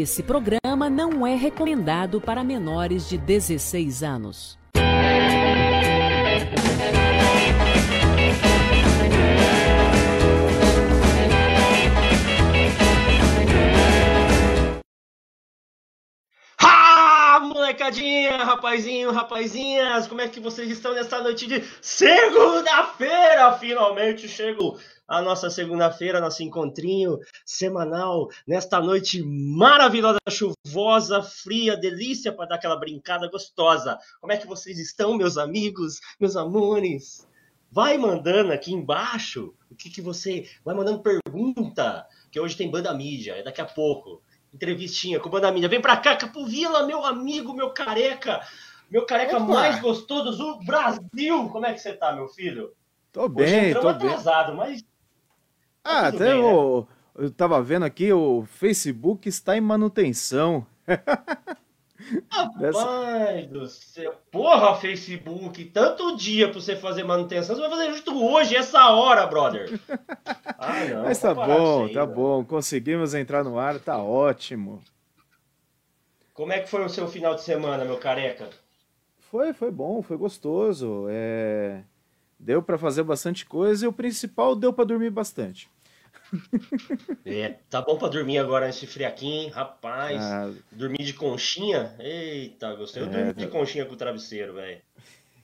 Esse 0.00 0.22
programa 0.22 0.88
não 0.88 1.26
é 1.26 1.34
recomendado 1.34 2.20
para 2.20 2.44
menores 2.44 3.08
de 3.08 3.18
16 3.18 4.04
anos. 4.04 4.56
Ah, 16.62 17.40
molecadinha, 17.42 18.36
rapazinho, 18.44 19.10
rapazinhas, 19.10 20.06
como 20.06 20.20
é 20.20 20.28
que 20.28 20.38
vocês 20.38 20.70
estão 20.70 20.94
nessa 20.94 21.20
noite 21.20 21.48
de 21.48 21.64
segunda-feira? 21.82 23.52
Finalmente 23.58 24.28
chegou 24.28 24.78
a 25.08 25.22
nossa 25.22 25.48
segunda-feira, 25.48 26.20
nosso 26.20 26.42
encontrinho 26.42 27.18
semanal, 27.44 28.28
nesta 28.46 28.78
noite 28.78 29.22
maravilhosa, 29.22 30.18
chuvosa, 30.28 31.22
fria, 31.22 31.74
delícia 31.78 32.30
para 32.30 32.50
dar 32.50 32.54
aquela 32.56 32.76
brincada 32.76 33.26
gostosa. 33.30 33.98
Como 34.20 34.32
é 34.34 34.36
que 34.36 34.46
vocês 34.46 34.78
estão, 34.78 35.16
meus 35.16 35.38
amigos, 35.38 35.98
meus 36.20 36.36
amores? 36.36 37.26
Vai 37.70 37.96
mandando 37.96 38.52
aqui 38.52 38.72
embaixo 38.72 39.54
o 39.70 39.74
que, 39.74 39.88
que 39.88 40.02
você. 40.02 40.46
Vai 40.62 40.74
mandando 40.74 41.02
pergunta, 41.02 42.06
que 42.30 42.38
hoje 42.38 42.56
tem 42.56 42.70
banda 42.70 42.92
mídia, 42.92 43.32
é 43.32 43.42
daqui 43.42 43.62
a 43.62 43.66
pouco. 43.66 44.22
Entrevistinha 44.52 45.20
com 45.20 45.30
banda 45.30 45.50
mídia. 45.50 45.68
Vem 45.68 45.80
pra 45.80 45.96
cá, 45.96 46.16
Capovila, 46.16 46.86
meu 46.86 47.04
amigo, 47.04 47.54
meu 47.54 47.70
careca. 47.70 48.40
Meu 48.90 49.04
careca 49.04 49.36
Opa. 49.36 49.44
mais 49.44 49.80
gostoso 49.80 50.36
do 50.36 50.64
Brasil. 50.64 51.48
Como 51.50 51.66
é 51.66 51.74
que 51.74 51.80
você 51.80 51.92
tá, 51.92 52.12
meu 52.12 52.28
filho? 52.28 52.72
Tô 53.12 53.28
bem, 53.28 53.74
tô 53.74 53.88
atrasado, 53.88 54.48
bem. 54.48 54.56
mas 54.56 54.82
Tá 54.82 54.97
ah, 55.84 56.08
até 56.08 56.34
bem, 56.34 56.42
o, 56.42 56.80
né? 56.80 56.86
eu 57.26 57.30
tava 57.30 57.62
vendo 57.62 57.84
aqui, 57.84 58.12
o 58.12 58.44
Facebook 58.46 59.28
está 59.28 59.56
em 59.56 59.60
manutenção. 59.60 60.66
Rapaz 62.30 63.46
do 63.48 63.66
céu. 63.66 64.14
Porra, 64.30 64.76
Facebook, 64.76 65.64
tanto 65.66 66.16
dia 66.16 66.48
pra 66.48 66.60
você 66.60 66.76
fazer 66.76 67.04
manutenção, 67.04 67.54
você 67.54 67.60
vai 67.60 67.70
fazer 67.70 67.90
justo 67.90 68.24
hoje, 68.24 68.56
essa 68.56 68.90
hora, 68.90 69.26
brother. 69.26 69.78
Ah, 70.60 70.84
não. 70.86 71.04
Mas 71.04 71.20
tá 71.20 71.32
bom, 71.32 71.84
aí, 71.84 71.92
tá 71.92 72.04
velho. 72.04 72.16
bom. 72.16 72.44
Conseguimos 72.44 73.14
entrar 73.14 73.44
no 73.44 73.60
ar, 73.60 73.78
tá 73.78 74.02
ótimo. 74.02 74.82
Como 76.34 76.52
é 76.52 76.58
que 76.58 76.68
foi 76.68 76.84
o 76.84 76.88
seu 76.88 77.06
final 77.06 77.36
de 77.36 77.42
semana, 77.42 77.84
meu 77.84 77.96
careca? 77.96 78.50
Foi, 79.30 79.52
foi 79.52 79.70
bom, 79.70 80.02
foi 80.02 80.16
gostoso. 80.16 81.06
É... 81.08 81.84
Deu 82.38 82.62
para 82.62 82.78
fazer 82.78 83.02
bastante 83.02 83.44
coisa 83.44 83.84
e 83.84 83.88
o 83.88 83.92
principal, 83.92 84.54
deu 84.54 84.72
para 84.72 84.84
dormir 84.84 85.10
bastante. 85.10 85.68
É, 87.24 87.56
tá 87.70 87.80
bom 87.80 87.96
pra 87.96 88.08
dormir 88.08 88.38
agora 88.38 88.66
nesse 88.66 88.86
friaquinho, 88.86 89.50
rapaz. 89.50 90.20
Ah, 90.20 90.50
dormir 90.72 91.02
de 91.02 91.12
conchinha? 91.12 91.94
Eita, 91.98 92.74
gostei. 92.74 93.02
Eu 93.02 93.06
é, 93.06 93.10
durmo 93.10 93.34
de 93.34 93.46
conchinha 93.48 93.84
com 93.84 93.94
o 93.94 93.96
travesseiro, 93.96 94.54
velho. 94.54 94.80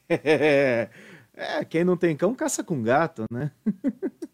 É, 0.09 0.89
é, 1.35 1.65
quem 1.65 1.85
não 1.85 1.97
tem 1.97 2.17
cão 2.17 2.35
caça 2.35 2.63
com 2.63 2.83
gato, 2.83 3.25
né? 3.31 3.51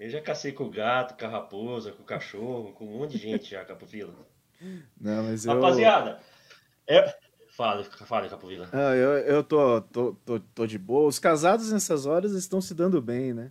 Eu 0.00 0.08
já 0.08 0.20
cacei 0.20 0.52
com 0.52 0.64
o 0.64 0.70
gato, 0.70 1.18
com 1.18 1.26
a 1.26 1.28
raposa, 1.28 1.90
com 1.90 2.02
o 2.02 2.06
cachorro, 2.06 2.72
com 2.72 2.84
um 2.86 2.98
monte 2.98 3.12
de 3.12 3.18
gente 3.18 3.50
já, 3.50 3.64
Capovila. 3.64 4.14
Não, 5.00 5.24
mas 5.24 5.44
eu... 5.44 5.54
Rapaziada, 5.54 6.20
é... 6.86 7.14
fala, 7.58 7.82
fala, 7.82 8.28
Capovila. 8.28 8.68
Ah, 8.72 8.94
eu, 8.94 9.18
eu 9.18 9.42
tô, 9.42 9.80
tô, 9.80 10.12
tô, 10.24 10.40
tô 10.54 10.66
de 10.66 10.78
boa. 10.78 11.08
Os 11.08 11.18
casados 11.18 11.72
nessas 11.72 12.06
horas 12.06 12.32
estão 12.32 12.60
se 12.60 12.72
dando 12.72 13.02
bem, 13.02 13.34
né? 13.34 13.50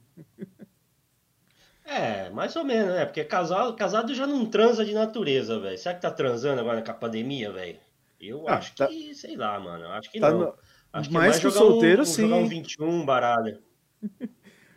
É, 1.84 2.30
mais 2.30 2.56
ou 2.56 2.64
menos, 2.64 2.94
né? 2.94 3.06
Porque 3.06 3.24
casado, 3.26 3.76
casado 3.76 4.16
já 4.16 4.26
não 4.26 4.46
transa 4.46 4.86
de 4.86 4.94
natureza, 4.94 5.60
velho. 5.60 5.78
Será 5.78 5.94
que 5.94 6.02
tá 6.02 6.10
transando 6.10 6.62
agora 6.62 6.82
com 6.82 6.92
a 6.92 6.94
pandemia, 6.94 7.52
velho? 7.52 7.80
Eu 8.20 8.48
ah, 8.48 8.56
acho 8.56 8.74
tá... 8.76 8.88
que, 8.88 9.14
sei 9.14 9.36
lá, 9.36 9.60
mano. 9.60 9.86
Acho 9.88 10.10
que 10.10 10.20
tá 10.20 10.32
não. 10.32 10.40
No... 10.40 10.54
Acho 10.94 11.10
que 11.10 11.14
mais, 11.14 11.30
mais 11.30 11.40
que 11.40 11.52
solteiro, 11.52 12.02
um, 12.02 12.06
sim. 12.06 12.22
Jogar 12.24 12.36
um 12.38 12.48
21, 12.48 13.06
baralho. 13.06 13.60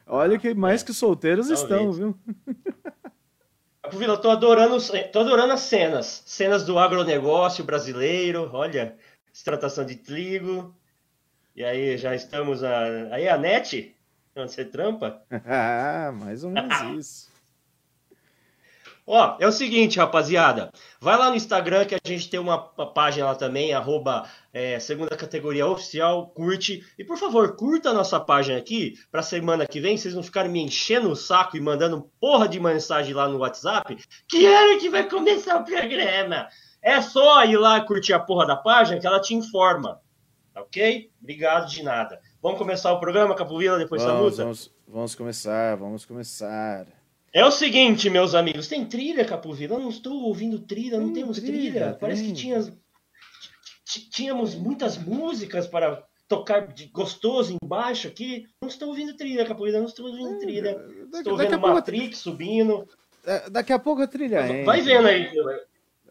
Olha 0.06 0.38
que 0.40 0.54
mais 0.54 0.82
é. 0.82 0.84
que 0.86 0.92
solteiros 0.92 1.46
Talvez. 1.46 1.62
estão, 1.62 1.92
viu? 1.92 2.18
Vila, 3.92 4.16
tô 4.16 4.30
adorando, 4.30 4.76
tô 5.12 5.20
adorando 5.20 5.52
as 5.52 5.60
cenas. 5.60 6.22
Cenas 6.26 6.64
do 6.64 6.78
agronegócio 6.78 7.64
brasileiro, 7.64 8.48
olha, 8.52 8.96
extratação 9.40 9.84
de 9.84 9.96
trigo. 9.96 10.74
E 11.56 11.64
aí 11.64 11.96
já 11.96 12.14
estamos 12.14 12.62
a. 12.62 12.84
Aí 13.12 13.28
a 13.28 13.36
NET, 13.36 13.96
onde 14.36 14.52
você 14.52 14.64
trampa? 14.64 15.22
ah, 15.46 16.12
mais 16.12 16.44
ou 16.44 16.50
menos 16.50 16.80
isso. 16.98 17.30
Ó, 19.06 19.36
é 19.40 19.46
o 19.46 19.50
seguinte, 19.50 19.98
rapaziada. 19.98 20.70
Vai 21.00 21.16
lá 21.18 21.30
no 21.30 21.34
Instagram 21.34 21.84
que 21.84 21.96
a 21.96 21.98
gente 22.04 22.30
tem 22.30 22.38
uma 22.38 22.58
página 22.58 23.26
lá 23.26 23.34
também, 23.34 23.72
arroba 23.72 24.28
é, 24.52 24.78
segunda 24.78 25.16
categoria 25.16 25.66
oficial, 25.66 26.28
curte. 26.28 26.86
E 26.96 27.02
por 27.02 27.16
favor, 27.16 27.56
curta 27.56 27.90
a 27.90 27.94
nossa 27.94 28.20
página 28.20 28.56
aqui 28.56 28.94
pra 29.10 29.20
semana 29.20 29.66
que 29.66 29.80
vem, 29.80 29.96
vocês 29.96 30.14
não 30.14 30.22
ficarem 30.22 30.52
me 30.52 30.62
enchendo 30.62 31.10
o 31.10 31.16
saco 31.16 31.56
e 31.56 31.60
mandando 31.60 32.08
porra 32.20 32.46
de 32.46 32.60
mensagem 32.60 33.12
lá 33.12 33.26
no 33.26 33.38
WhatsApp. 33.38 33.98
Que 34.28 34.46
hora 34.46 34.78
que 34.78 34.88
vai 34.88 35.08
começar 35.08 35.56
o 35.56 35.64
programa? 35.64 36.46
É 36.82 37.00
só 37.00 37.44
ir 37.44 37.56
lá 37.56 37.80
curtir 37.80 38.12
a 38.12 38.18
porra 38.18 38.46
da 38.46 38.56
página 38.56 39.00
que 39.00 39.06
ela 39.06 39.20
te 39.20 39.34
informa. 39.34 40.00
Ok? 40.56 41.10
Obrigado 41.20 41.68
de 41.68 41.82
nada. 41.82 42.20
Vamos 42.42 42.58
começar 42.58 42.92
o 42.92 43.00
programa, 43.00 43.34
Capovila, 43.34 43.78
depois 43.78 44.02
vamos, 44.02 44.16
da 44.16 44.22
música? 44.22 44.42
Vamos, 44.44 44.72
vamos 44.88 45.14
começar, 45.14 45.76
vamos 45.76 46.04
começar. 46.04 46.86
É 47.32 47.44
o 47.44 47.50
seguinte, 47.50 48.10
meus 48.10 48.34
amigos, 48.34 48.66
tem 48.66 48.84
trilha, 48.84 49.24
Capovila? 49.24 49.76
Eu 49.76 49.80
não 49.80 49.90
estou 49.90 50.22
ouvindo 50.22 50.58
trilha, 50.58 50.98
não 50.98 51.12
temos 51.12 51.38
trilha. 51.38 51.70
trilha. 51.70 51.96
Parece 52.00 52.24
que 52.24 52.32
tinha, 52.32 52.60
tínhamos 54.10 54.54
muitas 54.54 54.98
músicas 54.98 55.66
para 55.66 56.02
tocar 56.26 56.68
de 56.68 56.86
gostoso 56.86 57.56
embaixo 57.62 58.08
aqui. 58.08 58.46
Não 58.60 58.68
estou 58.68 58.88
ouvindo 58.88 59.16
trilha, 59.16 59.44
Capovila, 59.44 59.78
não 59.78 59.86
estou 59.86 60.06
ouvindo 60.06 60.38
trilha. 60.38 60.74
Daqui, 60.74 61.18
estou 61.18 61.36
vendo 61.36 61.60
Matrix 61.60 62.18
subindo. 62.18 62.88
É, 63.24 63.50
daqui 63.50 63.72
a 63.72 63.78
pouco 63.78 64.00
a 64.00 64.06
trilha 64.06 64.64
Vai 64.64 64.80
vendo 64.80 65.06
aí, 65.06 65.30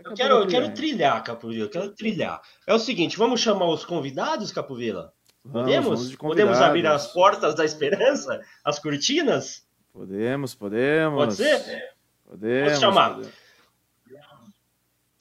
eu 0.04 0.14
quero, 0.14 0.36
eu 0.36 0.48
quero 0.48 0.74
trilhar, 0.74 1.24
Capovila, 1.24 1.66
eu 1.66 1.70
quero 1.70 1.90
trilhar. 1.92 2.42
É 2.66 2.74
o 2.74 2.80
seguinte, 2.80 3.18
vamos 3.18 3.42
chamar 3.42 3.68
os 3.68 3.86
convidados, 3.86 4.52
Capovila? 4.52 5.14
Podemos? 5.44 6.16
podemos 6.16 6.62
abrir 6.62 6.86
as 6.86 7.08
portas 7.08 7.56
da 7.56 7.66
esperança? 7.66 8.42
As 8.64 8.80
cortinas? 8.80 9.66
Podemos, 9.92 10.54
podemos. 10.54 11.18
Pode 11.18 11.36
ser? 11.36 11.94
Podemos. 12.26 12.72
Vou 12.72 12.80
chamar. 12.80 13.16
Podemos. 13.16 13.50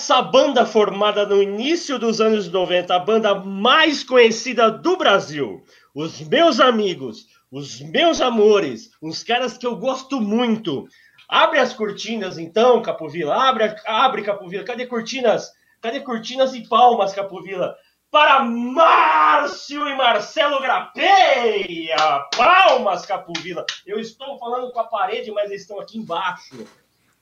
Essa 0.01 0.23
banda 0.23 0.65
formada 0.65 1.27
no 1.27 1.43
início 1.43 1.99
dos 1.99 2.21
anos 2.21 2.49
90, 2.49 2.95
a 2.95 2.99
banda 3.01 3.35
mais 3.35 4.05
conhecida 4.05 4.71
do 4.71 4.97
Brasil. 4.97 5.65
Os 5.93 6.21
meus 6.21 6.61
amigos, 6.61 7.27
os 7.51 7.81
meus 7.81 8.21
amores, 8.21 8.91
uns 9.03 9.25
caras 9.25 9.59
que 9.59 9.67
eu 9.67 9.75
gosto 9.77 10.21
muito. 10.21 10.87
Abre 11.29 11.59
as 11.59 11.75
cortinas 11.75 12.39
então, 12.39 12.81
Capovila. 12.81 13.35
Abre, 13.35 13.75
abre 13.87 14.23
Capovila. 14.23 14.65
Cadê 14.65 14.87
cortinas? 14.87 15.53
Cadê 15.81 16.01
cortinas 16.01 16.55
e 16.55 16.67
palmas, 16.67 17.13
Capovila? 17.13 17.77
para 18.11 18.43
Márcio 18.43 19.87
e 19.87 19.95
Marcelo 19.95 20.61
Grapeia. 20.61 21.97
Palmas, 22.37 23.05
Capovila. 23.05 23.65
Eu 23.87 24.01
estou 24.01 24.39
falando 24.39 24.73
com 24.73 24.81
a 24.81 24.85
parede, 24.85 25.31
mas 25.31 25.51
eles 25.51 25.63
estão 25.63 25.81
aqui 25.81 25.99
embaixo. 25.99 26.67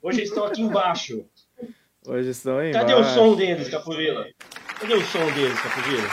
Hoje 0.00 0.20
eles 0.20 0.28
estão 0.28 0.44
aqui 0.44 0.62
embaixo. 0.62 1.24
Hoje 2.06 2.30
estão 2.30 2.58
aí. 2.58 2.72
Cadê 2.72 2.94
o 2.94 3.04
som 3.04 3.34
deles, 3.34 3.68
Capovila? 3.68 4.26
Cadê 4.78 4.94
o 4.94 5.04
som 5.04 5.26
deles, 5.32 5.60
Capovila? 5.60 6.08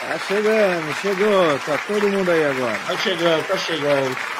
Tá 0.00 0.18
chegando, 0.20 0.94
chegou. 0.94 1.58
Tá 1.58 1.78
todo 1.86 2.08
mundo 2.08 2.30
aí 2.30 2.44
agora. 2.44 2.78
Tá 2.86 2.96
chegando, 2.96 3.46
tá 3.46 3.58
chegando. 3.58 4.39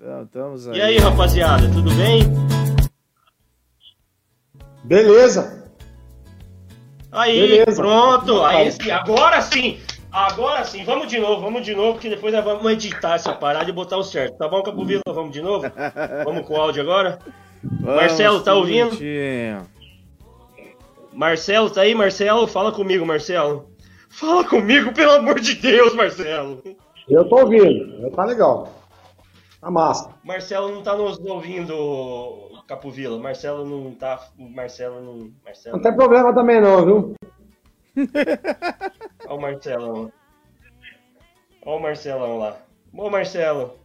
Então, 0.00 0.22
estamos 0.22 0.66
aí. 0.66 0.78
E 0.78 0.80
aí, 0.80 0.98
rapaziada, 0.98 1.68
tudo 1.70 1.90
bem? 1.90 2.22
Beleza. 4.82 5.70
Aí, 7.12 7.38
Beleza. 7.38 7.82
pronto. 7.82 8.42
Aí, 8.42 8.70
agora 8.90 9.42
sim. 9.42 9.78
Agora 10.10 10.64
sim, 10.64 10.84
vamos 10.84 11.06
de 11.06 11.20
novo, 11.20 11.42
vamos 11.42 11.62
de 11.66 11.74
novo, 11.74 11.98
que 11.98 12.08
depois 12.08 12.32
nós 12.32 12.42
vamos 12.42 12.72
editar 12.72 13.14
essa 13.14 13.34
parada 13.34 13.68
e 13.68 13.72
botar 13.74 13.98
o 13.98 14.02
certo. 14.02 14.38
Tá 14.38 14.48
bom, 14.48 14.62
Capovila? 14.62 15.02
Vamos 15.06 15.32
de 15.32 15.42
novo? 15.42 15.66
Vamos 16.24 16.46
com 16.46 16.54
o 16.54 16.60
áudio 16.60 16.82
agora? 16.82 17.18
Vamos, 17.62 17.96
Marcelo, 17.96 18.40
tá 18.40 18.54
ouvindo? 18.54 18.96
Marcelo, 21.12 21.68
tá 21.68 21.82
aí, 21.82 21.94
Marcelo? 21.94 22.46
Fala 22.46 22.72
comigo, 22.72 23.04
Marcelo. 23.04 23.70
Fala 24.08 24.44
comigo, 24.44 24.92
pelo 24.94 25.12
amor 25.12 25.38
de 25.38 25.54
Deus, 25.56 25.94
Marcelo. 25.94 26.62
Eu 27.06 27.28
tô 27.28 27.40
ouvindo, 27.40 28.10
tá 28.12 28.24
legal. 28.24 28.79
Tá 29.60 29.70
massa. 29.70 30.14
Marcelo 30.24 30.74
não 30.74 30.82
tá 30.82 30.96
nos 30.96 31.18
ouvindo, 31.18 32.62
Capovila. 32.66 33.18
Marcelo 33.18 33.64
não 33.66 33.94
tá. 33.94 34.28
Marcelo 34.38 35.00
não. 35.02 35.30
Marcelo 35.44 35.76
não 35.76 35.82
tem 35.82 35.94
problema 35.94 36.34
também, 36.34 36.60
não, 36.60 36.84
viu? 36.84 37.14
Olha 39.26 39.34
o 39.34 39.40
Marcelão. 39.40 40.12
Olha 41.62 41.76
o 41.76 41.82
Marcelão 41.82 42.38
lá. 42.38 42.56
Bom, 42.92 43.10
Marcelo. 43.10 43.78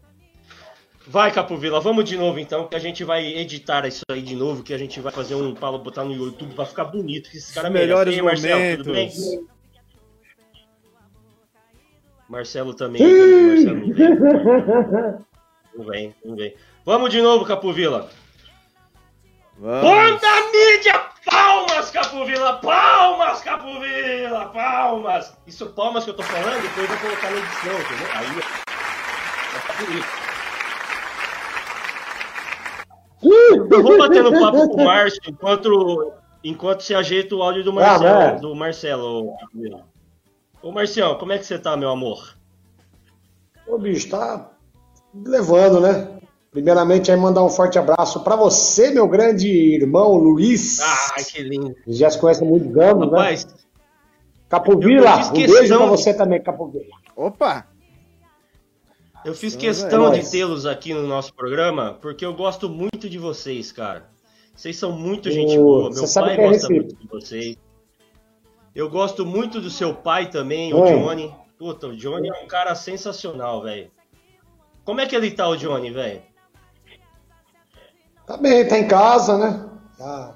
Vai, 1.07 1.31
Capovila, 1.31 1.79
vamos 1.79 2.05
de 2.05 2.17
novo 2.17 2.39
então, 2.39 2.67
que 2.67 2.75
a 2.75 2.79
gente 2.79 3.03
vai 3.03 3.23
editar 3.25 3.85
isso 3.85 4.01
aí 4.09 4.23
de 4.23 4.35
novo, 4.35 4.63
que 4.63 4.73
a 4.73 4.77
gente 4.77 4.99
vai 4.99 5.11
fazer 5.11 5.35
um 5.35 5.53
palo, 5.53 5.77
botar 5.77 6.03
no 6.03 6.13
YouTube 6.13 6.55
pra 6.55 6.65
ficar 6.65 6.85
bonito, 6.85 7.29
que 7.29 7.37
esses 7.37 7.53
caras 7.53 7.71
melhores 7.71 8.19
merecem. 8.19 8.23
momentos. 8.23 8.43
Marcelo, 8.43 8.83
tudo 8.83 8.93
bem? 8.93 9.47
Marcelo 12.27 12.73
também. 12.73 13.03
Marcelo 13.47 15.25
não 15.77 15.85
vem. 15.85 16.15
Não 16.23 16.35
vem. 16.35 16.55
Vamos 16.85 17.09
de 17.09 17.21
novo, 17.21 17.45
Capovila. 17.45 18.09
Vamos. 19.57 19.81
Banda 19.81 20.51
mídia! 20.51 21.05
Palmas, 21.25 21.89
Capovila! 21.91 22.53
Palmas, 22.57 23.41
Capovila! 23.41 24.45
Palmas! 24.49 25.37
Isso, 25.47 25.67
palmas 25.67 26.03
que 26.03 26.09
eu 26.09 26.13
tô 26.13 26.23
falando, 26.23 26.61
depois 26.61 26.89
eu 26.89 26.95
vou 26.95 26.97
colocar 26.97 27.31
na 27.31 27.37
edição, 27.37 27.73
entendeu? 27.73 28.07
Aí, 28.13 28.27
ó. 28.37 28.41
Tá 29.67 29.73
bonito. 29.85 30.25
Eu 33.71 33.81
vou 33.81 33.97
batendo 33.97 34.31
papo 34.31 34.69
com 34.69 34.81
o 34.81 34.85
Márcio 34.85 35.21
enquanto, 35.27 36.13
enquanto 36.43 36.81
se 36.81 36.93
ajeita 36.93 37.33
o 37.35 37.41
áudio 37.41 37.63
do 37.63 37.73
Marcelo. 37.73 38.07
Ah, 38.07 38.31
do 38.31 38.53
Marcelo. 38.53 39.33
Ô, 40.61 40.71
Marcião, 40.71 41.15
como 41.17 41.31
é 41.31 41.39
que 41.39 41.45
você 41.45 41.57
tá, 41.57 41.75
meu 41.75 41.89
amor? 41.89 42.37
Ô, 43.65 43.79
bicho, 43.79 44.09
tá 44.09 44.51
levando, 45.23 45.79
né? 45.79 46.11
Primeiramente, 46.51 47.11
aí 47.11 47.17
mandar 47.17 47.43
um 47.43 47.49
forte 47.49 47.77
abraço 47.77 48.23
pra 48.23 48.35
você, 48.35 48.89
meu 48.89 49.07
grande 49.07 49.47
irmão 49.49 50.15
Luiz. 50.15 50.79
Ai, 50.79 51.23
que 51.23 51.43
lindo. 51.43 51.75
Já 51.87 52.09
se 52.09 52.17
conhece 52.19 52.43
há 52.43 52.45
muitos 52.47 52.75
anos, 52.77 53.11
né? 53.11 53.17
Rapaz, 53.17 53.47
Capovila, 54.47 55.09
eu 55.09 55.17
fiz 55.17 55.29
um 55.29 55.33
beijo 55.33 55.75
pra 55.75 55.85
de- 55.85 55.91
você 55.91 56.13
também, 56.13 56.41
Capovila. 56.41 56.85
Opa! 57.15 57.67
Eu 59.25 59.33
fiz 59.33 59.55
É 59.55 59.57
questão 59.57 60.03
nóis. 60.03 60.23
de 60.23 60.31
tê-los 60.31 60.65
aqui 60.65 60.93
no 60.93 61.05
nosso 61.07 61.33
programa 61.33 61.97
porque 62.01 62.23
eu 62.25 62.33
gosto 62.33 62.69
muito 62.69 63.09
de 63.09 63.17
vocês, 63.17 63.71
cara. 63.71 64.07
Vocês 64.55 64.77
são 64.77 64.91
muito 64.93 65.29
gente 65.31 65.57
boa. 65.57 65.89
Meu 65.89 65.93
você 65.93 66.07
sabe 66.07 66.27
pai 66.27 66.35
que 66.35 66.41
é 66.41 66.49
gosta 66.51 66.69
muito 66.69 66.95
de 66.95 67.07
vocês. 67.07 67.57
Eu 68.73 68.89
gosto 68.89 69.25
muito 69.25 69.59
do 69.59 69.69
seu 69.69 69.93
pai 69.93 70.29
também, 70.29 70.73
o. 70.73 70.85
Johnny. 70.85 71.33
Puta, 71.57 71.87
o 71.87 71.95
Johnny 71.97 72.29
é 72.29 72.43
um 72.43 72.47
cara 72.47 72.75
sensacional, 72.75 73.63
velho. 73.63 73.89
Como 74.85 75.01
é 75.01 75.05
que 75.07 75.15
ele 75.15 75.31
tá, 75.31 75.47
o 75.47 75.55
Johnny, 75.57 75.89
velho? 75.91 76.21
Tá 78.27 78.37
bem, 78.37 78.67
tá 78.67 78.77
em 78.77 78.87
casa, 78.87 79.37
né? 79.37 79.69
Tá, 79.97 80.35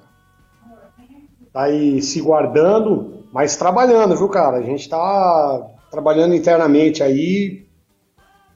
tá 1.53 1.63
aí 1.63 2.01
se 2.01 2.21
guardando, 2.21 3.25
mas 3.31 3.55
trabalhando, 3.57 4.15
viu, 4.15 4.29
cara? 4.29 4.57
A 4.57 4.61
gente 4.61 4.87
tá 4.89 5.67
trabalhando 5.91 6.35
internamente 6.35 7.01
aí, 7.03 7.67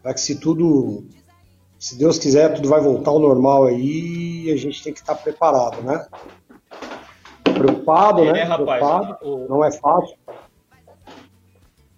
para 0.01 0.13
que 0.13 0.21
se 0.21 0.39
tudo, 0.39 1.05
se 1.79 1.97
Deus 1.97 2.17
quiser, 2.19 2.53
tudo 2.53 2.69
vai 2.69 2.79
voltar 2.79 3.12
ao 3.12 3.19
normal 3.19 3.65
aí, 3.65 4.45
e 4.47 4.51
a 4.51 4.55
gente 4.57 4.83
tem 4.83 4.93
que 4.93 5.00
estar 5.00 5.15
preparado, 5.15 5.81
né? 5.81 6.05
Preocupado, 7.43 8.23
É, 8.23 8.33
né? 8.33 8.43
rapaz, 8.43 8.83
Preocupado. 8.85 9.17
o- 9.27 9.47
Não 9.50 9.63
é 9.63 9.71
fácil. 9.71 10.15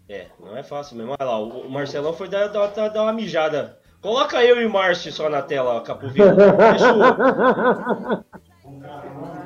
É, 0.08 0.28
não 0.40 0.56
é 0.56 0.64
fácil 0.64 0.96
mesmo. 0.98 1.12
Olha 1.20 1.30
lá, 1.30 1.40
o 1.40 1.70
Marcelão 1.70 2.14
foi 2.14 2.28
dar, 2.30 2.48
dar- 2.48 2.68
dar 2.90 3.02
uma 3.04 3.14
mijada. 3.14 3.78
Coloca 4.06 4.44
eu 4.46 4.62
e 4.62 4.68
o 4.68 4.70
Márcio 4.70 5.12
só 5.12 5.28
na 5.28 5.42
tela, 5.42 5.82
Capovila. 5.82 6.32
Deixa 6.36 6.94
o, 6.94 8.24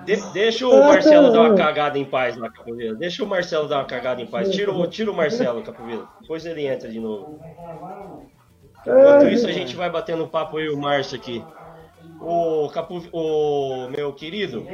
de- 0.04 0.18
deixa 0.34 0.68
o 0.68 0.84
Marcelo 0.84 1.32
dar 1.32 1.40
uma 1.44 1.56
cagada 1.56 1.98
em 1.98 2.04
paz 2.04 2.36
lá, 2.36 2.50
Capovila. 2.52 2.94
Deixa 2.98 3.24
o 3.24 3.28
Marcelo 3.28 3.70
dar 3.70 3.78
uma 3.78 3.86
cagada 3.86 4.22
em 4.22 4.28
paz. 4.28 4.50
Tira 4.50 4.70
o, 4.70 4.86
tira 4.86 5.10
o 5.10 5.16
Marcelo, 5.16 5.64
Capovila. 5.64 6.10
Depois 6.20 6.46
ele 6.46 6.68
entra 6.68 6.90
de 6.90 7.00
novo. 7.00 7.40
Enquanto 8.82 9.30
isso, 9.30 9.48
a 9.48 9.52
gente 9.54 9.78
vai 9.78 9.90
batendo 9.90 10.28
papo 10.28 10.60
eu 10.60 10.74
e 10.74 10.76
o 10.76 10.78
Márcio 10.78 11.18
aqui. 11.18 11.42
O, 12.20 12.70
Capo, 12.74 13.02
o 13.14 13.88
meu 13.90 14.12
querido, 14.14 14.68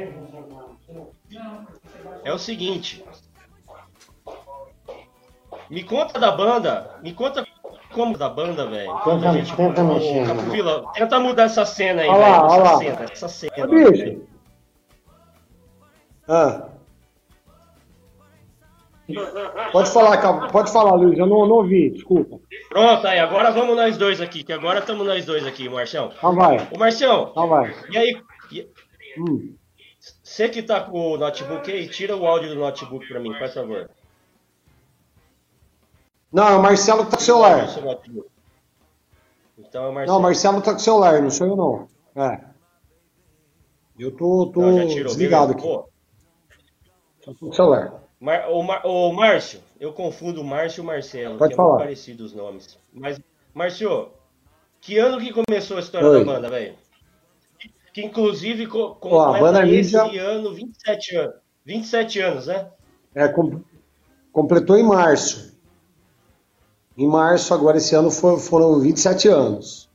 é 2.24 2.32
o 2.32 2.38
seguinte. 2.38 3.04
Me 5.70 5.84
conta 5.84 6.18
da 6.18 6.32
banda. 6.32 6.98
Me 7.02 7.12
conta 7.12 7.44
como 7.96 8.16
da 8.18 8.28
banda, 8.28 8.66
velho. 8.66 8.92
Tenta- 9.02 9.32
gente- 9.32 9.56
tenta 9.56 9.82
mexer, 9.82 10.26
Capovila, 10.26 10.92
tenta 10.92 11.18
mudar 11.18 11.44
essa 11.44 11.64
cena 11.64 12.02
aí, 12.02 12.08
velho. 12.08 12.20
Essa 12.22 12.56
lá. 12.58 12.76
cena, 12.78 13.06
essa 13.10 13.28
cena. 13.28 13.52
Ô, 13.64 13.68
bicho. 13.68 14.20
Ah. 16.28 16.68
Pode 19.72 19.90
falar, 19.90 20.16
Cap- 20.18 20.50
pode 20.52 20.72
falar, 20.72 20.94
Luiz, 20.94 21.16
eu 21.18 21.26
não, 21.26 21.46
não 21.46 21.56
ouvi, 21.56 21.90
desculpa. 21.90 22.40
Pronto, 22.68 23.06
aí, 23.06 23.18
agora 23.20 23.50
vamos 23.52 23.76
nós 23.76 23.96
dois 23.96 24.20
aqui, 24.20 24.42
que 24.42 24.52
agora 24.52 24.80
estamos 24.80 25.06
nós 25.06 25.24
dois 25.24 25.46
aqui, 25.46 25.68
Marcião. 25.68 26.10
Então 26.18 26.34
vai, 26.34 26.58
Ô, 26.72 26.78
Marcião, 26.78 27.28
então 27.30 27.46
vai. 27.48 27.72
e 27.90 27.96
aí, 27.96 28.20
e- 28.50 28.68
Hum. 29.18 29.54
você 30.22 30.48
que 30.48 30.60
tá 30.60 30.80
com 30.80 31.12
o 31.12 31.16
notebook 31.16 31.70
aí, 31.70 31.86
tira 31.88 32.16
o 32.16 32.26
áudio 32.26 32.48
do 32.50 32.56
notebook 32.56 33.06
pra 33.06 33.20
mim, 33.20 33.32
por 33.32 33.48
favor. 33.48 33.88
Não, 36.36 36.48
é 36.48 36.56
o 36.56 36.62
Marcelo 36.62 37.04
que 37.06 37.10
tá 37.12 37.16
com 37.16 37.22
o 37.22 37.24
celular. 37.24 37.66
Então 39.58 39.84
é 39.84 39.86
o 39.86 39.88
Não, 39.88 39.92
Marcelo. 39.94 40.18
o 40.18 40.22
Marcelo 40.22 40.60
tá 40.60 40.70
com 40.72 40.76
o 40.76 40.80
celular, 40.82 41.22
não 41.22 41.30
sou 41.30 41.46
eu 41.46 41.56
não. 41.56 41.88
É. 42.14 42.44
Eu 43.98 44.10
tô, 44.14 44.50
tô 44.52 44.60
Não, 44.60 44.86
desligado 44.86 45.52
aqui. 45.52 45.62
Pô, 45.62 45.88
Tô 47.24 47.34
com 47.34 47.46
o 47.48 47.54
celular. 47.54 48.02
Mar, 48.20 48.50
ô, 48.50 48.62
Mar, 48.62 48.82
ô, 48.84 49.12
Márcio, 49.14 49.60
eu 49.80 49.94
confundo 49.94 50.42
o 50.42 50.44
Márcio 50.44 50.80
e 50.80 50.82
o 50.82 50.86
Marcelo, 50.86 51.38
Pode 51.38 51.48
que 51.48 51.54
é 51.54 51.56
falar. 51.56 51.68
muito 51.70 51.82
parecido 51.84 52.22
os 52.24 52.34
nomes. 52.34 52.78
Mas, 52.92 53.18
Márcio, 53.54 54.10
que 54.82 54.98
ano 54.98 55.18
que 55.18 55.32
começou 55.32 55.78
a 55.78 55.80
história 55.80 56.06
Oi. 56.06 56.18
da 56.22 56.32
banda, 56.34 56.50
velho? 56.50 56.74
Que, 57.94 58.02
inclusive 58.04 58.66
co 58.66 58.78
Ó, 58.78 58.94
completa 58.96 59.40
banda 59.40 59.66
esse 59.66 59.96
Mídia- 59.98 60.22
ano 60.22 60.52
27 60.52 61.16
anos. 61.16 61.34
27 61.64 62.20
anos, 62.20 62.46
né? 62.46 62.70
É, 63.14 63.26
com- 63.28 63.62
completou 64.30 64.76
em 64.76 64.82
março. 64.82 65.55
Em 66.96 67.06
março, 67.06 67.52
agora 67.52 67.76
esse 67.76 67.94
ano 67.94 68.10
foi- 68.10 68.38
foram 68.38 68.80
27 68.80 69.28
anos. 69.28 69.88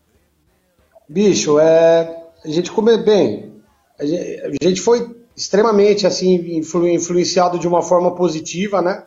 Bicho, 1.09 1.59
é, 1.59 2.23
a 2.43 2.47
gente 2.47 2.71
come 2.71 2.97
bem. 2.97 3.53
A 3.99 4.05
gente, 4.05 4.41
a 4.61 4.67
gente 4.69 4.81
foi 4.81 5.15
extremamente 5.35 6.05
assim 6.05 6.35
influ- 6.57 6.87
influenciado 6.87 7.57
de 7.57 7.67
uma 7.67 7.81
forma 7.81 8.13
positiva, 8.15 8.81
né? 8.81 9.05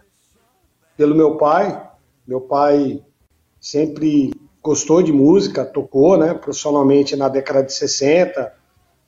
Pelo 0.97 1.15
meu 1.15 1.37
pai. 1.37 1.83
Meu 2.27 2.41
pai 2.41 3.03
sempre 3.61 4.33
gostou 4.63 5.03
de 5.03 5.13
música, 5.13 5.65
tocou, 5.65 6.17
né? 6.17 6.35
Profissionalmente 6.35 7.15
na 7.17 7.29
década 7.29 7.63
de 7.63 7.73
60, 7.73 8.53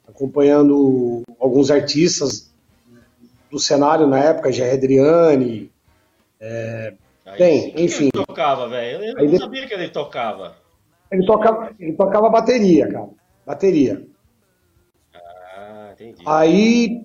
acompanhando 0.06 1.22
alguns 1.40 1.70
artistas 1.70 2.50
do 3.50 3.58
cenário 3.58 4.06
na 4.06 4.18
época, 4.18 4.52
Jair 4.52 4.74
Adriane, 4.74 5.72
Aí 7.24 7.38
Bem, 7.38 7.74
enfim. 7.76 8.08
Tocava, 8.36 8.68
velho. 8.68 9.02
Eu 9.18 9.30
não 9.30 9.38
sabia 9.38 9.66
que 9.66 9.72
ele 9.72 9.88
tocava. 9.88 10.54
ele 11.10 11.24
tocava, 11.24 11.70
ele 11.80 11.94
tocava 11.94 12.28
bateria, 12.28 12.86
cara, 12.86 13.08
bateria. 13.46 14.06
Ah, 15.56 15.92
entendi. 15.94 16.22
Aí, 16.26 17.00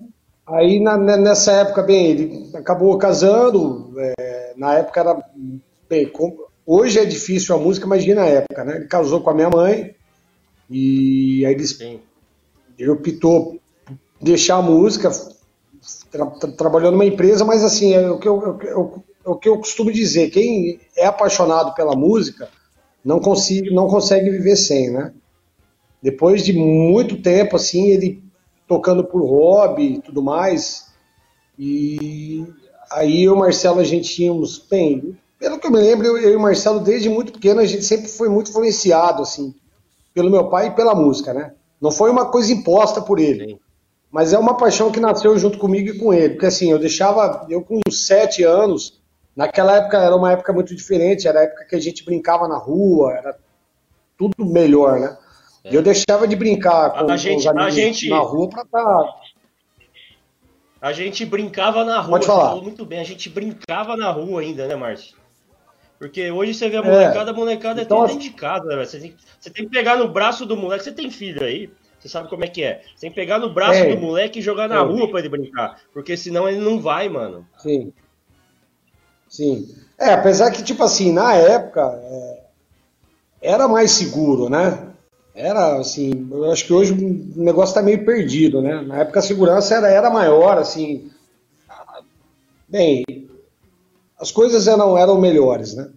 aí 0.46 0.78
na- 0.80 0.98
ne- 0.98 1.16
nessa 1.16 1.52
época, 1.52 1.82
bem, 1.82 2.06
ele 2.10 2.50
acabou 2.54 2.98
casando, 2.98 3.94
é, 3.98 4.52
na 4.58 4.74
época 4.74 5.00
era, 5.00 5.24
bem, 5.88 6.06
com- 6.06 6.36
hoje 6.66 6.98
é 6.98 7.04
difícil 7.06 7.54
a 7.54 7.58
música, 7.58 7.86
imagina 7.86 8.24
a 8.24 8.28
época, 8.28 8.62
né? 8.64 8.76
Ele 8.76 8.86
casou 8.86 9.22
com 9.22 9.30
a 9.30 9.34
minha 9.34 9.48
mãe 9.48 9.94
e 10.68 11.46
aí 11.46 11.54
ele, 11.54 11.66
Sim. 11.66 12.00
ele 12.78 12.90
optou 12.90 13.58
por 13.86 13.96
deixar 14.20 14.56
a 14.56 14.62
música, 14.62 15.10
tra- 16.10 16.26
tra- 16.26 16.52
trabalhou 16.52 16.92
numa 16.92 17.06
empresa, 17.06 17.42
mas 17.42 17.64
assim, 17.64 17.94
é 17.94 18.10
o 18.10 18.18
que 18.18 18.28
eu, 18.28 18.42
eu- 18.42 18.60
eu- 18.68 19.04
é 19.08 19.11
o 19.24 19.36
que 19.36 19.48
eu 19.48 19.58
costumo 19.58 19.92
dizer, 19.92 20.30
quem 20.30 20.80
é 20.96 21.06
apaixonado 21.06 21.74
pela 21.74 21.94
música 21.94 22.48
não 23.04 23.20
consegue, 23.20 23.70
não 23.70 23.86
consegue 23.86 24.30
viver 24.30 24.56
sem, 24.56 24.90
né? 24.90 25.12
Depois 26.02 26.44
de 26.44 26.52
muito 26.52 27.22
tempo, 27.22 27.56
assim, 27.56 27.88
ele 27.88 28.22
tocando 28.66 29.04
por 29.04 29.22
hobby 29.22 29.94
e 29.94 30.00
tudo 30.00 30.22
mais, 30.22 30.92
e 31.58 32.44
aí 32.90 33.24
eu 33.24 33.32
e 33.32 33.36
o 33.36 33.38
Marcelo, 33.38 33.80
a 33.80 33.84
gente 33.84 34.14
tínhamos, 34.14 34.58
bem, 34.58 35.16
pelo 35.38 35.58
que 35.58 35.66
eu 35.66 35.70
me 35.70 35.78
lembro, 35.78 36.06
eu, 36.06 36.18
eu 36.18 36.30
e 36.30 36.36
o 36.36 36.40
Marcelo, 36.40 36.80
desde 36.80 37.08
muito 37.08 37.32
pequeno, 37.32 37.60
a 37.60 37.66
gente 37.66 37.84
sempre 37.84 38.08
foi 38.08 38.28
muito 38.28 38.50
influenciado, 38.50 39.22
assim, 39.22 39.54
pelo 40.14 40.30
meu 40.30 40.48
pai 40.48 40.68
e 40.68 40.70
pela 40.72 40.94
música, 40.94 41.32
né? 41.32 41.52
Não 41.80 41.90
foi 41.90 42.10
uma 42.10 42.26
coisa 42.26 42.52
imposta 42.52 43.00
por 43.00 43.18
ele. 43.18 43.58
Mas 44.10 44.32
é 44.32 44.38
uma 44.38 44.56
paixão 44.56 44.92
que 44.92 45.00
nasceu 45.00 45.36
junto 45.38 45.58
comigo 45.58 45.88
e 45.88 45.98
com 45.98 46.12
ele. 46.12 46.34
Porque 46.34 46.46
assim, 46.46 46.70
eu 46.70 46.78
deixava, 46.78 47.46
eu 47.48 47.62
com 47.62 47.80
sete 47.90 48.44
anos, 48.44 49.01
naquela 49.36 49.76
época 49.76 49.98
era 49.98 50.14
uma 50.14 50.32
época 50.32 50.52
muito 50.52 50.74
diferente, 50.74 51.26
era 51.28 51.40
a 51.40 51.42
época 51.44 51.64
que 51.64 51.76
a 51.76 51.80
gente 51.80 52.04
brincava 52.04 52.46
na 52.48 52.56
rua, 52.58 53.12
era 53.12 53.38
tudo 54.16 54.44
melhor, 54.44 55.00
né? 55.00 55.16
E 55.64 55.74
eu 55.74 55.82
deixava 55.82 56.26
de 56.26 56.34
brincar 56.34 56.90
com, 56.90 56.98
A 56.98 57.04
com 57.04 57.16
gente- 57.16 57.48
os 57.48 57.56
a 57.56 57.70
gente- 57.70 58.08
na 58.08 58.18
rua 58.18 58.48
pra 58.48 58.62
estar. 58.62 59.04
A 60.80 60.92
gente 60.92 61.24
brincava 61.24 61.84
na 61.84 62.00
rua, 62.00 62.10
Pode 62.10 62.26
falar. 62.26 62.48
falou 62.48 62.62
muito 62.62 62.84
bem, 62.84 62.98
a 62.98 63.04
gente 63.04 63.28
brincava 63.30 63.96
na 63.96 64.10
rua 64.10 64.40
ainda, 64.40 64.66
né, 64.66 64.74
Márcio? 64.74 65.16
Porque 65.98 66.32
hoje 66.32 66.54
você 66.54 66.68
vê 66.68 66.78
a 66.78 66.82
molecada, 66.82 67.30
é. 67.30 67.32
a 67.32 67.36
molecada 67.36 67.82
então, 67.82 67.98
é 67.98 68.00
tudo 68.00 68.14
dentro 68.18 68.28
de 68.28 68.36
casa, 68.36 68.64
né, 68.64 68.84
você 68.84 68.98
tem, 68.98 69.14
você 69.38 69.50
tem 69.50 69.64
que 69.64 69.70
pegar 69.70 69.96
no 69.96 70.08
braço 70.08 70.44
do 70.44 70.56
moleque, 70.56 70.82
você 70.82 70.90
tem 70.90 71.08
filho 71.08 71.44
aí, 71.44 71.70
você 72.00 72.08
sabe 72.08 72.28
como 72.28 72.44
é 72.44 72.48
que 72.48 72.64
é. 72.64 72.82
Você 72.96 73.02
tem 73.02 73.10
que 73.10 73.14
pegar 73.14 73.38
no 73.38 73.54
braço 73.54 73.78
é. 73.78 73.94
do 73.94 74.00
moleque 74.00 74.40
e 74.40 74.42
jogar 74.42 74.68
na 74.68 74.78
é. 74.80 74.82
rua 74.82 75.08
pra 75.08 75.20
ele 75.20 75.28
brincar. 75.28 75.78
Porque 75.92 76.16
senão 76.16 76.48
ele 76.48 76.58
não 76.58 76.80
vai, 76.80 77.08
mano. 77.08 77.46
Sim. 77.58 77.92
Sim. 79.32 79.66
É, 79.98 80.12
apesar 80.12 80.50
que, 80.50 80.62
tipo 80.62 80.84
assim, 80.84 81.10
na 81.10 81.34
época 81.34 81.80
é, 82.04 82.40
era 83.40 83.66
mais 83.66 83.92
seguro, 83.92 84.50
né? 84.50 84.90
Era 85.34 85.78
assim, 85.78 86.28
eu 86.30 86.52
acho 86.52 86.66
que 86.66 86.72
hoje 86.74 86.92
o 86.92 87.42
negócio 87.42 87.74
tá 87.74 87.80
meio 87.80 88.04
perdido, 88.04 88.60
né? 88.60 88.82
Na 88.82 88.98
época 88.98 89.20
a 89.20 89.22
segurança 89.22 89.74
era, 89.74 89.88
era 89.88 90.10
maior, 90.10 90.58
assim. 90.58 91.10
Bem, 92.68 93.04
as 94.20 94.30
coisas 94.30 94.68
eram, 94.68 94.98
eram 94.98 95.18
melhores, 95.18 95.74
né? 95.74 95.88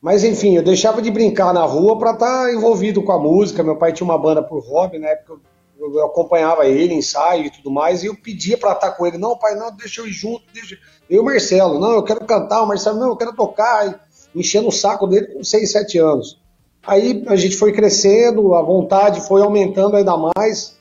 Mas 0.00 0.22
enfim, 0.22 0.54
eu 0.54 0.62
deixava 0.62 1.02
de 1.02 1.10
brincar 1.10 1.52
na 1.52 1.64
rua 1.64 1.98
para 1.98 2.12
estar 2.12 2.44
tá 2.44 2.54
envolvido 2.54 3.02
com 3.02 3.10
a 3.10 3.18
música. 3.18 3.64
Meu 3.64 3.74
pai 3.74 3.92
tinha 3.92 4.04
uma 4.04 4.16
banda 4.16 4.40
por 4.40 4.60
hobby, 4.60 5.00
na 5.00 5.08
época 5.08 5.32
eu, 5.32 5.40
eu 5.78 6.04
acompanhava 6.04 6.66
ele, 6.66 6.94
ensaio 6.94 7.46
e 7.46 7.50
tudo 7.50 7.70
mais, 7.70 8.02
e 8.02 8.06
eu 8.06 8.16
pedia 8.16 8.58
para 8.58 8.72
estar 8.72 8.92
com 8.92 9.06
ele. 9.06 9.18
Não, 9.18 9.38
pai, 9.38 9.54
não, 9.54 9.74
deixa 9.74 10.00
eu 10.00 10.06
ir 10.06 10.12
junto, 10.12 10.42
deixa. 10.52 10.76
Eu 11.08 11.16
e 11.16 11.20
o 11.20 11.24
Marcelo, 11.24 11.78
não, 11.78 11.92
eu 11.92 12.02
quero 12.02 12.24
cantar, 12.24 12.62
o 12.62 12.66
Marcelo, 12.66 12.98
não, 12.98 13.08
eu 13.08 13.16
quero 13.16 13.34
tocar, 13.34 14.06
enchendo 14.34 14.68
o 14.68 14.72
saco 14.72 15.06
dele 15.06 15.28
com 15.28 15.44
6, 15.44 15.70
7 15.70 15.98
anos. 15.98 16.40
Aí 16.86 17.24
a 17.28 17.36
gente 17.36 17.56
foi 17.56 17.72
crescendo, 17.72 18.54
a 18.54 18.62
vontade 18.62 19.26
foi 19.26 19.42
aumentando 19.42 19.96
ainda 19.96 20.16
mais. 20.16 20.76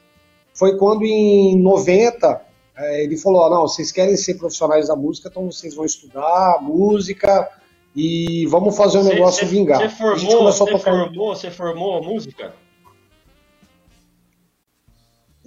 Foi 0.53 0.77
quando 0.77 1.03
em 1.03 1.61
90 1.61 2.41
é, 2.77 3.03
ele 3.03 3.17
falou: 3.17 3.49
não, 3.49 3.61
vocês 3.61 3.91
querem 3.91 4.15
ser 4.15 4.35
profissionais 4.35 4.87
da 4.87 4.95
música, 4.95 5.29
então 5.29 5.51
vocês 5.51 5.75
vão 5.75 5.85
estudar 5.85 6.59
música 6.61 7.49
e 7.95 8.45
vamos 8.47 8.77
fazer 8.77 8.99
o 8.99 9.01
um 9.01 9.05
negócio 9.05 9.45
cê, 9.45 9.51
vingar. 9.51 9.81
Você 9.81 9.89
formou, 9.89 10.43
você 10.43 10.77
formou, 10.77 11.35
você 11.35 11.51
formou 11.51 12.03
música? 12.03 12.53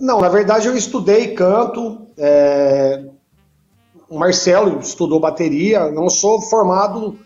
Não, 0.00 0.18
na 0.18 0.30
verdade 0.30 0.66
eu 0.66 0.74
estudei 0.74 1.34
canto. 1.34 2.06
É... 2.16 3.04
O 4.08 4.18
Marcelo 4.18 4.80
estudou 4.80 5.20
bateria. 5.20 5.90
Não 5.90 6.08
sou 6.08 6.40
formado 6.40 7.18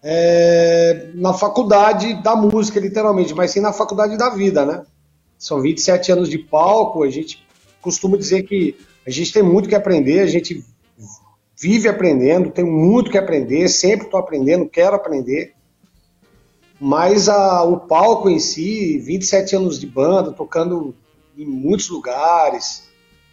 é... 0.00 1.10
na 1.14 1.34
faculdade 1.34 2.22
da 2.22 2.36
música, 2.36 2.78
literalmente, 2.78 3.34
mas 3.34 3.50
sim 3.50 3.60
na 3.60 3.72
faculdade 3.72 4.16
da 4.16 4.30
vida, 4.30 4.64
né? 4.64 4.86
São 5.36 5.60
27 5.60 6.12
anos 6.12 6.28
de 6.28 6.38
palco. 6.38 7.02
A 7.02 7.10
gente 7.10 7.44
costuma 7.82 8.16
dizer 8.16 8.44
que 8.44 8.76
a 9.04 9.10
gente 9.10 9.32
tem 9.32 9.42
muito 9.42 9.68
que 9.68 9.74
aprender. 9.74 10.20
A 10.20 10.26
gente 10.26 10.64
vive 11.60 11.88
aprendendo, 11.88 12.52
tenho 12.52 12.70
muito 12.70 13.10
que 13.10 13.18
aprender, 13.18 13.68
sempre 13.68 14.06
estou 14.06 14.20
aprendendo, 14.20 14.68
quero 14.68 14.94
aprender. 14.94 15.54
Mas 16.80 17.28
a, 17.28 17.64
o 17.64 17.80
palco 17.80 18.30
em 18.30 18.38
si, 18.38 18.96
27 18.98 19.56
anos 19.56 19.80
de 19.80 19.86
banda, 19.88 20.30
tocando 20.30 20.94
em 21.38 21.46
muitos 21.46 21.88
lugares, 21.88 22.88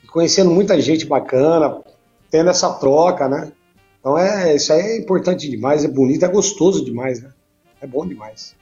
conhecendo 0.07 0.51
muita 0.51 0.79
gente 0.79 1.05
bacana, 1.05 1.83
tendo 2.29 2.51
essa 2.51 2.71
troca, 2.75 3.27
né? 3.27 3.51
Então 3.99 4.17
é, 4.17 4.55
isso 4.55 4.71
aí 4.71 4.79
é 4.79 4.97
importante 4.97 5.49
demais, 5.49 5.83
é 5.83 5.87
bonito, 5.87 6.23
é 6.23 6.27
gostoso 6.27 6.85
demais, 6.85 7.21
né? 7.21 7.33
É 7.81 7.87
bom 7.87 8.05
demais. 8.05 8.55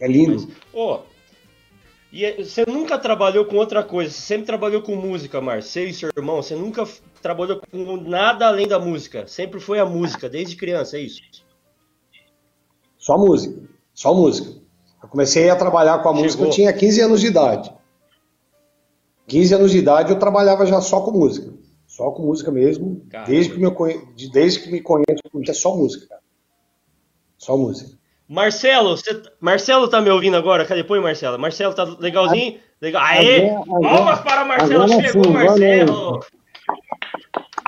É 0.00 0.08
lindo. 0.08 0.48
Mas, 0.48 0.56
oh, 0.72 1.00
e 2.10 2.24
é, 2.24 2.42
você 2.42 2.64
nunca 2.66 2.98
trabalhou 2.98 3.44
com 3.44 3.56
outra 3.56 3.84
coisa, 3.84 4.10
você 4.10 4.20
sempre 4.20 4.46
trabalhou 4.46 4.82
com 4.82 4.96
música, 4.96 5.40
Marcelo 5.40 5.88
e 5.88 5.94
seu 5.94 6.10
irmão, 6.16 6.42
você 6.42 6.56
nunca 6.56 6.88
trabalhou 7.20 7.60
com 7.70 7.96
nada 7.98 8.48
além 8.48 8.66
da 8.66 8.78
música, 8.78 9.26
sempre 9.28 9.60
foi 9.60 9.78
a 9.78 9.86
música, 9.86 10.28
desde 10.28 10.56
criança, 10.56 10.96
é 10.96 11.02
isso? 11.02 11.20
Só 12.96 13.16
música, 13.16 13.62
só 13.94 14.12
música. 14.12 14.67
Eu 15.02 15.08
comecei 15.08 15.48
a 15.48 15.56
trabalhar 15.56 15.98
com 15.98 16.08
a 16.08 16.12
Chegou. 16.12 16.24
música, 16.24 16.44
eu 16.44 16.50
tinha 16.50 16.72
15 16.72 17.00
anos 17.00 17.20
de 17.20 17.28
idade. 17.28 17.72
15 19.26 19.54
anos 19.54 19.70
de 19.70 19.78
idade 19.78 20.10
eu 20.10 20.18
trabalhava 20.18 20.66
já 20.66 20.80
só 20.80 21.00
com 21.00 21.12
música. 21.12 21.52
Só 21.86 22.10
com 22.10 22.22
música 22.22 22.50
mesmo, 22.50 23.02
desde 23.26 23.54
que, 23.54 23.58
me, 23.58 23.70
desde 24.30 24.60
que 24.60 24.70
me 24.70 24.80
conheço, 24.80 25.22
é 25.48 25.52
só 25.52 25.74
música, 25.74 26.06
cara. 26.06 26.22
Só 27.38 27.56
música. 27.56 27.98
Marcelo, 28.28 28.94
você, 28.94 29.22
Marcelo 29.40 29.88
tá 29.88 30.00
me 30.00 30.10
ouvindo 30.10 30.36
agora? 30.36 30.66
Cadê? 30.66 30.84
Põe, 30.84 31.00
Marcelo. 31.00 31.38
Marcelo 31.38 31.74
tá 31.74 31.84
legalzinho? 31.98 32.60
Legal. 32.80 33.02
Aê! 33.02 33.48
Palmas 33.64 34.20
para 34.20 34.44
Marcelo, 34.44 34.88
chegou 34.88 35.24
sim, 35.24 35.30
Marcelo! 35.30 36.20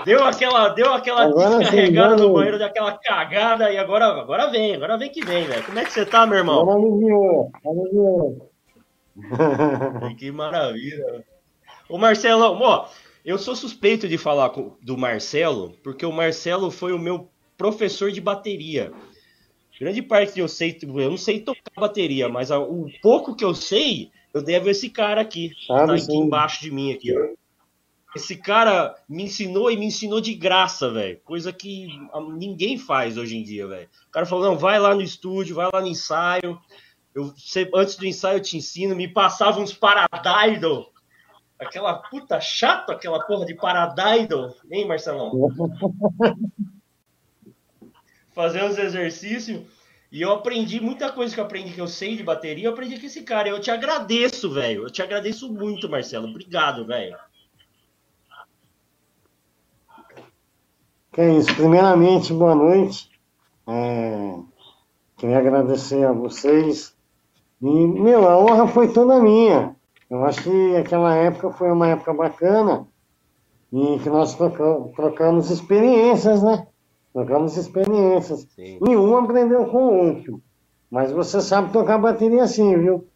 Deu 0.04 0.24
aquela, 0.24 0.68
deu 0.70 0.92
aquela 0.92 1.24
agora 1.24 1.58
descarregada 1.58 2.16
sim, 2.18 2.24
no 2.24 2.32
banheiro, 2.32 2.58
deu 2.58 2.66
aquela 2.66 2.96
cagada 2.98 3.72
e 3.72 3.78
agora, 3.78 4.06
agora 4.06 4.50
vem, 4.50 4.74
agora 4.74 4.96
vem 4.96 5.10
que 5.10 5.24
vem, 5.24 5.44
velho. 5.44 5.64
Como 5.64 5.78
é 5.78 5.84
que 5.84 5.92
você 5.92 6.04
tá, 6.06 6.26
meu 6.26 6.38
irmão? 6.38 6.64
que 10.18 10.30
maravilha. 10.30 11.24
Ô 11.88 11.98
Marcelo, 11.98 12.44
ó, 12.44 12.88
eu 13.24 13.38
sou 13.38 13.54
suspeito 13.54 14.08
de 14.08 14.16
falar 14.16 14.52
do 14.80 14.96
Marcelo, 14.96 15.74
porque 15.82 16.06
o 16.06 16.12
Marcelo 16.12 16.70
foi 16.70 16.92
o 16.92 16.98
meu 16.98 17.28
professor 17.56 18.10
de 18.10 18.20
bateria. 18.20 18.92
Grande 19.78 20.02
parte 20.02 20.34
que 20.34 20.42
eu 20.42 20.48
sei, 20.48 20.78
eu 20.82 21.10
não 21.10 21.16
sei 21.16 21.40
tocar 21.40 21.72
bateria, 21.74 22.28
mas 22.28 22.50
o 22.50 22.86
pouco 23.00 23.34
que 23.34 23.44
eu 23.44 23.54
sei, 23.54 24.10
eu 24.34 24.42
devo 24.42 24.68
a 24.68 24.72
esse 24.72 24.90
cara 24.90 25.22
aqui, 25.22 25.52
tá 25.66 25.94
aqui 25.94 26.14
embaixo 26.14 26.60
de 26.60 26.70
mim 26.70 26.92
aqui, 26.92 27.16
ó. 27.16 27.39
Esse 28.14 28.36
cara 28.36 28.94
me 29.08 29.24
ensinou 29.24 29.70
e 29.70 29.76
me 29.76 29.86
ensinou 29.86 30.20
de 30.20 30.34
graça, 30.34 30.90
velho. 30.90 31.20
Coisa 31.24 31.52
que 31.52 31.88
ninguém 32.36 32.76
faz 32.76 33.16
hoje 33.16 33.36
em 33.36 33.42
dia, 33.42 33.66
velho. 33.66 33.88
O 34.08 34.10
cara 34.10 34.26
falou: 34.26 34.44
não, 34.44 34.58
vai 34.58 34.78
lá 34.78 34.94
no 34.94 35.02
estúdio, 35.02 35.54
vai 35.54 35.68
lá 35.72 35.80
no 35.80 35.86
ensaio. 35.86 36.58
Eu, 37.14 37.32
antes 37.74 37.96
do 37.96 38.06
ensaio 38.06 38.38
eu 38.38 38.42
te 38.42 38.56
ensino. 38.56 38.96
Me 38.96 39.06
passava 39.06 39.60
uns 39.60 39.72
Paradiddle. 39.72 40.90
Aquela 41.58 41.94
puta 41.94 42.40
chata, 42.40 42.92
aquela 42.92 43.20
porra 43.20 43.46
de 43.46 43.54
Paradiddle. 43.54 44.54
Hein, 44.70 44.88
Marcelão? 44.88 45.30
fazer 48.40 48.64
os 48.64 48.78
exercícios. 48.78 49.62
E 50.10 50.22
eu 50.22 50.32
aprendi 50.32 50.80
muita 50.80 51.12
coisa 51.12 51.32
que 51.32 51.40
eu 51.40 51.44
aprendi 51.44 51.72
que 51.72 51.80
eu 51.80 51.86
sei 51.86 52.16
de 52.16 52.22
bateria, 52.22 52.66
eu 52.66 52.72
aprendi 52.72 52.98
com 52.98 53.06
esse 53.06 53.22
cara. 53.22 53.48
Eu 53.48 53.60
te 53.60 53.70
agradeço, 53.70 54.50
velho. 54.50 54.84
Eu 54.84 54.90
te 54.90 55.02
agradeço 55.02 55.52
muito, 55.52 55.88
Marcelo. 55.88 56.28
Obrigado, 56.28 56.84
velho. 56.84 57.16
Que 61.12 61.20
é 61.20 61.34
isso. 61.34 61.54
Primeiramente, 61.56 62.32
boa 62.32 62.54
noite. 62.54 63.10
É... 63.66 64.34
Queria 65.16 65.38
agradecer 65.38 66.04
a 66.04 66.12
vocês. 66.12 66.94
E, 67.60 67.66
meu, 67.66 68.28
a 68.28 68.38
honra 68.38 68.66
foi 68.68 68.92
toda 68.92 69.20
minha. 69.20 69.76
Eu 70.08 70.24
acho 70.24 70.42
que 70.42 70.76
aquela 70.76 71.14
época 71.14 71.50
foi 71.50 71.70
uma 71.70 71.88
época 71.88 72.12
bacana 72.14 72.86
e 73.72 73.98
que 73.98 74.08
nós 74.08 74.36
trocamos 74.96 75.50
experiências, 75.50 76.42
né? 76.42 76.66
Trocamos 77.12 77.56
experiências. 77.56 78.46
Sim. 78.54 78.78
Nenhum 78.80 79.16
aprendeu 79.16 79.66
com 79.66 79.78
o 79.78 80.08
outro. 80.08 80.42
Mas 80.90 81.12
você 81.12 81.40
sabe 81.40 81.72
tocar 81.72 81.98
bateria 81.98 82.42
assim, 82.42 82.76
viu? 82.78 83.06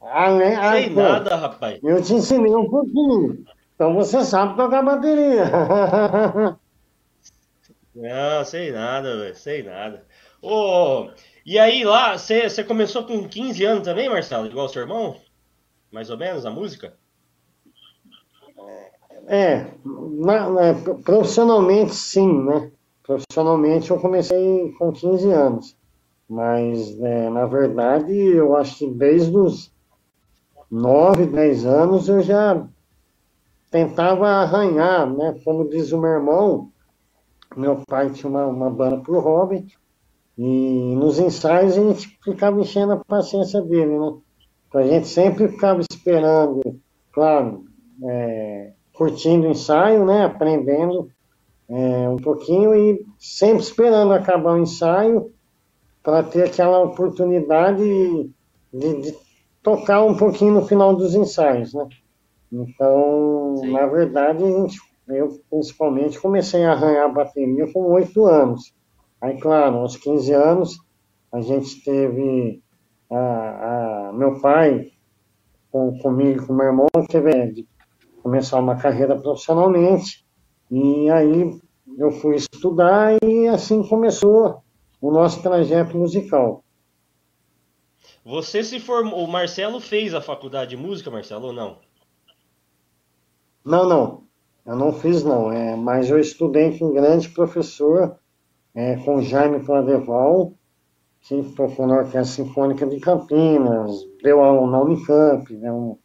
Além, 0.00 0.56
ah, 0.56 0.72
Sei 0.72 0.90
nada, 0.90 1.36
rapaz. 1.36 1.78
Eu 1.82 2.02
te 2.02 2.14
ensinei 2.14 2.54
um 2.54 2.68
pouquinho. 2.68 3.44
Então 3.74 3.94
você 3.94 4.24
sabe 4.24 4.56
tocar 4.56 4.82
bateria. 4.82 5.44
Não, 7.94 8.44
sei 8.44 8.72
nada, 8.72 9.16
velho. 9.16 9.34
Sei 9.34 9.62
nada. 9.62 10.04
Oh, 10.40 11.10
e 11.44 11.58
aí 11.58 11.84
lá, 11.84 12.16
você 12.16 12.64
começou 12.64 13.04
com 13.04 13.28
15 13.28 13.64
anos 13.64 13.84
também, 13.84 14.08
Marcelo? 14.08 14.46
Igual 14.46 14.68
seu 14.68 14.82
irmão? 14.82 15.16
Mais 15.90 16.08
ou 16.10 16.16
menos, 16.16 16.46
a 16.46 16.50
música? 16.50 16.94
É, 19.26 19.66
na, 19.84 20.50
na, 20.50 20.74
profissionalmente 21.04 21.94
sim, 21.94 22.44
né? 22.44 22.72
Profissionalmente 23.02 23.90
eu 23.90 24.00
comecei 24.00 24.72
com 24.78 24.92
15 24.92 25.30
anos, 25.30 25.76
mas 26.28 26.96
né, 26.98 27.30
na 27.30 27.46
verdade 27.46 28.12
eu 28.12 28.56
acho 28.56 28.78
que 28.78 28.90
desde 28.90 29.36
os 29.36 29.72
9, 30.70 31.26
10 31.26 31.66
anos 31.66 32.08
eu 32.08 32.20
já 32.20 32.66
tentava 33.70 34.26
arranhar, 34.28 35.06
né? 35.06 35.38
Como 35.44 35.68
diz 35.68 35.92
o 35.92 36.00
meu 36.00 36.10
irmão, 36.10 36.71
meu 37.56 37.82
pai 37.86 38.10
tinha 38.10 38.30
uma, 38.30 38.46
uma 38.46 38.70
banda 38.70 38.98
pro 38.98 39.20
Robin, 39.20 39.66
e 40.36 40.94
nos 40.96 41.18
ensaios 41.18 41.76
a 41.76 41.82
gente 41.82 42.18
ficava 42.24 42.60
enchendo 42.60 42.92
a 42.92 43.04
paciência 43.04 43.60
dele, 43.60 43.98
né? 43.98 44.12
Então 44.68 44.80
a 44.80 44.86
gente 44.86 45.06
sempre 45.06 45.48
ficava 45.48 45.80
esperando, 45.80 46.80
claro, 47.12 47.64
é, 48.04 48.72
curtindo 48.94 49.46
o 49.46 49.50
ensaio, 49.50 50.06
né? 50.06 50.24
Aprendendo 50.24 51.10
é, 51.68 52.08
um 52.08 52.16
pouquinho 52.16 52.74
e 52.74 53.06
sempre 53.18 53.62
esperando 53.62 54.12
acabar 54.12 54.54
o 54.54 54.62
ensaio 54.62 55.32
para 56.02 56.22
ter 56.22 56.44
aquela 56.44 56.80
oportunidade 56.80 57.82
de, 58.72 59.02
de, 59.02 59.16
tocar 59.62 60.02
um 60.02 60.16
pouquinho 60.16 60.54
no 60.54 60.66
final 60.66 60.96
dos 60.96 61.14
ensaios, 61.14 61.72
né? 61.72 61.86
Então, 62.50 63.56
Sim. 63.58 63.72
na 63.72 63.86
verdade, 63.86 64.40
gente, 64.40 64.78
eu 65.08 65.40
principalmente 65.50 66.20
comecei 66.20 66.64
a 66.64 66.72
arranhar 66.72 67.06
a 67.06 67.12
bateria 67.12 67.70
com 67.72 67.92
oito 67.92 68.24
anos. 68.26 68.74
Aí, 69.20 69.38
claro, 69.40 69.78
aos 69.78 69.96
15 69.96 70.32
anos, 70.32 70.78
a 71.30 71.40
gente 71.40 71.82
teve 71.84 72.62
a, 73.10 74.08
a 74.08 74.12
meu 74.12 74.40
pai 74.40 74.92
com, 75.70 75.98
comigo, 75.98 76.46
com 76.46 76.52
meu 76.52 76.66
irmão, 76.66 76.86
teve 77.08 77.52
de 77.52 77.68
começar 78.22 78.58
uma 78.60 78.76
carreira 78.76 79.16
profissionalmente, 79.18 80.24
e 80.70 81.10
aí 81.10 81.58
eu 81.98 82.10
fui 82.10 82.36
estudar 82.36 83.16
e 83.22 83.48
assim 83.48 83.82
começou 83.86 84.62
o 85.00 85.10
nosso 85.10 85.42
trajeto 85.42 85.96
musical. 85.96 86.64
Você 88.24 88.62
se 88.62 88.78
formou, 88.78 89.24
o 89.24 89.28
Marcelo 89.28 89.80
fez 89.80 90.14
a 90.14 90.20
faculdade 90.20 90.70
de 90.70 90.76
música, 90.76 91.10
Marcelo, 91.10 91.48
ou 91.48 91.52
não? 91.52 91.78
Não, 93.64 93.88
não, 93.88 94.24
eu 94.64 94.76
não 94.76 94.92
fiz 94.92 95.24
não, 95.24 95.50
é, 95.50 95.74
mas 95.74 96.08
eu 96.08 96.18
estudei 96.18 96.78
com 96.78 96.86
um 96.86 96.92
grande 96.92 97.28
professor, 97.28 98.16
é, 98.74 98.96
com 98.96 99.20
Jaime 99.20 99.60
Cladeval, 99.60 100.52
que 101.20 101.42
tocou 101.56 101.86
na 101.86 101.98
Orquestra 101.98 102.24
Sinfônica 102.24 102.86
de 102.86 102.98
Campinas, 103.00 103.92
deu 104.22 104.40
aula 104.40 104.70
na 104.70 104.80
Unicamp, 104.80 105.52
né, 105.56 105.72
um, 105.72 105.96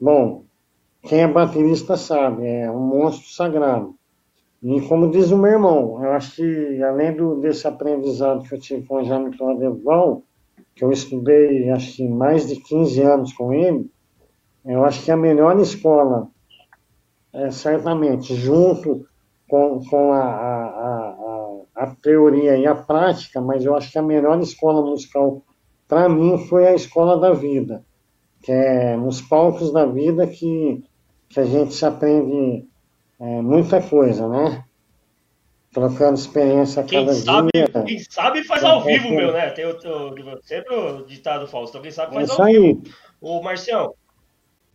bom, 0.00 0.44
quem 1.02 1.20
é 1.20 1.28
baterista 1.28 1.96
sabe, 1.96 2.46
é 2.46 2.70
um 2.70 2.80
monstro 2.80 3.28
sagrado. 3.28 3.94
E 4.62 4.80
como 4.82 5.10
diz 5.10 5.30
o 5.30 5.38
meu 5.38 5.52
irmão, 5.52 6.04
eu 6.04 6.12
acho 6.12 6.36
que 6.36 6.82
além 6.82 7.14
do, 7.14 7.36
desse 7.40 7.68
aprendizado 7.68 8.42
que 8.42 8.54
eu 8.54 8.58
tive 8.58 8.86
com 8.86 8.96
o 8.96 9.04
Jaime 9.04 9.36
Cladeval, 9.36 10.22
que 10.74 10.84
eu 10.84 10.90
estudei 10.90 11.70
acho 11.70 11.96
que 11.96 12.08
mais 12.08 12.48
de 12.48 12.56
15 12.56 13.02
anos 13.02 13.32
com 13.32 13.52
ele, 13.52 13.90
eu 14.64 14.84
acho 14.84 15.04
que 15.04 15.10
a 15.10 15.16
melhor 15.16 15.58
escola, 15.60 16.28
é, 17.36 17.50
certamente, 17.50 18.34
junto 18.34 19.06
com, 19.46 19.84
com 19.84 20.12
a, 20.12 20.24
a, 20.24 20.64
a, 20.64 21.84
a, 21.84 21.94
teoria 22.02 22.56
e 22.56 22.66
a 22.66 22.74
prática, 22.74 23.42
mas 23.42 23.62
eu 23.62 23.76
acho 23.76 23.92
que 23.92 23.98
a 23.98 24.02
melhor 24.02 24.40
escola 24.40 24.80
musical 24.80 25.42
para 25.86 26.08
mim 26.08 26.38
foi 26.48 26.66
a 26.66 26.74
escola 26.74 27.20
da 27.20 27.32
vida, 27.32 27.84
que 28.42 28.50
é 28.50 28.96
nos 28.96 29.20
palcos 29.20 29.70
da 29.70 29.84
vida 29.84 30.26
que, 30.26 30.82
que 31.28 31.38
a 31.38 31.44
gente 31.44 31.74
se 31.74 31.84
aprende 31.84 32.66
é, 33.20 33.24
muita 33.42 33.82
coisa, 33.82 34.26
né? 34.28 34.64
Trocando 35.72 36.18
experiência 36.18 36.82
a 36.82 36.86
quem 36.86 37.04
cada 37.04 37.14
sabe, 37.14 37.50
dia. 37.52 37.68
Quem 37.84 37.98
sabe 37.98 38.44
faz 38.44 38.64
ao 38.64 38.82
vivo, 38.82 39.10
meu, 39.10 39.32
né? 39.34 39.50
Tem 39.50 39.66
o, 39.66 39.76
o, 39.76 40.42
sempre 40.42 40.74
o 40.74 41.04
ditado 41.04 41.46
Faustão, 41.46 41.82
quem 41.82 41.90
sabe 41.90 42.12
É 42.12 42.14
faz 42.14 42.30
isso 42.30 42.40
ao 42.40 42.48
vivo. 42.48 42.82
aí. 42.82 42.92
Ô, 43.20 43.42
Marcião, 43.42 43.94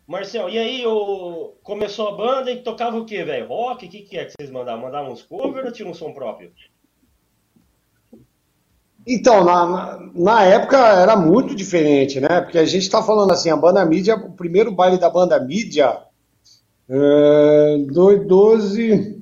Marcião, 0.08 0.50
e 0.50 0.58
aí 0.58 0.86
o... 0.86 1.54
começou 1.64 2.10
a 2.10 2.16
banda 2.18 2.52
e 2.52 2.62
tocava 2.62 2.98
o 2.98 3.06
quê, 3.06 3.24
velho? 3.24 3.48
Rock? 3.48 3.86
O 3.86 3.90
que, 3.90 4.02
que 4.02 4.18
é 4.18 4.26
que 4.26 4.34
vocês 4.38 4.50
mandavam? 4.52 4.82
Mandavam 4.82 5.12
uns 5.14 5.22
covers 5.24 5.66
ou 5.68 5.72
tinha 5.72 5.88
um 5.88 5.94
som 5.94 6.12
próprio? 6.14 6.52
Então, 9.08 9.44
na, 9.44 9.66
na, 9.66 10.10
na 10.14 10.44
época 10.44 10.78
era 10.78 11.16
muito 11.16 11.56
diferente, 11.56 12.20
né? 12.20 12.42
Porque 12.42 12.58
a 12.60 12.66
gente 12.66 12.84
está 12.84 13.02
falando 13.02 13.32
assim, 13.32 13.50
a 13.50 13.56
banda 13.58 13.84
mídia, 13.86 14.16
o 14.16 14.34
primeiro 14.34 14.72
baile 14.72 15.00
da 15.00 15.10
banda 15.10 15.40
mídia, 15.40 15.98
é, 16.90 17.78
do- 17.90 18.26
12, 18.26 19.20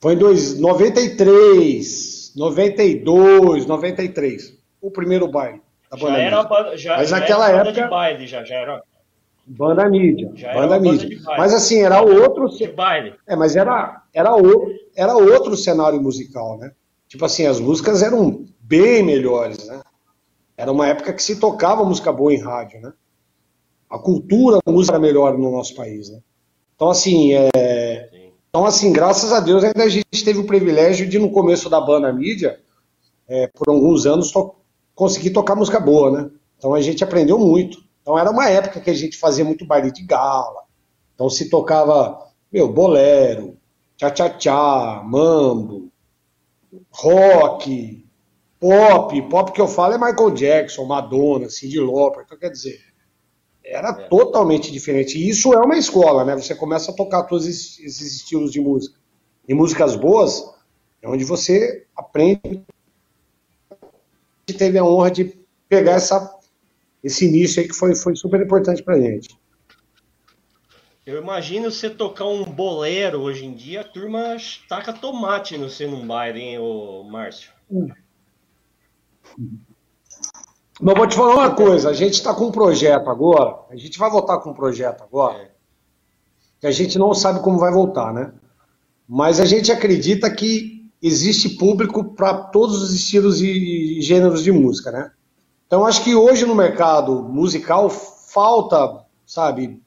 foi 0.00 0.14
em 0.14 0.18
dois- 0.18 0.60
93, 0.60 2.34
92, 2.36 3.66
93, 3.66 4.56
o 4.80 4.90
primeiro 4.92 5.26
baile 5.26 5.60
da 5.90 5.96
Já 5.96 6.06
banda 6.06 6.18
era, 6.18 6.36
mídia. 6.36 6.48
banda, 6.48 6.76
já, 6.76 6.96
Mas 6.98 7.08
já 7.08 7.18
naquela 7.18 7.48
era 7.48 7.68
época- 7.68 7.82
de 7.82 7.88
baile, 7.88 8.26
já, 8.28 8.44
já 8.44 8.54
era 8.54 8.82
Banda 9.50 9.88
mídia, 9.88 10.30
Já 10.34 10.52
banda 10.52 10.78
banda 10.78 10.80
mídia. 10.80 11.08
baile. 11.08 11.38
Mas 11.40 11.54
assim, 11.54 11.80
era 11.80 12.02
outro, 12.02 12.48
de 12.48 12.66
baile. 12.68 13.14
é, 13.26 13.34
mas 13.34 13.56
era, 13.56 14.02
era, 14.12 14.36
o, 14.36 14.70
era 14.94 15.16
outro 15.16 15.56
cenário 15.56 16.00
musical, 16.00 16.58
né? 16.58 16.72
Tipo 17.08 17.24
assim, 17.24 17.46
as 17.46 17.58
músicas 17.58 18.02
eram 18.02 18.44
bem 18.60 19.02
melhores, 19.02 19.66
né? 19.66 19.80
Era 20.56 20.70
uma 20.70 20.86
época 20.86 21.12
que 21.12 21.22
se 21.22 21.40
tocava 21.40 21.84
música 21.84 22.12
boa 22.12 22.32
em 22.34 22.40
rádio, 22.40 22.80
né? 22.80 22.92
A 23.88 23.98
cultura 23.98 24.58
a 24.66 24.70
música 24.70 24.96
era 24.96 25.00
melhor 25.00 25.38
no 25.38 25.50
nosso 25.50 25.74
país, 25.74 26.10
né? 26.10 26.18
Então, 26.76 26.90
assim, 26.90 27.32
é, 27.32 28.28
então, 28.50 28.66
assim, 28.66 28.92
graças 28.92 29.32
a 29.32 29.40
Deus 29.40 29.64
ainda 29.64 29.84
a 29.84 29.88
gente 29.88 30.24
teve 30.24 30.38
o 30.38 30.46
privilégio 30.46 31.08
de, 31.08 31.18
no 31.18 31.30
começo 31.30 31.70
da 31.70 31.80
banda 31.80 32.12
mídia, 32.12 32.60
é, 33.26 33.46
por 33.46 33.68
alguns 33.68 34.04
anos, 34.04 34.30
to 34.30 34.54
conseguir 34.94 35.30
tocar 35.30 35.54
música 35.54 35.80
boa, 35.80 36.10
né? 36.10 36.30
Então 36.58 36.74
a 36.74 36.80
gente 36.80 37.02
aprendeu 37.04 37.38
muito. 37.38 37.78
Então 38.08 38.18
era 38.18 38.30
uma 38.30 38.48
época 38.48 38.80
que 38.80 38.88
a 38.88 38.94
gente 38.94 39.18
fazia 39.18 39.44
muito 39.44 39.66
baile 39.66 39.92
de 39.92 40.02
gala. 40.02 40.62
Então 41.14 41.28
se 41.28 41.50
tocava, 41.50 42.26
meu, 42.50 42.72
bolero, 42.72 43.58
tchá-tchá-tchá, 43.98 45.02
mambo, 45.04 45.92
rock, 46.90 48.02
pop. 48.58 49.22
Pop 49.28 49.52
que 49.52 49.60
eu 49.60 49.68
falo 49.68 49.92
é 49.92 49.98
Michael 49.98 50.30
Jackson, 50.30 50.86
Madonna, 50.86 51.50
Cyndi 51.50 51.78
Lauper. 51.78 52.22
Então 52.24 52.38
quer 52.38 52.48
dizer, 52.48 52.80
era 53.62 53.90
É. 53.90 54.08
totalmente 54.08 54.72
diferente. 54.72 55.18
E 55.18 55.28
isso 55.28 55.52
é 55.52 55.58
uma 55.58 55.76
escola, 55.76 56.24
né? 56.24 56.34
Você 56.34 56.54
começa 56.54 56.90
a 56.90 56.94
tocar 56.96 57.24
todos 57.24 57.46
esses, 57.46 57.78
esses 57.80 58.16
estilos 58.16 58.50
de 58.50 58.58
música. 58.58 58.98
E 59.46 59.52
músicas 59.52 59.94
boas 59.94 60.50
é 61.02 61.08
onde 61.10 61.24
você 61.24 61.86
aprende. 61.94 62.64
Teve 64.46 64.78
a 64.78 64.84
honra 64.84 65.10
de 65.10 65.38
pegar 65.68 65.92
essa, 65.92 66.37
esse 67.02 67.26
início 67.26 67.62
aí 67.62 67.68
que 67.68 67.74
foi, 67.74 67.94
foi 67.94 68.16
super 68.16 68.40
importante 68.40 68.82
pra 68.82 68.98
gente. 68.98 69.38
Eu 71.06 71.22
imagino 71.22 71.70
você 71.70 71.88
tocar 71.88 72.26
um 72.26 72.44
bolero 72.44 73.20
hoje 73.20 73.46
em 73.46 73.54
dia, 73.54 73.80
a 73.80 73.84
turma 73.84 74.36
taca 74.68 74.92
tomate 74.92 75.56
no 75.56 75.70
você 75.70 75.86
num 75.86 76.06
baile, 76.06 76.40
hein, 76.40 76.58
ô 76.58 77.02
Márcio? 77.04 77.50
Mas 80.80 80.96
vou 80.96 81.06
te 81.06 81.16
falar 81.16 81.34
uma 81.34 81.54
coisa, 81.54 81.88
a 81.88 81.92
gente 81.92 82.14
está 82.14 82.34
com 82.34 82.46
um 82.46 82.52
projeto 82.52 83.08
agora, 83.08 83.58
a 83.70 83.76
gente 83.76 83.98
vai 83.98 84.10
voltar 84.10 84.38
com 84.38 84.50
um 84.50 84.54
projeto 84.54 85.02
agora, 85.02 85.38
É. 85.38 85.50
que 86.60 86.66
a 86.66 86.70
gente 86.70 86.98
não 86.98 87.14
sabe 87.14 87.40
como 87.40 87.58
vai 87.58 87.72
voltar, 87.72 88.12
né? 88.12 88.32
Mas 89.08 89.40
a 89.40 89.46
gente 89.46 89.72
acredita 89.72 90.30
que 90.30 90.88
existe 91.00 91.50
público 91.56 92.14
para 92.14 92.34
todos 92.34 92.82
os 92.82 92.92
estilos 92.92 93.40
e 93.40 94.00
gêneros 94.02 94.42
de 94.42 94.52
música, 94.52 94.92
né? 94.92 95.10
Então 95.68 95.84
acho 95.84 96.02
que 96.02 96.14
hoje 96.14 96.46
no 96.46 96.54
mercado 96.54 97.22
musical 97.22 97.90
falta, 97.90 99.04
sabe, 99.26 99.82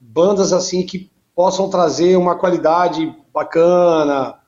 bandas 0.00 0.52
assim 0.52 0.84
que 0.84 1.12
possam 1.32 1.70
trazer 1.70 2.16
uma 2.16 2.36
qualidade 2.36 3.16
bacana, 3.32 4.40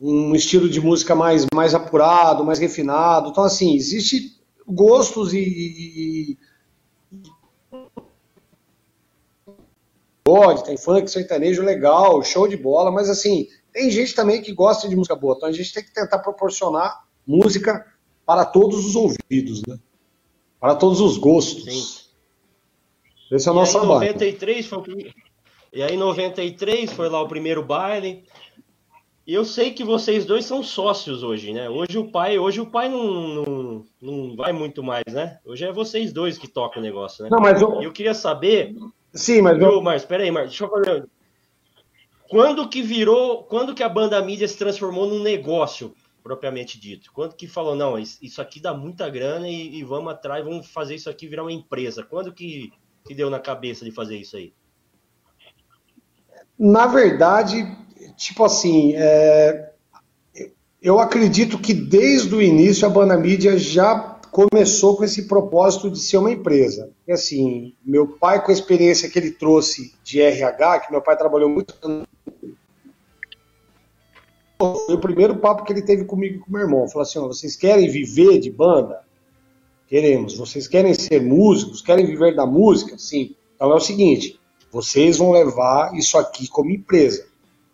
um 0.00 0.34
estilo 0.34 0.66
de 0.66 0.80
música 0.80 1.14
mais, 1.14 1.44
mais 1.52 1.74
apurado, 1.74 2.42
mais 2.42 2.58
refinado. 2.58 3.28
Então 3.28 3.44
assim, 3.44 3.76
existe 3.76 4.40
gostos 4.66 5.34
e, 5.34 6.38
pode, 10.24 10.64
tem 10.64 10.78
funk, 10.78 11.10
sertanejo 11.10 11.62
legal, 11.62 12.22
show 12.22 12.48
de 12.48 12.56
bola, 12.56 12.90
mas 12.90 13.10
assim, 13.10 13.46
tem 13.70 13.90
gente 13.90 14.14
também 14.14 14.40
que 14.40 14.54
gosta 14.54 14.88
de 14.88 14.96
música 14.96 15.14
boa, 15.14 15.34
então 15.36 15.50
a 15.50 15.52
gente 15.52 15.70
tem 15.70 15.84
que 15.84 15.92
tentar 15.92 16.20
proporcionar 16.20 17.04
música 17.26 17.84
para 18.24 18.46
todos 18.46 18.86
os 18.86 18.96
ouvidos, 18.96 19.60
né? 19.68 19.78
Para 20.64 20.76
todos 20.76 20.98
os 20.98 21.18
gostos. 21.18 21.62
Sim. 21.62 23.36
Esse 23.36 23.46
é 23.46 23.52
o 23.52 23.54
nosso 23.54 23.76
em 23.76 23.80
trabalho. 23.80 24.00
93 24.00 24.66
foi 24.66 24.78
o 24.78 24.80
primeiro... 24.80 25.12
E 25.70 25.82
aí, 25.82 25.94
em 25.94 25.98
93 25.98 26.90
foi 26.90 27.10
lá 27.10 27.20
o 27.20 27.28
primeiro 27.28 27.62
baile. 27.62 28.24
E 29.26 29.34
eu 29.34 29.44
sei 29.44 29.72
que 29.72 29.84
vocês 29.84 30.24
dois 30.24 30.46
são 30.46 30.62
sócios 30.62 31.22
hoje, 31.22 31.52
né? 31.52 31.68
Hoje 31.68 31.98
o 31.98 32.10
pai, 32.10 32.38
hoje 32.38 32.62
o 32.62 32.66
pai 32.66 32.88
não, 32.88 33.04
não, 33.04 33.84
não 34.00 34.36
vai 34.36 34.54
muito 34.54 34.82
mais, 34.82 35.04
né? 35.12 35.38
Hoje 35.44 35.66
é 35.66 35.70
vocês 35.70 36.14
dois 36.14 36.38
que 36.38 36.48
tocam 36.48 36.80
o 36.80 36.82
negócio, 36.82 37.22
né? 37.22 37.28
Não, 37.30 37.40
mas 37.40 37.60
eu, 37.60 37.82
eu 37.82 37.92
queria 37.92 38.14
saber, 38.14 38.74
sim, 39.12 39.42
mas 39.42 39.60
eu, 39.60 39.82
Márcio, 39.82 40.08
peraí, 40.08 40.30
Márcio, 40.30 40.48
deixa 40.48 40.64
eu 40.64 40.70
fazer. 40.70 41.08
Quando 42.26 42.70
que 42.70 42.80
virou, 42.80 43.42
quando 43.42 43.74
que 43.74 43.82
a 43.82 43.88
banda 43.88 44.18
mídia 44.22 44.48
se 44.48 44.56
transformou 44.56 45.06
num 45.06 45.22
negócio, 45.22 45.94
propriamente 46.24 46.80
dito? 46.80 47.12
Quando 47.12 47.36
que 47.36 47.46
falou, 47.46 47.76
não, 47.76 47.96
isso 47.98 48.42
aqui 48.42 48.58
dá 48.58 48.74
muita 48.74 49.08
grana 49.08 49.48
e, 49.48 49.76
e 49.76 49.84
vamos 49.84 50.12
atrás, 50.12 50.44
vamos 50.44 50.66
fazer 50.66 50.96
isso 50.96 51.08
aqui 51.08 51.28
virar 51.28 51.44
uma 51.44 51.52
empresa? 51.52 52.02
Quando 52.02 52.32
que, 52.32 52.72
que 53.06 53.14
deu 53.14 53.30
na 53.30 53.38
cabeça 53.38 53.84
de 53.84 53.92
fazer 53.92 54.16
isso 54.16 54.36
aí? 54.36 54.52
na 56.58 56.86
verdade, 56.86 57.66
tipo 58.16 58.44
assim, 58.44 58.92
é, 58.94 59.72
eu 60.80 60.98
acredito 60.98 61.58
que 61.58 61.74
desde 61.74 62.34
o 62.34 62.42
início 62.42 62.86
a 62.86 62.90
Banda 62.90 63.16
Mídia 63.16 63.58
já 63.58 64.18
começou 64.30 64.96
com 64.96 65.04
esse 65.04 65.28
propósito 65.28 65.90
de 65.90 65.98
ser 65.98 66.16
uma 66.16 66.30
empresa. 66.30 66.90
E 67.06 67.12
assim, 67.12 67.74
meu 67.84 68.06
pai, 68.06 68.42
com 68.42 68.50
a 68.50 68.54
experiência 68.54 69.08
que 69.08 69.18
ele 69.18 69.30
trouxe 69.30 69.94
de 70.02 70.20
RH, 70.20 70.80
que 70.80 70.92
meu 70.92 71.00
pai 71.00 71.16
trabalhou 71.16 71.48
muito 71.48 71.74
foi 74.58 74.94
o 74.94 75.00
primeiro 75.00 75.36
papo 75.36 75.64
que 75.64 75.72
ele 75.72 75.82
teve 75.82 76.04
comigo 76.04 76.36
e 76.36 76.38
com 76.38 76.50
meu 76.50 76.62
irmão. 76.62 76.88
Falou 76.88 77.02
assim: 77.02 77.18
vocês 77.20 77.56
querem 77.56 77.88
viver 77.88 78.38
de 78.38 78.50
banda? 78.50 79.00
Queremos. 79.86 80.36
Vocês 80.36 80.66
querem 80.66 80.94
ser 80.94 81.20
músicos? 81.22 81.82
Querem 81.82 82.06
viver 82.06 82.34
da 82.34 82.46
música? 82.46 82.96
Sim. 82.96 83.34
Então 83.54 83.70
é 83.72 83.74
o 83.74 83.80
seguinte: 83.80 84.38
vocês 84.70 85.18
vão 85.18 85.30
levar 85.30 85.94
isso 85.94 86.16
aqui 86.18 86.48
como 86.48 86.70
empresa. 86.70 87.26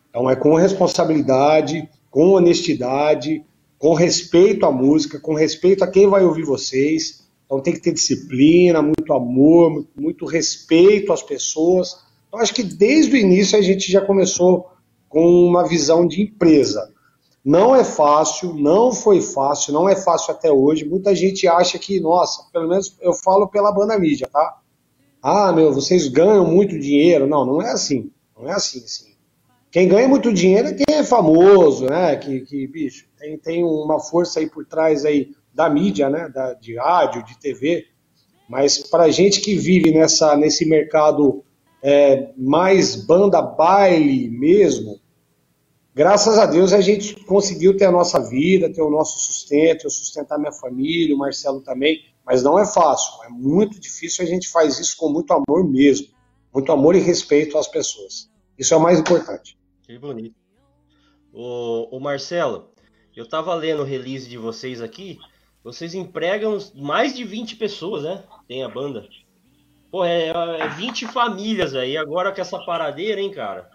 Então 0.08 0.28
é 0.28 0.34
com 0.34 0.54
responsabilidade, 0.54 1.88
com 2.10 2.32
honestidade, 2.32 3.44
com 3.78 3.94
respeito 3.94 4.66
à 4.66 4.72
música, 4.72 5.20
com 5.20 5.34
respeito 5.34 5.84
a 5.84 5.86
quem 5.86 6.08
vai 6.08 6.24
ouvir 6.24 6.44
vocês. 6.44 7.26
Então 7.46 7.60
tem 7.60 7.72
que 7.72 7.80
ter 7.80 7.92
disciplina, 7.92 8.82
muito 8.82 9.12
amor, 9.12 9.86
muito 9.96 10.24
respeito 10.26 11.12
às 11.12 11.22
pessoas. 11.22 11.96
Então 12.28 12.40
acho 12.40 12.54
que 12.54 12.62
desde 12.62 13.14
o 13.14 13.16
início 13.16 13.58
a 13.58 13.62
gente 13.62 13.90
já 13.90 14.00
começou 14.00 14.69
com 15.10 15.28
uma 15.44 15.66
visão 15.66 16.06
de 16.06 16.22
empresa. 16.22 16.90
Não 17.44 17.74
é 17.74 17.82
fácil, 17.82 18.54
não 18.54 18.92
foi 18.92 19.20
fácil, 19.20 19.74
não 19.74 19.88
é 19.88 19.96
fácil 19.96 20.32
até 20.32 20.50
hoje. 20.50 20.88
Muita 20.88 21.14
gente 21.14 21.48
acha 21.48 21.78
que, 21.78 22.00
nossa, 22.00 22.44
pelo 22.52 22.68
menos 22.68 22.96
eu 23.00 23.12
falo 23.12 23.48
pela 23.48 23.72
banda 23.72 23.98
mídia, 23.98 24.28
tá? 24.32 24.58
Ah, 25.20 25.52
meu, 25.52 25.72
vocês 25.72 26.06
ganham 26.06 26.46
muito 26.46 26.78
dinheiro. 26.78 27.26
Não, 27.26 27.44
não 27.44 27.60
é 27.60 27.72
assim. 27.72 28.10
Não 28.38 28.48
é 28.48 28.52
assim, 28.52 28.78
assim. 28.78 29.10
Quem 29.70 29.88
ganha 29.88 30.08
muito 30.08 30.32
dinheiro 30.32 30.68
é 30.68 30.74
quem 30.74 30.94
é 30.94 31.02
famoso, 31.02 31.86
né? 31.86 32.16
Que, 32.16 32.40
que 32.40 32.66
bicho, 32.66 33.06
tem, 33.18 33.36
tem 33.38 33.64
uma 33.64 33.98
força 33.98 34.38
aí 34.38 34.48
por 34.48 34.64
trás 34.64 35.04
aí 35.04 35.30
da 35.52 35.68
mídia, 35.68 36.08
né? 36.08 36.28
Da, 36.28 36.54
de 36.54 36.76
rádio, 36.76 37.24
de 37.24 37.38
TV. 37.38 37.86
Mas 38.48 38.78
para 38.78 39.10
gente 39.10 39.40
que 39.40 39.56
vive 39.56 39.92
nessa, 39.92 40.36
nesse 40.36 40.68
mercado 40.68 41.42
é, 41.82 42.30
mais 42.36 42.96
banda 42.96 43.40
baile 43.40 44.28
mesmo, 44.28 44.99
graças 45.94 46.38
a 46.38 46.46
Deus 46.46 46.72
a 46.72 46.80
gente 46.80 47.14
conseguiu 47.24 47.76
ter 47.76 47.86
a 47.86 47.92
nossa 47.92 48.20
vida, 48.20 48.72
ter 48.72 48.82
o 48.82 48.90
nosso 48.90 49.18
sustento, 49.18 49.84
eu 49.84 49.90
sustentar 49.90 50.38
minha 50.38 50.52
família, 50.52 51.14
o 51.14 51.18
Marcelo 51.18 51.60
também, 51.60 52.04
mas 52.24 52.42
não 52.42 52.58
é 52.58 52.66
fácil, 52.66 53.22
é 53.24 53.28
muito 53.28 53.80
difícil, 53.80 54.24
a 54.24 54.28
gente 54.28 54.48
faz 54.48 54.78
isso 54.78 54.96
com 54.96 55.10
muito 55.10 55.32
amor 55.32 55.68
mesmo, 55.68 56.08
muito 56.52 56.70
amor 56.72 56.94
e 56.94 57.00
respeito 57.00 57.58
às 57.58 57.68
pessoas. 57.68 58.30
Isso 58.58 58.74
é 58.74 58.76
o 58.76 58.80
mais 58.80 58.98
importante. 59.00 59.58
Que 59.82 59.98
bonito. 59.98 60.34
O, 61.32 61.96
o 61.96 62.00
Marcelo, 62.00 62.70
eu 63.16 63.28
tava 63.28 63.54
lendo 63.54 63.82
o 63.82 63.86
release 63.86 64.28
de 64.28 64.36
vocês 64.36 64.80
aqui, 64.80 65.18
vocês 65.62 65.94
empregam 65.94 66.58
mais 66.74 67.14
de 67.14 67.24
20 67.24 67.56
pessoas, 67.56 68.02
né? 68.02 68.24
Tem 68.48 68.62
a 68.62 68.68
banda. 68.68 69.08
Pô, 69.90 70.04
é, 70.04 70.28
é 70.28 70.68
20 70.68 71.06
famílias 71.08 71.74
aí, 71.74 71.96
agora 71.96 72.32
com 72.32 72.40
essa 72.40 72.58
paradeira, 72.60 73.20
hein, 73.20 73.30
cara? 73.30 73.68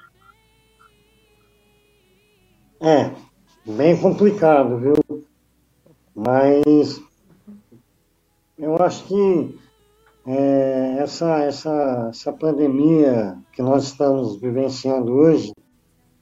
É, 2.82 3.10
bem 3.66 3.98
complicado, 3.98 4.78
viu? 4.78 5.24
Mas 6.14 7.02
eu 8.58 8.76
acho 8.76 9.06
que 9.06 9.60
é, 10.28 10.98
essa, 11.00 11.40
essa, 11.44 12.08
essa 12.10 12.34
pandemia 12.34 13.38
que 13.54 13.62
nós 13.62 13.86
estamos 13.86 14.40
vivenciando 14.42 15.14
hoje, 15.14 15.54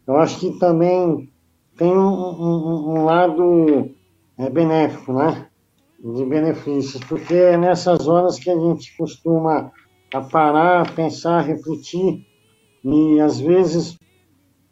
eu 0.06 0.18
acho 0.18 0.39
que 0.39 0.60
também 0.60 1.32
tem 1.76 1.92
um, 1.92 2.00
um, 2.00 2.89
um 2.92 3.06
lado 3.06 3.89
é, 4.38 4.50
benéfico, 4.50 5.13
né? 5.13 5.48
De 6.00 6.26
benefícios, 6.26 7.04
porque 7.06 7.34
é 7.34 7.58
nessas 7.58 8.08
horas 8.08 8.38
que 8.38 8.50
a 8.50 8.60
gente 8.60 8.96
costuma 8.98 9.72
a 10.13 10.22
parar, 10.22 10.94
pensar, 10.94 11.42
refletir 11.42 12.26
e 12.84 13.20
às 13.22 13.39
vezes 13.39 13.98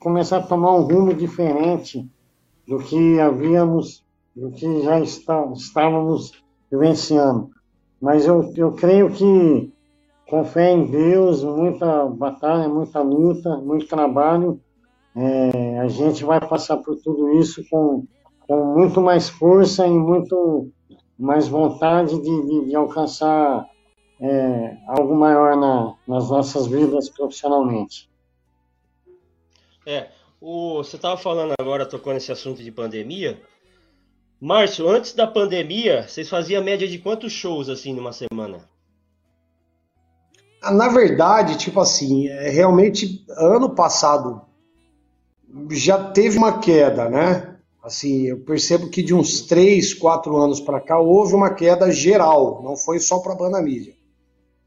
começar 0.01 0.37
a 0.37 0.43
tomar 0.43 0.73
um 0.73 0.81
rumo 0.81 1.13
diferente 1.13 2.09
do 2.67 2.79
que 2.79 3.19
havíamos, 3.19 4.03
do 4.35 4.51
que 4.51 4.81
já 4.81 4.99
está, 4.99 5.45
estávamos 5.53 6.31
vivenciando. 6.71 7.51
Mas 8.01 8.25
eu, 8.25 8.51
eu 8.57 8.71
creio 8.71 9.11
que 9.11 9.71
com 10.27 10.43
fé 10.43 10.71
em 10.71 10.85
Deus, 10.85 11.43
muita 11.43 12.07
batalha, 12.07 12.67
muita 12.67 12.99
luta, 13.01 13.57
muito 13.57 13.85
trabalho, 13.85 14.59
é, 15.15 15.79
a 15.79 15.87
gente 15.87 16.23
vai 16.23 16.39
passar 16.39 16.77
por 16.77 16.95
tudo 16.95 17.33
isso 17.33 17.61
com, 17.69 18.05
com 18.47 18.73
muito 18.73 19.01
mais 19.01 19.29
força 19.29 19.85
e 19.85 19.91
muito 19.91 20.71
mais 21.19 21.47
vontade 21.47 22.19
de, 22.19 22.45
de, 22.47 22.69
de 22.69 22.75
alcançar 22.75 23.67
é, 24.19 24.77
algo 24.87 25.13
maior 25.13 25.55
na, 25.55 25.93
nas 26.07 26.29
nossas 26.29 26.65
vidas 26.65 27.07
profissionalmente. 27.07 28.10
É, 29.85 30.09
o, 30.39 30.77
você 30.77 30.95
estava 30.95 31.17
falando 31.17 31.53
agora, 31.59 31.85
tocando 31.85 32.15
nesse 32.15 32.31
assunto 32.31 32.63
de 32.63 32.71
pandemia. 32.71 33.41
Márcio, 34.39 34.89
antes 34.89 35.13
da 35.13 35.27
pandemia, 35.27 36.07
vocês 36.07 36.29
faziam 36.29 36.63
média 36.63 36.87
de 36.87 36.97
quantos 36.97 37.31
shows 37.31 37.69
assim 37.69 37.93
numa 37.93 38.11
semana? 38.11 38.67
Ah, 40.61 40.71
na 40.71 40.87
verdade, 40.87 41.57
tipo 41.57 41.79
assim, 41.79 42.27
é, 42.27 42.49
realmente 42.49 43.23
ano 43.29 43.69
passado 43.69 44.41
já 45.69 46.11
teve 46.11 46.37
uma 46.37 46.59
queda, 46.59 47.09
né? 47.09 47.57
Assim, 47.83 48.27
eu 48.27 48.39
percebo 48.39 48.89
que 48.89 49.01
de 49.01 49.13
uns 49.13 49.41
3, 49.41 49.93
4 49.95 50.37
anos 50.37 50.61
para 50.61 50.79
cá 50.79 50.99
houve 50.99 51.33
uma 51.33 51.53
queda 51.53 51.91
geral, 51.91 52.61
não 52.63 52.77
foi 52.77 52.99
só 52.99 53.19
para 53.19 53.33
a 53.33 53.37
banda 53.37 53.61
mídia 53.61 53.93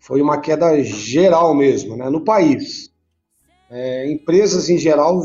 foi 0.04 0.20
uma 0.20 0.38
queda 0.38 0.84
geral 0.84 1.54
mesmo, 1.54 1.96
né, 1.96 2.10
no 2.10 2.20
país. 2.20 2.90
É, 3.76 4.08
empresas 4.08 4.70
em 4.70 4.78
geral 4.78 5.20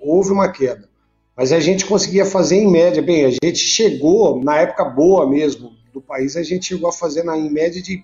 houve 0.00 0.32
uma 0.32 0.50
queda, 0.50 0.88
mas 1.36 1.52
a 1.52 1.60
gente 1.60 1.84
conseguia 1.84 2.24
fazer 2.24 2.56
em 2.56 2.66
média, 2.66 3.02
bem, 3.02 3.26
a 3.26 3.30
gente 3.30 3.58
chegou 3.58 4.42
na 4.42 4.56
época 4.56 4.86
boa 4.86 5.28
mesmo 5.28 5.72
do 5.92 6.00
país, 6.00 6.34
a 6.34 6.42
gente 6.42 6.64
chegou 6.64 6.88
a 6.88 6.92
fazer 6.94 7.22
na, 7.24 7.36
em 7.36 7.50
média 7.50 7.82
de 7.82 8.02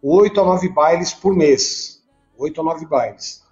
8 0.00 0.40
a 0.40 0.44
9 0.44 0.68
bailes 0.68 1.12
por 1.12 1.34
mês, 1.34 2.04
8 2.38 2.60
a 2.60 2.62
9 2.62 2.86
bailes. 2.86 3.42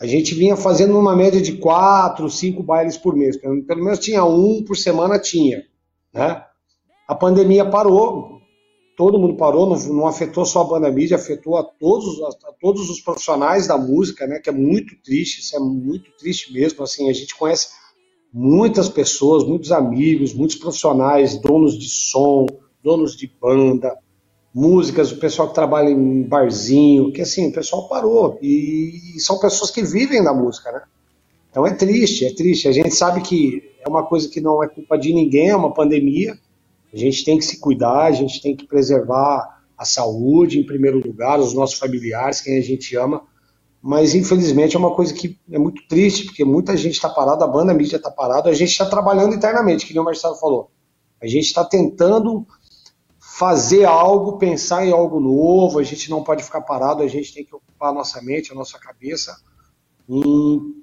A 0.00 0.06
gente 0.06 0.34
vinha 0.34 0.56
fazendo 0.56 0.98
uma 0.98 1.14
média 1.14 1.40
de 1.40 1.58
4, 1.58 2.28
5 2.28 2.60
bailes 2.64 2.96
por 2.96 3.14
mês, 3.14 3.36
pelo, 3.36 3.62
pelo 3.62 3.84
menos 3.84 4.00
tinha 4.00 4.24
um 4.24 4.64
por 4.64 4.76
semana, 4.76 5.16
tinha, 5.16 5.62
né? 6.12 6.42
A 7.06 7.14
pandemia 7.14 7.64
parou, 7.64 8.37
todo 8.98 9.16
mundo 9.16 9.36
parou, 9.36 9.64
não, 9.64 9.78
não, 9.94 10.06
afetou 10.08 10.44
só 10.44 10.62
a 10.62 10.64
banda 10.64 10.90
mídia, 10.90 11.16
afetou 11.16 11.56
a 11.56 11.62
todos, 11.62 12.20
a, 12.20 12.52
todos 12.60 12.90
os 12.90 13.00
profissionais 13.00 13.68
da 13.68 13.78
música, 13.78 14.26
né? 14.26 14.40
Que 14.40 14.50
é 14.50 14.52
muito 14.52 14.96
triste, 15.04 15.38
isso 15.38 15.54
é 15.54 15.60
muito 15.60 16.10
triste 16.18 16.52
mesmo. 16.52 16.82
Assim, 16.82 17.08
a 17.08 17.12
gente 17.12 17.36
conhece 17.36 17.68
muitas 18.34 18.88
pessoas, 18.88 19.44
muitos 19.44 19.70
amigos, 19.70 20.34
muitos 20.34 20.56
profissionais, 20.56 21.38
donos 21.38 21.78
de 21.78 21.88
som, 21.88 22.44
donos 22.82 23.16
de 23.16 23.32
banda, 23.40 23.96
músicas, 24.52 25.12
o 25.12 25.20
pessoal 25.20 25.46
que 25.46 25.54
trabalha 25.54 25.90
em 25.90 26.24
barzinho, 26.24 27.12
que 27.12 27.22
assim, 27.22 27.50
o 27.50 27.52
pessoal 27.52 27.88
parou. 27.88 28.36
E, 28.42 29.14
e 29.14 29.20
são 29.20 29.38
pessoas 29.38 29.70
que 29.70 29.84
vivem 29.84 30.24
da 30.24 30.34
música, 30.34 30.72
né? 30.72 30.82
Então 31.48 31.64
é 31.64 31.72
triste, 31.72 32.26
é 32.26 32.34
triste. 32.34 32.66
A 32.66 32.72
gente 32.72 32.92
sabe 32.92 33.20
que 33.20 33.62
é 33.80 33.88
uma 33.88 34.04
coisa 34.04 34.28
que 34.28 34.40
não 34.40 34.60
é 34.60 34.66
culpa 34.66 34.98
de 34.98 35.14
ninguém, 35.14 35.50
é 35.50 35.56
uma 35.56 35.72
pandemia 35.72 36.36
a 36.92 36.96
gente 36.96 37.24
tem 37.24 37.38
que 37.38 37.44
se 37.44 37.60
cuidar, 37.60 38.04
a 38.04 38.12
gente 38.12 38.40
tem 38.40 38.56
que 38.56 38.66
preservar 38.66 39.58
a 39.76 39.84
saúde 39.84 40.58
em 40.58 40.66
primeiro 40.66 40.98
lugar, 40.98 41.38
os 41.38 41.54
nossos 41.54 41.78
familiares, 41.78 42.40
quem 42.40 42.58
a 42.58 42.62
gente 42.62 42.96
ama. 42.96 43.22
Mas 43.80 44.14
infelizmente 44.14 44.74
é 44.74 44.78
uma 44.78 44.94
coisa 44.94 45.14
que 45.14 45.38
é 45.50 45.58
muito 45.58 45.86
triste, 45.86 46.24
porque 46.24 46.44
muita 46.44 46.76
gente 46.76 46.94
está 46.94 47.08
parada, 47.08 47.44
a 47.44 47.48
banda 47.48 47.70
a 47.70 47.74
mídia 47.74 47.96
está 47.96 48.10
parada, 48.10 48.50
a 48.50 48.54
gente 48.54 48.70
está 48.70 48.86
trabalhando 48.86 49.34
internamente, 49.34 49.86
que 49.86 49.92
nem 49.92 50.02
o 50.02 50.04
Marcelo 50.04 50.34
falou. 50.34 50.70
A 51.22 51.26
gente 51.26 51.46
está 51.46 51.64
tentando 51.64 52.46
fazer 53.20 53.84
algo, 53.84 54.36
pensar 54.36 54.84
em 54.84 54.90
algo 54.90 55.20
novo, 55.20 55.78
a 55.78 55.84
gente 55.84 56.10
não 56.10 56.24
pode 56.24 56.42
ficar 56.42 56.62
parado, 56.62 57.04
a 57.04 57.06
gente 57.06 57.32
tem 57.32 57.44
que 57.44 57.54
ocupar 57.54 57.90
a 57.90 57.92
nossa 57.92 58.20
mente, 58.20 58.50
a 58.50 58.54
nossa 58.54 58.78
cabeça, 58.78 59.36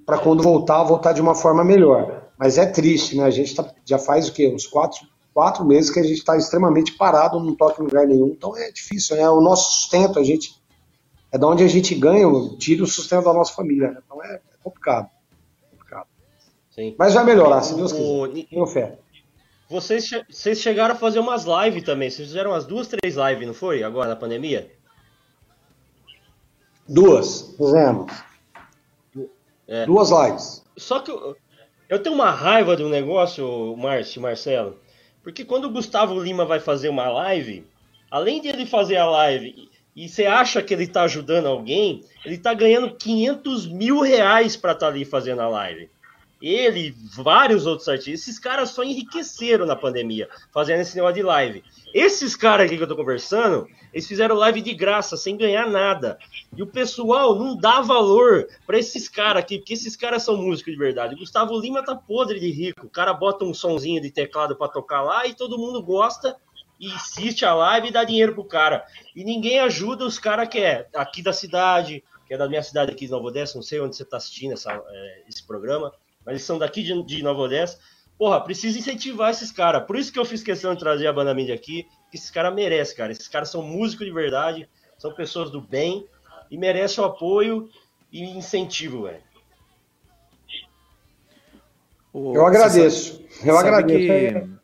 para 0.06 0.20
quando 0.20 0.42
voltar, 0.42 0.84
voltar 0.84 1.12
de 1.12 1.22
uma 1.22 1.36
forma 1.36 1.66
melhor. 1.66 2.30
Mas 2.40 2.58
é 2.58 2.66
triste, 2.66 3.18
né? 3.18 3.24
A 3.24 3.30
gente 3.30 3.54
tá, 3.56 3.70
já 3.84 3.98
faz 3.98 4.30
o 4.30 4.34
quê? 4.34 4.48
Uns 4.48 4.68
quatro, 4.68 5.06
quatro 5.36 5.66
meses 5.66 5.92
que 5.92 6.00
a 6.00 6.04
gente 6.04 6.20
está 6.20 6.38
extremamente 6.38 6.94
parado, 6.94 7.42
não 7.42 7.54
toca 7.54 7.82
em 7.82 7.86
lugar 7.86 8.08
nenhum. 8.08 8.28
Então 8.28 8.56
é 8.56 8.72
difícil, 8.72 9.18
né? 9.18 9.30
O 9.30 9.42
nosso 9.42 9.74
sustento, 9.74 10.18
a 10.18 10.24
gente. 10.24 10.56
É 11.30 11.38
da 11.38 11.46
onde 11.46 11.62
a 11.62 11.68
gente 11.68 11.94
ganha, 11.94 12.26
tira 12.58 12.82
o 12.82 12.88
sustento 12.88 13.26
da 13.26 13.34
nossa 13.34 13.54
família. 13.54 13.92
Né? 13.92 14.02
Então 14.06 14.24
é, 14.24 14.36
é 14.36 14.42
complicado. 14.64 15.10
complicado. 15.70 16.08
Sim. 16.72 16.96
Mas 16.98 17.14
vai 17.14 17.26
melhorar, 17.26 17.62
se 17.62 17.76
Deus 17.76 17.92
quiser. 17.92 18.46
Tenho 18.50 18.66
fé. 18.66 18.98
Vocês, 19.70 20.10
vocês 20.30 20.60
chegaram 20.60 20.96
a 20.96 20.98
fazer 20.98 21.20
umas 21.20 21.44
lives 21.44 21.84
também. 21.84 22.10
Vocês 22.10 22.30
fizeram 22.30 22.52
umas 22.52 22.66
duas, 22.66 22.88
três 22.88 23.16
lives, 23.18 23.46
não 23.46 23.54
foi? 23.54 23.84
Agora 23.84 24.08
na 24.08 24.16
pandemia? 24.16 24.72
Duas. 26.88 27.54
Fizemos. 27.58 28.14
É. 29.68 29.86
Duas 29.86 30.12
lives. 30.12 30.64
Só 30.78 31.00
que 31.00 31.12
eu, 31.12 31.36
eu 31.90 32.02
tenho 32.02 32.16
uma 32.16 32.32
raiva 32.32 32.78
do 32.78 32.88
negócio, 32.88 33.76
Márcio 33.76 34.22
Marcelo, 34.22 34.80
porque 35.26 35.44
quando 35.44 35.66
o 35.66 35.72
Gustavo 35.72 36.22
Lima 36.22 36.46
vai 36.46 36.60
fazer 36.60 36.88
uma 36.88 37.10
live, 37.10 37.66
além 38.12 38.40
de 38.40 38.48
ele 38.48 38.64
fazer 38.64 38.98
a 38.98 39.10
live 39.10 39.68
e 39.96 40.08
você 40.08 40.28
acha 40.28 40.62
que 40.62 40.72
ele 40.72 40.84
está 40.84 41.02
ajudando 41.02 41.48
alguém, 41.48 42.04
ele 42.24 42.36
está 42.36 42.54
ganhando 42.54 42.94
500 42.94 43.66
mil 43.66 44.02
reais 44.02 44.56
para 44.56 44.74
estar 44.74 44.86
tá 44.86 44.92
ali 44.92 45.04
fazendo 45.04 45.42
a 45.42 45.50
live. 45.50 45.90
ele 46.40 46.96
vários 47.16 47.66
outros 47.66 47.90
artistas, 47.90 48.22
esses 48.22 48.38
caras 48.38 48.70
só 48.70 48.84
enriqueceram 48.84 49.66
na 49.66 49.76
pandemia, 49.76 50.30
fazendo 50.54 50.82
esse 50.82 50.96
negócio 50.96 51.16
de 51.16 51.24
live. 51.24 51.64
Esses 51.96 52.36
caras 52.36 52.66
aqui 52.66 52.76
que 52.76 52.84
eu 52.84 52.88
tô 52.90 52.96
conversando, 52.98 53.70
eles 53.94 54.06
fizeram 54.06 54.36
live 54.36 54.62
de 54.62 54.74
graça, 54.74 55.16
sem 55.16 55.38
ganhar 55.38 55.66
nada. 55.66 56.20
E 56.54 56.62
o 56.62 56.68
pessoal 56.68 57.40
não 57.40 57.56
dá 57.56 57.80
valor 57.80 58.50
para 58.68 58.78
esses 58.78 59.08
caras 59.08 59.42
aqui, 59.42 59.60
porque 59.60 59.76
esses 59.76 59.96
caras 59.96 60.22
são 60.22 60.36
músicos 60.36 60.74
de 60.74 60.78
verdade. 60.78 61.16
Gustavo 61.16 61.58
Lima 61.58 61.86
tá 61.86 61.96
podre 61.96 62.38
de 62.38 62.52
rico. 62.52 62.86
O 62.86 62.90
cara 62.90 63.14
bota 63.14 63.46
um 63.46 63.54
sonzinho 63.54 64.02
de 64.02 64.12
teclado 64.12 64.58
para 64.58 64.68
tocar 64.68 65.04
lá 65.04 65.26
e 65.26 65.34
todo 65.34 65.58
mundo 65.58 65.82
gosta 65.82 66.36
e 66.78 66.92
assiste 66.92 67.46
a 67.46 67.54
live 67.54 67.88
e 67.88 67.92
dá 67.92 68.04
dinheiro 68.04 68.34
pro 68.34 68.44
cara. 68.44 68.86
E 69.16 69.24
ninguém 69.24 69.62
ajuda 69.62 70.06
os 70.06 70.20
caras 70.20 70.50
que 70.50 70.60
é 70.60 70.90
aqui 70.94 71.22
da 71.22 71.32
cidade, 71.32 72.04
que 72.28 72.34
é 72.34 72.38
da 72.38 72.50
minha 72.50 72.62
cidade 72.62 72.92
aqui 72.92 73.06
de 73.06 73.12
Nova 73.12 73.28
Odessa, 73.28 73.56
não 73.56 73.64
sei 73.64 73.80
onde 73.80 73.96
você 73.96 74.04
está 74.04 74.18
assistindo 74.18 74.52
essa, 74.52 74.74
é, 74.74 75.24
esse 75.30 75.48
programa, 75.48 75.94
mas 76.26 76.34
eles 76.34 76.44
são 76.44 76.58
daqui 76.58 76.84
de, 76.84 77.02
de 77.04 77.24
Nova 77.24 77.44
Odessa. 77.44 77.80
Porra, 78.18 78.42
precisa 78.42 78.78
incentivar 78.80 79.32
esses 79.32 79.52
caras. 79.52 79.86
Por 79.86 79.98
isso 79.98 80.12
que 80.12 80.18
eu 80.18 80.26
fiz 80.26 80.42
questão 80.42 80.74
de 80.74 80.80
trazer 80.80 81.08
a 81.08 81.14
banda 81.14 81.34
mídia 81.34 81.54
aqui, 81.54 81.86
que 82.10 82.18
esses 82.18 82.32
caras 82.32 82.54
merecem, 82.54 82.96
cara. 82.96 83.12
Esses 83.12 83.28
caras 83.28 83.50
são 83.50 83.62
músicos 83.62 84.06
de 84.06 84.14
verdade, 84.14 84.70
são 84.98 85.14
pessoas 85.14 85.52
do 85.52 85.60
bem 85.60 86.08
e 86.50 86.58
merecem 86.58 87.04
o 87.04 87.08
apoio 87.08 87.70
e 88.12 88.24
incentivo, 88.24 89.04
velho. 89.04 89.24
Eu 92.14 92.46
agradeço. 92.46 93.22
Eu 93.44 93.58
agradeço. 93.58 93.98
Que 93.98 94.56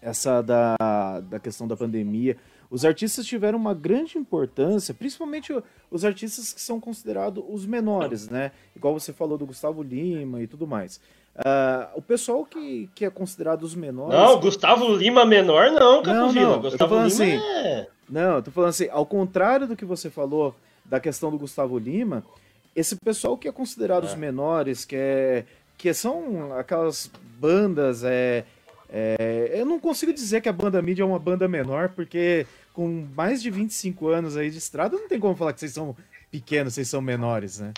essa 0.00 0.40
da, 0.40 1.20
da 1.22 1.40
questão 1.40 1.66
da 1.66 1.76
pandemia, 1.76 2.36
os 2.70 2.84
artistas 2.84 3.26
tiveram 3.26 3.58
uma 3.58 3.74
grande 3.74 4.16
importância, 4.16 4.94
principalmente 4.94 5.52
os 5.90 6.04
artistas 6.04 6.52
que 6.52 6.60
são 6.60 6.78
considerados 6.78 7.42
os 7.48 7.66
menores, 7.66 8.28
né? 8.28 8.52
Igual 8.76 8.98
você 8.98 9.12
falou 9.12 9.36
do 9.36 9.46
Gustavo 9.46 9.82
Lima 9.82 10.40
e 10.40 10.46
tudo 10.46 10.66
mais. 10.66 11.00
Uh, 11.38 11.86
o 11.94 12.02
pessoal 12.02 12.44
que, 12.44 12.90
que 12.96 13.04
é 13.04 13.10
considerado 13.10 13.62
os 13.62 13.72
menores. 13.72 14.12
Não, 14.12 14.40
Gustavo 14.40 14.92
Lima 14.96 15.24
menor, 15.24 15.70
não, 15.70 16.02
Capo 16.02 16.16
não, 16.16 16.32
não, 16.32 16.60
Gustavo 16.60 16.94
Lima 16.96 17.06
assim, 17.06 17.36
é... 17.36 17.86
Não, 18.10 18.36
eu 18.36 18.42
tô 18.42 18.50
falando 18.50 18.70
assim, 18.70 18.88
ao 18.90 19.06
contrário 19.06 19.68
do 19.68 19.76
que 19.76 19.84
você 19.84 20.10
falou 20.10 20.52
da 20.84 20.98
questão 20.98 21.30
do 21.30 21.38
Gustavo 21.38 21.78
Lima, 21.78 22.24
esse 22.74 22.96
pessoal 22.96 23.38
que 23.38 23.46
é 23.46 23.52
considerado 23.52 24.04
é. 24.04 24.06
os 24.06 24.16
menores, 24.16 24.84
que, 24.84 24.96
é, 24.96 25.44
que 25.76 25.94
são 25.94 26.52
aquelas 26.58 27.08
bandas. 27.38 28.02
É, 28.02 28.44
é, 28.90 29.52
eu 29.52 29.64
não 29.64 29.78
consigo 29.78 30.12
dizer 30.12 30.40
que 30.40 30.48
a 30.48 30.52
banda 30.52 30.82
mídia 30.82 31.04
é 31.04 31.06
uma 31.06 31.20
banda 31.20 31.46
menor, 31.46 31.90
porque 31.90 32.46
com 32.72 33.06
mais 33.14 33.40
de 33.40 33.48
25 33.48 34.08
anos 34.08 34.36
aí 34.36 34.50
de 34.50 34.58
estrada, 34.58 34.96
não 34.96 35.08
tem 35.08 35.20
como 35.20 35.36
falar 35.36 35.52
que 35.52 35.60
vocês 35.60 35.72
são 35.72 35.94
pequenos, 36.32 36.74
vocês 36.74 36.88
são 36.88 37.00
menores, 37.00 37.60
né? 37.60 37.72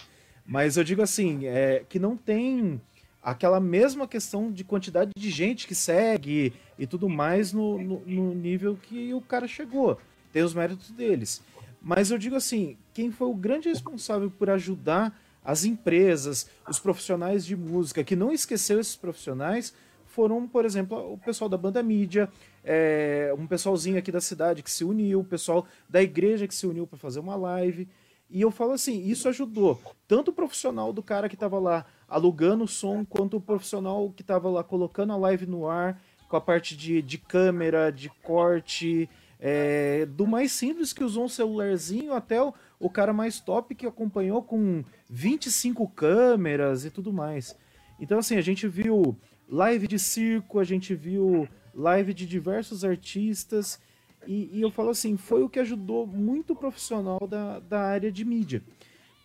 Mas 0.47 0.77
eu 0.77 0.85
digo 0.85 1.03
assim, 1.03 1.47
é, 1.47 1.83
que 1.89 1.99
não 1.99 2.17
tem 2.17 2.81
aquela 3.23 3.61
mesma 3.61 4.09
questão 4.09 4.51
de 4.51 4.65
quantidade 4.65 5.13
de 5.17 5.31
gente 5.31 5.67
que 5.67 5.75
segue 5.75 6.53
e 6.79 6.87
tudo 6.87 7.09
mais 7.09 7.53
no, 7.53 7.79
no, 7.79 8.01
no 8.07 8.35
nível 8.35 8.79
que 8.81 9.13
o 9.13 9.21
cara 9.21 9.47
chegou. 9.47 9.99
Tem 10.33 10.43
os 10.43 10.55
méritos 10.55 10.91
deles. 10.91 11.43
Mas 11.83 12.11
eu 12.11 12.19
digo 12.19 12.37
assim, 12.37 12.77
quem 12.93 13.11
foi 13.11 13.29
o 13.29 13.35
grande 13.35 13.69
responsável 13.69 14.31
por 14.31 14.51
ajudar 14.51 15.19
as 15.45 15.65
empresas, 15.65 16.49
os 16.69 16.79
profissionais 16.79 17.45
de 17.45 17.57
música, 17.57 18.05
que 18.05 18.15
não 18.15 18.33
esqueceu 18.33 18.79
esses 18.79 18.97
profissionais, 18.97 19.73
foram, 20.07 20.47
por 20.47 20.65
exemplo, 20.65 21.13
o 21.13 21.19
pessoal 21.19 21.49
da 21.49 21.57
banda 21.57 21.83
mídia, 21.83 22.29
é, 22.65 23.35
um 23.39 23.47
pessoalzinho 23.47 23.99
aqui 23.99 24.13
da 24.13 24.21
cidade 24.21 24.63
que 24.63 24.71
se 24.71 24.85
uniu, 24.85 25.21
o 25.21 25.25
pessoal 25.25 25.67
da 25.89 26.03
igreja 26.03 26.47
que 26.47 26.55
se 26.55 26.67
uniu 26.67 26.87
para 26.87 26.99
fazer 26.99 27.21
uma 27.21 27.37
live. 27.37 27.89
E 28.31 28.41
eu 28.41 28.51
falo 28.51 28.73
assim, 28.73 29.03
isso 29.05 29.29
ajudou 29.29 29.81
tanto 30.07 30.31
o 30.31 30.35
profissional 30.35 30.93
do 30.93 31.03
cara 31.03 31.29
que 31.29 31.35
estava 31.35 31.59
lá 31.59 31.85
alugando 32.09 32.65
o 32.65 32.69
som, 32.69 33.05
quanto 33.05 33.37
o 33.37 33.41
profissional 33.41 34.13
que 34.13 34.23
estava 34.23 34.49
lá 34.49 34.63
colocando 34.63 35.13
a 35.13 35.17
live 35.17 35.47
no 35.47 35.69
ar, 35.69 36.01
com 36.29 36.37
a 36.37 36.41
parte 36.41 36.77
de, 36.77 37.03
de 37.03 37.19
câmera, 37.19 37.91
de 37.91 38.09
corte, 38.23 39.11
é, 39.41 40.07
do 40.07 40.27
mais 40.27 40.53
simples 40.53 40.93
que 40.93 41.03
usou 41.03 41.25
um 41.25 41.29
celularzinho 41.29 42.13
até 42.13 42.41
o, 42.41 42.55
o 42.79 42.89
cara 42.89 43.13
mais 43.13 43.41
top 43.41 43.75
que 43.75 43.87
acompanhou 43.87 44.43
com 44.43 44.85
25 45.09 45.89
câmeras 45.89 46.85
e 46.85 46.91
tudo 46.91 47.13
mais. 47.13 47.57
Então, 47.99 48.19
assim, 48.19 48.37
a 48.37 48.41
gente 48.41 48.69
viu 48.69 49.17
live 49.49 49.89
de 49.89 49.99
circo, 49.99 50.61
a 50.61 50.65
gente 50.65 50.95
viu 50.95 51.49
live 51.75 52.15
de 52.15 52.27
diversos 52.27 52.85
artistas. 52.85 53.81
E, 54.27 54.51
e, 54.53 54.61
eu 54.61 54.71
falo 54.71 54.91
assim, 54.91 55.17
foi 55.17 55.43
o 55.43 55.49
que 55.49 55.59
ajudou 55.59 56.07
muito 56.07 56.53
o 56.53 56.57
profissional 56.57 57.27
da, 57.27 57.59
da 57.61 57.81
área 57.81 58.13
de 58.13 58.25
mídia. 58.25 58.63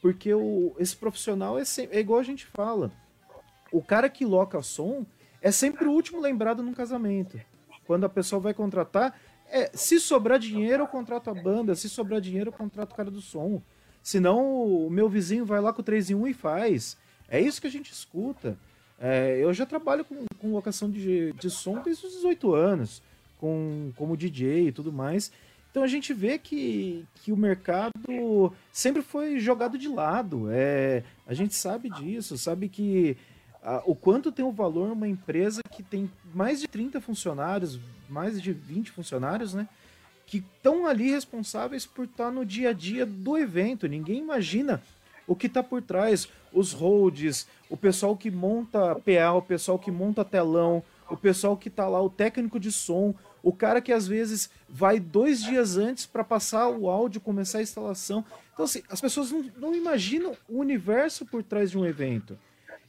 Porque 0.02 0.34
o, 0.34 0.76
esse 0.80 0.96
profissional 0.96 1.58
é, 1.60 1.64
é 1.92 2.00
igual 2.00 2.20
a 2.20 2.24
gente 2.24 2.46
fala. 2.46 2.92
O 3.72 3.82
cara 3.82 4.10
que 4.10 4.24
loca 4.24 4.62
som 4.62 5.06
é 5.42 5.52
sempre 5.52 5.88
o 5.88 5.92
último 5.92 6.22
lembrado 6.22 6.64
num 6.64 6.74
casamento. 6.74 7.40
Quando 7.86 8.06
a 8.06 8.10
pessoa 8.10 8.40
vai 8.40 8.54
contratar, 8.54 9.20
é, 9.50 9.70
se 9.74 10.00
sobrar 10.00 10.40
dinheiro, 10.40 10.84
eu 10.84 10.88
contrato 10.88 11.30
a 11.30 11.34
banda. 11.34 11.76
Se 11.76 11.90
sobrar 11.90 12.22
dinheiro, 12.22 12.50
eu 12.50 12.54
contrato 12.54 12.94
o 12.94 12.96
cara 12.96 13.12
do 13.12 13.22
som. 13.22 13.62
Senão, 14.02 14.64
o 14.64 14.90
meu 14.90 15.10
vizinho 15.10 15.46
vai 15.46 15.60
lá 15.60 15.74
com 15.74 15.82
o 15.82 15.84
3 15.84 16.12
em 16.12 16.16
1 16.16 16.28
e 16.28 16.34
faz. 16.34 16.98
É 17.28 17.40
isso 17.40 17.60
que 17.60 17.68
a 17.68 17.72
gente 17.72 17.92
escuta. 17.92 18.58
É, 19.00 19.38
eu 19.40 19.54
já 19.54 19.66
trabalho 19.66 20.06
com, 20.06 20.26
com 20.40 20.54
locação 20.54 20.90
de, 20.90 21.34
de 21.34 21.50
som 21.50 21.82
desde 21.82 22.06
os 22.06 22.14
18 22.14 22.54
anos, 22.54 23.02
com, 23.40 23.92
como 23.96 24.18
DJ 24.18 24.68
e 24.68 24.72
tudo 24.72 24.92
mais. 24.92 25.32
Então 25.76 25.84
a 25.84 25.88
gente 25.88 26.14
vê 26.14 26.38
que, 26.38 27.06
que 27.16 27.34
o 27.34 27.38
mercado 27.38 28.54
sempre 28.72 29.02
foi 29.02 29.40
jogado 29.40 29.78
de 29.78 29.90
lado. 29.90 30.48
É, 30.50 31.04
a 31.28 31.34
gente 31.34 31.54
sabe 31.54 31.90
disso, 31.90 32.38
sabe 32.38 32.70
que 32.70 33.18
a, 33.62 33.84
o 33.86 33.94
quanto 33.94 34.32
tem 34.32 34.46
o 34.46 34.54
valor 34.54 34.92
uma 34.92 35.08
empresa 35.08 35.62
que 35.70 35.84
tem 35.84 36.10
mais 36.34 36.62
de 36.62 36.68
30 36.70 37.02
funcionários, 37.02 37.78
mais 38.08 38.42
de 38.42 38.54
20 38.54 38.92
funcionários, 38.92 39.54
né? 39.54 39.68
Que 40.26 40.38
estão 40.38 40.86
ali 40.86 41.10
responsáveis 41.10 41.86
por 41.86 42.06
estar 42.06 42.32
no 42.32 42.46
dia 42.46 42.70
a 42.70 42.74
dia 42.74 43.06
do 43.06 43.38
evento. 43.38 43.86
Ninguém 43.86 44.20
imagina 44.20 44.82
o 45.28 45.36
que 45.36 45.48
está 45.48 45.62
por 45.62 45.82
trás, 45.82 46.30
os 46.54 46.72
holds, 46.72 47.48
o 47.70 47.76
pessoal 47.76 48.16
que 48.16 48.32
monta 48.32 48.96
PA, 48.96 49.34
o 49.34 49.42
pessoal 49.42 49.78
que 49.78 49.92
monta 49.92 50.24
telão, 50.24 50.84
o 51.10 51.18
pessoal 51.18 51.56
que 51.56 51.68
está 51.68 51.88
lá, 51.88 52.02
o 52.02 52.10
técnico 52.10 52.60
de 52.60 52.72
som, 52.72 53.14
o 53.44 53.54
cara 53.54 53.82
que 53.82 53.94
às 53.94 54.08
vezes 54.08 54.50
vai 54.68 55.00
dois 55.00 55.44
dias 55.44 55.78
antes 55.78 56.06
para 56.06 56.24
passar 56.24 56.68
o 56.70 56.90
áudio, 56.90 57.22
começar 57.22 57.60
a 57.60 57.62
instalação. 57.62 58.26
Então, 58.54 58.66
assim, 58.66 58.82
as 58.90 59.00
pessoas 59.00 59.32
não, 59.32 59.44
não 59.58 59.76
imaginam 59.76 60.36
o 60.50 60.60
universo 60.60 61.26
por 61.26 61.44
trás 61.44 61.72
de 61.72 61.78
um 61.78 61.86
evento. 61.86 62.38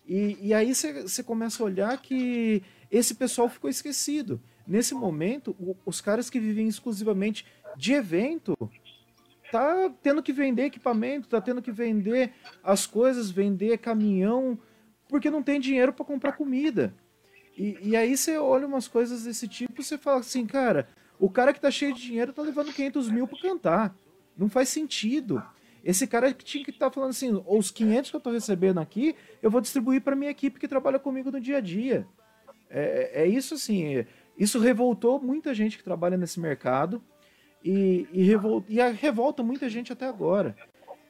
E, 0.06 0.38
e 0.40 0.54
aí 0.54 0.74
você 0.74 1.22
começa 1.22 1.62
a 1.62 1.66
olhar 1.66 2.00
que 2.00 2.62
esse 2.90 3.14
pessoal 3.14 3.48
ficou 3.48 3.68
esquecido. 3.68 4.40
Nesse 4.66 4.94
momento, 4.94 5.54
o, 5.58 5.76
os 5.84 6.00
caras 6.00 6.30
que 6.30 6.40
vivem 6.40 6.68
exclusivamente 6.68 7.44
de 7.76 7.92
evento 7.92 8.56
tá 9.50 9.90
tendo 10.02 10.22
que 10.22 10.32
vender 10.32 10.64
equipamento, 10.64 11.28
tá 11.28 11.40
tendo 11.40 11.62
que 11.62 11.70
vender 11.70 12.32
as 12.62 12.86
coisas, 12.86 13.30
vender 13.30 13.78
caminhão, 13.78 14.58
porque 15.08 15.30
não 15.30 15.42
tem 15.42 15.60
dinheiro 15.60 15.92
para 15.92 16.04
comprar 16.04 16.32
comida. 16.32 16.94
E, 17.56 17.78
e 17.82 17.96
aí 17.96 18.16
você 18.16 18.36
olha 18.36 18.66
umas 18.66 18.86
coisas 18.86 19.24
desse 19.24 19.48
tipo 19.48 19.80
e 19.80 19.84
você 19.84 19.96
fala 19.96 20.20
assim, 20.20 20.46
cara, 20.46 20.88
o 21.18 21.30
cara 21.30 21.52
que 21.52 21.60
tá 21.60 21.70
cheio 21.70 21.94
de 21.94 22.02
dinheiro 22.02 22.32
tá 22.32 22.42
levando 22.42 22.72
500 22.72 23.08
mil 23.10 23.26
para 23.26 23.40
cantar. 23.40 23.96
Não 24.36 24.48
faz 24.48 24.68
sentido. 24.68 25.42
Esse 25.82 26.06
cara 26.06 26.32
que 26.34 26.44
tinha 26.44 26.64
que 26.64 26.70
estar 26.70 26.86
tá 26.86 26.92
falando 26.92 27.10
assim, 27.10 27.42
os 27.46 27.70
500 27.70 28.10
que 28.10 28.16
eu 28.16 28.20
tô 28.20 28.30
recebendo 28.30 28.78
aqui, 28.78 29.14
eu 29.40 29.50
vou 29.50 29.60
distribuir 29.60 30.02
para 30.02 30.16
minha 30.16 30.30
equipe 30.30 30.58
que 30.58 30.68
trabalha 30.68 30.98
comigo 30.98 31.30
no 31.30 31.40
dia 31.40 31.58
a 31.58 31.60
dia. 31.60 32.06
É, 32.68 33.22
é 33.22 33.26
isso 33.26 33.54
assim, 33.54 34.04
isso 34.36 34.58
revoltou 34.58 35.22
muita 35.22 35.54
gente 35.54 35.78
que 35.78 35.84
trabalha 35.84 36.16
nesse 36.16 36.38
mercado 36.40 37.02
e, 37.64 38.06
e, 38.12 38.24
revolta, 38.24 38.66
e 38.68 38.80
revolta 38.92 39.42
muita 39.42 39.68
gente 39.68 39.92
até 39.92 40.06
agora. 40.06 40.56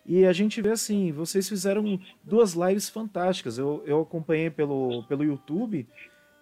E 0.04 0.24
a 0.24 0.32
gente 0.32 0.62
vê 0.62 0.70
assim, 0.70 1.10
vocês 1.10 1.48
fizeram 1.48 1.98
duas 2.22 2.52
lives 2.52 2.88
fantásticas. 2.88 3.58
Eu, 3.58 3.82
eu 3.84 4.02
acompanhei 4.02 4.50
pelo, 4.50 5.02
pelo 5.04 5.24
YouTube. 5.24 5.86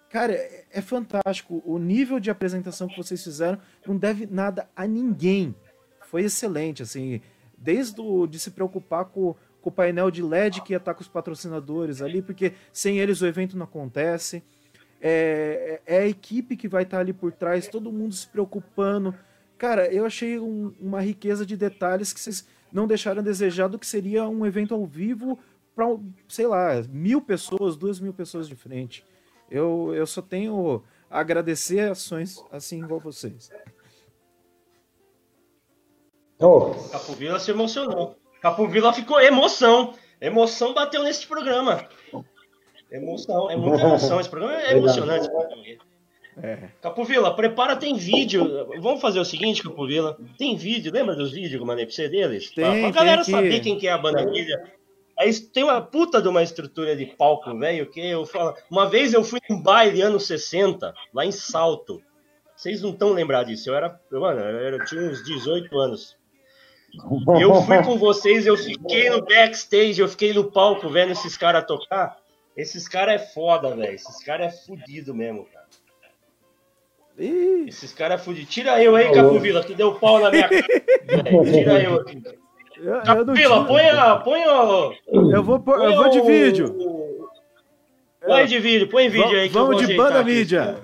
Cara, 0.09 0.33
é, 0.33 0.65
é 0.71 0.81
fantástico. 0.81 1.61
O 1.65 1.77
nível 1.77 2.19
de 2.19 2.29
apresentação 2.29 2.87
que 2.87 2.97
vocês 2.97 3.23
fizeram 3.23 3.59
não 3.85 3.97
deve 3.97 4.25
nada 4.25 4.69
a 4.75 4.87
ninguém. 4.87 5.55
Foi 6.01 6.23
excelente, 6.23 6.83
assim. 6.83 7.21
Desde 7.57 7.99
o, 7.99 8.27
de 8.27 8.39
se 8.39 8.51
preocupar 8.51 9.05
com, 9.05 9.35
com 9.61 9.69
o 9.69 9.73
painel 9.73 10.11
de 10.11 10.21
LED 10.21 10.61
que 10.61 10.73
estar 10.73 10.93
com 10.93 11.01
os 11.01 11.07
patrocinadores 11.07 12.01
ali, 12.01 12.21
porque 12.21 12.53
sem 12.71 12.99
eles 12.99 13.21
o 13.21 13.27
evento 13.27 13.57
não 13.57 13.65
acontece. 13.65 14.43
É, 15.01 15.81
é, 15.87 15.97
é 15.97 15.99
a 16.01 16.07
equipe 16.07 16.55
que 16.55 16.67
vai 16.67 16.83
estar 16.83 16.99
ali 16.99 17.13
por 17.13 17.31
trás, 17.31 17.67
todo 17.67 17.91
mundo 17.91 18.13
se 18.13 18.27
preocupando 18.27 19.13
Cara, 19.57 19.91
eu 19.91 20.05
achei 20.05 20.37
um, 20.37 20.73
uma 20.79 21.01
riqueza 21.01 21.45
de 21.45 21.55
detalhes 21.55 22.11
que 22.11 22.19
vocês 22.19 22.45
não 22.71 22.87
deixaram 22.87 23.21
a 23.21 23.23
desejar 23.23 23.67
do 23.67 23.79
que 23.79 23.87
seria 23.87 24.27
um 24.27 24.45
evento 24.45 24.73
ao 24.73 24.85
vivo 24.85 25.39
para, 25.73 25.85
sei 26.27 26.47
lá, 26.47 26.81
mil 26.89 27.21
pessoas, 27.21 27.77
duas 27.77 27.99
mil 27.99 28.13
pessoas 28.13 28.49
de 28.49 28.55
frente. 28.55 29.05
Eu, 29.49 29.93
eu 29.93 30.05
só 30.07 30.21
tenho 30.21 30.83
a 31.09 31.19
agradecer 31.19 31.91
ações 31.91 32.43
assim 32.51 32.83
igual 32.83 32.99
vocês. 32.99 33.49
Oh. 36.39 36.71
Capovila 36.91 37.39
se 37.39 37.51
emocionou. 37.51 38.15
Capovila 38.41 38.93
ficou 38.93 39.19
emoção. 39.21 39.93
Emoção 40.19 40.73
bateu 40.73 41.03
nesse 41.03 41.25
programa. 41.27 41.87
Emoção, 42.91 43.49
é 43.49 43.55
muita 43.55 43.83
emoção. 43.83 44.19
Esse 44.19 44.29
programa 44.29 44.61
é 44.61 44.77
emocionante. 44.77 45.29
É. 46.41 46.69
Capovila, 46.81 47.35
prepara, 47.35 47.75
tem 47.75 47.95
vídeo. 47.95 48.67
Vamos 48.81 49.01
fazer 49.01 49.19
o 49.19 49.25
seguinte, 49.25 49.63
Capovila. 49.63 50.17
Tem 50.37 50.55
vídeo, 50.55 50.91
lembra 50.91 51.15
dos 51.15 51.31
vídeos 51.31 51.53
que 51.55 51.57
eu 51.57 51.65
mandei 51.65 51.85
pra 51.85 51.95
você 51.95 52.09
deles? 52.09 52.51
Tem, 52.51 52.63
pra, 52.65 52.91
pra 52.91 52.91
galera 52.91 53.23
saber 53.23 53.61
quem 53.61 53.77
que 53.77 53.87
é 53.87 53.91
a 53.91 53.97
banda. 53.97 54.25
Aí 55.17 55.33
tem 55.39 55.63
uma 55.63 55.81
puta 55.81 56.21
de 56.21 56.27
uma 56.27 56.43
estrutura 56.43 56.95
de 56.95 57.05
palco, 57.05 57.57
velho, 57.57 57.89
que 57.89 58.05
eu 58.05 58.25
falo. 58.25 58.53
Uma 58.69 58.89
vez 58.89 59.13
eu 59.13 59.23
fui 59.23 59.39
em 59.49 59.61
baile 59.61 60.01
anos 60.01 60.27
60, 60.27 60.93
lá 61.13 61.25
em 61.25 61.31
Salto. 61.31 62.01
Vocês 62.55 62.81
não 62.81 62.91
estão 62.91 63.13
lembrados 63.13 63.49
disso. 63.49 63.69
Eu 63.69 63.75
era. 63.75 63.99
Mano, 64.11 64.41
eu, 64.41 64.77
eu 64.77 64.85
tinha 64.85 65.01
uns 65.01 65.23
18 65.23 65.77
anos. 65.79 66.17
Eu 67.39 67.61
fui 67.61 67.83
com 67.83 67.97
vocês, 67.97 68.45
eu 68.45 68.55
fiquei 68.55 69.09
no 69.09 69.21
backstage, 69.21 69.99
eu 69.99 70.07
fiquei 70.07 70.33
no 70.33 70.49
palco 70.49 70.89
vendo 70.89 71.11
esses 71.11 71.35
caras 71.35 71.65
tocar. 71.65 72.17
Esses 72.55 72.87
caras 72.87 73.21
é 73.21 73.25
foda, 73.25 73.75
velho. 73.75 73.93
Esses 73.93 74.23
caras 74.23 74.53
é 74.53 74.65
fudido 74.65 75.13
mesmo, 75.13 75.45
cara. 75.45 75.65
Ih. 77.17 77.65
Esses 77.67 77.91
caras 77.93 78.21
é 78.21 78.23
fudido. 78.23 78.47
Tira 78.47 78.81
eu 78.81 78.95
aí, 78.95 79.11
Capovila, 79.11 79.63
que 79.63 79.73
deu 79.73 79.95
pau 79.95 80.19
na 80.19 80.29
minha 80.29 80.47
cara. 80.47 80.63
Tira 81.51 81.83
eu 81.83 81.95
aqui. 81.95 82.21
Capila, 83.05 83.65
põe 83.65 83.89
a. 83.89 84.15
Põe 84.17 84.43
a. 84.43 84.91
Eu 85.33 85.43
vou, 85.43 85.59
põe 85.59 85.85
eu 85.85 85.95
vou 85.95 86.09
de 86.09 86.21
vídeo. 86.21 86.75
Põe 88.25 88.45
de 88.45 88.59
vídeo, 88.59 88.87
põe 88.89 89.09
vídeo 89.09 89.37
aí. 89.37 89.47
Que 89.47 89.53
vamos 89.53 89.85
de 89.85 89.93
banda 89.95 90.23
mídia. 90.23 90.75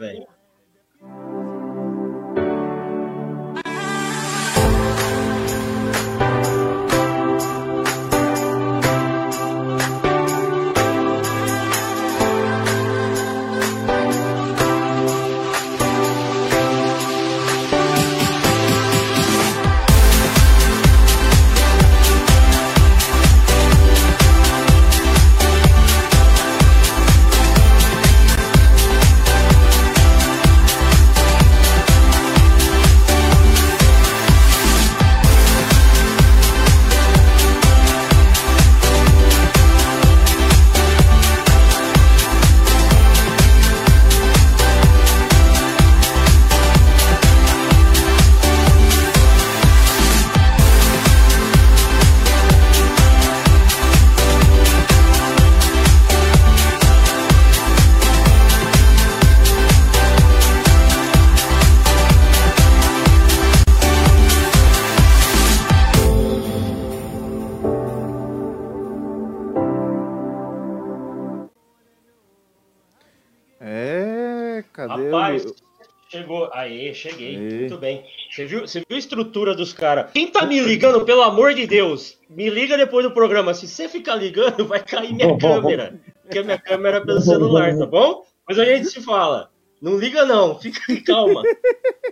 Aê, 76.54 76.94
cheguei. 76.94 77.36
Aê. 77.36 77.60
Muito 77.60 77.78
bem. 77.78 78.04
Você 78.30 78.46
viu, 78.46 78.62
você 78.62 78.80
viu 78.80 78.96
a 78.96 79.00
estrutura 79.00 79.56
dos 79.56 79.74
caras? 79.74 80.12
Quem 80.12 80.28
tá 80.28 80.46
me 80.46 80.60
ligando, 80.60 81.06
pelo 81.06 81.22
amor 81.22 81.54
de 81.54 81.66
Deus, 81.66 82.18
me 82.30 82.50
liga 82.50 82.78
depois 82.78 83.06
do 83.06 83.12
programa. 83.12 83.54
Se 83.54 83.68
você 83.68 83.88
ficar 83.88 84.16
ligando, 84.16 84.66
vai 84.68 84.82
cair 84.82 85.14
minha 85.14 85.38
câmera. 85.38 86.00
Porque 86.24 86.40
a 86.40 86.44
minha 86.44 86.58
câmera 86.58 86.98
é 86.98 87.02
pelo 87.02 87.22
celular, 87.22 87.78
tá 87.78 87.86
bom? 87.86 88.24
Mas 88.48 88.60
a 88.60 88.66
gente 88.66 88.88
se 88.88 89.02
fala. 89.02 89.50
Não 89.82 89.98
liga 89.98 90.26
não, 90.26 90.58
fica 90.62 90.80
calma. 91.04 91.42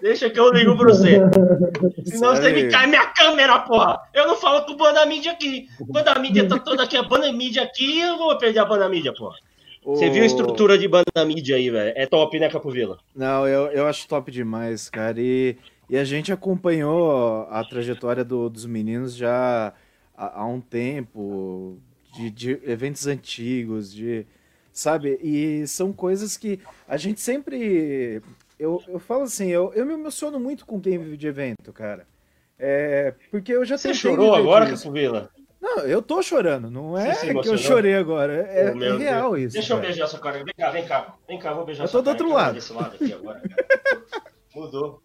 Deixa 0.01 0.29
que 0.29 0.39
eu 0.39 0.51
ligo 0.51 0.75
pra 0.75 0.87
você. 0.87 1.19
Senão 2.05 2.35
você 2.35 2.51
me 2.51 2.67
cai 2.67 2.87
minha 2.87 3.05
câmera, 3.07 3.59
porra. 3.59 3.99
Eu 4.13 4.27
não 4.27 4.35
falo 4.35 4.65
com 4.65 4.71
o 4.73 4.77
Banda 4.77 5.05
Mídia 5.05 5.33
aqui. 5.33 5.67
Banda 5.87 6.17
Mídia 6.17 6.47
tá 6.47 6.57
toda 6.57 6.83
aqui, 6.83 6.97
a 6.97 7.03
Banda 7.03 7.31
Mídia 7.31 7.63
aqui, 7.63 7.99
eu 7.99 8.17
vou 8.17 8.35
perder 8.37 8.59
a 8.59 8.65
Banda 8.65 8.89
Mídia, 8.89 9.13
porra. 9.13 9.35
Você 9.95 10.09
viu 10.09 10.23
a 10.23 10.25
estrutura 10.25 10.77
de 10.77 10.87
banda 10.87 11.25
mídia 11.25 11.55
aí, 11.55 11.69
velho? 11.69 11.93
É 11.95 12.05
top, 12.05 12.39
né, 12.39 12.49
Capovila? 12.49 12.97
Não, 13.15 13.47
eu, 13.47 13.67
eu 13.67 13.87
acho 13.87 14.07
top 14.07 14.31
demais, 14.31 14.89
cara. 14.89 15.19
E, 15.19 15.57
e 15.89 15.97
a 15.97 16.03
gente 16.03 16.31
acompanhou 16.31 17.47
a 17.49 17.63
trajetória 17.63 18.23
do, 18.23 18.49
dos 18.49 18.65
meninos 18.65 19.15
já 19.15 19.73
há, 20.15 20.41
há 20.41 20.45
um 20.45 20.61
tempo, 20.61 21.77
de, 22.13 22.29
de, 22.29 22.51
eventos 22.63 23.07
antigos, 23.07 23.93
de. 23.93 24.25
Sabe? 24.71 25.19
E 25.21 25.67
são 25.67 25.91
coisas 25.91 26.37
que 26.37 26.59
a 26.87 26.97
gente 26.97 27.19
sempre. 27.19 28.21
Eu, 28.57 28.81
eu 28.87 28.99
falo 28.99 29.23
assim, 29.23 29.47
eu, 29.47 29.73
eu 29.73 29.85
me 29.85 29.93
emociono 29.93 30.39
muito 30.39 30.65
com 30.65 30.79
quem 30.79 30.97
vive 30.97 31.17
de 31.17 31.27
evento, 31.27 31.73
cara. 31.73 32.05
É, 32.57 33.13
porque 33.31 33.53
eu 33.53 33.63
já 33.63 33.77
Você 33.77 33.93
chorou 33.93 34.35
agora, 34.35 34.69
Capovila? 34.69 35.29
Não, 35.75 35.85
eu 35.85 36.01
tô 36.01 36.23
chorando, 36.23 36.71
não 36.71 36.97
é 36.97 37.15
que 37.15 37.47
eu 37.47 37.57
chorei 37.57 37.95
agora. 37.95 38.47
É, 38.49 38.69
é 38.69 38.97
real 38.97 39.33
Deus. 39.33 39.43
isso. 39.43 39.53
Deixa 39.53 39.69
cara. 39.69 39.79
eu 39.79 39.87
beijar 39.87 40.07
sua 40.07 40.19
cara. 40.19 40.43
Vem 40.43 40.53
cá, 40.55 40.69
vem 40.71 40.85
cá. 40.85 41.15
Vem 41.27 41.39
cá, 41.39 41.53
vou 41.53 41.65
beijar 41.65 41.83
eu 41.83 41.87
sua 41.87 42.03
cara. 42.03 42.13
Eu 42.13 42.17
tô 42.17 42.23
do 42.23 42.29
outro 42.29 42.43
lado. 42.43 42.53
Desse 42.55 42.73
lado 42.73 42.95
aqui 42.95 43.13
agora. 43.13 43.41
Mudou. 44.55 45.01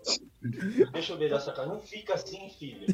Deixa 0.92 1.12
eu 1.12 1.18
beijar 1.18 1.40
sua 1.40 1.52
cara. 1.52 1.68
Não 1.68 1.80
fica 1.80 2.14
assim, 2.14 2.48
filho. 2.58 2.86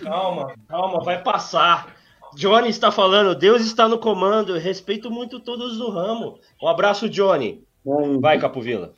Calma, 0.00 0.54
calma, 0.68 1.02
vai 1.02 1.22
passar. 1.22 1.96
Johnny 2.34 2.68
está 2.68 2.92
falando, 2.92 3.34
Deus 3.34 3.62
está 3.62 3.88
no 3.88 3.98
comando. 3.98 4.54
Eu 4.54 4.60
respeito 4.60 5.10
muito 5.10 5.40
todos 5.40 5.78
do 5.78 5.90
ramo. 5.90 6.38
Um 6.62 6.68
abraço, 6.68 7.08
Johnny. 7.08 7.64
Vai, 8.20 8.38
Capovila. 8.38 8.94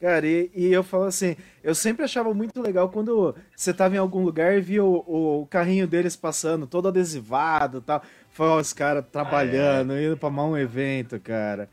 Cara, 0.00 0.24
e, 0.24 0.48
e, 0.54 0.72
eu 0.72 0.84
falo 0.84 1.04
assim, 1.04 1.36
eu 1.62 1.74
sempre 1.74 2.04
achava 2.04 2.32
muito 2.32 2.62
legal 2.62 2.88
quando 2.88 3.34
você 3.54 3.74
tava 3.74 3.96
em 3.96 3.98
algum 3.98 4.22
lugar 4.22 4.56
e 4.56 4.60
via 4.60 4.84
o, 4.84 5.40
o 5.40 5.46
carrinho 5.46 5.88
deles 5.88 6.14
passando, 6.14 6.68
todo 6.68 6.86
adesivado 6.86 7.78
e 7.78 7.80
tal. 7.80 8.02
Foi 8.30 8.46
os 8.48 8.72
caras 8.72 9.04
trabalhando, 9.10 9.92
ah, 9.92 10.00
é. 10.00 10.06
indo 10.06 10.16
pra 10.16 10.30
mais 10.30 10.48
um 10.48 10.56
evento, 10.56 11.18
cara. 11.18 11.68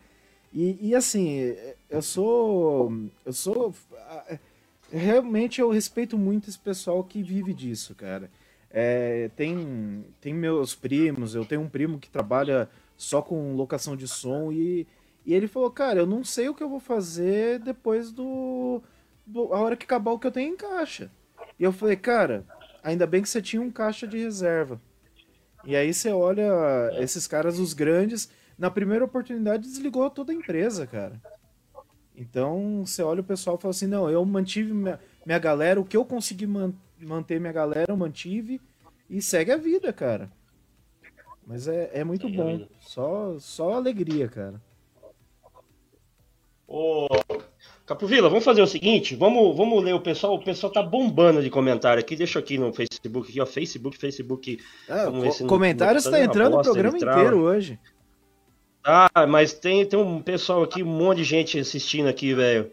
E, 0.51 0.89
e 0.89 0.95
assim, 0.95 1.55
eu 1.87 2.01
sou. 2.01 2.91
Eu 3.23 3.33
sou. 3.33 3.73
Realmente 4.91 5.61
eu 5.61 5.69
respeito 5.69 6.17
muito 6.17 6.49
esse 6.49 6.57
pessoal 6.57 7.03
que 7.03 7.21
vive 7.21 7.53
disso, 7.53 7.93
cara. 7.93 8.31
É, 8.71 9.29
tem, 9.35 10.03
tem 10.19 10.33
meus 10.33 10.73
primos, 10.73 11.35
eu 11.35 11.45
tenho 11.45 11.61
um 11.61 11.69
primo 11.69 11.99
que 11.99 12.09
trabalha 12.09 12.69
só 12.97 13.21
com 13.21 13.53
locação 13.55 13.95
de 13.95 14.07
som 14.07 14.51
e 14.51 14.87
e 15.25 15.33
ele 15.33 15.47
falou, 15.47 15.71
cara, 15.71 15.99
eu 15.99 16.05
não 16.05 16.23
sei 16.23 16.47
o 16.47 16.53
que 16.53 16.61
eu 16.61 16.69
vou 16.69 16.79
fazer 16.79 17.59
depois 17.59 18.11
do, 18.11 18.81
do 19.25 19.53
a 19.53 19.59
hora 19.59 19.75
que 19.75 19.85
acabar 19.85 20.11
o 20.11 20.19
que 20.19 20.27
eu 20.27 20.31
tenho 20.31 20.53
em 20.53 20.57
caixa. 20.57 21.09
E 21.59 21.63
eu 21.63 21.71
falei, 21.71 21.95
cara, 21.95 22.45
ainda 22.83 23.07
bem 23.07 23.21
que 23.21 23.29
você 23.29 23.41
tinha 23.41 23.61
um 23.61 23.71
caixa 23.71 24.05
de 24.05 24.19
reserva. 24.19 24.79
E 25.63 25.75
aí 25.75 25.91
você 25.91 26.11
olha 26.11 26.47
esses 26.99 27.25
caras, 27.25 27.57
os 27.57 27.73
grandes, 27.73 28.29
na 28.57 28.69
primeira 28.69 29.03
oportunidade 29.03 29.63
desligou 29.63 30.09
toda 30.11 30.31
a 30.31 30.35
empresa, 30.35 30.85
cara. 30.85 31.19
Então 32.15 32.85
você 32.85 33.01
olha 33.01 33.21
o 33.21 33.25
pessoal 33.25 33.57
e 33.57 33.61
fala 33.61 33.71
assim, 33.71 33.87
não, 33.87 34.07
eu 34.07 34.23
mantive 34.23 34.71
minha, 34.73 34.99
minha 35.25 35.39
galera, 35.39 35.81
o 35.81 35.85
que 35.85 35.97
eu 35.97 36.05
consegui 36.05 36.45
man 36.45 36.73
manter 37.01 37.39
minha 37.41 37.51
galera, 37.51 37.91
eu 37.91 37.97
mantive 37.97 38.61
e 39.09 39.21
segue 39.21 39.51
a 39.51 39.57
vida, 39.57 39.91
cara. 39.91 40.31
Mas 41.45 41.67
é, 41.67 41.89
é 41.93 42.03
muito 42.03 42.29
bom. 42.29 42.65
Só, 42.79 43.37
só 43.39 43.73
alegria, 43.73 44.27
cara. 44.27 44.61
Ô, 46.67 47.07
Capovila, 47.85 48.27
vamos 48.27 48.43
fazer 48.43 48.61
o 48.61 48.67
seguinte, 48.67 49.15
vamos, 49.15 49.55
vamos 49.55 49.83
ler 49.83 49.93
o 49.93 49.99
pessoal, 49.99 50.33
o 50.33 50.43
pessoal 50.43 50.73
tá 50.73 50.81
bombando 50.81 51.43
de 51.43 51.49
comentário 51.51 51.99
aqui, 51.99 52.15
deixa 52.15 52.39
aqui 52.39 52.57
no 52.57 52.73
Facebook, 52.73 53.29
aqui, 53.29 53.39
ó, 53.39 53.45
Facebook, 53.45 53.97
Facebook. 53.97 54.59
Ah, 54.89 55.07
o 55.09 55.47
comentário 55.47 55.99
está 55.99 56.19
entrando 56.19 56.57
no 56.57 56.63
programa 56.63 56.97
inteiro 56.97 57.41
hoje. 57.41 57.79
Ah, 58.83 59.27
mas 59.27 59.53
tem, 59.53 59.85
tem 59.85 59.99
um 59.99 60.21
pessoal 60.21 60.63
aqui, 60.63 60.81
um 60.81 60.87
monte 60.87 61.17
de 61.17 61.23
gente 61.23 61.59
assistindo 61.59 62.07
aqui, 62.07 62.33
velho. 62.33 62.71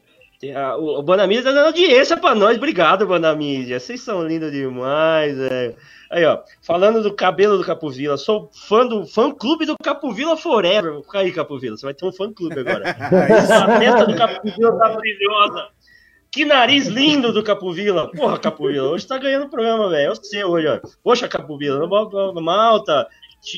O, 0.78 0.98
o 0.98 1.02
Banamídia 1.02 1.44
tá 1.44 1.52
dando 1.52 1.66
audiência 1.66 2.16
pra 2.16 2.34
nós, 2.34 2.56
obrigado, 2.56 3.06
Banamídia, 3.06 3.78
vocês 3.78 4.00
são 4.00 4.26
lindos 4.26 4.50
demais, 4.50 5.36
velho. 5.36 5.76
Aí, 6.10 6.24
ó, 6.26 6.40
falando 6.60 7.02
do 7.02 7.14
cabelo 7.14 7.56
do 7.56 7.64
Capovila, 7.64 8.18
sou 8.18 8.50
fã 8.52 8.86
do 8.86 9.06
fã 9.06 9.30
clube 9.30 9.64
do 9.64 9.76
Capovila 9.82 10.36
Forever. 10.36 11.00
Fica 11.02 11.20
aí, 11.20 11.32
Capovila, 11.32 11.76
você 11.76 11.86
vai 11.86 11.94
ter 11.94 12.04
um 12.04 12.12
fã 12.12 12.30
clube 12.30 12.60
agora. 12.60 12.90
a 12.90 13.78
testa 13.78 14.06
do 14.06 14.16
Capovila 14.16 14.78
tá 14.78 14.88
brilhosa. 14.90 15.68
Que 16.30 16.44
nariz 16.44 16.86
lindo 16.86 17.32
do 17.32 17.42
Capovila. 17.42 18.10
Porra, 18.10 18.38
Capovila, 18.38 18.90
hoje 18.90 19.06
tá 19.06 19.16
ganhando 19.16 19.46
o 19.46 19.50
programa, 19.50 19.88
velho. 19.88 20.08
É 20.08 20.10
o 20.10 20.14
seu 20.14 20.50
hoje, 20.50 20.66
ó. 20.66 20.80
Poxa, 21.02 21.28
Capovila, 21.28 21.86
Malta, 22.40 23.06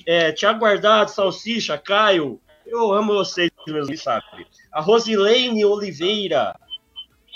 é, 0.07 0.31
Tiago 0.33 0.61
Guardado, 0.61 1.09
Salsicha, 1.09 1.77
Caio, 1.77 2.41
Eu 2.67 2.93
amo 2.93 3.15
vocês, 3.15 3.51
meus 3.67 4.01
sabe? 4.01 4.47
A 4.73 4.81
Rosilene 4.81 5.65
Oliveira, 5.65 6.55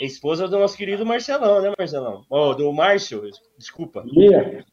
esposa 0.07 0.47
do 0.47 0.59
nosso 0.59 0.77
querido 0.77 1.05
Marcelão, 1.05 1.61
né, 1.61 1.73
Marcelão? 1.77 2.25
Oh, 2.31 2.55
do 2.55 2.73
Márcio, 2.73 3.23
desculpa. 3.59 4.05
Yeah. 4.07 4.65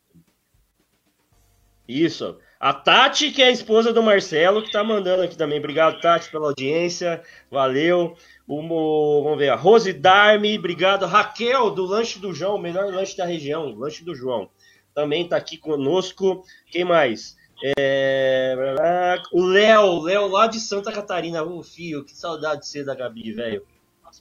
Isso. 1.87 2.37
A 2.59 2.73
Tati, 2.73 3.31
que 3.31 3.43
é 3.43 3.47
a 3.47 3.51
esposa 3.51 3.93
do 3.93 4.01
Marcelo, 4.01 4.63
que 4.63 4.71
tá 4.71 4.83
mandando 4.83 5.23
aqui 5.23 5.37
também. 5.37 5.59
Obrigado, 5.59 5.99
Tati, 5.99 6.31
pela 6.31 6.47
audiência. 6.47 7.21
Valeu. 7.51 8.15
O, 8.47 9.23
vamos 9.23 9.37
ver, 9.37 9.49
a 9.49 9.55
Rose 9.55 9.91
Darme, 9.91 10.57
obrigado. 10.57 11.05
Raquel, 11.05 11.71
do 11.71 11.85
Lanche 11.85 12.19
do 12.19 12.33
João, 12.33 12.55
o 12.55 12.61
melhor 12.61 12.91
lanche 12.93 13.17
da 13.17 13.25
região, 13.25 13.73
Lanche 13.75 14.03
do 14.03 14.15
João. 14.15 14.49
Também 14.93 15.27
tá 15.27 15.35
aqui 15.35 15.57
conosco. 15.57 16.43
Quem 16.71 16.85
mais? 16.85 17.35
É... 17.77 18.55
O 19.31 19.45
Léo, 19.45 20.01
Léo 20.01 20.27
lá 20.27 20.47
de 20.47 20.59
Santa 20.59 20.91
Catarina. 20.91 21.43
Ô, 21.43 21.61
filho, 21.61 22.05
que 22.05 22.15
saudade 22.15 22.61
de 22.61 22.67
ser 22.67 22.85
da 22.85 22.95
Gabi, 22.95 23.31
velho. 23.31 23.65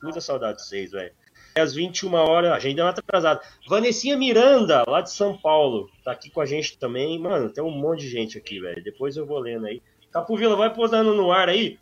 Muita 0.03 0.21
saudade 0.21 0.59
de 0.59 0.65
vocês, 0.65 0.91
velho. 0.91 1.13
É 1.57 1.61
às 1.61 1.73
21 1.73 2.13
horas, 2.15 2.53
a 2.53 2.59
gente 2.59 2.77
deu 2.77 2.85
uma 2.85 2.91
atrasada. 2.91 3.41
Vanessinha 3.69 4.17
Miranda, 4.17 4.83
lá 4.89 5.01
de 5.01 5.11
São 5.13 5.37
Paulo, 5.37 5.89
tá 6.05 6.11
aqui 6.11 6.29
com 6.29 6.41
a 6.41 6.47
gente 6.47 6.77
também. 6.79 7.19
Mano, 7.19 7.49
tem 7.49 7.63
um 7.63 7.71
monte 7.71 8.01
de 8.01 8.09
gente 8.09 8.37
aqui, 8.37 8.61
velho. 8.61 8.83
Depois 8.83 9.17
eu 9.17 9.25
vou 9.25 9.39
lendo 9.39 9.67
aí. 9.67 9.81
Capovila, 10.11 10.57
vai 10.57 10.73
posando 10.73 11.15
no 11.15 11.31
ar 11.31 11.49
aí. 11.49 11.79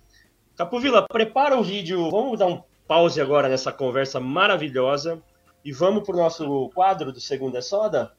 Capovila, 0.57 1.07
prepara 1.07 1.57
o 1.59 1.63
vídeo. 1.63 2.11
Vamos 2.11 2.39
dar 2.39 2.47
um 2.47 2.63
pause 2.87 3.21
agora 3.21 3.49
nessa 3.49 3.73
conversa 3.73 4.21
maravilhosa. 4.21 5.23
E 5.65 5.73
vamos 5.73 6.05
pro 6.05 6.17
nosso 6.17 6.69
quadro 6.75 7.13
do 7.13 7.21
Segunda 7.21 7.63
Soda? 7.63 8.13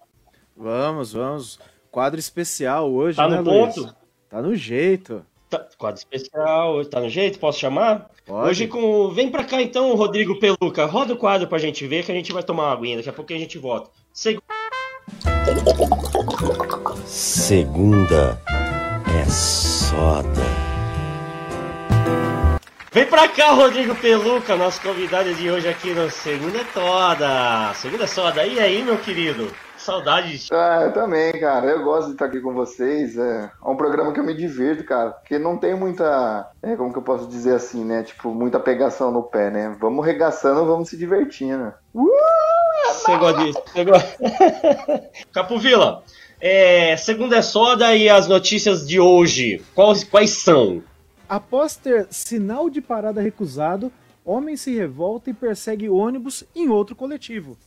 Vamos, 0.55 1.13
vamos. 1.13 1.59
Quadro 1.91 2.19
especial 2.19 2.91
hoje, 2.91 3.17
tá 3.17 3.27
né, 3.27 3.41
no 3.41 3.43
Luiz? 3.43 3.75
ponto? 3.75 3.95
Tá 4.29 4.41
no 4.41 4.55
jeito. 4.55 5.23
Tá, 5.53 5.67
quadro 5.77 5.99
especial, 5.99 6.83
tá 6.85 6.99
no 6.99 7.07
jeito? 7.07 7.37
Posso 7.37 7.59
chamar? 7.59 8.09
Pode. 8.25 8.49
Hoje 8.49 8.67
com. 8.67 9.09
Vem 9.09 9.29
pra 9.29 9.43
cá 9.43 9.61
então, 9.61 9.93
Rodrigo 9.93 10.39
Peluca. 10.39 10.85
Roda 10.85 11.13
o 11.13 11.17
quadro 11.17 11.47
pra 11.47 11.59
gente 11.59 11.85
ver 11.85 12.03
que 12.03 12.11
a 12.11 12.15
gente 12.15 12.33
vai 12.33 12.41
tomar 12.41 12.63
uma 12.63 12.73
aguinha. 12.73 12.97
Daqui 12.97 13.09
a 13.09 13.13
pouco 13.13 13.31
a 13.31 13.37
gente 13.37 13.59
volta. 13.59 13.91
Seg... 14.11 14.39
Segunda 17.05 18.41
é 19.15 19.29
soda. 19.29 20.41
Vem 22.91 23.05
pra 23.05 23.27
cá, 23.27 23.51
Rodrigo 23.51 23.93
Peluca, 23.93 24.55
nosso 24.55 24.81
convidado 24.81 25.35
de 25.35 25.51
hoje 25.51 25.67
aqui 25.67 25.93
no 25.93 26.09
Segunda 26.09 26.61
é 26.61 26.63
Toda. 26.63 27.73
Segunda 27.75 28.05
é 28.05 28.07
Soda. 28.07 28.43
E 28.43 28.59
aí, 28.59 28.81
meu 28.81 28.97
querido? 28.97 29.53
Saudades. 29.83 30.49
Ah, 30.51 30.83
eu 30.85 30.93
também, 30.93 31.31
cara. 31.39 31.67
Eu 31.67 31.83
gosto 31.83 32.07
de 32.07 32.13
estar 32.13 32.25
aqui 32.25 32.39
com 32.39 32.53
vocês. 32.53 33.17
É, 33.17 33.51
é 33.63 33.69
um 33.69 33.75
programa 33.75 34.13
que 34.13 34.19
eu 34.19 34.23
me 34.23 34.33
divirto, 34.33 34.83
cara. 34.85 35.11
Porque 35.11 35.37
não 35.37 35.57
tem 35.57 35.75
muita. 35.75 36.49
É, 36.61 36.75
como 36.75 36.91
que 36.91 36.97
eu 36.97 37.03
posso 37.03 37.27
dizer 37.27 37.55
assim, 37.55 37.83
né? 37.83 38.03
Tipo, 38.03 38.33
muita 38.33 38.59
pegação 38.59 39.11
no 39.11 39.23
pé, 39.23 39.51
né? 39.51 39.75
Vamos 39.79 40.05
regaçando, 40.05 40.65
vamos 40.65 40.89
se 40.89 40.97
divertindo. 40.97 41.73
Uh! 41.93 42.09
Você 42.87 43.17
gosta 43.17 43.43
disso? 43.43 43.61
Você 43.65 43.85
gosta... 43.85 44.17
Capovila, 45.33 46.03
é, 46.39 46.95
Segunda 46.97 47.37
é 47.37 47.41
Soda 47.41 47.95
e 47.95 48.09
as 48.09 48.27
notícias 48.27 48.87
de 48.87 48.99
hoje. 48.99 49.61
Quais, 49.75 50.03
quais 50.03 50.29
são? 50.29 50.81
Após 51.27 51.75
ter 51.75 52.07
sinal 52.09 52.69
de 52.69 52.81
parada 52.81 53.21
recusado, 53.21 53.91
homem 54.25 54.55
se 54.55 54.73
revolta 54.75 55.29
e 55.29 55.33
persegue 55.33 55.89
ônibus 55.89 56.43
em 56.55 56.69
outro 56.69 56.95
coletivo. 56.95 57.57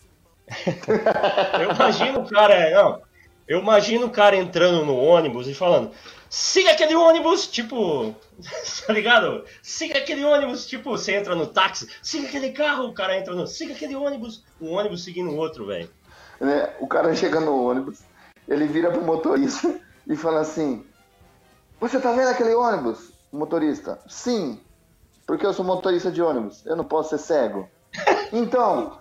Eu 1.61 1.73
imagino 1.73 2.21
o 2.21 2.29
cara, 2.29 2.71
não, 2.71 3.03
eu 3.49 3.61
imagino 3.61 4.07
o 4.07 4.11
cara 4.11 4.37
entrando 4.37 4.85
no 4.85 4.97
ônibus 4.97 5.47
e 5.47 5.55
falando: 5.55 5.93
siga 6.29 6.73
aquele 6.73 6.95
ônibus, 6.95 7.47
tipo, 7.47 8.15
tá 8.87 8.93
ligado? 8.93 9.45
Siga 9.63 9.99
aquele 9.99 10.25
ônibus, 10.25 10.67
tipo, 10.67 10.91
você 10.91 11.15
entra 11.15 11.35
no 11.35 11.47
táxi, 11.47 11.89
siga 12.03 12.27
aquele 12.27 12.51
carro, 12.51 12.87
o 12.87 12.95
cara 12.95 13.17
entra 13.17 13.35
no, 13.35 13.47
siga 13.47 13.73
aquele 13.73 13.95
ônibus, 13.95 14.45
um 14.61 14.73
ônibus 14.73 15.05
seguindo 15.05 15.31
o 15.31 15.37
outro, 15.37 15.67
velho. 15.67 15.89
Né? 16.41 16.75
O 16.81 16.89
cara 16.89 17.15
chega 17.15 17.41
no 17.41 17.69
ônibus, 17.69 18.01
ele 18.49 18.67
vira 18.67 18.91
pro 18.91 19.03
motorista 19.03 19.79
e 20.07 20.17
fala 20.17 20.41
assim: 20.41 20.85
Você 21.81 22.01
tá 22.01 22.13
vendo 22.13 22.29
aquele 22.29 22.55
ônibus? 22.55 23.13
O 23.31 23.39
motorista: 23.39 24.01
Sim, 24.09 24.61
porque 25.25 25.47
eu 25.47 25.53
sou 25.53 25.65
motorista 25.65 26.11
de 26.11 26.21
ônibus, 26.21 26.67
eu 26.67 26.75
não 26.75 26.85
posso 26.85 27.11
ser 27.11 27.19
cego. 27.19 27.69
Então, 28.33 28.99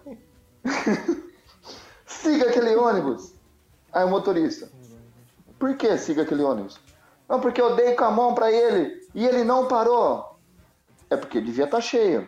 siga 2.25 2.49
aquele 2.49 2.75
ônibus. 2.75 3.33
Aí 3.93 4.03
o 4.03 4.09
motorista: 4.09 4.69
Por 5.59 5.75
que 5.77 5.95
siga 5.97 6.23
aquele 6.23 6.41
ônibus? 6.43 6.79
Não, 7.29 7.39
porque 7.39 7.61
eu 7.61 7.75
dei 7.75 7.93
com 7.93 8.03
a 8.03 8.11
mão 8.11 8.33
pra 8.33 8.51
ele 8.51 9.01
e 9.13 9.25
ele 9.25 9.43
não 9.43 9.67
parou. 9.67 10.37
É 11.09 11.15
porque 11.15 11.39
devia 11.39 11.65
estar 11.65 11.81
cheio. 11.81 12.27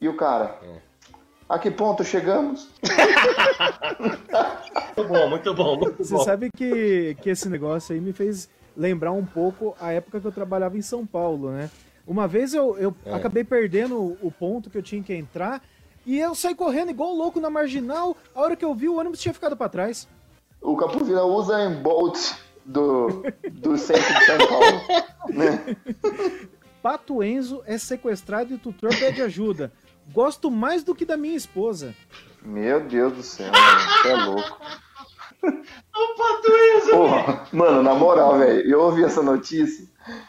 E 0.00 0.08
o 0.08 0.16
cara: 0.16 0.58
A 1.48 1.58
que 1.58 1.70
ponto 1.70 2.04
chegamos? 2.04 2.68
Muito 4.96 5.08
bom, 5.08 5.28
muito 5.28 5.54
bom, 5.54 5.76
muito 5.76 6.04
Você 6.04 6.14
bom. 6.14 6.24
sabe 6.24 6.50
que, 6.50 7.16
que 7.22 7.30
esse 7.30 7.48
negócio 7.48 7.94
aí 7.94 8.00
me 8.00 8.12
fez 8.12 8.48
lembrar 8.76 9.12
um 9.12 9.24
pouco 9.24 9.76
a 9.80 9.92
época 9.92 10.20
que 10.20 10.26
eu 10.26 10.32
trabalhava 10.32 10.76
em 10.76 10.82
São 10.82 11.06
Paulo, 11.06 11.52
né? 11.52 11.70
Uma 12.04 12.26
vez 12.26 12.52
eu, 12.52 12.76
eu 12.78 12.94
acabei 13.12 13.44
perdendo 13.44 14.18
o 14.20 14.30
ponto 14.30 14.68
que 14.68 14.76
eu 14.76 14.82
tinha 14.82 15.02
que 15.02 15.14
entrar 15.14 15.62
e 16.08 16.18
eu 16.18 16.34
saí 16.34 16.54
correndo 16.54 16.88
igual 16.88 17.12
louco 17.12 17.38
na 17.38 17.50
marginal. 17.50 18.16
A 18.34 18.40
hora 18.40 18.56
que 18.56 18.64
eu 18.64 18.74
vi, 18.74 18.88
o 18.88 18.98
ônibus 18.98 19.20
tinha 19.20 19.34
ficado 19.34 19.54
pra 19.54 19.68
trás. 19.68 20.08
O 20.58 20.74
Capovilla 20.74 21.22
usa 21.26 21.62
em 21.66 21.82
Bolt 21.82 22.32
do, 22.64 23.22
do 23.52 23.76
centro 23.76 24.14
de 24.14 24.24
São 24.24 24.38
Paulo. 24.38 24.80
Né? 25.28 25.76
Pato 26.82 27.22
Enzo 27.22 27.62
é 27.66 27.76
sequestrado 27.76 28.52
e 28.52 28.54
o 28.54 28.58
tutor 28.58 28.88
pede 28.98 29.20
ajuda. 29.20 29.70
Gosto 30.10 30.50
mais 30.50 30.82
do 30.82 30.94
que 30.94 31.04
da 31.04 31.18
minha 31.18 31.36
esposa. 31.36 31.94
Meu 32.40 32.80
Deus 32.80 33.12
do 33.12 33.22
céu, 33.22 33.52
mano, 33.52 33.80
você 33.80 34.08
é 34.08 34.14
louco. 34.14 34.60
O 35.42 36.16
Pato 36.16 36.48
Enzo, 36.48 36.90
Porra, 36.90 37.46
mano, 37.52 37.82
na 37.82 37.94
moral, 37.94 38.38
velho, 38.38 38.66
eu 38.66 38.80
ouvi 38.80 39.04
essa 39.04 39.22
notícia 39.22 39.86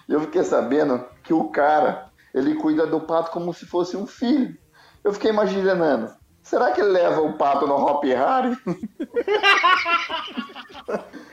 e 0.09 0.11
eu 0.11 0.19
fiquei 0.19 0.43
sabendo 0.43 1.05
que 1.23 1.33
o 1.33 1.45
cara, 1.45 2.11
ele 2.33 2.55
cuida 2.55 2.85
do 2.85 2.99
pato 2.99 3.31
como 3.31 3.53
se 3.53 3.65
fosse 3.65 3.95
um 3.95 4.05
filho. 4.05 4.57
Eu 5.03 5.13
fiquei 5.13 5.31
imaginando, 5.31 6.13
será 6.41 6.71
que 6.71 6.81
ele 6.81 6.91
leva 6.91 7.21
o 7.21 7.37
pato 7.37 7.67
no 7.67 7.75
Hop 7.75 8.03
Harry? 8.03 8.57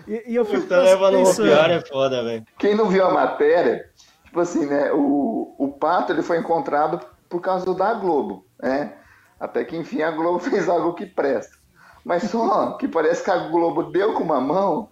E, 0.06 0.32
e 0.32 0.36
eu 0.36 0.44
fico 0.44 0.66
Tá 0.68 0.78
levando 0.78 1.16
o 1.16 1.24
pensando, 1.24 1.46
pior 1.46 1.70
é 1.70 1.80
foda, 1.80 2.22
velho. 2.22 2.44
Quem 2.58 2.74
não 2.74 2.88
viu 2.88 3.04
a 3.04 3.12
matéria, 3.12 3.90
tipo 4.24 4.40
assim, 4.40 4.66
né, 4.66 4.92
o, 4.92 5.54
o 5.58 5.72
pato 5.72 6.12
ele 6.12 6.22
foi 6.22 6.38
encontrado 6.38 7.00
por 7.28 7.40
causa 7.40 7.74
da 7.74 7.92
Globo, 7.94 8.46
né? 8.62 8.96
Até 9.38 9.64
que 9.64 9.76
enfim 9.76 10.02
a 10.02 10.10
Globo 10.10 10.38
fez 10.48 10.68
algo 10.68 10.94
que 10.94 11.06
presta. 11.06 11.56
Mas 12.04 12.24
só 12.24 12.72
que 12.74 12.86
parece 12.86 13.24
que 13.24 13.30
a 13.30 13.48
Globo 13.48 13.84
deu 13.84 14.14
com 14.14 14.22
uma 14.22 14.40
mão 14.40 14.90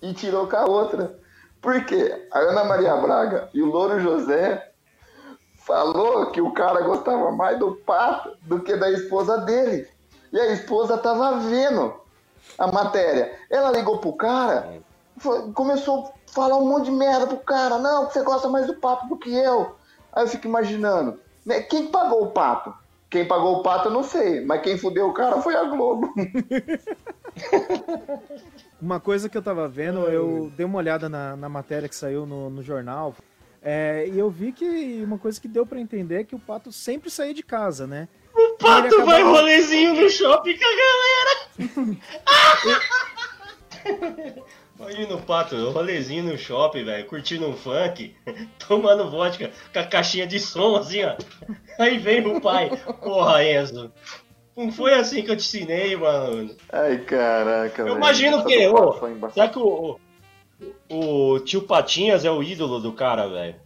e 0.00 0.14
tirou 0.14 0.46
com 0.46 0.56
a 0.56 0.64
outra. 0.64 1.18
Por 1.60 1.84
quê? 1.84 2.28
A 2.30 2.38
Ana 2.38 2.64
Maria 2.64 2.94
Braga 2.96 3.48
e 3.52 3.60
o 3.60 3.66
Louro 3.66 3.98
José 3.98 4.72
falou 5.66 6.30
que 6.30 6.40
o 6.40 6.52
cara 6.52 6.82
gostava 6.82 7.30
mais 7.32 7.58
do 7.58 7.72
pato 7.72 8.36
do 8.42 8.60
que 8.60 8.76
da 8.76 8.90
esposa 8.90 9.38
dele. 9.38 9.88
E 10.32 10.38
a 10.38 10.52
esposa 10.52 10.98
tava 10.98 11.38
vendo 11.38 11.94
a 12.58 12.70
matéria. 12.70 13.32
Ela 13.50 13.70
ligou 13.70 13.98
pro 13.98 14.12
cara, 14.12 14.80
foi- 15.16 15.50
começou 15.52 16.04
a 16.04 16.32
falar 16.32 16.56
um 16.56 16.68
monte 16.68 16.86
de 16.86 16.90
merda 16.90 17.26
pro 17.26 17.38
cara. 17.38 17.78
Não, 17.78 18.10
você 18.10 18.22
gosta 18.22 18.48
mais 18.48 18.66
do 18.66 18.74
pato 18.74 19.06
do 19.08 19.16
que 19.16 19.34
eu. 19.34 19.74
Aí 20.12 20.24
eu 20.24 20.28
fico 20.28 20.46
imaginando, 20.46 21.18
né, 21.44 21.60
quem 21.60 21.88
pagou 21.88 22.24
o 22.24 22.30
pato? 22.30 22.72
Quem 23.10 23.26
pagou 23.26 23.60
o 23.60 23.62
pato 23.62 23.88
eu 23.88 23.92
não 23.92 24.02
sei, 24.02 24.44
mas 24.44 24.60
quem 24.60 24.76
fudeu 24.76 25.08
o 25.08 25.14
cara 25.14 25.40
foi 25.40 25.54
a 25.54 25.64
Globo. 25.64 26.12
Uma 28.80 29.00
coisa 29.00 29.28
que 29.28 29.36
eu 29.38 29.42
tava 29.42 29.66
vendo, 29.68 30.00
eu 30.08 30.50
dei 30.56 30.66
uma 30.66 30.78
olhada 30.78 31.08
na, 31.08 31.36
na 31.36 31.48
matéria 31.48 31.88
que 31.88 31.96
saiu 31.96 32.26
no, 32.26 32.50
no 32.50 32.62
jornal, 32.62 33.14
é, 33.64 34.06
e 34.12 34.18
eu 34.18 34.28
vi 34.30 34.52
que 34.52 35.00
uma 35.02 35.16
coisa 35.18 35.40
que 35.40 35.48
deu 35.48 35.64
pra 35.66 35.80
entender 35.80 36.20
é 36.20 36.24
que 36.24 36.34
o 36.34 36.38
pato 36.38 36.70
sempre 36.70 37.10
saía 37.10 37.32
de 37.34 37.42
casa, 37.42 37.86
né? 37.86 38.06
O 38.36 38.56
Pato 38.58 38.86
Ele 38.88 38.96
vai 39.04 39.20
acabava- 39.22 39.38
rolezinho 39.38 39.94
no 39.94 40.10
shopping 40.10 40.56
com 40.58 40.64
a 40.64 41.84
galera. 41.86 42.00
Imagina 44.78 45.14
o 45.14 45.22
Pato, 45.22 45.70
rolezinho 45.70 46.24
no 46.24 46.36
shopping, 46.36 46.84
velho, 46.84 47.06
curtindo 47.06 47.46
um 47.48 47.54
funk, 47.56 48.14
tomando 48.66 49.08
vodka 49.10 49.50
com 49.72 49.78
a 49.78 49.84
caixinha 49.86 50.26
de 50.26 50.40
som, 50.40 50.76
assim, 50.76 51.04
ó. 51.04 51.16
Aí 51.78 51.96
vem 51.98 52.26
o 52.26 52.40
pai. 52.40 52.70
Porra, 53.02 53.44
Enzo. 53.44 53.92
Não 54.56 54.70
foi 54.72 54.94
assim 54.94 55.22
que 55.22 55.30
eu 55.30 55.36
te 55.36 55.40
ensinei, 55.42 55.96
mano. 55.96 56.54
Ai, 56.72 56.98
caraca, 56.98 57.82
Eu 57.82 57.86
velho. 57.86 57.96
imagino 57.98 58.44
que, 58.44 58.68
ô, 58.68 58.92
será 59.32 59.48
que 59.48 59.58
o, 59.58 59.98
o, 60.90 61.38
tio 61.40 61.62
Patinhas 61.62 62.24
é 62.24 62.30
o 62.30 62.42
ídolo 62.42 62.78
do 62.80 62.92
cara, 62.92 63.26
velho? 63.28 63.56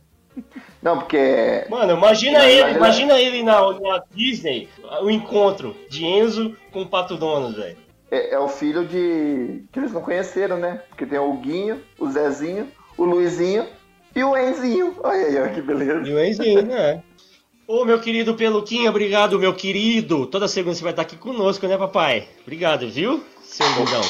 Não, 0.81 0.99
porque 0.99 1.67
Mano, 1.69 1.95
imagina 1.95 2.39
Na 2.39 2.45
ele, 2.47 2.55
verdade, 2.57 2.77
imagina 2.79 3.21
ele 3.21 3.43
na, 3.43 3.61
na 3.81 4.03
Disney, 4.15 4.69
o 5.03 5.11
encontro 5.11 5.75
de 5.91 6.05
Enzo 6.07 6.57
com 6.71 6.83
o 6.83 6.87
Pato 6.87 7.17
Donos, 7.17 7.57
velho. 7.57 7.77
é, 8.11 8.35
é 8.35 8.39
o 8.39 8.49
filho 8.49 8.87
de. 8.87 9.65
que 9.73 9.79
eles 9.81 9.93
não 9.93 10.01
conheceram, 10.01 10.57
né? 10.57 10.81
Porque 10.89 11.05
tem 11.07 11.19
o 11.19 11.33
Guinho, 11.35 11.83
o 11.99 12.09
Zezinho, 12.09 12.69
o 12.97 13.05
Luizinho 13.05 13.67
E 14.15 14.23
o 14.23 14.37
Enzinho. 14.37 14.95
Olha 15.03 15.27
aí, 15.27 15.37
olha 15.39 15.53
que 15.53 15.61
beleza. 15.61 16.09
E 16.09 16.13
o 16.13 16.25
Enzinho, 16.25 16.63
né? 16.63 17.03
Ô, 17.67 17.85
meu 17.85 18.01
querido 18.01 18.35
Peluquinha, 18.35 18.89
obrigado, 18.89 19.39
meu 19.39 19.53
querido. 19.55 20.25
Toda 20.27 20.49
segunda 20.49 20.75
você 20.75 20.83
vai 20.83 20.93
estar 20.93 21.03
aqui 21.03 21.17
conosco, 21.17 21.67
né, 21.67 21.77
papai? 21.77 22.27
Obrigado, 22.43 22.89
viu, 22.89 23.23
seu 23.43 23.67
lindão? 23.77 24.01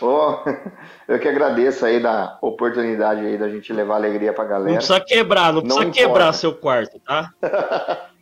Ô, 0.00 0.38
eu 1.06 1.18
que 1.18 1.28
agradeço 1.28 1.84
aí 1.84 2.00
da 2.00 2.38
oportunidade 2.40 3.20
aí 3.20 3.36
da 3.36 3.48
gente 3.48 3.72
levar 3.72 3.96
alegria 3.96 4.32
pra 4.32 4.44
Não 4.44 4.50
galera. 4.50 4.76
precisa 4.76 5.00
quebrar, 5.00 5.52
não, 5.52 5.60
Não 5.60 5.62
precisa 5.62 5.82
importa. 5.84 6.00
quebrar 6.00 6.32
seu 6.32 6.54
quarto, 6.54 6.98
tá? 7.00 7.30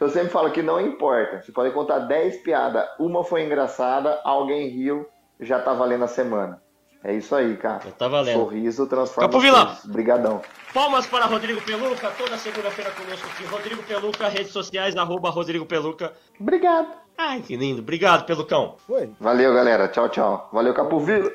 Eu 0.00 0.08
sempre 0.10 0.28
falo 0.28 0.50
que 0.50 0.62
não 0.62 0.80
importa. 0.80 1.42
Você 1.42 1.50
pode 1.50 1.72
contar 1.72 2.00
10 2.00 2.42
piadas, 2.42 2.86
uma 3.00 3.24
foi 3.24 3.42
engraçada, 3.44 4.20
alguém 4.22 4.68
riu, 4.68 5.06
já 5.40 5.58
tá 5.58 5.72
valendo 5.72 6.04
a 6.04 6.08
semana. 6.08 6.62
É 7.02 7.14
isso 7.14 7.34
aí, 7.34 7.56
cara. 7.56 7.80
Já 7.84 7.90
tá 7.92 8.08
valendo. 8.08 8.38
Sorriso 8.38 8.86
transforma. 8.86 9.28
Capovila! 9.28 9.58
as 9.62 9.66
coisas. 9.68 9.86
Brigadão. 9.86 10.42
Palmas 10.74 11.06
para 11.06 11.26
Rodrigo 11.26 11.60
Peluca, 11.62 12.10
toda 12.18 12.36
segunda-feira 12.36 12.90
conosco 12.90 13.26
aqui. 13.28 13.44
Rodrigo 13.44 13.82
Peluca, 13.84 14.28
redes 14.28 14.52
sociais, 14.52 14.96
arroba 14.96 15.30
Rodrigo 15.30 15.64
Peluca. 15.64 16.12
Obrigado. 16.38 16.88
Ai, 17.20 17.42
que 17.42 17.56
lindo. 17.56 17.82
Obrigado, 17.82 18.24
Pelucão. 18.24 18.76
Foi. 18.86 19.10
Valeu, 19.18 19.52
galera. 19.52 19.88
Tchau, 19.88 20.08
tchau. 20.08 20.48
Valeu, 20.52 20.72
Capovila. 20.72 21.28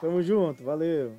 Tamo 0.00 0.20
junto, 0.20 0.64
valeu. 0.64 1.12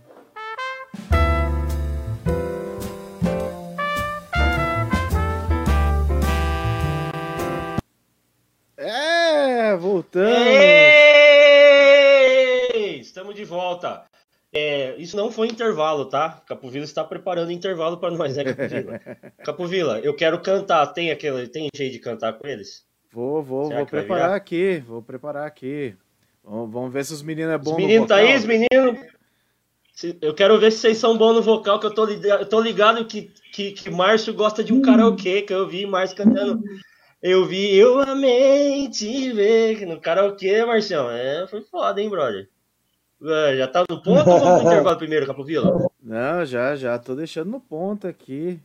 É, 8.75 9.77
voltamos. 9.77 10.35
Ei! 10.35 10.59
Estamos 12.99 13.33
de 13.33 13.45
volta. 13.45 14.03
É, 14.53 14.93
isso 14.97 15.15
não 15.15 15.31
foi 15.31 15.47
intervalo, 15.47 16.09
tá? 16.09 16.43
Capovila 16.45 16.83
está 16.83 17.05
preparando 17.05 17.49
intervalo 17.51 17.97
para 17.97 18.11
nós, 18.11 18.35
né, 18.35 18.43
Capovila? 18.43 18.99
Capovila, 19.45 19.99
eu 20.01 20.13
quero 20.13 20.41
cantar. 20.41 20.85
Tem 20.87 21.11
aquele, 21.11 21.47
tem 21.47 21.69
jeito 21.73 21.93
de 21.93 21.99
cantar 21.99 22.33
com 22.33 22.45
eles? 22.45 22.85
Vou, 23.11 23.43
vou, 23.43 23.65
Será 23.65 23.77
vou 23.79 23.87
preparar 23.87 24.33
aqui, 24.33 24.79
vou 24.87 25.01
preparar 25.01 25.45
aqui. 25.47 25.95
Vamos, 26.43 26.71
vamos 26.71 26.93
ver 26.93 27.03
se 27.05 27.13
os 27.13 27.21
meninos 27.21 27.53
é 27.53 27.57
bom 27.57 27.71
Os 27.71 27.71
no 27.71 27.77
meninos 27.77 28.07
tá 28.07 28.15
vocal. 28.15 28.29
aí, 28.31 28.37
os 28.37 28.45
meninos. 28.45 29.11
Eu 30.21 30.33
quero 30.33 30.57
ver 30.59 30.71
se 30.71 30.79
vocês 30.79 30.97
são 30.97 31.17
bons 31.17 31.33
no 31.35 31.41
vocal, 31.41 31.79
que 31.79 31.85
eu 31.85 31.93
tô, 31.93 32.05
liga- 32.05 32.37
eu 32.39 32.45
tô 32.47 32.59
ligado 32.59 33.05
que, 33.05 33.29
que, 33.53 33.71
que 33.73 33.89
Márcio 33.89 34.33
gosta 34.33 34.63
de 34.63 34.73
um 34.73 34.81
karaokê, 34.81 35.41
que 35.43 35.53
eu 35.53 35.67
vi 35.67 35.85
Márcio 35.85 36.17
cantando. 36.17 36.63
Eu 37.21 37.45
vi, 37.45 37.75
eu 37.75 37.99
amei 37.99 38.89
te 38.89 39.31
ver 39.31 39.85
no 39.85 39.99
karaokê, 40.01 40.65
Marcião. 40.65 41.11
É, 41.11 41.45
foi 41.47 41.61
foda, 41.61 42.01
hein, 42.01 42.09
brother? 42.09 42.49
É, 43.23 43.57
Já 43.57 43.67
tá 43.67 43.83
no 43.87 44.01
ponto 44.01 44.27
ou 44.27 44.39
vamos 44.39 44.61
pro 44.61 44.63
intervalo 44.73 44.97
primeiro, 44.97 45.27
Capovila? 45.27 45.87
Não, 46.01 46.43
já, 46.45 46.75
já, 46.75 46.97
tô 46.97 47.13
deixando 47.13 47.51
no 47.51 47.59
ponto 47.59 48.07
aqui. 48.07 48.59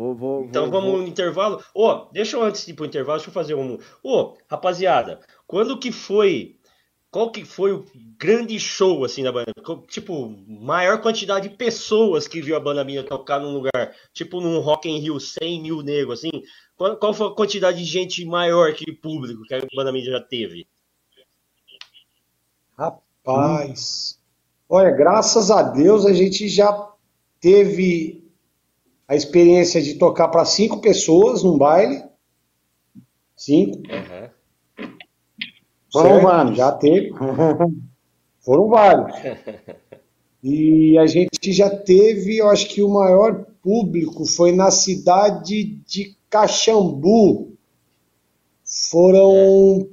Vou, 0.00 0.14
vou, 0.14 0.44
Então 0.44 0.70
vou, 0.70 0.80
vamos 0.80 1.00
no 1.02 1.06
intervalo. 1.06 1.62
Ô, 1.74 2.06
deixa 2.10 2.34
eu 2.34 2.42
antes 2.42 2.64
de 2.64 2.72
ir 2.72 2.74
pro 2.74 2.86
intervalo, 2.86 3.18
deixa 3.18 3.28
eu 3.28 3.34
fazer 3.34 3.54
um. 3.54 3.78
Ô, 4.02 4.34
rapaziada, 4.48 5.20
quando 5.46 5.78
que 5.78 5.92
foi. 5.92 6.56
Qual 7.10 7.30
que 7.30 7.44
foi 7.44 7.72
o 7.72 7.84
grande 8.16 8.58
show 8.58 9.04
assim 9.04 9.22
da 9.22 9.32
banda? 9.32 9.52
Tipo, 9.88 10.34
maior 10.46 11.02
quantidade 11.02 11.50
de 11.50 11.56
pessoas 11.56 12.26
que 12.26 12.40
viu 12.40 12.56
a 12.56 12.60
banda 12.60 12.84
minha 12.84 13.02
tocar 13.02 13.40
num 13.40 13.52
lugar, 13.52 13.94
tipo 14.14 14.40
num 14.40 14.60
Rock 14.60 14.88
in 14.88 15.00
Rio, 15.00 15.20
100 15.20 15.60
mil 15.60 15.82
negros, 15.82 16.20
assim. 16.20 16.30
Qual, 16.76 16.96
qual 16.96 17.12
foi 17.12 17.26
a 17.26 17.34
quantidade 17.34 17.78
de 17.78 17.84
gente 17.84 18.24
maior 18.24 18.72
que 18.72 18.90
público 18.92 19.42
que 19.42 19.54
a 19.54 19.60
banda 19.74 19.92
mídia 19.92 20.12
já 20.12 20.20
teve? 20.20 20.66
Rapaz. 22.78 24.18
Olha, 24.66 24.92
graças 24.92 25.50
a 25.50 25.62
Deus 25.62 26.06
a 26.06 26.14
gente 26.14 26.48
já 26.48 26.90
teve 27.40 28.19
a 29.10 29.16
experiência 29.16 29.82
de 29.82 29.94
tocar 29.94 30.28
para 30.28 30.44
cinco 30.44 30.80
pessoas 30.80 31.42
num 31.42 31.58
baile. 31.58 32.00
Cinco. 33.36 33.82
Foram 35.92 36.10
certo? 36.10 36.22
vários. 36.22 36.56
Já 36.56 36.70
teve. 36.70 37.10
Foram 38.38 38.68
vários. 38.68 39.16
E 40.44 40.96
a 40.96 41.08
gente 41.08 41.52
já 41.52 41.68
teve, 41.68 42.36
eu 42.36 42.48
acho 42.48 42.68
que 42.68 42.84
o 42.84 42.88
maior 42.88 43.46
público 43.60 44.24
foi 44.24 44.52
na 44.52 44.70
cidade 44.70 45.64
de 45.84 46.14
Caxambu. 46.30 47.58
Foram 48.64 49.88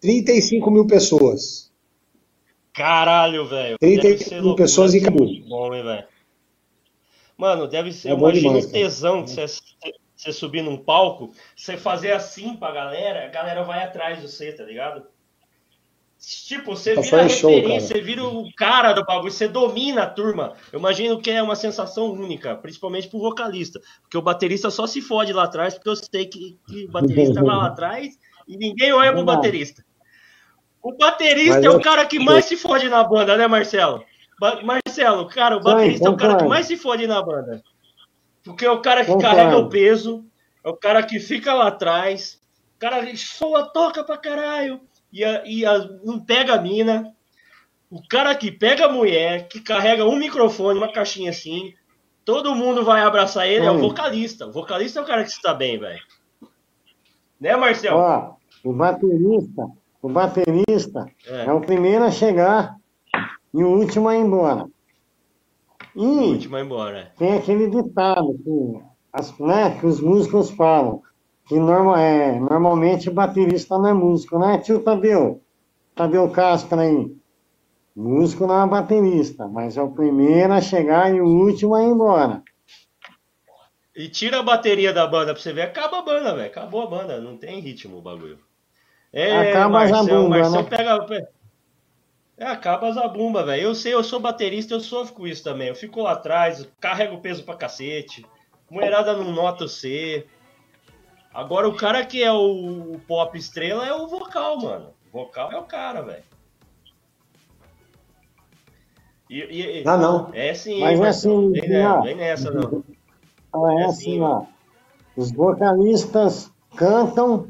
35 0.00 0.70
mil 0.70 0.86
pessoas. 0.86 1.72
Caralho, 2.72 3.48
velho. 3.48 3.78
30 3.80 4.02
Deve 4.02 4.18
ser 4.18 4.34
loucura, 4.36 4.64
pessoas 4.64 4.94
em 4.94 5.00
muito 5.00 5.48
bom, 5.48 5.74
hein, 5.74 5.82
velho. 5.82 6.13
Mano, 7.36 7.66
deve 7.66 7.92
ser. 7.92 8.10
É 8.10 8.12
imagina 8.12 8.48
demais, 8.48 8.64
o 8.66 8.72
tesão 8.72 9.22
de 9.24 9.30
você, 9.32 9.46
você 10.16 10.32
subir 10.32 10.62
num 10.62 10.76
palco, 10.76 11.32
você 11.56 11.76
fazer 11.76 12.12
assim 12.12 12.54
pra 12.56 12.70
galera, 12.70 13.24
a 13.24 13.28
galera 13.28 13.62
vai 13.64 13.82
atrás 13.82 14.20
de 14.20 14.28
você, 14.28 14.52
tá 14.52 14.62
ligado? 14.64 15.04
Tipo, 16.46 16.74
você 16.74 16.94
Tá 16.94 17.02
vira 17.02 17.24
a 17.24 17.28
show, 17.28 17.50
referência, 17.50 17.88
cara. 17.90 18.00
você 18.00 18.00
vira 18.00 18.24
o 18.24 18.48
cara 18.54 18.92
do 18.94 19.04
bagulho, 19.04 19.30
você 19.30 19.46
domina 19.46 20.04
a 20.04 20.06
turma. 20.06 20.54
Eu 20.72 20.78
imagino 20.78 21.20
que 21.20 21.30
é 21.30 21.42
uma 21.42 21.54
sensação 21.56 22.10
única, 22.12 22.54
principalmente 22.56 23.08
pro 23.08 23.18
vocalista. 23.18 23.78
Porque 24.00 24.16
o 24.16 24.22
baterista 24.22 24.70
só 24.70 24.86
se 24.86 25.02
fode 25.02 25.34
lá 25.34 25.44
atrás, 25.44 25.74
porque 25.74 25.88
eu 25.90 25.96
sei 25.96 26.24
que, 26.24 26.58
que 26.66 26.84
o 26.86 26.90
baterista 26.90 27.42
vai 27.42 27.56
lá 27.56 27.66
atrás 27.68 28.16
e 28.48 28.56
ninguém 28.56 28.90
olha 28.92 29.12
pro 29.12 29.24
baterista. 29.24 29.84
O 30.82 30.96
baterista 30.96 31.56
Mas 31.56 31.64
é 31.64 31.68
eu- 31.68 31.76
o 31.76 31.80
cara 31.82 32.06
que 32.06 32.18
mais 32.18 32.46
se 32.46 32.56
fode 32.56 32.88
na 32.88 33.04
banda, 33.04 33.36
né, 33.36 33.46
Marcelo? 33.46 34.02
Marcelo, 34.62 35.26
cara, 35.28 35.56
o 35.56 35.60
baterista 35.60 36.06
é 36.08 36.10
o 36.10 36.16
cara 36.16 36.36
que 36.36 36.44
mais 36.44 36.66
se 36.66 36.76
fode 36.76 37.06
na 37.06 37.22
banda. 37.22 37.62
Porque 38.42 38.64
é 38.64 38.70
o 38.70 38.80
cara 38.82 39.00
que 39.04 39.12
Concordo. 39.12 39.36
carrega 39.36 39.56
o 39.56 39.68
peso, 39.68 40.24
é 40.62 40.68
o 40.68 40.76
cara 40.76 41.02
que 41.02 41.18
fica 41.18 41.54
lá 41.54 41.68
atrás, 41.68 42.40
o 42.76 42.78
cara 42.78 43.04
que 43.06 43.16
soa, 43.16 43.64
toca 43.72 44.04
pra 44.04 44.16
caralho, 44.18 44.80
e, 45.12 45.24
a- 45.24 45.42
e 45.46 45.64
a- 45.64 45.88
não 46.04 46.18
pega 46.20 46.54
a 46.54 46.60
mina. 46.60 47.12
O 47.90 48.02
cara 48.08 48.34
que 48.34 48.50
pega 48.50 48.86
a 48.86 48.92
mulher, 48.92 49.46
que 49.48 49.60
carrega 49.60 50.04
um 50.04 50.16
microfone, 50.16 50.78
uma 50.78 50.92
caixinha 50.92 51.30
assim, 51.30 51.72
todo 52.24 52.54
mundo 52.54 52.84
vai 52.84 53.02
abraçar 53.02 53.46
ele, 53.48 53.64
é 53.64 53.70
o 53.70 53.78
vocalista. 53.78 54.46
O 54.46 54.52
vocalista 54.52 54.98
é 54.98 55.02
o 55.02 55.06
cara 55.06 55.22
que 55.22 55.30
está 55.30 55.54
bem, 55.54 55.78
velho. 55.78 56.02
Né, 57.40 57.54
Marcelo? 57.56 57.98
Ó, 57.98 58.34
o 58.64 58.72
baterista, 58.72 59.66
o 60.02 60.08
baterista 60.08 61.06
É. 61.26 61.44
é. 61.46 61.52
o 61.52 61.60
primeiro 61.60 62.04
a 62.04 62.10
chegar 62.10 62.76
e 63.54 63.64
o 63.64 63.68
último 63.80 64.08
a 64.08 64.16
ir 64.16 64.20
embora. 64.20 64.68
E 65.96 66.06
O 66.18 66.28
último 66.32 66.52
vai 66.52 66.62
embora. 66.62 67.02
tem 67.16 67.34
aquele 67.36 67.68
ditado 67.68 68.34
que, 68.44 68.82
as- 69.12 69.38
né, 69.38 69.78
que 69.78 69.86
os 69.86 70.00
músicos 70.00 70.50
falam, 70.50 71.02
que 71.46 71.58
norma, 71.58 72.00
é, 72.00 72.38
normalmente 72.38 73.08
o 73.08 73.14
baterista 73.14 73.78
não 73.78 73.88
é 73.88 73.92
músico, 73.94 74.38
né, 74.38 74.58
tio 74.58 74.82
Tadeu? 74.82 75.42
Tadeu 75.94 76.30
Castro 76.30 76.80
aí. 76.80 77.16
Músico 77.96 78.46
não 78.46 78.62
é 78.64 78.68
baterista, 78.68 79.48
mas 79.48 79.76
é 79.76 79.82
o 79.82 79.92
primeiro 79.92 80.52
a 80.52 80.60
chegar 80.60 81.14
e 81.14 81.20
o 81.20 81.26
último 81.26 81.74
a 81.74 81.82
ir 81.82 81.88
embora. 81.88 82.42
E 83.94 84.08
tira 84.08 84.40
a 84.40 84.42
bateria 84.42 84.92
da 84.92 85.06
banda 85.06 85.32
pra 85.32 85.42
você 85.42 85.52
ver, 85.52 85.62
acaba 85.62 85.98
a 85.98 86.02
banda, 86.02 86.34
velho. 86.34 86.46
Acabou 86.48 86.82
a 86.82 86.86
banda, 86.86 87.20
não 87.20 87.36
tem 87.36 87.60
ritmo 87.60 87.98
o 87.98 88.02
bagulho. 88.02 88.38
É, 89.12 89.52
Acaba 89.52 89.66
a 89.66 89.70
Marcel, 89.70 90.04
zabumba, 90.06 90.28
Marcel 90.28 90.62
né? 90.62 90.68
pega. 90.68 91.28
É, 92.36 92.46
acaba 92.46 92.88
a 92.88 92.92
zabumba, 92.92 93.44
velho. 93.44 93.62
Eu 93.62 93.74
sei, 93.74 93.94
eu 93.94 94.02
sou 94.02 94.18
baterista, 94.18 94.74
eu 94.74 94.80
sofro 94.80 95.14
com 95.14 95.26
isso 95.26 95.44
também. 95.44 95.68
Eu 95.68 95.74
fico 95.74 96.02
lá 96.02 96.12
atrás, 96.12 96.68
carrego 96.80 97.18
peso 97.20 97.44
pra 97.44 97.54
cacete. 97.56 98.26
Mulherada 98.70 99.14
não 99.16 99.30
nota 99.32 99.64
o 99.64 99.68
C. 99.68 100.26
Agora 101.32 101.68
o 101.68 101.76
cara 101.76 102.04
que 102.04 102.22
é 102.22 102.32
o, 102.32 102.98
pop 103.06 103.36
estrela 103.38 103.86
é 103.86 103.92
o 103.94 104.06
vocal, 104.08 104.60
mano. 104.60 104.90
O 105.12 105.18
vocal 105.18 105.52
é 105.52 105.56
o 105.58 105.62
cara, 105.64 106.02
velho. 106.02 106.24
E, 109.30 109.38
e- 109.40 109.82
e- 109.82 109.88
Ah, 109.88 109.96
não. 109.96 110.30
É 110.32 110.52
sim, 110.54 110.80
Mas 110.80 111.00
é 111.00 111.08
assim, 111.08 111.50
vem, 111.52 111.68
nessa, 111.68 111.98
ó. 111.98 112.02
vem 112.02 112.14
nessa, 112.16 112.50
não. 112.50 112.84
Então 113.48 113.70
é 113.70 113.82
É 113.82 113.84
assim, 113.86 114.20
assim, 114.20 114.20
ó. 114.20 114.44
Os 115.16 115.30
vocalistas 115.32 116.52
cantam 116.76 117.48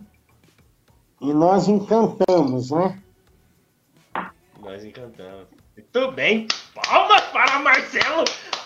e 1.21 1.33
nós 1.33 1.69
encantamos, 1.69 2.71
né? 2.71 3.03
Nós 4.85 4.91
encantamos. 4.91 5.47
Muito 5.77 6.13
bem. 6.13 6.47
Palmas 6.75 7.23
para 7.33 7.59
Marcelo. 7.61 8.25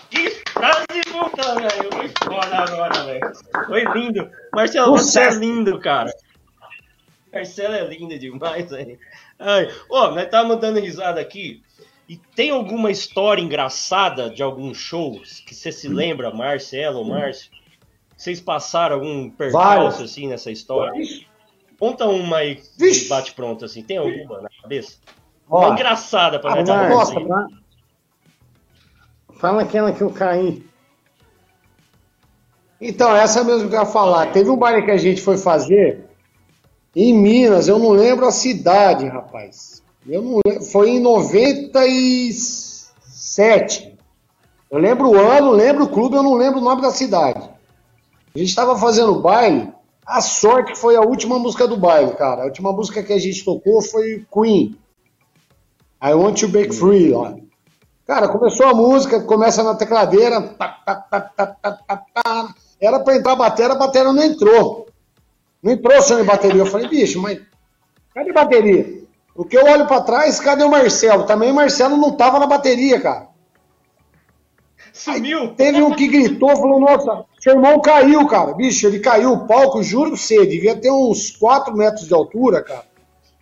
Que 0.09 0.29
frase 0.51 0.85
puta, 1.09 1.55
velho. 1.55 1.89
Foi 1.91 2.11
foda 2.25 2.57
agora, 2.57 3.03
velho. 3.05 3.31
Foi 3.67 3.83
lindo. 3.93 4.29
Marcelo, 4.53 4.91
você 4.91 5.21
é 5.21 5.29
lindo, 5.31 5.79
cara. 5.79 6.11
Marcelo 7.31 7.73
é 7.73 7.87
lindo 7.87 8.19
demais, 8.19 8.69
velho. 8.69 8.99
Ai, 9.37 9.69
Ó, 9.89 10.11
nós 10.11 10.29
tá 10.29 10.43
mandando 10.43 10.79
risada 10.79 11.21
aqui. 11.21 11.63
E 12.07 12.17
tem 12.17 12.49
alguma 12.49 12.91
história 12.91 13.41
engraçada 13.41 14.29
de 14.29 14.43
algum 14.43 14.73
show 14.73 15.21
que 15.45 15.55
você 15.55 15.71
se 15.71 15.87
lembra, 15.87 16.33
Marcelo 16.33 16.99
ou 16.99 17.05
Márcio? 17.05 17.51
Vocês 18.17 18.41
passaram 18.41 18.95
algum 18.95 19.29
percalço 19.29 20.03
assim 20.03 20.27
nessa 20.27 20.51
história? 20.51 20.91
Conta 21.77 22.07
uma 22.07 22.37
aí, 22.37 22.61
bate 23.07 23.31
pronto 23.33 23.63
assim. 23.63 23.83
Tem 23.83 23.97
alguma 23.97 24.41
na 24.41 24.49
cabeça? 24.61 24.97
Ó, 25.49 25.65
Uma 25.65 25.73
engraçada 25.73 26.39
pra 26.39 26.51
Marcos, 26.51 26.69
uma 26.69 26.89
Nossa, 26.89 27.19
risada. 27.19 27.47
fa- 29.27 29.33
fala 29.39 29.61
aquela 29.63 29.91
que 29.91 30.01
eu 30.01 30.11
caí. 30.11 30.63
Então, 32.81 33.13
essa 33.15 33.43
mesmo 33.43 33.69
que 33.69 33.75
eu 33.75 33.79
ia 33.79 33.85
falar. 33.85 34.31
Teve 34.31 34.49
um 34.49 34.55
baile 34.57 34.83
que 34.85 34.91
a 34.91 34.97
gente 34.97 35.21
foi 35.21 35.37
fazer 35.37 36.05
em 36.95 37.13
Minas, 37.13 37.67
eu 37.67 37.77
não 37.77 37.89
lembro 37.91 38.25
a 38.27 38.31
cidade, 38.31 39.05
rapaz. 39.07 39.83
Eu 40.07 40.21
não 40.21 40.39
lembro, 40.45 40.63
foi 40.65 40.89
em 40.91 40.99
97. 40.99 43.97
Eu 44.71 44.77
lembro 44.79 45.09
o 45.09 45.17
ano, 45.17 45.51
lembro 45.51 45.83
o 45.85 45.89
clube, 45.89 46.15
eu 46.15 46.23
não 46.23 46.35
lembro 46.35 46.59
o 46.59 46.63
nome 46.63 46.81
da 46.81 46.91
cidade. 46.91 47.49
A 48.33 48.37
gente 48.37 48.49
estava 48.49 48.77
fazendo 48.77 49.19
baile, 49.21 49.73
a 50.05 50.21
sorte 50.21 50.75
foi 50.77 50.95
a 50.95 51.01
última 51.01 51.37
música 51.39 51.67
do 51.67 51.75
baile, 51.75 52.13
cara. 52.15 52.43
A 52.43 52.45
última 52.45 52.71
música 52.71 53.01
que 53.03 53.11
a 53.13 53.19
gente 53.19 53.43
tocou 53.43 53.81
foi 53.81 54.25
Queen. 54.31 54.77
I 56.01 56.13
Want 56.13 56.39
to 56.39 56.47
Break 56.47 56.73
Free, 56.73 57.13
ó. 57.13 57.33
Cara, 58.07 58.27
começou 58.29 58.65
a 58.65 58.73
música, 58.73 59.21
começa 59.21 59.61
na 59.61 59.75
tecladeira. 59.75 60.41
Tá, 60.41 60.67
tá, 60.85 60.95
tá, 60.95 62.55
Era 62.79 62.99
pra 62.99 63.15
entrar 63.15 63.33
a 63.33 63.35
bateria, 63.35 63.73
a 63.73 63.77
bateria 63.77 64.11
não 64.11 64.23
entrou. 64.23 64.87
Não 65.61 65.73
entrou 65.73 66.01
som 66.01 66.15
de 66.15 66.23
bateria. 66.23 66.61
Eu 66.61 66.65
falei, 66.65 66.87
bicho, 66.87 67.21
mas 67.21 67.39
cadê 68.15 68.31
bateria? 68.31 69.03
Porque 69.35 69.57
eu 69.57 69.65
olho 69.65 69.85
pra 69.85 70.01
trás, 70.01 70.39
cadê 70.39 70.63
o 70.63 70.71
Marcelo? 70.71 71.25
Também 71.25 71.51
o 71.51 71.55
Marcelo 71.55 71.97
não 71.97 72.11
tava 72.11 72.39
na 72.39 72.47
bateria, 72.47 72.99
cara. 72.99 73.27
Sumiu! 74.91 75.41
Aí 75.41 75.47
teve 75.49 75.81
um 75.81 75.93
que 75.93 76.07
gritou, 76.07 76.49
falou, 76.55 76.79
nossa, 76.79 77.25
seu 77.39 77.53
irmão 77.53 77.79
caiu, 77.79 78.25
cara. 78.27 78.53
Bicho, 78.53 78.87
ele 78.87 78.99
caiu 78.99 79.33
o 79.33 79.47
palco, 79.47 79.83
juro 79.83 80.11
pra 80.11 80.19
você, 80.19 80.45
devia 80.45 80.75
ter 80.75 80.91
uns 80.91 81.31
4 81.31 81.75
metros 81.75 82.07
de 82.07 82.13
altura, 82.13 82.63
cara. 82.63 82.85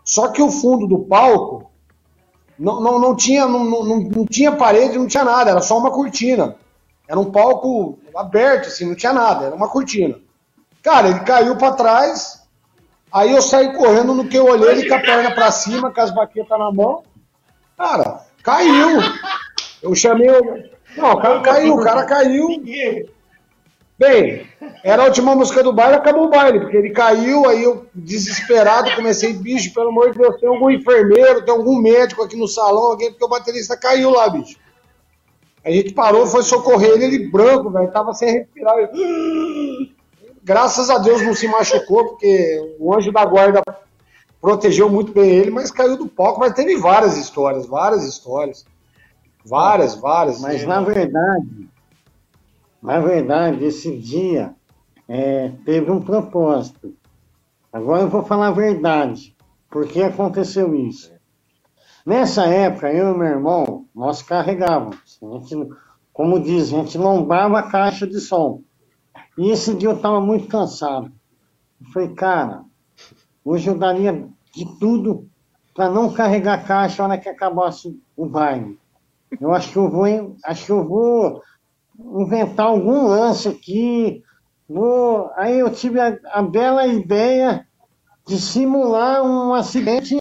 Só 0.03 0.27
que 0.27 0.41
o 0.41 0.51
fundo 0.51 0.87
do 0.87 0.99
palco 0.99 1.66
não, 2.57 2.81
não, 2.81 2.99
não, 2.99 3.15
tinha, 3.15 3.47
não, 3.47 3.63
não, 3.63 3.99
não 3.99 4.25
tinha 4.25 4.51
parede, 4.51 4.97
não 4.97 5.07
tinha 5.07 5.23
nada, 5.23 5.51
era 5.51 5.61
só 5.61 5.77
uma 5.77 5.91
cortina. 5.91 6.55
Era 7.07 7.19
um 7.19 7.31
palco 7.31 7.97
aberto, 8.15 8.67
assim, 8.67 8.85
não 8.85 8.95
tinha 8.95 9.13
nada, 9.13 9.45
era 9.45 9.55
uma 9.55 9.69
cortina. 9.69 10.15
Cara, 10.81 11.09
ele 11.09 11.19
caiu 11.21 11.55
para 11.55 11.73
trás, 11.73 12.43
aí 13.11 13.31
eu 13.31 13.41
saí 13.41 13.73
correndo, 13.73 14.13
no 14.13 14.27
que 14.27 14.37
eu 14.37 14.45
olhei, 14.45 14.69
ele 14.69 14.89
com 14.89 14.95
a 14.95 14.99
perna 14.99 15.31
para 15.31 15.51
cima, 15.51 15.91
com 15.91 16.01
as 16.01 16.11
baquetas 16.11 16.59
na 16.59 16.71
mão. 16.71 17.03
Cara, 17.77 18.21
caiu. 18.43 18.99
Eu 19.81 19.93
chamei. 19.95 20.27
Não, 20.95 21.11
o 21.11 21.21
cara 21.21 21.41
caiu, 21.41 21.75
o 21.75 21.83
cara 21.83 22.05
caiu. 22.05 22.47
Bem, 23.99 24.47
era 24.83 25.01
a 25.01 25.05
última 25.07 25.35
música 25.35 25.63
do 25.63 25.73
baile, 25.73 25.95
acabou 25.95 26.25
o 26.25 26.29
baile, 26.29 26.59
porque 26.59 26.77
ele 26.77 26.91
caiu, 26.91 27.49
aí 27.49 27.63
eu, 27.63 27.87
desesperado, 27.95 28.95
comecei, 28.95 29.33
bicho, 29.33 29.73
pelo 29.73 29.89
amor 29.89 30.11
de 30.11 30.19
Deus, 30.19 30.39
tem 30.39 30.47
algum 30.47 30.69
enfermeiro, 30.69 31.43
tem 31.43 31.53
algum 31.53 31.81
médico 31.81 32.21
aqui 32.21 32.35
no 32.37 32.47
salão, 32.47 32.83
alguém, 32.83 33.09
porque 33.09 33.25
o 33.25 33.29
baterista 33.29 33.75
caiu 33.75 34.11
lá, 34.11 34.29
bicho. 34.29 34.55
A 35.65 35.71
gente 35.71 35.93
parou, 35.93 36.27
foi 36.27 36.43
socorrer 36.43 36.91
ele, 36.91 37.05
ele 37.05 37.27
branco, 37.27 37.71
velho, 37.71 37.91
tava 37.91 38.13
sem 38.13 38.31
respirar. 38.31 38.75
Graças 40.43 40.89
a 40.91 40.99
Deus 40.99 41.21
não 41.23 41.33
se 41.33 41.47
machucou, 41.47 42.09
porque 42.09 42.75
o 42.79 42.93
anjo 42.93 43.11
da 43.11 43.25
guarda 43.25 43.61
protegeu 44.39 44.89
muito 44.89 45.11
bem 45.11 45.29
ele, 45.29 45.49
mas 45.49 45.71
caiu 45.71 45.97
do 45.97 46.07
palco, 46.07 46.39
mas 46.39 46.53
teve 46.53 46.77
várias 46.77 47.17
histórias, 47.17 47.65
várias 47.65 48.05
histórias. 48.05 48.63
Várias, 49.43 49.95
várias. 49.95 50.39
Mas 50.39 50.63
na 50.65 50.81
verdade, 50.81 51.67
na 52.87 53.01
verdade, 53.01 53.65
esse 53.65 53.97
dia 53.97 54.55
é, 55.09 55.49
teve 55.65 55.91
um 55.91 55.99
propósito. 55.99 56.95
Agora 57.71 58.03
eu 58.03 58.07
vou 58.07 58.23
falar 58.23 58.47
a 58.47 58.51
verdade. 58.51 59.35
Por 59.69 59.85
que 59.85 60.01
aconteceu 60.01 60.73
isso? 60.73 61.11
Nessa 62.05 62.45
época, 62.45 62.89
eu 62.89 63.13
e 63.13 63.17
meu 63.17 63.27
irmão, 63.27 63.85
nós 63.93 64.21
carregávamos. 64.21 65.19
Gente, 65.21 65.69
como 66.13 66.39
diz, 66.39 66.73
a 66.73 66.77
gente 66.77 66.97
lombava 66.97 67.59
a 67.59 67.69
caixa 67.69 68.07
de 68.07 68.21
som. 68.21 68.61
E 69.37 69.49
esse 69.51 69.75
dia 69.75 69.89
eu 69.89 69.97
estava 69.97 70.21
muito 70.21 70.47
cansado. 70.47 71.11
Eu 71.81 71.91
falei, 71.91 72.13
cara, 72.15 72.63
hoje 73.43 73.67
eu 73.67 73.77
daria 73.77 74.29
de 74.55 74.79
tudo 74.79 75.27
para 75.75 75.89
não 75.89 76.13
carregar 76.13 76.53
a 76.53 76.63
caixa 76.63 77.03
na 77.03 77.09
hora 77.09 77.21
que 77.21 77.27
acabasse 77.27 78.01
o 78.15 78.25
baile. 78.25 78.79
Eu 79.41 79.53
acho 79.53 79.73
que 79.73 79.77
eu 79.77 79.89
vou, 79.89 80.37
acho 80.45 80.65
que 80.65 80.71
eu 80.71 80.87
vou 80.87 81.41
inventar 81.99 82.67
algum 82.67 83.07
lance 83.07 83.47
aqui. 83.47 84.23
Vou... 84.69 85.31
Aí 85.35 85.59
eu 85.59 85.69
tive 85.69 85.99
a, 85.99 86.17
a 86.31 86.41
bela 86.41 86.87
ideia 86.87 87.65
de 88.27 88.39
simular 88.39 89.23
um 89.23 89.53
acidente 89.53 90.17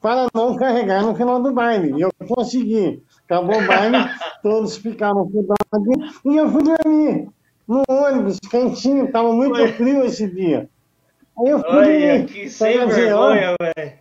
para 0.00 0.26
não 0.34 0.56
carregar 0.56 1.02
no 1.02 1.14
final 1.14 1.42
do 1.42 1.52
baile. 1.52 1.98
E 1.98 2.02
eu 2.02 2.10
consegui. 2.28 3.02
Acabou 3.24 3.60
o 3.60 3.66
baile, 3.66 3.96
todos 4.42 4.76
ficaram 4.76 5.28
cuidados 5.28 6.16
e 6.24 6.36
eu 6.36 6.48
fui 6.48 6.62
dormir 6.62 7.28
no 7.66 7.82
ônibus, 7.88 8.38
quentinho, 8.48 9.06
estava 9.06 9.32
muito 9.32 9.54
Oi. 9.54 9.72
frio 9.72 10.04
esse 10.04 10.28
dia. 10.30 10.68
Aí 11.38 11.50
eu 11.50 11.58
fui 11.58 11.68
Olha, 11.68 12.24
que 12.24 12.48
sem 12.48 12.86
vergonha, 12.86 13.54
velho. 13.60 13.92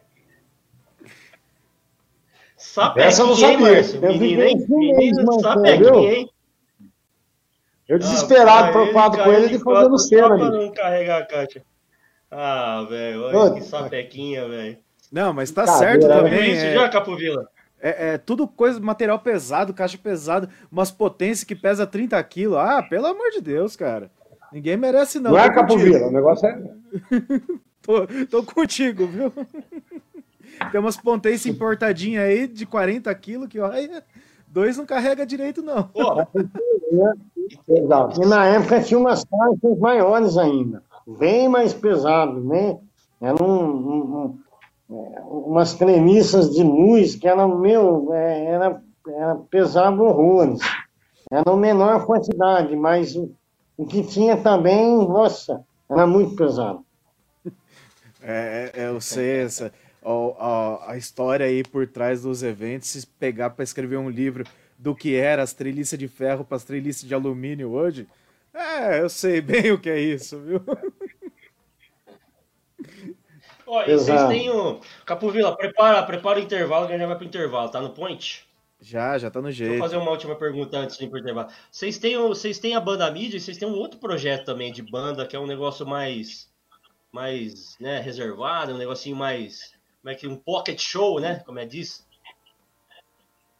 Só 2.56 2.94
Essa 2.98 3.22
eu 3.24 3.28
não 3.28 3.36
sabia. 3.36 3.82
Menino, 4.12 4.44
hein? 4.44 4.66
Menino, 4.68 5.42
só 5.42 5.62
peguinha, 5.62 6.14
hein? 6.14 6.30
Eu 7.88 8.00
desesperado, 8.00 8.70
ah, 8.70 8.72
preocupado 8.72 9.18
com 9.18 9.32
ele, 9.32 9.46
ele 9.46 9.60
fazendo 9.60 9.98
cena 10.00 10.34
ali. 10.34 10.66
não 10.66 10.72
carregar 10.72 11.22
a 11.22 11.26
caixa. 11.26 11.62
Ah, 12.32 12.86
velho, 12.90 13.24
olha 13.24 13.54
que 13.54 13.62
sapequinha, 13.62 14.48
velho. 14.48 14.78
Não, 15.12 15.32
mas 15.32 15.52
tá 15.52 15.68
certo 15.68 16.08
né? 16.08 16.16
também. 16.16 16.54
Isso 16.54 16.66
é... 16.66 16.74
já, 16.74 16.90
Capovila. 16.90 17.48
É, 17.80 18.14
é, 18.14 18.18
tudo 18.18 18.48
coisa, 18.48 18.80
material 18.80 19.20
pesado, 19.20 19.74
caixa 19.74 19.98
pesado, 19.98 20.50
umas 20.72 20.90
potências 20.90 21.44
que 21.44 21.56
pesa 21.56 21.86
30 21.86 22.22
quilos. 22.24 22.58
Ah, 22.58 22.82
pelo 22.82 23.06
amor 23.06 23.30
de 23.30 23.42
Deus, 23.42 23.76
cara. 23.76 24.10
Ninguém 24.52 24.76
merece, 24.76 25.20
não. 25.20 25.32
Não 25.32 25.40
é 25.40 25.54
Capovila, 25.54 26.08
o 26.08 26.12
negócio 26.12 26.48
é. 26.48 26.60
tô, 27.82 28.08
tô 28.30 28.44
contigo, 28.44 29.06
viu? 29.06 29.32
Tem 30.72 30.80
umas 30.80 30.98
potências 30.98 31.46
importadinhas 31.46 32.24
aí 32.24 32.48
de 32.48 32.66
40 32.66 33.14
quilos 33.16 33.48
que, 33.48 33.60
olha, 33.60 34.04
dois 34.56 34.78
não 34.78 34.86
carrega 34.86 35.26
direito, 35.26 35.62
não. 35.62 35.90
E 38.22 38.26
na 38.26 38.46
época 38.48 38.82
tinha 38.82 38.98
umas 38.98 39.26
caixas 39.26 39.78
maiores 39.78 40.38
ainda, 40.38 40.82
bem 41.06 41.50
mais 41.50 41.74
pesado, 41.74 42.40
né? 42.40 42.80
Era 43.22 43.44
um, 43.44 43.54
um, 43.54 44.40
um, 44.90 44.96
umas 45.28 45.74
premissas 45.74 46.52
de 46.52 46.64
luz 46.64 47.16
que 47.16 47.28
eram, 47.28 47.60
meu, 47.60 48.14
é, 48.14 48.46
era, 48.46 48.82
era 49.06 49.36
pesado 49.36 50.02
horrores. 50.02 50.60
Era 51.30 51.56
menor 51.56 52.06
quantidade, 52.06 52.76
mas 52.78 53.14
o, 53.16 53.30
o 53.78 53.86
que 53.86 54.04
tinha 54.04 54.38
também, 54.38 54.98
nossa, 55.06 55.66
era 55.90 56.08
muito 56.08 56.34
pesado. 56.36 56.86
É, 58.22 58.72
é 58.74 58.88
eu 58.88 59.02
sei, 59.02 59.42
essa, 59.42 59.72
a, 60.06 60.92
a 60.92 60.98
história 60.98 61.46
aí 61.46 61.64
por 61.64 61.88
trás 61.88 62.22
dos 62.22 62.44
eventos, 62.44 62.90
se 62.90 63.06
pegar 63.06 63.50
para 63.52 63.64
escrever 63.64 63.98
um 63.98 64.10
livro 64.10 64.46
do 64.78 64.96
que 64.96 65.16
era 65.16 65.42
as 65.42 65.54
treliças 65.54 65.98
de 65.98 66.08
ferro 66.08 66.46
para 66.46 66.58
as 66.58 66.64
treliças 66.64 67.08
de 67.08 67.14
alumínio 67.14 67.72
hoje, 67.72 68.08
é, 68.54 69.02
eu 69.02 69.10
sei 69.10 69.42
bem 69.42 69.72
o 69.72 69.80
que 69.80 69.90
é 69.90 70.00
isso, 70.00 70.40
viu? 70.40 70.62
Ó, 73.68 73.84
e 73.84 73.94
vocês 73.98 74.28
têm 74.28 74.50
o. 74.50 74.80
Capovila, 75.06 75.58
prepara, 75.58 76.04
prepara 76.04 76.40
o 76.40 76.44
intervalo 76.44 76.88
que 76.88 76.94
a 76.94 76.98
gente 76.98 77.08
vai 77.08 77.18
pro 77.18 77.26
intervalo, 77.26 77.70
tá 77.70 77.82
no 77.82 77.90
point? 77.90 78.46
Já, 78.80 79.18
já 79.18 79.32
tá 79.32 79.42
no 79.42 79.52
jeito. 79.52 79.72
Vou 79.72 79.80
fazer 79.80 79.98
uma 79.98 80.12
última 80.12 80.36
pergunta 80.36 80.78
antes 80.78 80.98
de 80.98 81.06
ir 81.06 81.10
pro 81.10 81.18
intervalo. 81.18 81.50
Vocês 81.72 81.98
têm, 81.98 82.18
vocês 82.18 82.60
têm 82.60 82.76
a 82.76 82.80
banda 82.80 83.10
mídia 83.10 83.38
e 83.38 83.40
vocês 83.40 83.58
têm 83.58 83.68
um 83.68 83.74
outro 83.74 84.00
projeto 84.00 84.46
também 84.46 84.72
de 84.72 84.84
banda, 84.84 85.26
que 85.26 85.36
é 85.36 85.40
um 85.40 85.48
negócio 85.48 85.86
mais. 85.86 86.48
mais, 87.12 87.76
né, 87.80 88.00
reservado, 88.00 88.74
um 88.74 88.78
negocinho 88.78 89.16
mais. 89.16 89.75
Como 90.06 90.14
é 90.14 90.16
que. 90.16 90.28
um 90.28 90.36
pocket 90.36 90.80
show, 90.80 91.20
né? 91.20 91.42
Como 91.48 91.58
é 91.58 91.66
disso? 91.66 92.06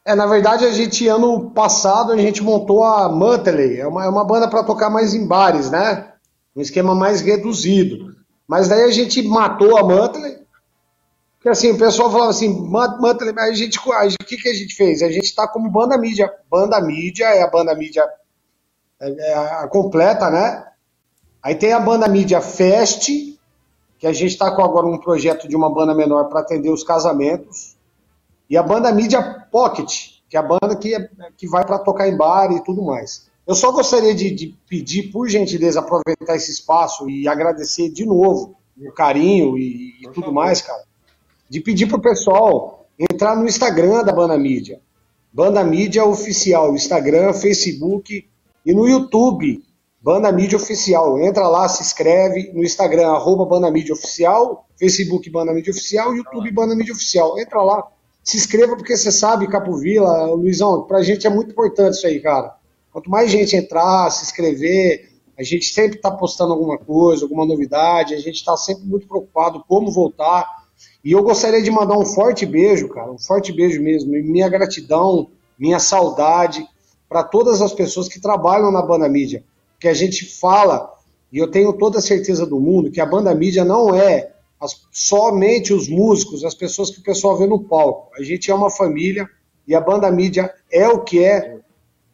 É, 0.04 0.14
na 0.14 0.26
verdade, 0.26 0.64
a 0.64 0.70
gente, 0.70 1.08
ano 1.08 1.50
passado, 1.50 2.12
a 2.12 2.16
gente 2.16 2.40
montou 2.40 2.84
a 2.84 3.08
Muttley. 3.08 3.80
É 3.80 3.86
uma, 3.88 4.04
é 4.04 4.08
uma 4.08 4.24
banda 4.24 4.48
para 4.48 4.62
tocar 4.62 4.88
mais 4.88 5.12
em 5.12 5.26
bares, 5.26 5.72
né? 5.72 6.12
Um 6.54 6.60
esquema 6.60 6.94
mais 6.94 7.20
reduzido. 7.20 8.14
Mas 8.46 8.68
daí 8.68 8.84
a 8.84 8.92
gente 8.92 9.20
matou 9.22 9.76
a 9.76 9.82
Muttley. 9.82 10.38
Porque 11.34 11.48
assim, 11.48 11.72
o 11.72 11.78
pessoal 11.78 12.12
falava 12.12 12.30
assim, 12.30 12.48
Muttley, 12.48 13.32
mas 13.32 13.50
a 13.50 13.54
gente, 13.54 13.80
o 13.80 14.24
que, 14.24 14.36
que 14.36 14.48
a 14.48 14.54
gente 14.54 14.76
fez? 14.76 15.02
A 15.02 15.10
gente 15.10 15.24
está 15.24 15.48
como 15.48 15.68
banda 15.68 15.98
mídia. 15.98 16.32
Banda 16.48 16.80
mídia 16.80 17.24
é 17.24 17.42
a 17.42 17.50
banda 17.50 17.74
mídia 17.74 18.08
é, 19.00 19.32
é 19.32 19.34
a 19.34 19.66
completa, 19.66 20.30
né? 20.30 20.64
Aí 21.42 21.56
tem 21.56 21.72
a 21.72 21.80
banda 21.80 22.06
mídia 22.06 22.40
Fest, 22.40 23.35
que 23.98 24.06
a 24.06 24.12
gente 24.12 24.32
está 24.32 24.50
com 24.50 24.62
agora 24.62 24.86
um 24.86 24.98
projeto 24.98 25.48
de 25.48 25.56
uma 25.56 25.72
banda 25.72 25.94
menor 25.94 26.24
para 26.24 26.40
atender 26.40 26.70
os 26.70 26.84
casamentos. 26.84 27.76
E 28.48 28.56
a 28.56 28.62
banda 28.62 28.92
Mídia 28.92 29.46
Pocket, 29.50 30.20
que 30.28 30.36
é 30.36 30.40
a 30.40 30.42
banda 30.42 30.76
que, 30.76 30.94
é, 30.94 31.08
que 31.36 31.48
vai 31.48 31.64
para 31.64 31.78
tocar 31.78 32.08
em 32.08 32.16
bar 32.16 32.52
e 32.52 32.62
tudo 32.62 32.82
mais. 32.82 33.26
Eu 33.46 33.54
só 33.54 33.70
gostaria 33.72 34.14
de, 34.14 34.30
de, 34.30 34.58
pedir, 34.68 35.10
por 35.10 35.28
gentileza, 35.28 35.80
aproveitar 35.80 36.34
esse 36.34 36.50
espaço 36.50 37.08
e 37.08 37.28
agradecer 37.28 37.90
de 37.90 38.04
novo 38.04 38.56
o 38.76 38.92
carinho 38.92 39.56
e, 39.56 39.94
e 40.02 40.10
tudo 40.12 40.32
mais, 40.32 40.60
cara. 40.60 40.82
De 41.48 41.60
pedir 41.60 41.86
pro 41.86 42.00
pessoal 42.00 42.88
entrar 42.98 43.36
no 43.36 43.46
Instagram 43.46 44.04
da 44.04 44.12
Banda 44.12 44.36
Mídia. 44.36 44.80
Banda 45.32 45.62
Mídia 45.62 46.04
Oficial, 46.04 46.74
Instagram, 46.74 47.32
Facebook 47.32 48.28
e 48.64 48.74
no 48.74 48.88
YouTube. 48.88 49.62
Banda 50.06 50.30
Mídia 50.30 50.56
Oficial. 50.56 51.18
Entra 51.18 51.48
lá, 51.48 51.68
se 51.68 51.82
inscreve 51.82 52.52
no 52.54 52.62
Instagram, 52.62 53.08
arroba 53.08 53.44
Banda 53.44 53.68
Mídia 53.72 53.92
Oficial, 53.92 54.64
Facebook 54.78 55.28
Banda 55.28 55.52
Mídia 55.52 55.72
Oficial, 55.72 56.14
YouTube 56.14 56.48
Banda 56.52 56.76
Mídia 56.76 56.94
Oficial. 56.94 57.36
Entra 57.40 57.60
lá, 57.60 57.84
se 58.22 58.36
inscreva, 58.36 58.76
porque 58.76 58.96
você 58.96 59.10
sabe, 59.10 59.48
Capovila, 59.48 60.26
Luizão, 60.26 60.82
pra 60.82 61.02
gente 61.02 61.26
é 61.26 61.30
muito 61.30 61.50
importante 61.50 61.94
isso 61.94 62.06
aí, 62.06 62.20
cara. 62.20 62.54
Quanto 62.92 63.10
mais 63.10 63.32
gente 63.32 63.56
entrar, 63.56 64.08
se 64.12 64.22
inscrever, 64.22 65.10
a 65.36 65.42
gente 65.42 65.74
sempre 65.74 65.98
tá 65.98 66.08
postando 66.08 66.52
alguma 66.52 66.78
coisa, 66.78 67.24
alguma 67.24 67.44
novidade, 67.44 68.14
a 68.14 68.20
gente 68.20 68.44
tá 68.44 68.56
sempre 68.56 68.84
muito 68.84 69.08
preocupado 69.08 69.64
como 69.66 69.90
voltar. 69.90 70.46
E 71.04 71.10
eu 71.10 71.22
gostaria 71.24 71.60
de 71.60 71.70
mandar 71.72 71.98
um 71.98 72.06
forte 72.06 72.46
beijo, 72.46 72.88
cara, 72.90 73.10
um 73.10 73.18
forte 73.18 73.52
beijo 73.52 73.82
mesmo, 73.82 74.12
minha 74.12 74.48
gratidão, 74.48 75.30
minha 75.58 75.80
saudade 75.80 76.64
para 77.08 77.24
todas 77.24 77.60
as 77.60 77.72
pessoas 77.72 78.06
que 78.06 78.20
trabalham 78.20 78.70
na 78.70 78.82
banda 78.82 79.08
mídia 79.08 79.42
que 79.78 79.88
a 79.88 79.94
gente 79.94 80.24
fala, 80.24 80.92
e 81.32 81.38
eu 81.38 81.50
tenho 81.50 81.72
toda 81.72 81.98
a 81.98 82.02
certeza 82.02 82.46
do 82.46 82.58
mundo, 82.58 82.90
que 82.90 83.00
a 83.00 83.06
banda 83.06 83.34
mídia 83.34 83.64
não 83.64 83.94
é 83.94 84.32
as, 84.60 84.86
somente 84.90 85.72
os 85.72 85.88
músicos, 85.88 86.44
as 86.44 86.54
pessoas 86.54 86.90
que 86.90 87.00
o 87.00 87.02
pessoal 87.02 87.36
vê 87.36 87.46
no 87.46 87.64
palco. 87.64 88.10
A 88.18 88.22
gente 88.22 88.50
é 88.50 88.54
uma 88.54 88.70
família 88.70 89.28
e 89.66 89.74
a 89.74 89.80
banda 89.80 90.10
mídia 90.10 90.52
é 90.70 90.88
o 90.88 91.00
que 91.00 91.22
é 91.22 91.56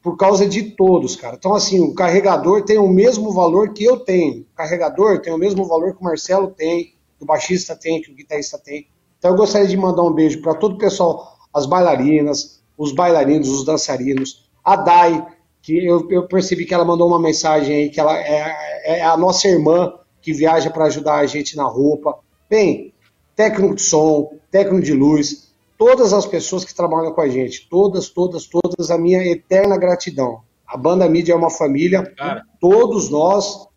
por 0.03 0.17
causa 0.17 0.49
de 0.49 0.63
todos, 0.73 1.15
cara. 1.15 1.37
Então, 1.37 1.55
assim, 1.55 1.81
o 1.81 1.95
carregador 1.95 2.65
tem 2.65 2.77
o 2.77 2.89
mesmo 2.89 3.33
valor 3.33 3.73
que 3.73 3.85
eu 3.85 4.01
tenho. 4.01 4.41
O 4.41 4.57
carregador 4.57 5.21
tem 5.21 5.33
o 5.33 5.39
mesmo 5.39 5.65
valor 5.65 5.95
que 5.95 6.01
o 6.01 6.05
Marcelo 6.05 6.49
tem, 6.49 6.95
que 7.17 7.23
o 7.23 7.27
baixista 7.27 7.77
tem, 7.77 8.03
que 8.03 8.11
o 8.11 8.15
guitarrista 8.15 8.59
tem. 8.59 8.89
Então, 9.19 9.31
eu 9.31 9.37
gostaria 9.37 9.69
de 9.69 9.77
mandar 9.77 10.03
um 10.03 10.13
beijo 10.13 10.43
para 10.43 10.55
todo 10.55 10.75
o 10.75 10.79
pessoal, 10.79 11.37
as 11.55 11.67
bailarinas, 11.67 12.61
os 12.77 12.93
bailarinos, 12.93 13.49
os 13.49 13.65
dançarinos, 13.65 14.51
a 14.65 14.75
Dai, 14.75 15.25
que 15.63 15.87
eu, 15.87 16.07
eu, 16.11 16.27
percebi 16.27 16.67
que 16.67 16.75
ela 16.75 16.85
mandou 16.85 17.07
uma 17.07 17.21
mensagem 17.21 17.77
aí, 17.77 17.89
que 17.89 18.01
ela 18.01 18.19
é, 18.19 18.99
é 18.99 19.03
a 19.05 19.17
nossa 19.17 19.47
irmã 19.47 19.95
que 20.21 20.33
viaja 20.33 20.69
para 20.71 20.87
ajudar 20.87 21.17
a 21.17 21.27
gente 21.27 21.57
na 21.57 21.65
roupa. 21.65 22.19
Bem, 22.51 22.93
técnico 23.37 23.77
de 23.77 23.83
som, 23.83 24.33
técnico 24.51 24.85
de 24.85 24.93
luz, 24.93 25.53
todas 25.79 26.13
as 26.13 26.27
pessoas 26.27 26.65
que 26.65 26.75
trabalham 26.75 27.13
com 27.13 27.21
a 27.21 27.29
gente, 27.29 27.69
todas, 27.71 28.09
todas, 28.09 28.47
todas, 28.47 28.91
a 28.91 28.99
minha 28.99 29.25
eterna 29.25 29.77
gratidão. 29.77 30.41
A 30.67 30.77
Banda 30.77 31.09
Mídia 31.09 31.33
é 31.33 31.37
uma 31.37 31.51
família, 31.51 32.03
Cara. 32.17 32.43
todos 32.61 33.09
nós 33.09 33.69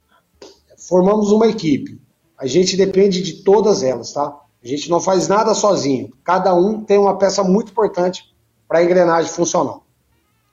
formamos 0.88 1.32
uma 1.32 1.48
equipe. 1.48 2.00
A 2.38 2.48
gente 2.48 2.76
depende 2.76 3.22
de 3.22 3.44
todas 3.44 3.84
elas, 3.84 4.12
tá? 4.12 4.40
A 4.64 4.68
gente 4.68 4.90
não 4.90 5.00
faz 5.00 5.28
nada 5.28 5.54
sozinho. 5.54 6.12
Cada 6.24 6.54
um 6.56 6.84
tem 6.84 6.98
uma 6.98 7.18
peça 7.18 7.44
muito 7.44 7.72
importante 7.72 8.34
para 8.68 8.80
a 8.80 8.84
engrenagem 8.84 9.32
funcionar. 9.32 9.85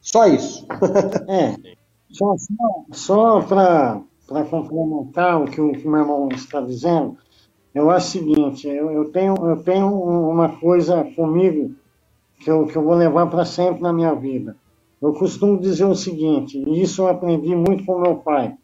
Só 0.02 0.26
isso. 0.26 0.66
é. 1.30 1.56
Só, 2.10 2.34
só, 2.36 2.84
só 2.90 3.40
para 3.40 4.44
complementar 4.50 5.40
o 5.40 5.46
que 5.46 5.60
o, 5.60 5.72
meu 5.88 6.00
irmão 6.00 6.28
está 6.30 6.60
dizendo, 6.60 7.16
eu 7.72 7.90
acho 7.90 8.08
o 8.08 8.10
seguinte, 8.10 8.68
eu, 8.68 8.90
eu, 8.90 9.10
tenho, 9.10 9.34
eu 9.36 9.62
tenho 9.62 9.88
uma 9.88 10.50
coisa 10.58 11.04
comigo 11.16 11.74
que 12.40 12.50
eu, 12.50 12.66
que 12.66 12.76
eu 12.76 12.82
vou 12.82 12.94
levar 12.94 13.28
para 13.28 13.46
sempre 13.46 13.80
na 13.80 13.92
minha 13.92 14.12
vida. 14.14 14.56
Eu 15.00 15.14
costumo 15.14 15.58
dizer 15.58 15.86
o 15.86 15.94
seguinte, 15.94 16.58
e 16.58 16.82
isso 16.82 17.02
eu 17.02 17.08
aprendi 17.08 17.54
muito 17.54 17.84
com 17.86 18.00
meu 18.00 18.16
pai. 18.16 18.54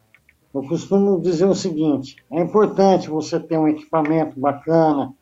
Eu 0.52 0.62
costumo 0.64 1.20
dizer 1.20 1.46
o 1.46 1.54
seguinte: 1.54 2.16
é 2.30 2.40
importante 2.40 3.08
você 3.08 3.40
ter 3.40 3.58
um 3.58 3.68
equipamento 3.68 4.38
bacana, 4.38 5.14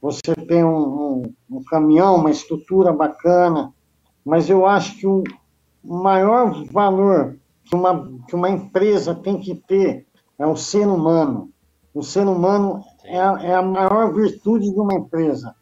você 0.00 0.34
ter 0.46 0.64
um, 0.64 0.78
um, 0.78 1.22
um 1.50 1.64
caminhão, 1.64 2.16
uma 2.16 2.30
estrutura 2.30 2.92
bacana, 2.92 3.72
mas 4.24 4.48
eu 4.48 4.66
acho 4.66 4.98
que 4.98 5.06
o, 5.06 5.22
o 5.84 5.96
maior 5.96 6.64
valor 6.72 7.36
que 7.64 7.76
uma, 7.76 8.10
que 8.26 8.34
uma 8.34 8.48
empresa 8.48 9.14
tem 9.14 9.38
que 9.38 9.54
ter 9.54 10.06
é 10.38 10.46
o 10.46 10.56
ser 10.56 10.86
humano. 10.86 11.50
O 11.94 12.02
ser 12.02 12.26
humano 12.26 12.82
é 13.04 13.16
é 13.16 13.54
a 13.54 13.62
maior 13.62 14.12
virtude 14.12 14.72
de 14.72 14.80
uma 14.80 14.94
empresa. 14.94 15.54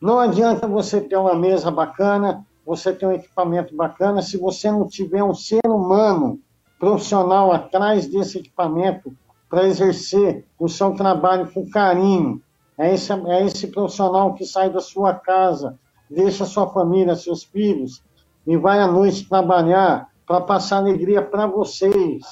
Não 0.00 0.18
adianta 0.18 0.66
você 0.66 1.00
ter 1.00 1.16
uma 1.16 1.34
mesa 1.34 1.70
bacana, 1.70 2.44
você 2.66 2.92
ter 2.92 3.06
um 3.06 3.12
equipamento 3.12 3.74
bacana, 3.74 4.20
se 4.20 4.36
você 4.36 4.70
não 4.70 4.86
tiver 4.86 5.22
um 5.22 5.34
ser 5.34 5.60
humano 5.64 6.40
profissional 6.78 7.52
atrás 7.52 8.08
desse 8.08 8.38
equipamento 8.38 9.14
para 9.48 9.68
exercer 9.68 10.44
o 10.58 10.68
seu 10.68 10.94
trabalho 10.94 11.50
com 11.52 11.70
carinho. 11.70 12.42
É 12.76 12.92
esse, 12.92 13.12
é 13.12 13.44
esse 13.44 13.68
profissional 13.68 14.34
que 14.34 14.44
sai 14.44 14.70
da 14.70 14.80
sua 14.80 15.14
casa, 15.14 15.78
deixa 16.10 16.44
sua 16.44 16.68
família, 16.68 17.14
seus 17.14 17.44
filhos, 17.44 18.02
e 18.46 18.56
vai 18.56 18.80
à 18.80 18.86
noite 18.86 19.28
trabalhar 19.28 20.08
para 20.26 20.40
passar 20.40 20.78
alegria 20.78 21.22
para 21.22 21.46
vocês. 21.46 22.22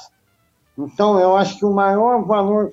Então, 0.76 1.18
eu 1.20 1.36
acho 1.36 1.58
que 1.58 1.64
o 1.64 1.72
maior 1.72 2.24
valor 2.24 2.70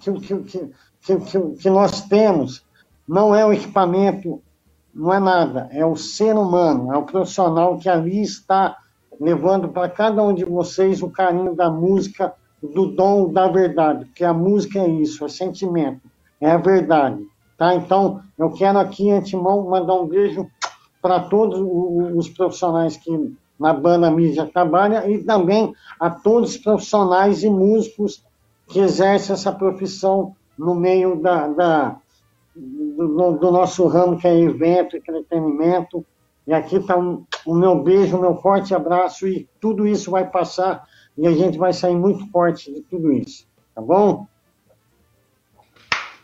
que, 0.00 0.12
que, 0.12 0.36
que, 0.38 0.70
que, 1.18 1.40
que 1.56 1.70
nós 1.70 2.02
temos 2.02 2.64
não 3.06 3.34
é 3.34 3.44
o 3.44 3.52
equipamento, 3.52 4.42
não 4.94 5.12
é 5.12 5.20
nada, 5.20 5.68
é 5.72 5.84
o 5.84 5.96
ser 5.96 6.34
humano, 6.34 6.92
é 6.92 6.96
o 6.96 7.02
profissional 7.02 7.76
que 7.78 7.88
ali 7.88 8.22
está 8.22 8.76
levando 9.20 9.68
para 9.68 9.88
cada 9.88 10.22
um 10.22 10.34
de 10.34 10.44
vocês 10.44 11.02
o 11.02 11.10
carinho 11.10 11.54
da 11.54 11.70
música, 11.70 12.32
do 12.62 12.86
dom 12.86 13.30
da 13.30 13.48
verdade, 13.48 14.06
porque 14.06 14.24
a 14.24 14.32
música 14.32 14.78
é 14.78 14.88
isso, 14.88 15.24
é 15.24 15.28
sentimento, 15.28 16.00
é 16.40 16.50
a 16.50 16.56
verdade. 16.56 17.22
Tá? 17.56 17.74
Então, 17.74 18.22
eu 18.38 18.50
quero 18.50 18.78
aqui, 18.78 19.10
antemão, 19.10 19.68
mandar 19.68 19.94
um 19.94 20.06
beijo 20.06 20.48
para 21.04 21.20
todos 21.20 21.60
os 22.16 22.30
profissionais 22.30 22.96
que 22.96 23.36
na 23.60 23.74
banda 23.74 24.10
mídia 24.10 24.46
trabalham 24.50 25.06
e 25.10 25.22
também 25.22 25.74
a 26.00 26.08
todos 26.08 26.52
os 26.52 26.56
profissionais 26.56 27.44
e 27.44 27.50
músicos 27.50 28.24
que 28.68 28.78
exercem 28.80 29.34
essa 29.34 29.52
profissão 29.52 30.34
no 30.56 30.74
meio 30.74 31.20
da, 31.20 31.46
da 31.48 31.96
do, 32.56 33.32
do, 33.32 33.50
nosso 33.52 33.86
ramo, 33.86 34.18
que 34.18 34.26
é 34.26 34.34
evento, 34.34 34.96
entretenimento. 34.96 36.02
E 36.46 36.54
aqui 36.54 36.76
está 36.76 36.96
o 36.96 37.54
meu 37.54 37.82
beijo, 37.82 38.16
o 38.16 38.20
meu 38.22 38.36
forte 38.36 38.74
abraço, 38.74 39.28
e 39.28 39.46
tudo 39.60 39.86
isso 39.86 40.10
vai 40.10 40.26
passar 40.26 40.88
e 41.18 41.26
a 41.26 41.32
gente 41.32 41.58
vai 41.58 41.74
sair 41.74 41.96
muito 41.96 42.26
forte 42.30 42.72
de 42.72 42.80
tudo 42.80 43.12
isso. 43.12 43.46
Tá 43.74 43.82
bom? 43.82 44.26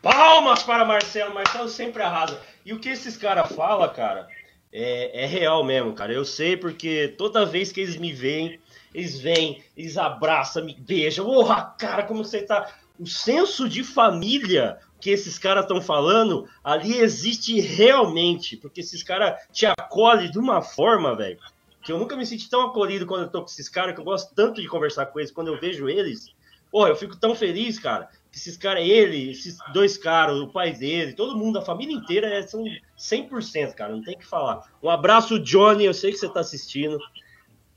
Palmas 0.00 0.62
para 0.62 0.86
Marcelo. 0.86 1.34
Marcelo 1.34 1.68
sempre 1.68 2.02
arrasa. 2.02 2.40
E 2.64 2.72
o 2.72 2.80
que 2.80 2.88
esses 2.88 3.18
caras 3.18 3.52
falam, 3.52 3.92
cara? 3.92 4.26
É, 4.72 5.24
é 5.24 5.26
real 5.26 5.64
mesmo, 5.64 5.92
cara. 5.92 6.12
Eu 6.12 6.24
sei 6.24 6.56
porque 6.56 7.14
toda 7.18 7.46
vez 7.46 7.72
que 7.72 7.80
eles 7.80 7.96
me 7.96 8.12
veem, 8.12 8.60
eles 8.94 9.20
vêm, 9.20 9.62
eles 9.76 9.96
abraçam, 9.96 10.64
me 10.64 10.74
beijam. 10.74 11.24
Porra, 11.24 11.74
cara, 11.78 12.02
como 12.04 12.24
você 12.24 12.42
tá. 12.42 12.72
O 12.98 13.06
senso 13.06 13.68
de 13.68 13.82
família 13.82 14.78
que 15.00 15.10
esses 15.10 15.38
caras 15.38 15.64
estão 15.64 15.80
falando, 15.80 16.46
ali 16.62 16.98
existe 16.98 17.58
realmente. 17.60 18.56
Porque 18.56 18.80
esses 18.80 19.02
caras 19.02 19.40
te 19.52 19.66
acolhem 19.66 20.30
de 20.30 20.38
uma 20.38 20.60
forma, 20.60 21.16
velho, 21.16 21.38
que 21.82 21.90
eu 21.90 21.98
nunca 21.98 22.16
me 22.16 22.26
senti 22.26 22.48
tão 22.48 22.66
acolhido 22.66 23.06
quando 23.06 23.22
eu 23.22 23.30
tô 23.30 23.40
com 23.40 23.48
esses 23.48 23.68
caras, 23.68 23.94
que 23.94 24.00
eu 24.00 24.04
gosto 24.04 24.34
tanto 24.34 24.60
de 24.60 24.68
conversar 24.68 25.06
com 25.06 25.18
eles. 25.18 25.32
Quando 25.32 25.48
eu 25.48 25.58
vejo 25.58 25.88
eles, 25.88 26.28
porra, 26.70 26.90
eu 26.90 26.96
fico 26.96 27.16
tão 27.16 27.34
feliz, 27.34 27.78
cara 27.78 28.08
esses 28.32 28.56
caras, 28.56 28.84
ele, 28.84 29.30
esses 29.30 29.58
dois 29.72 29.96
caras, 29.96 30.38
o 30.38 30.48
pai 30.48 30.72
dele, 30.72 31.12
todo 31.12 31.36
mundo, 31.36 31.58
a 31.58 31.62
família 31.62 31.94
inteira 31.94 32.28
é, 32.28 32.42
são 32.42 32.64
100%, 32.98 33.74
cara, 33.74 33.94
não 33.94 34.02
tem 34.02 34.16
que 34.16 34.26
falar. 34.26 34.62
Um 34.82 34.88
abraço, 34.88 35.38
Johnny, 35.38 35.84
eu 35.84 35.94
sei 35.94 36.12
que 36.12 36.18
você 36.18 36.28
tá 36.28 36.40
assistindo. 36.40 36.98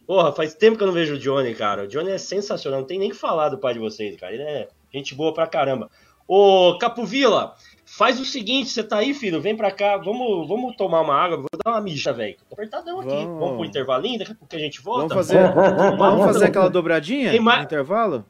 Porra, 0.06 0.32
faz 0.32 0.54
tempo 0.54 0.78
que 0.78 0.84
eu 0.84 0.88
não 0.88 0.94
vejo 0.94 1.16
o 1.16 1.20
Johnny, 1.20 1.56
cara. 1.56 1.84
O 1.84 1.88
Johnny 1.88 2.12
é 2.12 2.18
sensacional, 2.18 2.82
não 2.82 2.88
tem 2.88 3.00
nem 3.00 3.10
que 3.10 3.16
falar 3.16 3.50
do 3.50 3.58
pai 3.58 3.74
de 3.74 3.80
vocês, 3.80 4.16
cara. 4.16 4.34
Ele 4.34 4.44
é 4.44 4.68
gente 4.94 5.16
boa 5.16 5.34
pra 5.34 5.48
caramba. 5.48 5.90
Ô, 6.28 6.78
Capovila, 6.78 7.56
faz 7.86 8.20
o 8.20 8.26
seguinte, 8.26 8.70
você 8.70 8.84
tá 8.84 8.98
aí, 8.98 9.14
filho, 9.14 9.42
vem 9.42 9.56
pra 9.56 9.72
cá, 9.72 9.98
vamos, 9.98 10.48
vamos 10.48 10.76
tomar 10.76 11.02
uma 11.02 11.16
água, 11.16 11.38
vou 11.38 11.48
dar 11.64 11.72
uma 11.72 11.82
mija, 11.82 12.14
velho. 12.14 12.36
Tô 12.50 12.54
apertadão 12.54 13.00
aqui. 13.00 13.10
Vamos, 13.10 13.40
vamos 13.40 13.56
pro 13.58 13.66
intervalinho, 13.66 14.20
daqui 14.20 14.32
a 14.32 14.36
pouco 14.36 14.56
a 14.56 14.60
gente 14.60 14.82
volta. 14.82 15.08
Vamos 15.08 15.28
fazer, 15.28 15.54
vamos 15.98 16.26
fazer 16.26 16.46
aquela 16.46 16.70
dobradinha 16.70 17.34
no 17.34 17.62
intervalo? 17.62 18.26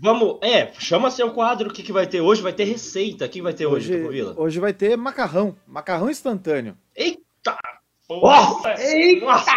Vamos, 0.00 0.38
é, 0.42 0.72
chama 0.78 1.10
seu 1.10 1.30
quadro, 1.30 1.70
o 1.70 1.72
que, 1.72 1.82
que 1.82 1.92
vai 1.92 2.06
ter 2.06 2.20
hoje? 2.20 2.42
Vai 2.42 2.52
ter 2.52 2.64
receita, 2.64 3.24
o 3.24 3.28
que 3.28 3.40
vai 3.40 3.52
ter 3.52 3.66
hoje, 3.66 3.94
hoje? 3.94 4.22
Hoje 4.36 4.60
vai 4.60 4.72
ter 4.72 4.96
macarrão, 4.96 5.56
macarrão 5.66 6.10
instantâneo. 6.10 6.76
Eita! 6.94 7.56
Nossa! 8.08 8.74
Eita, 8.78 9.24
nossa. 9.24 9.50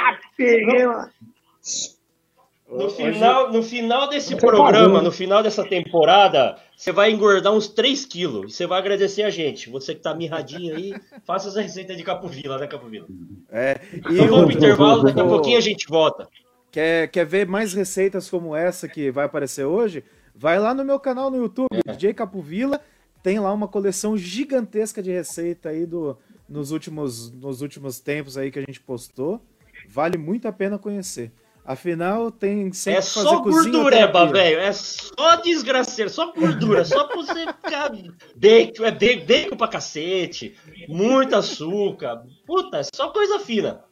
No 2.72 2.88
final, 2.88 3.52
no 3.52 3.64
final 3.64 4.08
desse 4.10 4.36
programa, 4.36 5.02
no 5.02 5.12
final 5.12 5.42
dessa 5.42 5.64
temporada, 5.64 6.56
você 6.78 6.92
vai 6.92 7.12
engordar 7.12 7.52
uns 7.52 7.68
3 7.68 8.06
quilos. 8.06 8.56
Você 8.56 8.68
vai 8.68 8.78
agradecer 8.78 9.24
a 9.24 9.30
gente. 9.32 9.72
Você 9.72 9.96
que 9.96 10.02
tá 10.02 10.14
mirradinho 10.14 10.76
aí, 10.76 10.94
faça 11.26 11.50
essa 11.50 11.62
receita 11.62 11.96
de 11.96 12.04
Capovila, 12.04 12.60
né, 12.60 12.68
Capovila? 12.68 13.08
É. 13.52 13.80
E 13.94 13.98
então 14.14 14.28
vamos 14.28 14.46
pro 14.46 14.58
intervalo, 14.58 15.04
daqui 15.04 15.20
a 15.20 15.26
pouquinho 15.26 15.58
a 15.58 15.62
gente 15.62 15.88
volta. 15.88 16.28
Quer, 16.72 17.08
quer 17.08 17.26
ver 17.26 17.48
mais 17.48 17.74
receitas 17.74 18.30
como 18.30 18.56
essa 18.56 18.88
que 18.88 19.10
vai 19.10 19.26
aparecer 19.26 19.66
hoje? 19.66 20.04
Vai 20.40 20.58
lá 20.58 20.74
no 20.74 20.86
meu 20.86 20.98
canal 20.98 21.30
no 21.30 21.36
YouTube, 21.36 21.68
é. 21.86 21.92
DJ 21.92 22.14
Capovila, 22.14 22.80
tem 23.22 23.42
lá 23.42 23.52
uma 23.52 23.68
coleção 23.68 24.18
gigantesca 24.18 25.04
de 25.04 25.12
receita 25.12 25.68
aí 25.68 25.86
do, 25.86 26.18
nos, 26.48 26.72
últimos, 26.72 27.30
nos 27.30 27.62
últimos 27.62 28.00
tempos 28.00 28.38
aí 28.38 28.50
que 28.50 28.58
a 28.58 28.62
gente 28.62 28.80
postou. 28.80 29.42
Vale 29.90 30.18
muito 30.18 30.48
a 30.48 30.54
pena 30.54 30.80
conhecer. 30.80 31.34
Afinal, 31.66 32.32
tem 32.32 32.72
sempre 32.72 33.00
É 33.00 33.02
só 33.02 33.42
gordureba, 33.42 34.28
velho. 34.28 34.62
É 34.62 34.72
só 34.72 35.36
desgraceira, 35.44 36.10
só 36.10 36.32
gordura, 36.32 36.86
só 36.86 37.04
pra 37.04 37.18
você 37.18 37.46
ficar. 37.46 37.92
Bacon, 38.34 38.86
é 38.86 38.92
bacon, 38.92 39.26
bacon 39.26 39.58
pra 39.58 39.68
cacete, 39.68 40.56
muito 40.88 41.36
açúcar. 41.36 42.24
Puta, 42.48 42.78
é 42.78 42.84
só 42.96 43.10
coisa 43.10 43.40
fina. 43.40 43.84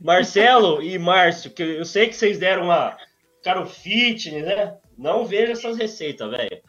Marcelo 0.00 0.82
e 0.82 0.98
Márcio, 0.98 1.50
que 1.50 1.62
eu 1.62 1.84
sei 1.84 2.08
que 2.08 2.16
vocês 2.16 2.38
deram 2.38 2.64
uma. 2.64 2.96
Cara, 3.44 3.62
o 3.62 3.66
fitness, 3.66 4.46
né? 4.46 4.78
Não 5.00 5.24
vejo 5.24 5.52
essas 5.52 5.78
receitas, 5.78 6.30
velho. 6.30 6.60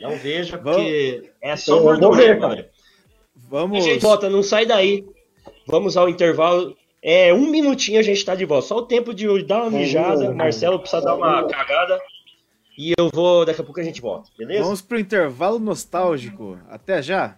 Não 0.00 0.16
vejo, 0.16 0.58
porque 0.58 1.30
é 1.42 1.54
só 1.54 1.76
Eu 1.76 1.82
vou 1.82 1.92
ver, 1.94 2.00
gordura, 2.00 2.40
cara. 2.40 2.54
velho. 2.54 2.68
Vamos. 3.36 3.84
Gente, 3.84 4.00
volta, 4.00 4.30
não 4.30 4.42
sai 4.42 4.64
daí. 4.64 5.04
Vamos 5.66 5.96
ao 5.96 6.08
intervalo. 6.08 6.74
É, 7.02 7.34
um 7.34 7.50
minutinho 7.50 8.00
a 8.00 8.02
gente 8.02 8.24
tá 8.24 8.34
de 8.34 8.46
volta. 8.46 8.68
Só 8.68 8.78
o 8.78 8.86
tempo 8.86 9.12
de 9.12 9.26
dar 9.44 9.62
uma 9.62 9.78
mijada. 9.78 10.32
Marcelo 10.32 10.80
precisa 10.80 11.02
dar 11.02 11.16
uma 11.16 11.46
cagada. 11.46 12.00
E 12.78 12.94
eu 12.98 13.10
vou. 13.12 13.44
Daqui 13.44 13.60
a 13.60 13.64
pouco 13.64 13.78
a 13.78 13.84
gente 13.84 14.00
volta, 14.00 14.30
beleza? 14.36 14.64
Vamos 14.64 14.80
pro 14.80 14.98
intervalo 14.98 15.58
nostálgico. 15.58 16.58
Até 16.68 17.02
já. 17.02 17.36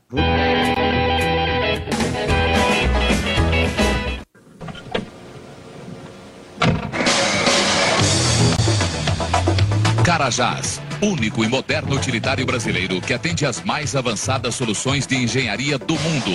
Carajás, 10.19 10.81
único 11.01 11.45
e 11.45 11.49
moderno 11.49 11.95
utilitário 11.95 12.45
brasileiro 12.45 13.01
que 13.01 13.15
atende 13.15 13.47
às 13.47 13.63
mais 13.63 13.95
avançadas 13.95 14.57
soluções 14.57 15.07
de 15.07 15.17
engenharia 15.17 15.79
do 15.79 15.95
mundo. 15.95 16.33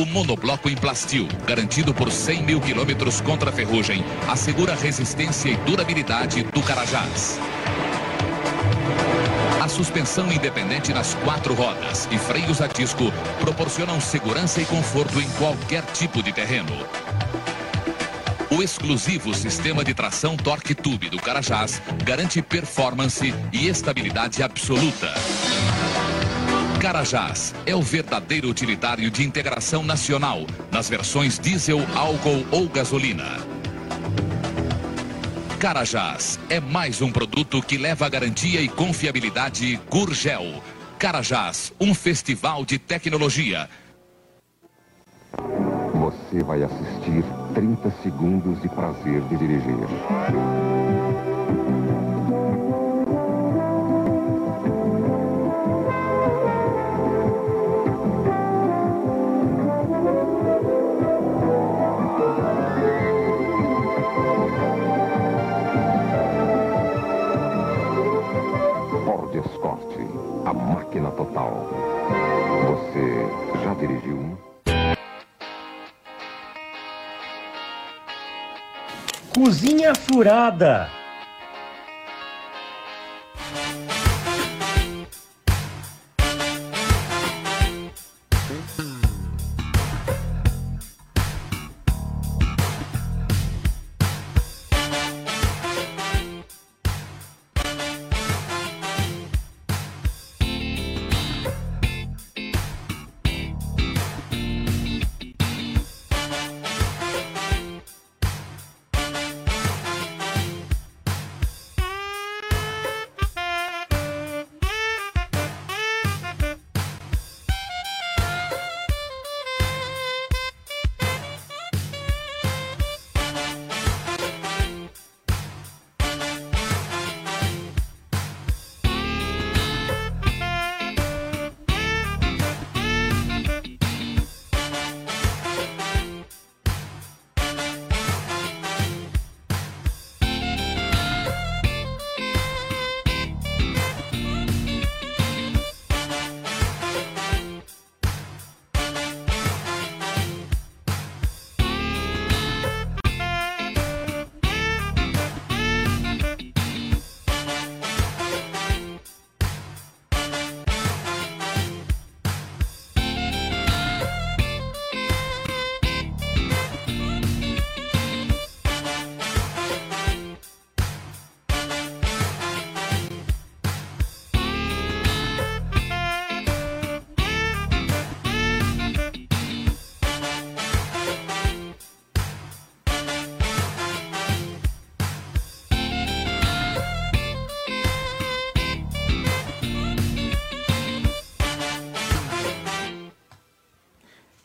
O 0.00 0.06
monobloco 0.06 0.68
em 0.68 0.76
plastil, 0.76 1.26
garantido 1.44 1.92
por 1.92 2.12
100 2.12 2.44
mil 2.44 2.60
quilômetros 2.60 3.20
contra 3.20 3.50
a 3.50 3.52
ferrugem, 3.52 4.04
assegura 4.28 4.74
a 4.74 4.76
resistência 4.76 5.48
e 5.48 5.56
durabilidade 5.56 6.44
do 6.44 6.62
Carajás. 6.62 7.40
A 9.60 9.68
suspensão 9.68 10.30
independente 10.32 10.92
nas 10.92 11.14
quatro 11.14 11.52
rodas 11.52 12.06
e 12.12 12.16
freios 12.16 12.60
a 12.60 12.68
disco 12.68 13.12
proporcionam 13.40 14.00
segurança 14.00 14.62
e 14.62 14.64
conforto 14.66 15.20
em 15.20 15.28
qualquer 15.30 15.82
tipo 15.86 16.22
de 16.22 16.32
terreno. 16.32 16.86
O 18.54 18.62
exclusivo 18.62 19.32
sistema 19.32 19.82
de 19.82 19.94
tração 19.94 20.36
Torque 20.36 20.74
Tube 20.74 21.08
do 21.08 21.16
Carajás 21.16 21.80
garante 22.04 22.42
performance 22.42 23.34
e 23.50 23.66
estabilidade 23.66 24.42
absoluta. 24.42 25.08
Carajás 26.78 27.54
é 27.64 27.74
o 27.74 27.80
verdadeiro 27.80 28.50
utilitário 28.50 29.10
de 29.10 29.24
integração 29.24 29.82
nacional 29.82 30.44
nas 30.70 30.86
versões 30.86 31.38
diesel, 31.38 31.78
álcool 31.96 32.44
ou 32.50 32.68
gasolina. 32.68 33.24
Carajás 35.58 36.38
é 36.50 36.60
mais 36.60 37.00
um 37.00 37.10
produto 37.10 37.62
que 37.62 37.78
leva 37.78 38.04
a 38.04 38.08
garantia 38.10 38.60
e 38.60 38.68
confiabilidade 38.68 39.80
Gurgel. 39.88 40.62
Carajás, 40.98 41.72
um 41.80 41.94
festival 41.94 42.66
de 42.66 42.78
tecnologia. 42.78 43.66
Você 45.94 46.44
vai 46.44 46.62
assistir 46.62 47.24
30 47.54 47.90
segundos 48.02 48.62
de 48.62 48.68
prazer 48.68 49.22
de 49.28 49.36
dirigir. 49.36 51.01
Cozinha 79.42 79.92
furada. 79.92 81.01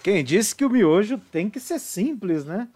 Quem 0.08 0.24
disse 0.24 0.56
que 0.56 0.64
o 0.64 0.70
miojo 0.70 1.18
tem 1.18 1.50
que 1.50 1.60
ser 1.60 1.80
simples, 1.80 2.46
né? 2.46 2.70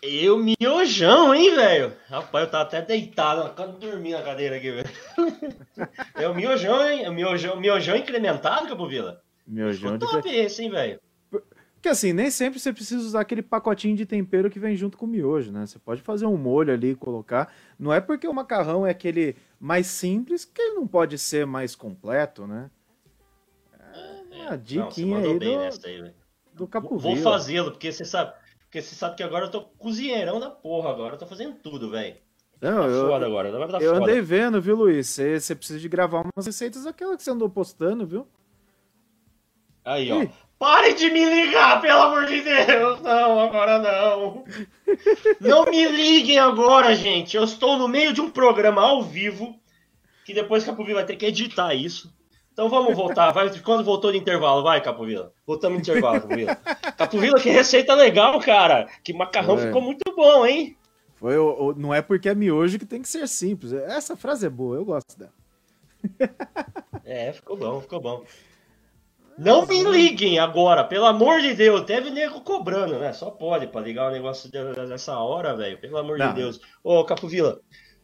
Eu 0.00 0.38
miojão, 0.38 1.34
hein, 1.34 1.52
velho? 1.56 1.94
Rapaz, 2.08 2.44
eu 2.44 2.50
tava 2.52 2.62
até 2.62 2.80
deitado, 2.80 3.52
quase 3.56 3.72
dormi 3.72 4.12
na 4.12 4.22
cadeira 4.22 4.54
aqui, 4.54 4.70
velho. 4.70 4.88
É 6.14 6.28
o 6.28 6.32
miojão, 6.32 6.88
hein? 6.88 7.02
É 7.02 7.10
o 7.10 7.12
miojão, 7.12 7.58
miojão 7.58 7.96
incrementado, 7.96 8.68
Capovila? 8.68 9.20
Miojão 9.44 9.98
de... 9.98 10.06
Top 10.06 10.28
esse, 10.28 10.62
hein, 10.62 10.70
velho? 10.70 11.00
Porque 11.28 11.88
assim, 11.88 12.12
nem 12.12 12.30
sempre 12.30 12.60
você 12.60 12.72
precisa 12.72 13.04
usar 13.04 13.22
aquele 13.22 13.42
pacotinho 13.42 13.96
de 13.96 14.06
tempero 14.06 14.48
que 14.48 14.60
vem 14.60 14.76
junto 14.76 14.96
com 14.96 15.06
o 15.06 15.08
miojo, 15.08 15.50
né? 15.50 15.66
Você 15.66 15.80
pode 15.80 16.02
fazer 16.02 16.26
um 16.26 16.36
molho 16.36 16.72
ali 16.72 16.90
e 16.90 16.94
colocar. 16.94 17.52
Não 17.76 17.92
é 17.92 18.00
porque 18.00 18.28
o 18.28 18.32
macarrão 18.32 18.86
é 18.86 18.90
aquele 18.90 19.34
mais 19.58 19.88
simples 19.88 20.44
que 20.44 20.62
ele 20.62 20.74
não 20.76 20.86
pode 20.86 21.18
ser 21.18 21.44
mais 21.46 21.74
completo, 21.74 22.46
né? 22.46 22.70
A 24.48 24.56
diquinha 24.56 25.18
aí 25.18 25.38
do, 25.38 25.60
aí, 25.86 26.12
do 26.54 26.98
Vou 26.98 27.16
fazê-lo, 27.16 27.70
porque 27.72 27.90
você 27.92 28.04
sabe. 28.04 28.32
Porque 28.60 28.80
você 28.82 28.94
sabe 28.94 29.16
que 29.16 29.22
agora 29.22 29.46
eu 29.46 29.50
tô 29.50 29.62
cozinheirão 29.62 30.40
da 30.40 30.50
porra 30.50 30.90
agora. 30.90 31.14
Eu 31.14 31.18
tô 31.18 31.26
fazendo 31.26 31.54
tudo, 31.56 31.90
velho. 31.90 32.16
Não, 32.60 32.82
Tá 32.82 32.88
eu, 32.88 33.08
foda 33.08 33.26
agora, 33.26 33.48
agora 33.48 33.72
tá 33.72 33.78
eu 33.78 33.94
foda. 33.94 34.04
andei 34.04 34.20
vendo, 34.20 34.60
viu, 34.60 34.76
Luiz? 34.76 35.08
Você, 35.08 35.54
precisa 35.54 35.78
de 35.78 35.88
gravar 35.88 36.22
umas 36.22 36.46
receitas 36.46 36.84
daquela 36.84 37.16
que 37.16 37.22
você 37.22 37.30
andou 37.30 37.50
postando, 37.50 38.06
viu? 38.06 38.26
Aí, 39.84 40.10
ó. 40.10 40.22
Ih. 40.22 40.30
Pare 40.58 40.94
de 40.94 41.10
me 41.10 41.22
ligar, 41.22 41.82
pelo 41.82 42.00
amor 42.00 42.24
de 42.24 42.40
Deus! 42.40 43.00
Não, 43.02 43.40
agora 43.40 43.78
não! 43.78 44.44
Não 45.38 45.66
me 45.66 45.86
liguem 45.86 46.38
agora, 46.38 46.94
gente. 46.94 47.36
Eu 47.36 47.44
estou 47.44 47.76
no 47.76 47.86
meio 47.86 48.14
de 48.14 48.22
um 48.22 48.30
programa 48.30 48.80
ao 48.80 49.02
vivo, 49.02 49.54
que 50.24 50.32
depois 50.32 50.64
Capovila 50.64 51.00
vai 51.00 51.06
ter 51.06 51.16
que 51.16 51.26
editar 51.26 51.74
isso. 51.74 52.10
Então 52.56 52.70
vamos 52.70 52.96
voltar. 52.96 53.32
Vai, 53.32 53.50
quando 53.60 53.84
voltou 53.84 54.10
de 54.10 54.16
intervalo, 54.16 54.62
vai, 54.62 54.80
Capovila. 54.80 55.30
Voltamos 55.46 55.82
de 55.82 55.90
intervalo, 55.90 56.22
Capovila. 56.22 56.56
Capovila, 56.96 57.38
que 57.38 57.50
receita 57.50 57.94
legal, 57.94 58.40
cara. 58.40 58.88
Que 59.04 59.12
macarrão 59.12 59.58
é. 59.58 59.66
ficou 59.66 59.82
muito 59.82 60.10
bom, 60.16 60.46
hein? 60.46 60.74
Foi, 61.16 61.36
o, 61.36 61.66
o, 61.66 61.74
não 61.74 61.92
é 61.92 62.00
porque 62.00 62.30
é 62.30 62.34
miojo 62.34 62.78
que 62.78 62.86
tem 62.86 63.02
que 63.02 63.08
ser 63.10 63.28
simples. 63.28 63.74
Essa 63.74 64.16
frase 64.16 64.46
é 64.46 64.48
boa, 64.48 64.74
eu 64.74 64.86
gosto 64.86 65.18
dela. 65.18 65.32
É, 67.04 67.32
ficou 67.32 67.56
bom, 67.56 67.80
ficou 67.80 68.00
bom. 68.00 68.24
Não 69.38 69.64
me 69.64 69.84
liguem 69.84 70.40
agora, 70.40 70.82
pelo 70.82 71.04
amor 71.04 71.40
de 71.40 71.54
Deus. 71.54 71.84
Teve 71.84 72.10
nego 72.10 72.40
cobrando, 72.40 72.98
né? 72.98 73.12
Só 73.12 73.30
pode 73.30 73.68
pra 73.68 73.80
ligar 73.80 74.08
o 74.08 74.12
negócio 74.12 74.50
dessa 74.50 75.16
hora, 75.16 75.54
velho. 75.54 75.78
Pelo 75.78 75.98
amor 75.98 76.18
não. 76.18 76.28
de 76.28 76.34
Deus. 76.34 76.60
Ô, 76.82 77.04
Capovila, 77.04 77.60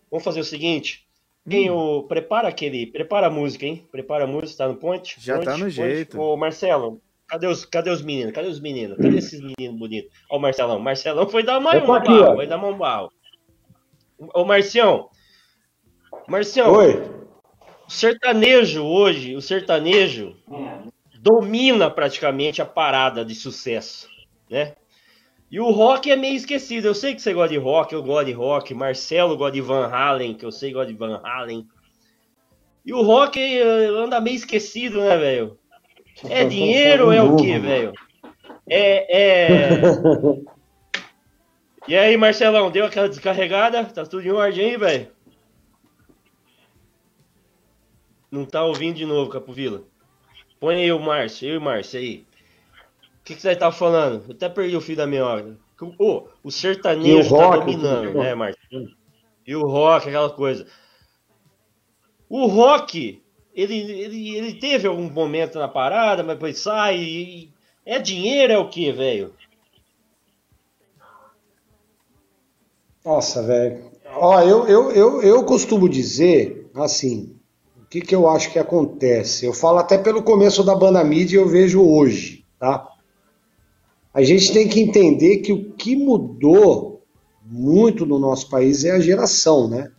vamos 0.08 0.22
fazer 0.22 0.38
o 0.38 0.44
seguinte. 0.44 1.04
Quem 1.48 1.70
hum. 1.70 1.76
o. 1.76 2.02
Prepara 2.04 2.48
aquele. 2.48 2.86
Prepara 2.86 3.26
a 3.26 3.30
música, 3.30 3.66
hein? 3.66 3.86
Prepara 3.90 4.24
a 4.24 4.26
música, 4.26 4.64
tá 4.64 4.68
no 4.68 4.76
ponte? 4.76 5.16
Já 5.18 5.34
ponte, 5.34 5.44
tá 5.44 5.52
no 5.52 5.64
ponte. 5.64 5.70
jeito. 5.70 6.20
Ô, 6.20 6.36
Marcelo, 6.36 7.00
cadê 7.26 7.46
os, 7.46 7.64
cadê 7.64 7.90
os 7.90 8.02
meninos? 8.02 8.32
Cadê 8.32 8.48
os 8.48 8.60
meninos? 8.60 8.96
Cadê 8.96 9.18
esses 9.18 9.40
meninos 9.40 9.78
bonitos? 9.78 10.12
Ó, 10.30 10.36
o 10.36 10.40
Marcelão. 10.40 10.78
Marcelão 10.78 11.28
foi 11.28 11.42
dar 11.42 11.58
uma 11.58 11.74
mão 11.74 11.86
barro, 11.86 12.34
foi 12.36 12.46
dar 12.46 12.58
mão 12.58 12.76
barro. 12.76 13.12
Ô, 14.34 14.44
Marcião. 14.44 15.08
Marcião. 16.28 16.72
Oi. 16.72 17.02
O 17.86 17.90
sertanejo 17.90 18.84
hoje, 18.84 19.34
o 19.34 19.42
sertanejo 19.42 20.36
domina 21.20 21.90
praticamente 21.90 22.62
a 22.62 22.66
parada 22.66 23.24
de 23.24 23.34
sucesso, 23.34 24.08
né? 24.48 24.74
E 25.52 25.60
o 25.60 25.70
rock 25.70 26.10
é 26.10 26.16
meio 26.16 26.34
esquecido. 26.34 26.86
Eu 26.86 26.94
sei 26.94 27.14
que 27.14 27.20
você 27.20 27.34
gosta 27.34 27.52
de 27.52 27.58
rock, 27.58 27.92
eu 27.92 28.02
gosto 28.02 28.24
de 28.24 28.32
rock. 28.32 28.72
Marcelo 28.72 29.36
gosta 29.36 29.52
de 29.52 29.60
Van 29.60 29.86
Halen, 29.86 30.32
que 30.32 30.46
eu 30.46 30.50
sei 30.50 30.70
que 30.70 30.76
gosta 30.76 30.90
de 30.90 30.98
Van 30.98 31.20
Halen. 31.22 31.68
E 32.86 32.94
o 32.94 33.02
rock 33.02 33.38
eh, 33.38 33.86
anda 33.88 34.18
meio 34.18 34.34
esquecido, 34.34 35.02
né, 35.02 35.14
velho? 35.14 35.58
É 36.26 36.42
dinheiro 36.48 37.04
ou 37.06 37.12
é 37.12 37.22
o 37.22 37.36
quê, 37.36 37.58
velho? 37.58 37.92
É, 38.66 39.18
é. 39.20 39.80
E 41.88 41.96
aí, 41.96 42.16
Marcelão, 42.16 42.70
deu 42.70 42.86
aquela 42.86 43.08
descarregada? 43.08 43.84
Tá 43.84 44.06
tudo 44.06 44.24
em 44.24 44.30
ordem 44.30 44.70
aí, 44.70 44.76
velho? 44.76 45.08
Não 48.30 48.44
tá 48.44 48.64
ouvindo 48.64 48.94
de 48.94 49.04
novo, 49.04 49.28
Capovila? 49.28 49.82
Põe 50.60 50.76
aí 50.76 50.92
o 50.92 51.00
Márcio, 51.00 51.48
eu 51.48 51.54
e 51.54 51.58
o 51.58 51.60
Márcio 51.60 51.98
aí. 51.98 52.24
O 53.22 53.24
que, 53.24 53.36
que 53.36 53.40
você 53.40 53.54
tá 53.54 53.70
falando? 53.70 54.24
Eu 54.28 54.34
até 54.34 54.48
perdi 54.48 54.76
o 54.76 54.80
fio 54.80 54.96
da 54.96 55.06
minha 55.06 55.24
hora. 55.24 55.56
Oh, 55.98 56.24
o 56.42 56.50
sertanejo 56.50 57.34
o 57.34 57.38
tá 57.38 57.56
dominando, 57.56 58.14
né, 58.14 58.34
Márcio? 58.34 58.60
E 59.46 59.54
o 59.54 59.66
rock, 59.66 60.08
aquela 60.08 60.30
coisa. 60.30 60.66
O 62.28 62.46
rock, 62.46 63.22
ele, 63.54 63.74
ele, 63.74 64.36
ele 64.36 64.54
teve 64.54 64.86
algum 64.86 65.10
momento 65.10 65.58
na 65.58 65.68
parada, 65.68 66.22
mas 66.22 66.36
depois 66.36 66.58
sai. 66.58 67.00
E... 67.00 67.52
É 67.84 67.98
dinheiro, 67.98 68.52
é 68.52 68.58
o 68.58 68.68
que, 68.68 68.92
velho? 68.92 69.34
Nossa, 73.04 73.42
velho. 73.42 73.90
Ó, 74.14 74.40
eu, 74.40 74.66
eu, 74.68 74.90
eu, 74.92 75.22
eu 75.22 75.44
costumo 75.44 75.88
dizer, 75.88 76.70
assim, 76.74 77.40
que, 77.92 78.00
que 78.00 78.14
eu 78.14 78.26
acho 78.26 78.50
que 78.50 78.58
acontece? 78.58 79.44
Eu 79.44 79.52
falo 79.52 79.76
até 79.76 79.98
pelo 79.98 80.22
começo 80.22 80.64
da 80.64 80.74
banda 80.74 81.04
mídia 81.04 81.36
eu 81.36 81.46
vejo 81.46 81.86
hoje, 81.86 82.42
tá? 82.58 82.88
A 84.12 84.22
gente 84.22 84.52
tem 84.52 84.68
que 84.68 84.80
entender 84.80 85.38
que 85.38 85.52
o 85.52 85.72
que 85.72 85.96
mudou 85.96 87.02
muito 87.44 88.04
no 88.06 88.18
nosso 88.18 88.48
país 88.48 88.84
é 88.84 88.92
a 88.92 89.00
geração, 89.00 89.68
né? 89.68 89.90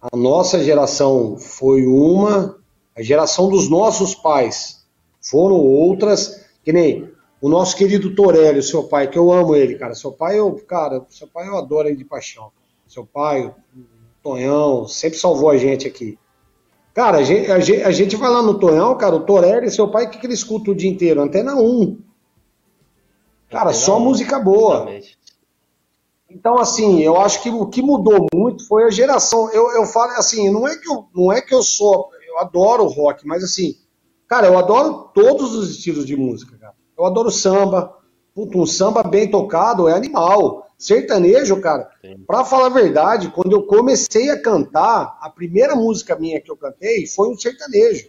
A 0.00 0.16
nossa 0.16 0.62
geração 0.62 1.36
foi 1.36 1.86
uma, 1.86 2.58
a 2.96 3.02
geração 3.02 3.48
dos 3.48 3.68
nossos 3.68 4.14
pais 4.14 4.80
foram 5.20 5.56
outras, 5.56 6.46
que 6.64 6.72
nem 6.72 7.10
o 7.40 7.48
nosso 7.48 7.76
querido 7.76 8.14
Torelli, 8.14 8.62
seu 8.62 8.84
pai, 8.84 9.08
que 9.08 9.18
eu 9.18 9.30
amo 9.30 9.54
ele, 9.54 9.76
cara. 9.76 9.94
Seu 9.94 10.12
pai, 10.12 10.38
eu, 10.38 10.52
cara, 10.66 11.04
seu 11.10 11.26
pai 11.26 11.48
eu 11.48 11.56
adoro 11.56 11.88
ele 11.88 11.96
de 11.96 12.04
paixão. 12.04 12.50
Seu 12.86 13.04
pai, 13.04 13.46
o 13.46 13.54
Tonhão, 14.22 14.88
sempre 14.88 15.18
salvou 15.18 15.50
a 15.50 15.56
gente 15.56 15.86
aqui. 15.86 16.18
Cara, 16.92 17.18
a 17.18 17.22
gente, 17.22 17.50
a 17.50 17.90
gente, 17.90 18.16
vai 18.16 18.30
lá 18.30 18.42
no 18.42 18.58
Tonhão, 18.58 18.96
cara, 18.96 19.14
o 19.14 19.20
Torelli, 19.20 19.70
seu 19.70 19.88
pai, 19.88 20.06
o 20.06 20.10
que, 20.10 20.18
que 20.18 20.26
ele 20.26 20.34
escuta 20.34 20.70
o 20.70 20.74
dia 20.74 20.90
inteiro? 20.90 21.22
Antena 21.22 21.54
1. 21.54 21.98
Cara, 23.50 23.72
só 23.72 23.98
1. 23.98 24.00
música 24.00 24.38
boa. 24.38 24.76
Exatamente. 24.76 25.18
Então, 26.30 26.58
assim, 26.58 27.00
eu 27.00 27.20
acho 27.20 27.42
que 27.42 27.50
o 27.50 27.66
que 27.66 27.82
mudou 27.82 28.26
muito 28.32 28.66
foi 28.68 28.84
a 28.84 28.90
geração. 28.90 29.50
Eu, 29.50 29.72
eu 29.72 29.84
falo 29.84 30.12
assim, 30.12 30.48
não 30.48 30.66
é 30.66 30.76
que 30.76 30.88
eu, 30.88 31.06
não 31.14 31.32
é 31.32 31.40
que 31.40 31.52
eu 31.52 31.62
sou, 31.62 32.08
eu 32.26 32.38
adoro 32.38 32.84
rock, 32.86 33.26
mas 33.26 33.42
assim, 33.42 33.76
cara, 34.28 34.46
eu 34.46 34.56
adoro 34.56 35.10
todos 35.12 35.54
os 35.54 35.70
estilos 35.70 36.06
de 36.06 36.16
música, 36.16 36.56
cara. 36.56 36.74
Eu 36.96 37.04
adoro 37.04 37.30
samba. 37.30 37.96
Puta, 38.32 38.56
um 38.56 38.64
samba 38.64 39.02
bem 39.02 39.28
tocado 39.28 39.88
é 39.88 39.92
animal. 39.92 40.68
Sertanejo, 40.78 41.60
cara, 41.60 41.90
para 42.26 42.44
falar 42.44 42.66
a 42.66 42.70
verdade, 42.70 43.30
quando 43.30 43.52
eu 43.52 43.64
comecei 43.64 44.30
a 44.30 44.40
cantar, 44.40 45.18
a 45.20 45.28
primeira 45.28 45.74
música 45.74 46.16
minha 46.16 46.40
que 46.40 46.50
eu 46.50 46.56
cantei 46.56 47.06
foi 47.06 47.28
um 47.28 47.36
sertanejo. 47.36 48.08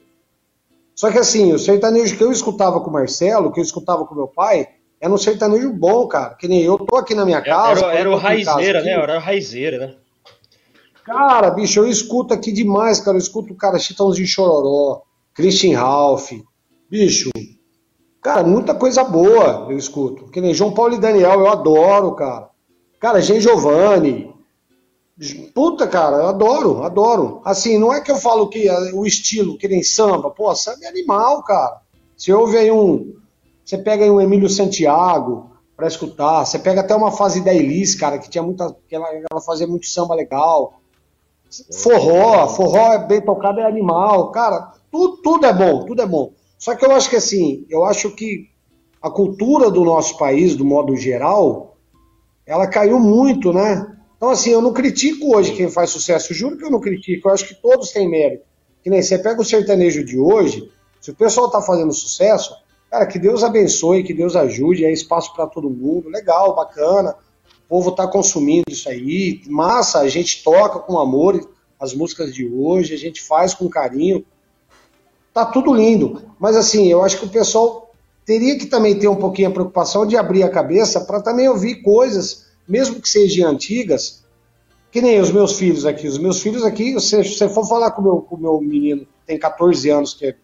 Só 0.96 1.12
que 1.12 1.18
assim, 1.18 1.52
o 1.52 1.60
sertanejo 1.60 2.16
que 2.16 2.24
eu 2.24 2.32
escutava 2.32 2.80
com 2.80 2.90
o 2.90 2.94
Marcelo, 2.94 3.52
que 3.52 3.60
eu 3.60 3.64
escutava 3.64 4.06
com 4.06 4.16
meu 4.16 4.28
pai, 4.28 4.70
era 5.02 5.12
um 5.12 5.18
sertanejo 5.18 5.74
bom, 5.74 6.08
cara. 6.08 6.36
Que 6.36 6.48
nem 6.48 6.62
eu 6.62 6.78
tô 6.78 6.96
aqui 6.96 7.16
na 7.16 7.26
minha 7.26 7.42
casa. 7.42 7.86
Era, 7.88 7.96
era 7.96 8.12
o 8.12 8.16
raizeira, 8.16 8.84
né? 8.84 8.92
Era 8.92 9.18
o 9.18 9.20
raizeira, 9.20 9.78
né? 9.80 9.96
Cara, 11.04 11.50
bicho, 11.50 11.80
eu 11.80 11.88
escuto 11.88 12.36
aqui 12.36 12.52
demais, 12.52 13.00
cara. 13.00 13.18
Eu 13.18 13.22
escuto, 13.22 13.56
cara, 13.56 13.80
Chitãozinho 13.80 14.28
Chororó, 14.28 15.02
Christian 15.34 15.80
Ralph. 15.80 16.32
Bicho, 16.88 17.32
cara, 18.22 18.44
muita 18.44 18.76
coisa 18.76 19.04
boa 19.04 19.68
eu 19.72 19.78
escuto. 19.78 20.30
Que 20.30 20.40
nem 20.40 20.54
João 20.54 20.72
Paulo 20.72 20.94
e 20.94 21.00
Daniel, 21.00 21.40
eu 21.40 21.50
adoro, 21.50 22.14
cara. 22.14 22.50
Cara, 23.00 23.20
Gen 23.20 23.42
Giovanni. 23.42 24.32
Puta, 25.54 25.88
cara, 25.88 26.18
eu 26.18 26.28
adoro, 26.28 26.84
adoro. 26.84 27.42
Assim, 27.44 27.80
não 27.80 27.92
é 27.92 28.02
que 28.02 28.12
eu 28.12 28.18
falo 28.18 28.48
que 28.48 28.70
o 28.94 29.06
estilo, 29.06 29.58
que 29.58 29.68
nem 29.68 29.82
samba, 29.82 30.30
pô, 30.30 30.54
samba 30.56 30.84
é 30.84 30.88
animal, 30.88 31.44
cara. 31.44 31.82
Você 32.16 32.32
ouve 32.32 32.58
aí 32.58 32.72
um. 32.72 33.21
Você 33.72 33.78
pega 33.78 34.04
aí 34.04 34.12
um 34.12 34.20
Emílio 34.20 34.50
Santiago 34.50 35.52
para 35.78 35.88
escutar. 35.88 36.44
Você 36.44 36.60
pega 36.60 36.82
até 36.82 36.94
uma 36.94 37.10
fase 37.10 37.40
da 37.40 37.54
Elis, 37.54 37.96
cara, 37.96 38.20
que 38.20 38.30
tinha 38.30 38.44
muita. 38.44 38.76
Que 38.86 38.94
ela, 38.98 39.08
ela 39.08 39.40
fazia 39.40 39.66
muito 39.66 39.86
samba 39.86 40.14
legal. 40.14 40.82
Forró, 41.82 42.50
forró 42.50 42.92
é 42.92 43.08
bem 43.08 43.22
tocado, 43.22 43.62
é 43.62 43.66
animal. 43.66 44.30
Cara, 44.32 44.74
tudo, 44.92 45.22
tudo 45.22 45.46
é 45.46 45.54
bom, 45.54 45.86
tudo 45.86 46.02
é 46.02 46.06
bom. 46.06 46.34
Só 46.60 46.76
que 46.76 46.86
eu 46.86 46.92
acho 46.92 47.10
que 47.10 47.16
assim, 47.16 47.66
eu 47.70 47.86
acho 47.86 48.12
que 48.12 48.50
a 49.02 49.10
cultura 49.10 49.72
do 49.72 49.86
nosso 49.86 50.18
país, 50.18 50.54
do 50.54 50.66
modo 50.66 50.98
geral, 50.98 51.78
ela 52.46 52.68
caiu 52.68 53.00
muito, 53.00 53.54
né? 53.54 53.88
Então, 54.18 54.32
assim, 54.32 54.50
eu 54.50 54.62
não 54.62 54.74
critico 54.74 55.34
hoje 55.34 55.54
quem 55.54 55.70
faz 55.70 55.92
sucesso, 55.92 56.34
juro 56.34 56.58
que 56.58 56.66
eu 56.66 56.72
não 56.72 56.82
critico, 56.82 57.30
eu 57.30 57.34
acho 57.34 57.48
que 57.48 57.56
todos 57.56 57.92
têm 57.92 58.10
mérito. 58.10 58.44
Que 58.84 58.90
nem 58.90 59.02
você 59.02 59.18
pega 59.18 59.40
o 59.40 59.46
sertanejo 59.46 60.04
de 60.04 60.20
hoje, 60.20 60.70
se 61.00 61.12
o 61.12 61.16
pessoal 61.16 61.50
tá 61.50 61.62
fazendo 61.62 61.94
sucesso, 61.94 62.54
cara, 62.92 63.06
que 63.06 63.18
Deus 63.18 63.42
abençoe, 63.42 64.04
que 64.04 64.14
Deus 64.14 64.36
ajude, 64.36 64.84
é 64.84 64.92
espaço 64.92 65.34
para 65.34 65.48
todo 65.48 65.70
mundo, 65.70 66.10
legal, 66.10 66.54
bacana, 66.54 67.16
o 67.66 67.70
povo 67.70 67.94
tá 67.94 68.06
consumindo 68.06 68.66
isso 68.70 68.90
aí, 68.90 69.42
massa, 69.48 70.00
a 70.00 70.10
gente 70.10 70.44
toca 70.44 70.78
com 70.80 71.00
amor 71.00 71.50
as 71.80 71.94
músicas 71.94 72.36
de 72.36 72.46
hoje, 72.46 72.94
a 72.94 72.98
gente 72.98 73.22
faz 73.22 73.54
com 73.54 73.70
carinho, 73.70 74.26
tá 75.34 75.46
tudo 75.46 75.74
lindo, 75.74 76.22
mas 76.38 76.58
assim, 76.58 76.92
eu 76.92 77.02
acho 77.02 77.18
que 77.18 77.26
o 77.26 77.30
pessoal 77.30 77.94
teria 78.26 78.58
que 78.60 78.66
também 78.66 79.00
ter 79.00 79.08
um 79.08 79.16
pouquinho 79.16 79.48
a 79.48 79.54
preocupação 79.54 80.06
de 80.06 80.18
abrir 80.18 80.44
a 80.44 80.50
cabeça 80.50 81.00
para 81.00 81.22
também 81.22 81.48
ouvir 81.48 81.82
coisas, 81.82 82.48
mesmo 82.68 83.02
que 83.02 83.08
sejam 83.08 83.50
antigas, 83.50 84.22
que 84.92 85.02
nem 85.02 85.20
os 85.22 85.32
meus 85.32 85.58
filhos 85.58 85.86
aqui. 85.86 86.08
Os 86.08 86.18
meus 86.18 86.42
filhos 86.42 86.64
aqui, 86.64 87.00
se 87.00 87.24
você 87.24 87.48
for 87.48 87.66
falar 87.66 87.92
com 87.92 88.02
o 88.02 88.04
meu, 88.04 88.38
meu 88.38 88.62
menino, 88.62 89.08
tem 89.26 89.40
14 89.40 89.90
anos, 89.90 90.14
que 90.14 90.28
é, 90.28 90.36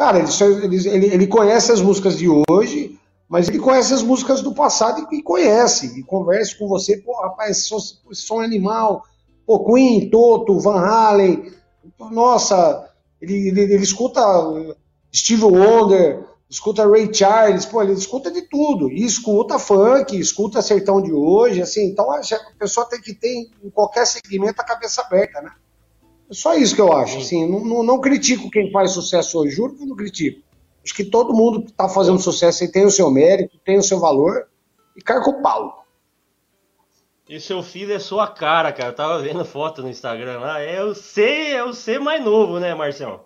Cara, 0.00 0.18
ele, 0.18 0.88
ele, 0.88 1.06
ele 1.08 1.26
conhece 1.26 1.70
as 1.70 1.82
músicas 1.82 2.16
de 2.16 2.26
hoje, 2.48 2.98
mas 3.28 3.50
ele 3.50 3.58
conhece 3.58 3.92
as 3.92 4.02
músicas 4.02 4.40
do 4.40 4.54
passado 4.54 5.06
e, 5.12 5.18
e 5.18 5.22
conhece, 5.22 6.00
e 6.00 6.02
conversa 6.02 6.56
com 6.58 6.66
você, 6.66 6.96
pô, 6.96 7.20
rapaz, 7.20 7.66
som, 7.66 7.78
som 8.10 8.40
animal, 8.40 9.04
pô, 9.44 9.62
Queen, 9.62 10.08
Toto, 10.08 10.58
Van 10.58 10.80
Halen, 10.80 11.52
nossa, 12.12 12.90
ele, 13.20 13.48
ele, 13.48 13.60
ele 13.60 13.84
escuta 13.84 14.22
Steve 15.14 15.44
Wonder, 15.44 16.24
escuta 16.48 16.88
Ray 16.88 17.12
Charles, 17.12 17.66
pô, 17.66 17.82
ele 17.82 17.92
escuta 17.92 18.30
de 18.30 18.40
tudo, 18.48 18.90
e 18.90 19.04
escuta 19.04 19.58
funk, 19.58 20.18
escuta 20.18 20.62
sertão 20.62 21.02
de 21.02 21.12
hoje, 21.12 21.60
assim, 21.60 21.84
então 21.90 22.10
a 22.10 22.22
pessoa 22.58 22.88
tem 22.88 23.02
que 23.02 23.12
ter 23.12 23.50
em 23.62 23.68
qualquer 23.68 24.06
segmento 24.06 24.62
a 24.62 24.64
cabeça 24.64 25.02
aberta, 25.02 25.42
né? 25.42 25.50
É 26.30 26.34
só 26.34 26.54
isso 26.54 26.76
que 26.76 26.80
eu 26.80 26.92
acho, 26.92 27.18
assim, 27.18 27.44
não, 27.44 27.64
não, 27.64 27.82
não 27.82 28.00
critico 28.00 28.48
quem 28.48 28.70
faz 28.70 28.92
sucesso 28.92 29.40
hoje, 29.40 29.56
juro 29.56 29.74
que 29.74 29.82
eu 29.82 29.86
não 29.86 29.96
critico. 29.96 30.40
Acho 30.84 30.94
que 30.94 31.04
todo 31.04 31.34
mundo 31.34 31.62
que 31.62 31.70
está 31.70 31.88
fazendo 31.88 32.20
sucesso 32.20 32.62
aí 32.62 32.70
tem 32.70 32.84
o 32.84 32.90
seu 32.90 33.10
mérito, 33.10 33.58
tem 33.64 33.76
o 33.76 33.82
seu 33.82 33.98
valor, 33.98 34.46
e 34.96 35.02
carga 35.02 35.28
o 35.28 35.42
pau. 35.42 35.84
E 37.28 37.38
seu 37.40 37.62
filho 37.62 37.92
é 37.92 37.98
sua 37.98 38.28
cara, 38.28 38.72
cara. 38.72 38.90
Eu 38.90 38.94
tava 38.94 39.18
vendo 39.20 39.44
foto 39.44 39.82
no 39.82 39.88
Instagram 39.88 40.40
lá. 40.40 40.60
É 40.60 40.82
o 40.82 40.94
C, 40.94 41.50
é 41.50 41.62
o 41.62 41.72
C 41.72 41.98
mais 41.98 42.24
novo, 42.24 42.58
né, 42.58 42.74
Marcelo? 42.74 43.24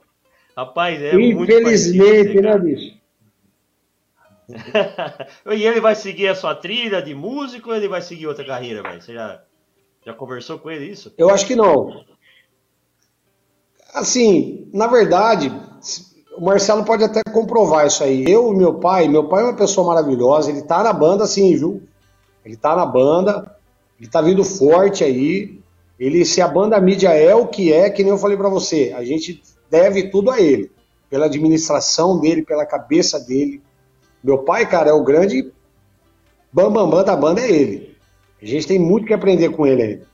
Rapaz, 0.57 1.01
é 1.01 1.13
muito 1.15 1.43
Infelizmente, 1.43 2.41
né, 2.41 2.59
bicho? 2.59 2.97
e 5.57 5.65
ele 5.65 5.81
vai 5.81 5.95
seguir 5.95 6.29
a 6.29 6.35
sua 6.35 6.55
trilha 6.55 7.01
de 7.01 7.15
músico 7.15 7.71
ou 7.71 7.77
ele 7.77 7.89
vai 7.89 8.03
seguir 8.03 8.27
outra 8.27 8.45
carreira, 8.45 8.83
velho? 8.83 9.01
Você 9.01 9.15
já, 9.15 9.43
já 10.05 10.13
conversou 10.13 10.59
com 10.59 10.71
ele 10.71 10.85
isso? 10.85 11.15
Eu 11.17 11.31
acho 11.31 11.47
que 11.47 11.57
não. 11.57 12.05
Assim, 13.95 14.69
na 14.73 14.89
verdade, 14.89 15.53
o 16.37 16.45
Marcelo 16.45 16.85
pode 16.85 17.05
até 17.05 17.23
comprovar 17.33 17.87
isso 17.87 18.03
aí. 18.03 18.25
Eu 18.27 18.53
e 18.53 18.57
meu 18.57 18.75
pai, 18.75 19.07
meu 19.07 19.29
pai 19.29 19.43
é 19.43 19.47
uma 19.47 19.57
pessoa 19.57 19.87
maravilhosa, 19.87 20.51
ele 20.51 20.63
tá 20.63 20.83
na 20.83 20.93
banda 20.93 21.27
sim, 21.27 21.55
viu? 21.55 21.81
Ele 22.45 22.57
tá 22.57 22.75
na 22.75 22.85
banda, 22.85 23.57
ele 24.01 24.11
tá 24.11 24.21
vindo 24.21 24.43
forte 24.43 25.05
aí. 25.05 25.61
Ele, 25.99 26.25
se 26.25 26.43
a 26.43 26.49
banda 26.49 26.81
mídia 26.81 27.11
é 27.11 27.35
o 27.37 27.47
que 27.47 27.73
é, 27.73 27.89
que 27.89 28.03
nem 28.03 28.11
eu 28.11 28.19
falei 28.19 28.37
para 28.37 28.49
você, 28.49 28.93
a 28.97 29.05
gente 29.05 29.41
deve 29.71 30.11
tudo 30.11 30.31
a 30.31 30.41
ele. 30.41 30.73
Pela 31.09 31.27
administração 31.27 32.19
dele, 32.19 32.43
pela 32.43 32.67
cabeça 32.67 33.21
dele. 33.21 33.63
Meu 34.23 34.39
pai, 34.39 34.69
cara, 34.69 34.91
é 34.91 34.93
o 34.93 35.05
grande 35.05 35.53
bambambam 36.53 36.91
bam, 36.91 36.97
bam 36.97 37.05
da 37.05 37.17
banda, 37.17 37.41
é 37.41 37.51
ele. 37.51 37.97
A 38.43 38.47
gente 38.47 38.67
tem 38.67 38.79
muito 38.79 39.07
que 39.07 39.15
aprender 39.15 39.51
com 39.51 39.65
ele 39.65 39.83
ainda. 39.83 40.07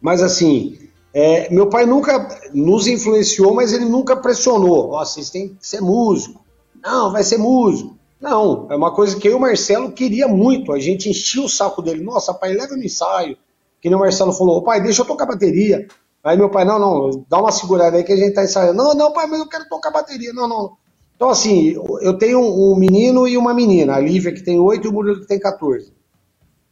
Mas 0.00 0.22
assim, 0.22 0.87
é, 1.12 1.52
meu 1.52 1.68
pai 1.68 1.86
nunca 1.86 2.28
nos 2.52 2.86
influenciou, 2.86 3.54
mas 3.54 3.72
ele 3.72 3.84
nunca 3.84 4.16
pressionou. 4.16 4.90
Ó, 4.92 5.04
vocês 5.04 5.30
têm 5.30 5.48
que 5.48 5.66
ser 5.66 5.80
músico. 5.80 6.44
Não, 6.82 7.10
vai 7.10 7.22
ser 7.22 7.38
músico. 7.38 7.96
Não, 8.20 8.66
é 8.70 8.76
uma 8.76 8.92
coisa 8.92 9.16
que 9.16 9.28
eu 9.28 9.32
e 9.32 9.34
o 9.34 9.40
Marcelo 9.40 9.92
queria 9.92 10.26
muito. 10.26 10.72
A 10.72 10.78
gente 10.78 11.08
enchia 11.08 11.42
o 11.42 11.48
saco 11.48 11.80
dele. 11.80 12.02
Nossa, 12.02 12.34
pai, 12.34 12.52
leva 12.52 12.76
no 12.76 12.84
ensaio. 12.84 13.36
Que 13.80 13.88
nem 13.88 13.96
o 13.96 14.00
Marcelo 14.00 14.32
falou, 14.32 14.62
pai, 14.62 14.82
deixa 14.82 15.02
eu 15.02 15.06
tocar 15.06 15.26
bateria. 15.26 15.86
Aí 16.22 16.36
meu 16.36 16.50
pai, 16.50 16.64
não, 16.64 16.78
não, 16.78 17.24
dá 17.28 17.38
uma 17.38 17.52
segurada 17.52 17.96
aí 17.96 18.04
que 18.04 18.12
a 18.12 18.16
gente 18.16 18.34
tá 18.34 18.42
ensaiando. 18.42 18.76
Não, 18.76 18.92
não, 18.92 19.12
pai, 19.12 19.26
mas 19.26 19.38
eu 19.38 19.48
quero 19.48 19.68
tocar 19.68 19.90
bateria. 19.90 20.32
Não, 20.32 20.48
não. 20.48 20.76
Então, 21.14 21.30
assim, 21.30 21.74
eu 22.00 22.16
tenho 22.16 22.40
um 22.40 22.76
menino 22.76 23.26
e 23.26 23.36
uma 23.36 23.52
menina, 23.52 23.94
a 23.94 24.00
Lívia 24.00 24.32
que 24.32 24.42
tem 24.42 24.58
8 24.60 24.84
e 24.84 24.88
o 24.88 24.92
Murilo 24.92 25.20
que 25.20 25.26
tem 25.26 25.38
14. 25.38 25.92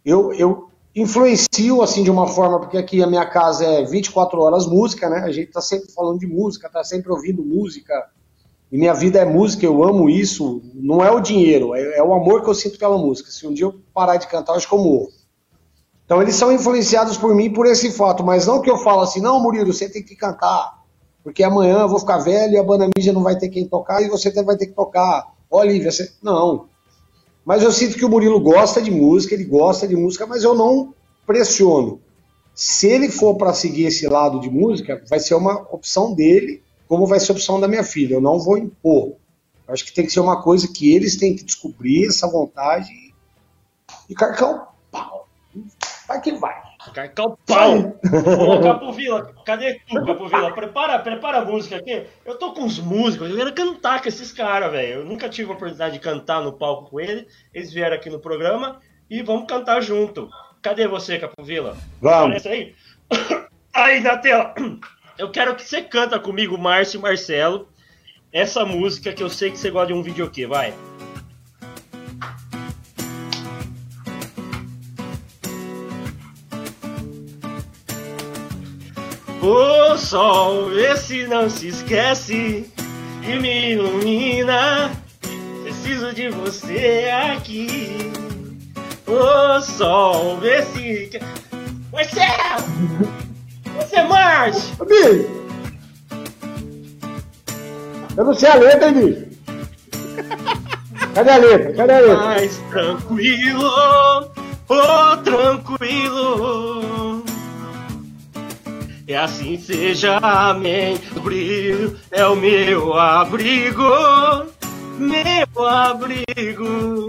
Eu, 0.04 0.32
eu 0.32 0.68
influencio 0.96 1.82
assim 1.82 2.02
de 2.02 2.10
uma 2.10 2.26
forma, 2.26 2.58
porque 2.58 2.78
aqui 2.78 3.02
a 3.02 3.06
minha 3.06 3.26
casa 3.26 3.66
é 3.66 3.84
24 3.84 4.40
horas 4.40 4.66
música, 4.66 5.10
né? 5.10 5.18
A 5.18 5.30
gente 5.30 5.52
tá 5.52 5.60
sempre 5.60 5.92
falando 5.92 6.18
de 6.18 6.26
música, 6.26 6.70
tá 6.70 6.82
sempre 6.82 7.12
ouvindo 7.12 7.44
música. 7.44 7.92
E 8.72 8.78
minha 8.78 8.94
vida 8.94 9.18
é 9.18 9.24
música, 9.24 9.66
eu 9.66 9.84
amo 9.84 10.08
isso. 10.08 10.62
Não 10.74 11.04
é 11.04 11.10
o 11.10 11.20
dinheiro, 11.20 11.74
é, 11.74 11.98
é 11.98 12.02
o 12.02 12.14
amor 12.14 12.42
que 12.42 12.48
eu 12.48 12.54
sinto 12.54 12.78
pela 12.78 12.96
música. 12.96 13.30
Se 13.30 13.46
um 13.46 13.52
dia 13.52 13.66
eu 13.66 13.74
parar 13.92 14.16
de 14.16 14.26
cantar, 14.26 14.52
eu 14.52 14.56
acho 14.56 14.66
que 14.66 14.74
eu 14.74 14.78
morro. 14.78 15.10
Então 16.06 16.22
eles 16.22 16.34
são 16.34 16.50
influenciados 16.50 17.18
por 17.18 17.34
mim 17.34 17.52
por 17.52 17.66
esse 17.66 17.92
fato, 17.92 18.24
mas 18.24 18.46
não 18.46 18.62
que 18.62 18.70
eu 18.70 18.78
falo 18.78 19.02
assim, 19.02 19.20
não, 19.20 19.42
Murilo, 19.42 19.72
você 19.72 19.88
tem 19.88 20.02
que 20.02 20.14
cantar, 20.14 20.82
porque 21.22 21.42
amanhã 21.42 21.80
eu 21.80 21.88
vou 21.88 21.98
ficar 21.98 22.18
velho 22.18 22.54
e 22.54 22.56
a 22.56 22.62
banda 22.62 22.88
mídia 22.96 23.12
não 23.12 23.24
vai 23.24 23.36
ter 23.36 23.48
quem 23.48 23.66
tocar 23.66 24.00
e 24.00 24.08
você 24.08 24.30
vai 24.42 24.56
ter 24.56 24.66
que 24.66 24.72
tocar. 24.72 25.34
Olivia, 25.50 25.90
você... 25.90 26.10
não. 26.22 26.68
Mas 27.46 27.62
eu 27.62 27.70
sinto 27.70 27.96
que 27.96 28.04
o 28.04 28.08
Murilo 28.08 28.40
gosta 28.40 28.82
de 28.82 28.90
música, 28.90 29.32
ele 29.32 29.44
gosta 29.44 29.86
de 29.86 29.94
música, 29.94 30.26
mas 30.26 30.42
eu 30.42 30.52
não 30.52 30.92
pressiono. 31.24 32.00
Se 32.52 32.88
ele 32.88 33.08
for 33.08 33.36
para 33.36 33.54
seguir 33.54 33.84
esse 33.84 34.08
lado 34.08 34.40
de 34.40 34.50
música, 34.50 35.00
vai 35.08 35.20
ser 35.20 35.36
uma 35.36 35.54
opção 35.72 36.12
dele, 36.12 36.60
como 36.88 37.06
vai 37.06 37.20
ser 37.20 37.30
a 37.30 37.34
opção 37.36 37.60
da 37.60 37.68
minha 37.68 37.84
filha. 37.84 38.14
Eu 38.14 38.20
não 38.20 38.40
vou 38.40 38.58
impor. 38.58 39.14
Eu 39.68 39.74
acho 39.74 39.84
que 39.84 39.92
tem 39.92 40.04
que 40.04 40.10
ser 40.10 40.18
uma 40.18 40.42
coisa 40.42 40.66
que 40.66 40.92
eles 40.92 41.16
têm 41.16 41.36
que 41.36 41.44
descobrir 41.44 42.08
essa 42.08 42.26
vontade 42.26 42.90
e 44.08 44.14
carcar 44.14 44.50
o 44.50 44.66
pau. 44.90 45.28
Vai 46.08 46.20
que 46.20 46.32
vai. 46.32 46.65
Carcar 46.92 47.26
o 47.26 47.36
pau! 47.36 47.98
Ô, 48.40 48.60
Capovila, 48.60 49.34
cadê 49.44 49.80
tu, 49.88 50.04
Capovila? 50.04 50.52
Prepara, 50.52 50.98
prepara 50.98 51.38
a 51.38 51.44
música 51.44 51.76
aqui. 51.76 52.04
Eu 52.24 52.38
tô 52.38 52.52
com 52.52 52.64
os 52.64 52.78
músicos, 52.78 53.30
eu 53.30 53.36
quero 53.36 53.52
cantar 53.54 54.02
com 54.02 54.08
esses 54.08 54.32
caras, 54.32 54.70
velho. 54.70 55.00
Eu 55.00 55.04
nunca 55.04 55.28
tive 55.28 55.50
a 55.50 55.54
oportunidade 55.54 55.94
de 55.94 56.00
cantar 56.00 56.42
no 56.42 56.52
palco 56.52 56.90
com 56.90 57.00
ele. 57.00 57.26
Eles 57.52 57.72
vieram 57.72 57.96
aqui 57.96 58.10
no 58.10 58.18
programa 58.18 58.80
e 59.10 59.22
vamos 59.22 59.46
cantar 59.46 59.80
junto. 59.80 60.28
Cadê 60.62 60.86
você, 60.86 61.18
Capovila? 61.18 61.76
Vamos. 62.00 62.36
Aparece 62.36 62.48
aí. 62.48 62.74
Aí 63.74 64.00
na 64.00 64.16
tela. 64.16 64.54
Eu 65.18 65.30
quero 65.30 65.54
que 65.54 65.62
você 65.62 65.80
canta 65.80 66.18
comigo, 66.18 66.58
Márcio 66.58 66.98
e 66.98 67.00
Marcelo, 67.00 67.68
essa 68.30 68.66
música 68.66 69.14
que 69.14 69.22
eu 69.22 69.30
sei 69.30 69.50
que 69.50 69.56
você 69.56 69.70
gosta 69.70 69.86
de 69.86 69.94
um 69.94 70.02
videokê, 70.02 70.46
vai. 70.46 70.74
O 79.46 79.96
sol, 79.96 80.70
vê 80.70 80.96
se 80.96 81.24
não 81.28 81.48
se 81.48 81.68
esquece 81.68 82.68
e 83.22 83.38
me 83.38 83.74
ilumina. 83.74 84.90
Preciso 85.62 86.12
de 86.12 86.28
você 86.30 87.08
aqui. 87.32 88.10
O 89.06 89.60
sol, 89.60 90.38
vê 90.38 90.62
se. 90.62 91.10
Marcelo! 91.92 92.64
Você, 93.76 94.02
Márcio! 94.02 94.84
Bicho! 94.84 95.46
Eu 98.16 98.24
não 98.24 98.34
sei 98.34 98.48
a 98.48 98.54
letra, 98.56 98.90
bicho. 98.90 99.26
Cadê 101.14 101.30
a 101.30 101.36
letra? 101.36 101.72
Cadê 101.72 101.92
a 101.92 102.00
letra? 102.00 102.16
Mais 102.16 102.56
tranquilo, 102.72 103.70
oh 104.68 105.16
tranquilo. 105.18 107.15
E 109.08 109.14
assim 109.14 109.56
seja, 109.56 110.18
amém. 110.18 110.98
O 111.14 111.20
brilho 111.20 111.96
é 112.10 112.26
o 112.26 112.34
meu 112.34 112.92
abrigo, 112.94 113.84
meu 114.98 115.68
abrigo. 115.68 117.08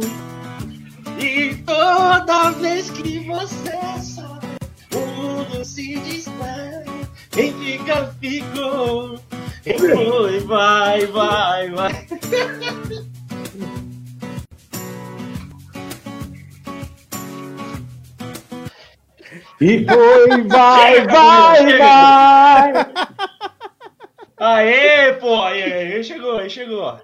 E 1.20 1.56
toda 1.66 2.52
vez 2.52 2.92
que 2.92 3.20
você 3.26 3.72
sai, 4.00 4.58
o 4.94 5.00
mundo 5.00 5.66
se 5.66 6.00
distrai. 6.02 6.86
Quem 7.32 7.52
fica, 7.54 8.14
ficou. 8.22 9.20
Quem 9.64 9.80
foi, 9.80 10.40
vai, 10.42 11.08
vai, 11.08 11.72
vai. 11.72 12.08
E 19.60 19.86
foi, 19.86 20.42
vai, 20.44 21.06
vai, 21.08 21.78
vai. 21.78 22.74
Aê, 24.40 25.14
pô, 25.14 25.42
aí, 25.42 26.04
chegou, 26.04 26.38
aí 26.38 26.50
chegou. 26.50 26.82
Ó. 26.84 26.98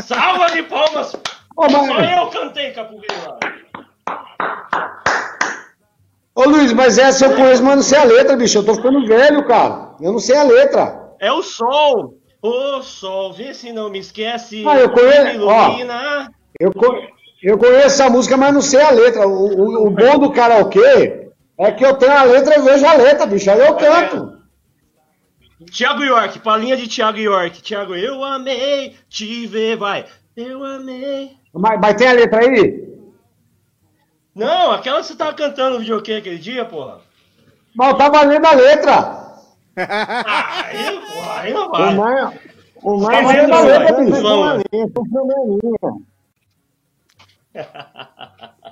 Salva 0.00 0.50
de 0.50 0.62
palmas! 0.64 1.14
Ô, 1.56 1.68
Só 1.70 2.00
eu 2.00 2.26
cantei, 2.30 2.72
Capovila. 2.72 3.38
Ô 6.34 6.42
Luiz, 6.48 6.72
mas 6.72 6.98
essa 6.98 7.26
eu 7.26 7.36
conheço, 7.36 7.62
mas 7.62 7.76
não 7.76 7.82
sei 7.82 7.98
a 7.98 8.04
letra, 8.04 8.36
bicho. 8.36 8.58
Eu 8.58 8.64
tô 8.66 8.74
ficando 8.74 9.06
velho, 9.06 9.46
cara. 9.46 9.92
Eu 10.00 10.10
não 10.12 10.18
sei 10.18 10.36
a 10.36 10.42
letra. 10.42 11.00
É 11.20 11.30
o 11.30 11.42
sol. 11.42 12.18
O 12.42 12.82
sol, 12.82 13.32
vê 13.32 13.54
se 13.54 13.72
não 13.72 13.88
me 13.88 14.00
esquece. 14.00 14.64
Ah, 14.66 14.78
eu 14.80 14.90
conheço- 14.90 15.28
ilumina. 15.36 16.28
Eu, 16.58 16.72
co- 16.72 17.00
eu 17.46 17.58
conheço 17.58 17.86
essa 17.86 18.08
música, 18.10 18.36
mas 18.36 18.52
não 18.54 18.60
sei 18.62 18.80
a 18.80 18.90
letra. 18.90 19.26
O, 19.26 19.32
o- 19.32 19.86
o 19.86 19.90
bom 19.90 20.18
do 20.18 20.32
karaokê 20.32 21.28
é 21.58 21.70
que 21.72 21.84
eu 21.84 21.94
tenho 21.96 22.12
a 22.12 22.22
letra 22.24 22.58
e 22.58 22.62
vejo 22.62 22.86
a 22.86 22.94
letra, 22.94 23.26
bicho. 23.26 23.50
Aí 23.50 23.60
eu 23.60 23.74
canto. 23.76 24.34
Tiago 25.70 26.02
York, 26.02 26.38
palinha 26.40 26.76
de 26.76 26.86
Tiago 26.86 27.18
York. 27.18 27.62
Tiago, 27.62 27.94
eu 27.94 28.22
amei 28.24 28.96
te 29.08 29.46
ver, 29.46 29.76
vai. 29.76 30.04
Eu 30.36 30.64
amei. 30.64 31.32
Mas, 31.52 31.80
mas 31.80 31.94
tem 31.94 32.08
a 32.08 32.12
letra 32.12 32.40
aí? 32.40 32.84
Não, 34.34 34.72
aquela 34.72 35.00
que 35.00 35.06
você 35.06 35.14
tava 35.14 35.32
cantando 35.32 35.74
no 35.74 35.80
videokê 35.80 36.14
aquele 36.14 36.38
dia, 36.38 36.64
porra. 36.64 36.98
Mas 37.74 37.88
eu 37.90 37.96
tava 37.96 38.22
lendo 38.22 38.44
a 38.46 38.52
letra. 38.52 39.24
Aí, 39.76 41.00
porra, 41.00 41.40
aí 41.40 41.52
não 41.52 41.66
O 41.66 41.70
vai. 41.70 42.40
O 42.82 42.98
Só 43.00 43.10
Mar... 43.10 43.26
lendo, 43.34 43.48
Mar- 43.48 43.64
vai. 43.64 43.78
Mar- 43.78 43.92
Vamos. 43.94 44.22
Mar- 44.22 44.56
Mar- 45.82 45.98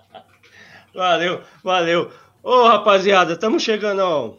Valeu, 0.94 1.40
valeu. 1.64 2.10
Ô, 2.42 2.64
rapaziada, 2.66 3.32
estamos 3.32 3.62
chegando 3.62 4.02
ao... 4.02 4.36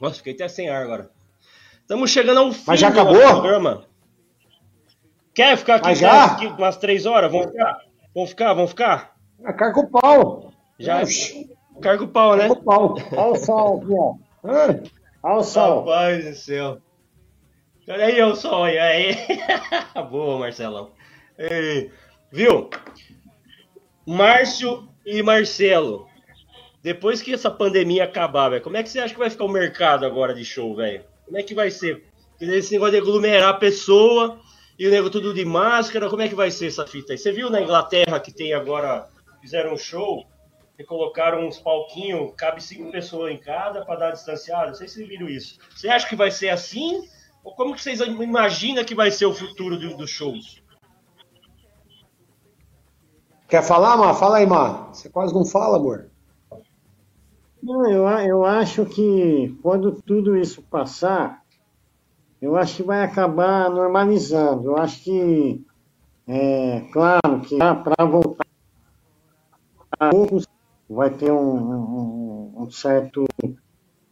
Nossa, 0.00 0.16
fiquei 0.16 0.32
até 0.32 0.48
sem 0.48 0.68
ar 0.68 0.82
agora. 0.82 1.10
Estamos 1.80 2.10
chegando 2.10 2.38
ao 2.40 2.52
fim 2.52 2.64
Mas 2.66 2.80
já 2.80 2.88
acabou? 2.88 3.20
programa. 3.20 3.84
Quer 5.34 5.56
ficar 5.56 5.76
aqui, 5.76 5.94
já? 5.94 6.24
aqui 6.24 6.46
umas 6.46 6.76
três 6.76 7.06
horas? 7.06 7.30
Vamos 7.30 7.50
ficar? 7.50 7.78
Vamos 8.14 8.30
ficar? 8.30 8.52
Vamos 8.54 8.70
ficar? 8.70 9.16
É 9.44 9.52
carga 9.52 9.80
o 9.80 9.88
pau. 9.88 10.52
Já 10.78 11.02
Oxi, 11.02 11.50
carga 11.80 12.04
o 12.04 12.08
pau, 12.08 12.36
né? 12.36 12.48
carga 12.48 12.60
o 12.60 12.64
pau. 12.64 12.94
Olha 13.12 13.32
o 13.32 13.36
sol 13.36 13.82
aqui, 13.82 13.92
ó. 13.92 14.14
Ah, 14.48 14.80
Olha 15.22 15.36
o 15.36 15.42
sol. 15.44 15.80
Rapaz 15.80 16.24
do 16.24 16.34
céu. 16.34 16.78
Olha 17.88 18.04
aí 18.06 18.22
o 18.22 18.34
sol 18.34 18.64
aí. 18.64 18.78
aí. 18.78 19.16
Boa, 20.10 20.38
Marcelão. 20.38 20.90
Ei, 21.38 21.90
viu? 22.32 22.68
Márcio 24.10 24.88
e 25.06 25.22
Marcelo, 25.22 26.08
depois 26.82 27.22
que 27.22 27.32
essa 27.32 27.48
pandemia 27.48 28.02
acabar, 28.02 28.48
velho, 28.48 28.60
como 28.60 28.76
é 28.76 28.82
que 28.82 28.88
você 28.88 28.98
acha 28.98 29.14
que 29.14 29.20
vai 29.20 29.30
ficar 29.30 29.44
o 29.44 29.48
mercado 29.48 30.04
agora 30.04 30.34
de 30.34 30.44
show, 30.44 30.74
velho? 30.74 31.04
Como 31.24 31.38
é 31.38 31.44
que 31.44 31.54
vai 31.54 31.70
ser? 31.70 32.02
Esse 32.40 32.72
negócio 32.72 32.94
de 32.94 32.98
aglomerar 32.98 33.50
a 33.50 33.54
pessoa 33.54 34.40
e 34.76 34.84
o 34.88 34.90
negócio 34.90 35.12
tudo 35.12 35.32
de 35.32 35.44
máscara, 35.44 36.10
como 36.10 36.22
é 36.22 36.28
que 36.28 36.34
vai 36.34 36.50
ser 36.50 36.66
essa 36.66 36.84
fita 36.84 37.12
aí? 37.12 37.18
Você 37.18 37.30
viu 37.30 37.48
na 37.50 37.62
Inglaterra 37.62 38.18
que 38.18 38.34
tem 38.34 38.52
agora, 38.52 39.08
fizeram 39.40 39.74
um 39.74 39.78
show 39.78 40.26
e 40.76 40.82
colocaram 40.82 41.46
uns 41.46 41.60
palquinhos, 41.60 42.32
cabe 42.36 42.60
cinco 42.60 42.90
pessoas 42.90 43.32
em 43.32 43.38
cada 43.38 43.84
para 43.84 43.94
dar 43.94 44.10
distanciado? 44.10 44.70
Não 44.70 44.74
sei 44.74 44.88
se 44.88 44.94
vocês 44.94 45.08
viram 45.08 45.28
isso. 45.28 45.56
Você 45.72 45.88
acha 45.88 46.08
que 46.08 46.16
vai 46.16 46.32
ser 46.32 46.48
assim? 46.48 47.00
Ou 47.44 47.54
como 47.54 47.76
que 47.76 47.80
vocês 47.80 48.00
imaginam 48.00 48.82
que 48.82 48.94
vai 48.94 49.12
ser 49.12 49.26
o 49.26 49.32
futuro 49.32 49.78
do, 49.78 49.96
dos 49.96 50.10
shows? 50.10 50.59
Quer 53.50 53.64
falar, 53.64 53.96
Mar? 53.96 54.14
Fala 54.14 54.36
aí, 54.36 54.46
Mar. 54.46 54.90
Você 54.92 55.08
quase 55.08 55.34
não 55.34 55.44
fala, 55.44 55.76
amor. 55.76 56.06
Não, 57.60 57.90
eu, 57.90 58.06
eu 58.06 58.44
acho 58.44 58.86
que 58.86 59.58
quando 59.60 60.00
tudo 60.02 60.36
isso 60.36 60.62
passar, 60.62 61.42
eu 62.40 62.56
acho 62.56 62.76
que 62.76 62.82
vai 62.84 63.02
acabar 63.02 63.68
normalizando. 63.68 64.70
Eu 64.70 64.76
acho 64.76 65.02
que, 65.02 65.66
é, 66.28 66.86
claro, 66.92 67.40
que 67.40 67.58
para 67.58 68.04
voltar 68.04 68.46
a 69.98 70.10
poucos 70.10 70.46
vai 70.88 71.10
ter 71.10 71.32
um, 71.32 71.74
um, 71.74 72.52
um 72.56 72.70
certo 72.70 73.26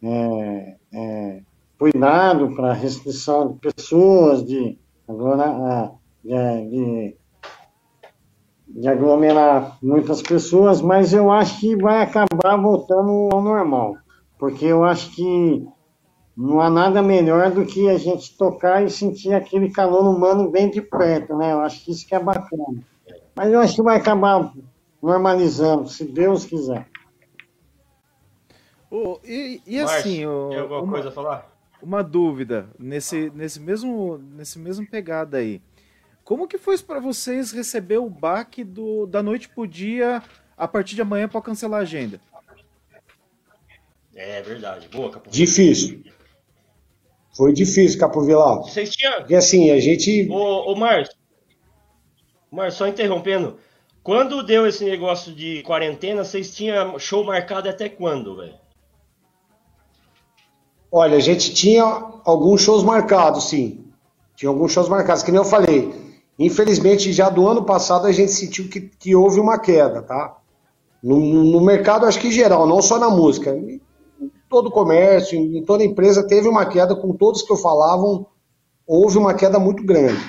é, 0.03 0.75
é, 0.91 1.41
cuidado 1.77 2.53
para 2.57 2.73
restrição 2.73 3.53
de 3.53 3.71
pessoas, 3.71 4.45
de, 4.45 4.77
agora, 5.07 5.93
de, 6.25 6.69
de 6.69 7.18
de 8.69 8.87
aglomerar 8.87 9.77
muitas 9.81 10.21
pessoas, 10.21 10.81
mas 10.81 11.13
eu 11.13 11.31
acho 11.31 11.59
que 11.59 11.75
vai 11.75 12.03
acabar 12.03 12.55
voltando 12.55 13.29
ao 13.31 13.41
normal, 13.41 13.97
porque 14.37 14.65
eu 14.65 14.83
acho 14.83 15.11
que 15.15 15.67
não 16.37 16.61
há 16.61 16.69
nada 16.69 17.01
melhor 17.01 17.51
do 17.51 17.65
que 17.65 17.89
a 17.89 17.97
gente 17.97 18.37
tocar 18.37 18.83
e 18.83 18.89
sentir 18.89 19.33
aquele 19.33 19.71
calor 19.71 20.05
humano 20.05 20.49
bem 20.49 20.69
de 20.69 20.81
perto, 20.81 21.35
né? 21.35 21.51
Eu 21.51 21.59
acho 21.59 21.83
que 21.83 21.91
isso 21.91 22.07
que 22.07 22.15
é 22.15 22.19
bacana. 22.19 22.81
Mas 23.35 23.51
eu 23.51 23.59
acho 23.59 23.75
que 23.75 23.83
vai 23.83 23.97
acabar 23.97 24.53
normalizando, 25.01 25.89
se 25.89 26.05
Deus 26.05 26.45
quiser. 26.45 26.87
Oh, 28.91 29.19
e, 29.23 29.61
e 29.67 29.79
assim, 29.79 30.25
oh, 30.25 30.49
tem 30.49 30.59
alguma 30.59 30.81
uma, 30.81 30.93
coisa 30.93 31.09
a 31.09 31.11
falar? 31.11 31.51
Uma 31.81 32.03
dúvida 32.03 32.69
nesse, 32.79 33.31
nesse 33.35 33.59
mesmo 33.59 34.17
nesse 34.17 34.57
mesmo 34.57 34.89
pegada 34.89 35.37
aí. 35.37 35.61
Como 36.29 36.47
que 36.47 36.59
foi 36.59 36.77
para 36.77 36.99
vocês 36.99 37.51
receber 37.51 37.97
o 37.97 38.07
baque 38.07 38.63
do, 38.63 39.07
da 39.07 39.23
noite 39.23 39.49
pro 39.49 39.65
dia 39.65 40.21
a 40.55 40.67
partir 40.67 40.93
de 40.93 41.01
amanhã 41.01 41.27
para 41.27 41.41
cancelar 41.41 41.79
a 41.79 41.81
agenda? 41.81 42.21
É 44.13 44.39
verdade. 44.43 44.87
Boa, 44.89 45.09
Capo. 45.09 45.27
Difícil. 45.27 46.03
Foi 47.35 47.51
difícil, 47.51 47.99
Capo 47.99 48.21
Vilar. 48.21 48.57
Vocês 48.59 48.91
tinham. 48.91 49.21
Porque 49.21 49.33
assim, 49.33 49.71
a 49.71 49.79
gente. 49.79 50.29
Ô, 50.29 50.71
ô 50.71 50.75
Márcio. 50.75 51.17
Márcio, 52.51 52.77
só 52.77 52.87
interrompendo. 52.87 53.57
Quando 54.03 54.43
deu 54.43 54.67
esse 54.67 54.85
negócio 54.85 55.33
de 55.33 55.63
quarentena, 55.63 56.23
vocês 56.23 56.55
tinham 56.55 56.99
show 56.99 57.23
marcado 57.23 57.67
até 57.67 57.89
quando, 57.89 58.37
velho? 58.37 58.53
Olha, 60.91 61.17
a 61.17 61.21
gente 61.21 61.55
tinha 61.55 61.83
alguns 62.23 62.61
shows 62.61 62.83
marcados, 62.83 63.45
sim. 63.45 63.83
Tinha 64.35 64.49
alguns 64.49 64.71
shows 64.71 64.87
marcados, 64.87 65.23
que 65.23 65.31
nem 65.31 65.39
eu 65.39 65.45
falei. 65.45 66.07
Infelizmente, 66.39 67.11
já 67.11 67.29
do 67.29 67.45
ano 67.49 67.65
passado 67.65 68.07
a 68.07 68.13
gente 68.13 68.31
sentiu 68.31 68.69
que, 68.69 68.79
que 68.79 69.13
houve 69.13 69.41
uma 69.41 69.59
queda, 69.59 70.01
tá? 70.01 70.37
No, 71.03 71.19
no, 71.19 71.59
mercado, 71.59 72.05
acho 72.05 72.17
que 72.17 72.29
em 72.29 72.31
geral, 72.31 72.65
não 72.65 72.81
só 72.81 72.97
na 72.97 73.09
música. 73.09 73.53
Em 73.53 73.81
todo 74.49 74.71
comércio, 74.71 75.37
em 75.37 75.63
toda 75.65 75.83
empresa, 75.83 76.25
teve 76.25 76.47
uma 76.47 76.65
queda, 76.65 76.95
com 76.95 77.11
todos 77.13 77.41
que 77.41 77.51
eu 77.51 77.57
falavam, 77.57 78.25
houve 78.87 79.17
uma 79.17 79.33
queda 79.33 79.59
muito 79.59 79.83
grande. 79.83 80.19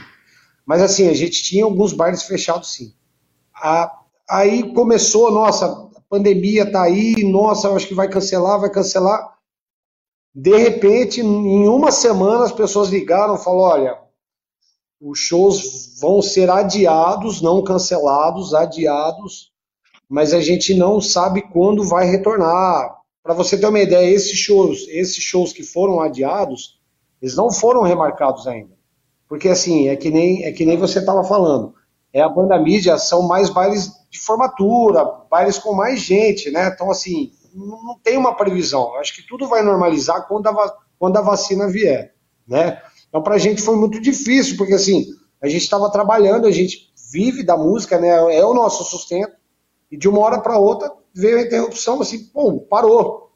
Mas 0.66 0.82
assim, 0.82 1.09
a 1.09 1.15
gente 1.15 1.45
tinha 1.45 1.65
alguns 1.65 1.93
bares 1.93 2.24
fechados 2.24 2.74
sim. 2.74 2.93
A, 3.55 4.01
aí 4.28 4.74
começou, 4.74 5.31
nossa, 5.31 5.66
a 5.66 6.01
pandemia 6.09 6.70
tá 6.70 6.82
aí, 6.82 7.23
nossa, 7.23 7.69
eu 7.69 7.77
acho 7.77 7.87
que 7.87 7.95
vai 7.95 8.09
cancelar, 8.09 8.59
vai 8.59 8.70
cancelar. 8.70 9.37
De 10.35 10.57
repente, 10.57 11.20
em 11.20 11.69
uma 11.69 11.93
semana, 11.93 12.45
as 12.45 12.53
pessoas 12.53 12.89
ligaram 12.89 13.37
e 13.37 13.39
falaram: 13.39 13.81
olha, 13.81 14.10
os 15.01 15.18
shows 15.18 15.98
vão 15.98 16.20
ser 16.20 16.51
adiados, 16.51 17.40
não 17.40 17.62
cancelados, 17.62 18.55
adiados, 18.55 19.51
mas 20.09 20.35
a 20.35 20.40
gente 20.40 20.74
não 20.74 21.01
sabe 21.01 21.40
quando 21.40 21.89
vai 21.89 22.06
retornar. 22.06 22.98
Para 23.22 23.35
você 23.35 23.56
ter 23.56 23.66
uma 23.66 23.81
ideia, 23.81 24.10
esses 24.10 24.39
shows, 24.39 24.86
esses 24.89 25.22
shows 25.22 25.52
que 25.52 25.62
foram 25.62 26.01
adiados, 26.01 26.81
eles 27.22 27.35
não 27.35 27.51
foram 27.51 27.82
remarcados 27.82 28.47
ainda. 28.47 28.77
Porque 29.28 29.48
assim, 29.48 29.89
é 29.89 29.97
que 29.97 30.10
nem, 30.10 30.44
é 30.44 30.52
que 30.52 30.66
nem 30.66 30.77
você 30.77 30.98
estava 30.98 31.22
falando. 31.24 31.74
É 32.12 32.20
a 32.20 32.28
banda 32.28 32.59
mídia, 32.59 32.98
são 32.98 33.22
mais 33.22 33.48
bailes 33.48 33.93
de 34.10 34.18
formatura, 34.18 35.05
bailes 35.31 35.59
com 35.59 35.72
mais 35.72 36.01
gente, 36.01 36.51
né? 36.51 36.68
Então, 36.74 36.90
assim, 36.90 37.32
não 37.55 37.97
tem 38.02 38.18
uma 38.18 38.35
previsão. 38.35 38.97
Acho 38.97 39.14
que 39.14 39.27
tudo 39.27 39.47
vai 39.47 39.62
normalizar 39.62 40.27
quando 40.27 40.48
a, 40.48 40.77
quando 40.98 41.16
a 41.16 41.22
vacina 41.22 41.68
vier, 41.68 42.12
né? 42.47 42.82
Então, 43.11 43.23
para 43.23 43.35
a 43.35 43.39
gente 43.39 43.61
foi 43.61 43.77
muito 43.77 44.01
difícil, 44.01 44.57
porque 44.57 44.73
assim, 44.73 45.05
a 45.43 45.49
gente 45.49 45.62
estava 45.62 45.91
trabalhando, 45.91 46.47
a 46.47 46.51
gente 46.51 46.91
vive 47.12 47.43
da 47.43 47.57
música, 47.57 47.99
né? 47.99 48.09
É 48.09 48.45
o 48.45 48.55
nosso 48.55 48.85
sustento. 48.85 49.32
E 49.91 49.97
de 49.97 50.09
uma 50.09 50.20
hora 50.20 50.41
para 50.41 50.59
outra 50.59 50.91
veio 51.12 51.39
a 51.39 51.43
interrupção, 51.43 52.01
assim, 52.01 52.24
pum, 52.27 52.59
parou. 52.59 53.32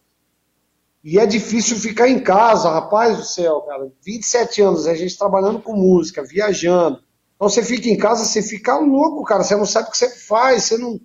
E 1.03 1.19
é 1.19 1.27
difícil 1.27 1.77
ficar 1.77 2.09
em 2.09 2.21
casa, 2.21 2.71
rapaz 2.71 3.19
do 3.19 3.25
céu, 3.25 3.61
cara. 3.63 3.93
27 4.03 4.63
anos, 4.63 4.87
a 4.87 4.95
gente 4.95 5.19
trabalhando 5.19 5.61
com 5.61 5.75
música, 5.75 6.25
viajando. 6.25 7.03
Então 7.35 7.49
você 7.49 7.63
fica 7.63 7.89
em 7.89 7.97
casa, 7.97 8.25
você 8.25 8.41
fica 8.41 8.79
louco, 8.79 9.25
cara. 9.25 9.43
Você 9.43 9.57
não 9.57 9.67
sabe 9.67 9.89
o 9.89 9.91
que 9.91 9.99
você 9.99 10.09
faz, 10.09 10.65
você 10.65 10.79
não. 10.79 10.99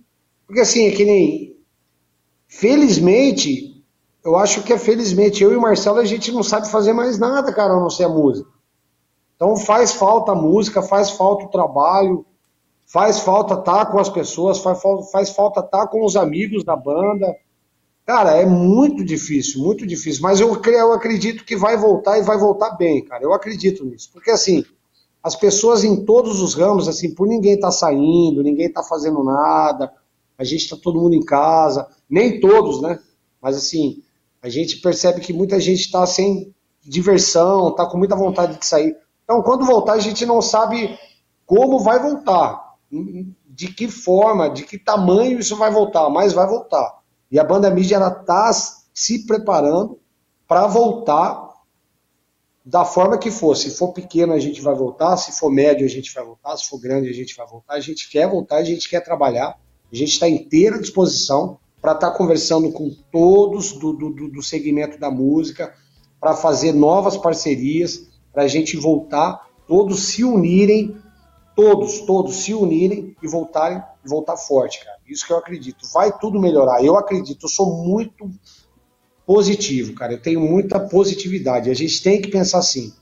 Porque 0.46 0.60
assim, 0.60 0.86
é 0.86 0.92
que 0.92 1.04
nem. 1.04 1.56
Felizmente, 2.48 3.84
eu 4.24 4.36
acho 4.36 4.62
que 4.62 4.72
é 4.72 4.78
felizmente, 4.78 5.42
eu 5.42 5.52
e 5.52 5.56
o 5.56 5.60
Marcelo, 5.60 5.98
a 5.98 6.04
gente 6.04 6.32
não 6.32 6.42
sabe 6.42 6.70
fazer 6.70 6.92
mais 6.92 7.18
nada, 7.18 7.52
cara, 7.52 7.74
a 7.74 7.80
não 7.80 7.90
ser 7.90 8.04
a 8.04 8.08
música. 8.08 8.49
Então 9.40 9.56
faz 9.56 9.92
falta 9.92 10.32
a 10.32 10.34
música, 10.34 10.82
faz 10.82 11.12
falta 11.12 11.46
o 11.46 11.48
trabalho, 11.48 12.26
faz 12.84 13.20
falta 13.20 13.54
estar 13.54 13.86
com 13.86 13.98
as 13.98 14.10
pessoas, 14.10 14.58
faz, 14.58 14.82
faz 15.10 15.30
falta 15.30 15.60
estar 15.60 15.86
com 15.86 16.04
os 16.04 16.14
amigos 16.14 16.62
da 16.62 16.76
banda. 16.76 17.34
Cara, 18.04 18.36
é 18.36 18.44
muito 18.44 19.02
difícil, 19.02 19.62
muito 19.62 19.86
difícil. 19.86 20.20
Mas 20.20 20.40
eu, 20.40 20.60
eu 20.62 20.92
acredito 20.92 21.42
que 21.42 21.56
vai 21.56 21.74
voltar 21.74 22.18
e 22.18 22.22
vai 22.22 22.36
voltar 22.36 22.72
bem, 22.72 23.02
cara. 23.02 23.24
Eu 23.24 23.32
acredito 23.32 23.82
nisso. 23.82 24.10
Porque 24.12 24.30
assim, 24.30 24.62
as 25.22 25.34
pessoas 25.34 25.84
em 25.84 26.04
todos 26.04 26.42
os 26.42 26.52
ramos, 26.52 26.86
assim, 26.86 27.14
por 27.14 27.26
ninguém 27.26 27.58
tá 27.58 27.70
saindo, 27.70 28.42
ninguém 28.42 28.70
tá 28.70 28.82
fazendo 28.82 29.24
nada, 29.24 29.90
a 30.36 30.44
gente 30.44 30.68
tá 30.68 30.76
todo 30.76 31.00
mundo 31.00 31.14
em 31.14 31.24
casa, 31.24 31.88
nem 32.10 32.40
todos, 32.40 32.82
né? 32.82 32.98
Mas 33.40 33.56
assim, 33.56 34.02
a 34.42 34.50
gente 34.50 34.82
percebe 34.82 35.22
que 35.22 35.32
muita 35.32 35.58
gente 35.58 35.80
está 35.80 36.04
sem 36.04 36.54
diversão, 36.82 37.74
tá 37.74 37.86
com 37.86 37.96
muita 37.96 38.14
vontade 38.14 38.58
de 38.58 38.66
sair. 38.66 38.94
Então, 39.30 39.42
quando 39.42 39.64
voltar, 39.64 39.92
a 39.92 40.00
gente 40.00 40.26
não 40.26 40.42
sabe 40.42 40.98
como 41.46 41.78
vai 41.78 42.00
voltar, 42.00 42.74
de 43.46 43.72
que 43.72 43.86
forma, 43.86 44.50
de 44.50 44.64
que 44.64 44.76
tamanho 44.76 45.38
isso 45.38 45.54
vai 45.54 45.70
voltar, 45.70 46.10
mas 46.10 46.32
vai 46.32 46.48
voltar. 46.48 46.98
E 47.30 47.38
a 47.38 47.44
banda 47.44 47.70
mídia 47.70 47.98
está 47.98 48.50
se 48.92 49.24
preparando 49.28 50.00
para 50.48 50.66
voltar 50.66 51.48
da 52.66 52.84
forma 52.84 53.18
que 53.18 53.30
for. 53.30 53.56
Se 53.56 53.70
for 53.70 53.92
pequeno, 53.92 54.32
a 54.32 54.38
gente 54.40 54.60
vai 54.60 54.74
voltar, 54.74 55.16
se 55.16 55.30
for 55.38 55.48
médio, 55.48 55.86
a 55.86 55.88
gente 55.88 56.12
vai 56.12 56.24
voltar, 56.24 56.56
se 56.56 56.68
for 56.68 56.80
grande, 56.80 57.08
a 57.08 57.14
gente 57.14 57.36
vai 57.36 57.46
voltar. 57.46 57.74
A 57.74 57.80
gente 57.80 58.10
quer 58.10 58.28
voltar, 58.28 58.56
a 58.56 58.64
gente 58.64 58.88
quer 58.88 58.98
trabalhar, 58.98 59.56
a 59.92 59.96
gente 59.96 60.10
está 60.10 60.28
inteira 60.28 60.76
disposição 60.76 61.56
para 61.80 61.92
estar 61.92 62.10
tá 62.10 62.16
conversando 62.16 62.72
com 62.72 62.90
todos 63.12 63.74
do, 63.74 63.92
do, 63.92 64.28
do 64.28 64.42
segmento 64.42 64.98
da 64.98 65.08
música, 65.08 65.72
para 66.18 66.34
fazer 66.34 66.72
novas 66.72 67.16
parcerias 67.16 68.09
para 68.32 68.44
a 68.44 68.48
gente 68.48 68.76
voltar, 68.76 69.48
todos 69.66 70.04
se 70.04 70.24
unirem, 70.24 70.96
todos, 71.54 72.00
todos 72.00 72.36
se 72.36 72.54
unirem 72.54 73.16
e 73.22 73.28
voltarem, 73.28 73.82
voltar 74.04 74.36
forte, 74.36 74.84
cara. 74.84 74.98
Isso 75.06 75.26
que 75.26 75.32
eu 75.32 75.38
acredito. 75.38 75.86
Vai 75.92 76.16
tudo 76.18 76.40
melhorar. 76.40 76.84
Eu 76.84 76.96
acredito, 76.96 77.44
eu 77.44 77.48
sou 77.48 77.84
muito 77.84 78.30
positivo, 79.26 79.94
cara. 79.94 80.12
Eu 80.12 80.22
tenho 80.22 80.40
muita 80.40 80.80
positividade. 80.80 81.70
A 81.70 81.74
gente 81.74 82.02
tem 82.02 82.20
que 82.20 82.28
pensar 82.28 82.58
assim, 82.58 82.92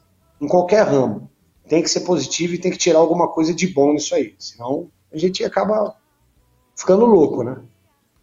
em 0.40 0.48
qualquer 0.48 0.86
ramo. 0.86 1.30
Tem 1.68 1.82
que 1.82 1.90
ser 1.90 2.00
positivo 2.00 2.55
e 2.55 2.59
tem 2.59 2.70
que 2.70 2.78
tirar 2.78 2.98
alguma 2.98 3.28
coisa 3.28 3.55
de 3.55 3.66
bom 3.66 3.92
nisso 3.92 4.14
aí. 4.14 4.34
Senão 4.38 4.90
a 5.12 5.18
gente 5.18 5.44
acaba 5.44 5.94
ficando 6.74 7.05
louco, 7.05 7.42
né? 7.42 7.60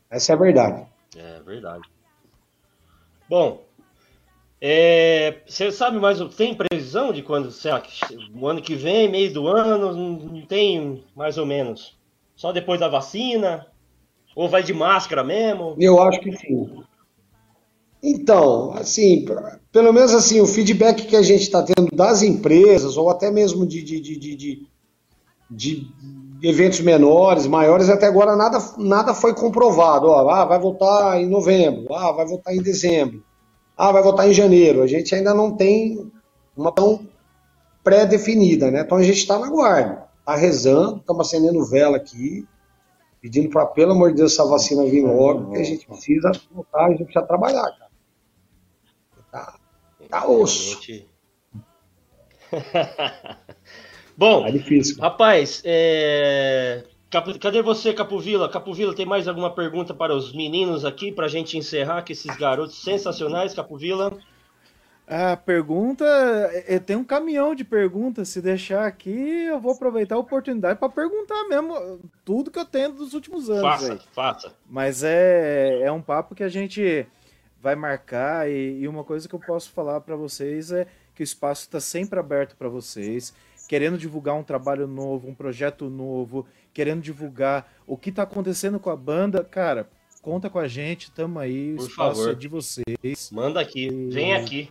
Essa 0.10 0.34
é 0.34 0.36
a 0.36 0.40
verdade. 0.40 0.86
É 1.16 1.40
verdade. 1.42 1.84
Bom, 3.30 3.65
é, 4.62 5.42
você 5.46 5.72
sabe 5.72 6.00
mais, 6.00 6.20
tem 6.36 6.56
previsão 6.56 7.12
de 7.12 7.22
quando, 7.22 7.52
será 7.52 7.80
que 7.80 7.92
o 8.34 8.48
ano 8.48 8.62
que 8.62 8.76
vem, 8.76 9.10
meio 9.10 9.34
do 9.34 9.48
ano, 9.48 9.94
não 9.94 10.42
tem 10.46 11.04
mais 11.16 11.38
ou 11.38 11.46
menos? 11.46 11.98
Só 12.36 12.52
depois 12.52 12.80
da 12.80 12.88
vacina? 12.88 13.68
Ou 14.36 14.50
vai 14.50 14.62
de 14.62 14.74
máscara 14.74 15.24
mesmo? 15.24 15.76
Eu 15.80 16.02
acho 16.02 16.20
que 16.20 16.36
sim. 16.36 16.84
Então, 18.04 18.72
assim, 18.74 19.26
pelo 19.72 19.92
menos 19.92 20.14
assim, 20.14 20.40
o 20.40 20.46
feedback 20.46 21.08
que 21.08 21.16
a 21.16 21.24
gente 21.24 21.42
está 21.42 21.64
tendo 21.64 21.90
das 21.96 22.22
empresas, 22.22 22.98
ou 22.98 23.10
até 23.10 23.32
mesmo 23.32 23.66
de, 23.66 23.82
de, 23.82 24.00
de, 24.00 24.36
de, 24.36 24.68
de 25.50 25.88
eventos 26.44 26.82
menores, 26.82 27.48
maiores, 27.48 27.90
até 27.90 28.06
agora 28.06 28.36
nada, 28.36 28.60
nada 28.78 29.14
foi 29.14 29.34
comprovado. 29.34 30.08
Ó, 30.08 30.30
ah, 30.30 30.46
vai 30.46 30.60
voltar 30.60 31.20
em 31.20 31.28
novembro, 31.28 31.92
ah, 31.96 32.12
vai 32.12 32.28
voltar 32.28 32.54
em 32.54 32.62
dezembro, 32.62 33.24
ah, 33.78 33.92
vai 33.92 34.02
voltar 34.02 34.28
em 34.28 34.34
janeiro. 34.34 34.82
A 34.82 34.88
gente 34.88 35.14
ainda 35.14 35.34
não 35.34 35.56
tem 35.56 36.12
uma 36.56 36.72
tão 36.72 37.08
pré-definida, 37.84 38.72
né? 38.72 38.82
Então 38.82 38.98
a 38.98 39.04
gente 39.04 39.18
está 39.18 39.38
na 39.38 39.50
guarda, 39.50 40.08
está 40.20 40.36
rezando, 40.36 40.98
estamos 40.98 41.28
acendendo 41.28 41.66
vela 41.66 41.98
aqui, 41.98 42.48
pedindo 43.22 43.50
para, 43.50 43.66
pelo 43.68 43.92
amor 43.92 44.12
de 44.12 44.18
Deus, 44.18 44.34
essa 44.34 44.46
vacina 44.46 44.86
vir 44.86 45.04
logo, 45.04 45.46
porque 45.46 45.60
a 45.60 45.64
gente 45.64 45.86
precisa 45.86 46.32
voltar, 46.52 46.86
a 46.86 46.90
gente 46.92 47.04
precisa 47.04 47.26
trabalhar, 47.26 47.64
cara. 47.64 47.92
Tá, 49.32 49.60
tá 50.10 50.28
osso. 50.28 50.82
Bom, 54.18 54.44
tá 54.44 54.52
difícil. 54.52 54.98
rapaz, 55.02 55.62
é... 55.66 56.84
cadê 57.22 57.62
você, 57.62 57.94
Capovila? 57.94 58.50
Capovila, 58.50 58.96
tem 58.96 59.06
mais 59.06 59.28
alguma 59.28 59.54
pergunta 59.54 59.94
para 59.94 60.16
os 60.16 60.34
meninos 60.34 60.86
aqui, 60.86 61.12
para 61.12 61.26
a 61.26 61.30
gente 61.30 61.58
encerrar 61.58 62.04
com 62.04 62.12
esses 62.12 62.36
garotos 62.36 62.82
sensacionais, 62.82 63.54
Capovila? 63.54 64.18
A 65.08 65.38
pergunta, 65.38 66.04
é, 66.68 66.80
tem 66.80 66.96
um 66.96 67.04
caminhão 67.04 67.54
de 67.54 67.64
perguntas. 67.64 68.30
Se 68.30 68.42
deixar 68.42 68.88
aqui, 68.88 69.46
eu 69.48 69.60
vou 69.60 69.74
aproveitar 69.74 70.16
a 70.16 70.20
oportunidade 70.20 70.80
para 70.80 70.90
perguntar 70.90 71.48
mesmo 71.48 72.00
tudo 72.24 72.50
que 72.50 72.58
eu 72.58 72.66
tenho 72.66 72.92
dos 72.92 73.14
últimos 73.14 73.50
anos. 73.50 73.62
Faça, 73.62 73.94
aí. 73.94 74.00
faça. 74.14 74.54
Mas 74.68 75.04
é, 75.04 75.82
é 75.84 75.92
um 75.92 76.02
papo 76.02 76.34
que 76.34 76.44
a 76.44 76.50
gente 76.50 77.06
vai 77.62 77.76
marcar 77.76 78.50
e, 78.50 78.80
e 78.80 78.88
uma 78.88 79.04
coisa 79.04 79.30
que 79.30 79.36
eu 79.36 79.40
posso 79.40 79.70
falar 79.72 80.02
para 80.02 80.16
vocês 80.16 80.72
é 80.72 80.88
que 81.14 81.22
o 81.22 81.24
espaço 81.24 81.62
está 81.62 81.80
sempre 81.80 82.20
aberto 82.20 82.56
para 82.56 82.68
vocês 82.68 83.34
querendo 83.68 83.98
divulgar 83.98 84.36
um 84.36 84.44
trabalho 84.44 84.88
novo, 84.88 85.28
um 85.28 85.34
projeto 85.34 85.90
novo, 85.90 86.46
querendo 86.76 87.02
divulgar 87.02 87.72
o 87.88 87.96
que 87.96 88.10
está 88.10 88.24
acontecendo 88.24 88.82
com 88.82 88.90
a 88.90 88.98
banda, 88.98 89.42
cara, 89.46 89.90
conta 90.22 90.50
com 90.50 90.60
a 90.60 90.68
gente, 90.68 91.10
tamo 91.10 91.40
aí, 91.40 91.74
o 91.74 91.78
Por 91.78 91.88
espaço 91.88 92.16
favor. 92.18 92.32
é 92.32 92.36
de 92.36 92.48
vocês. 92.50 93.32
Manda 93.32 93.62
aqui, 93.62 93.88
e... 93.88 94.10
vem 94.10 94.36
aqui. 94.36 94.70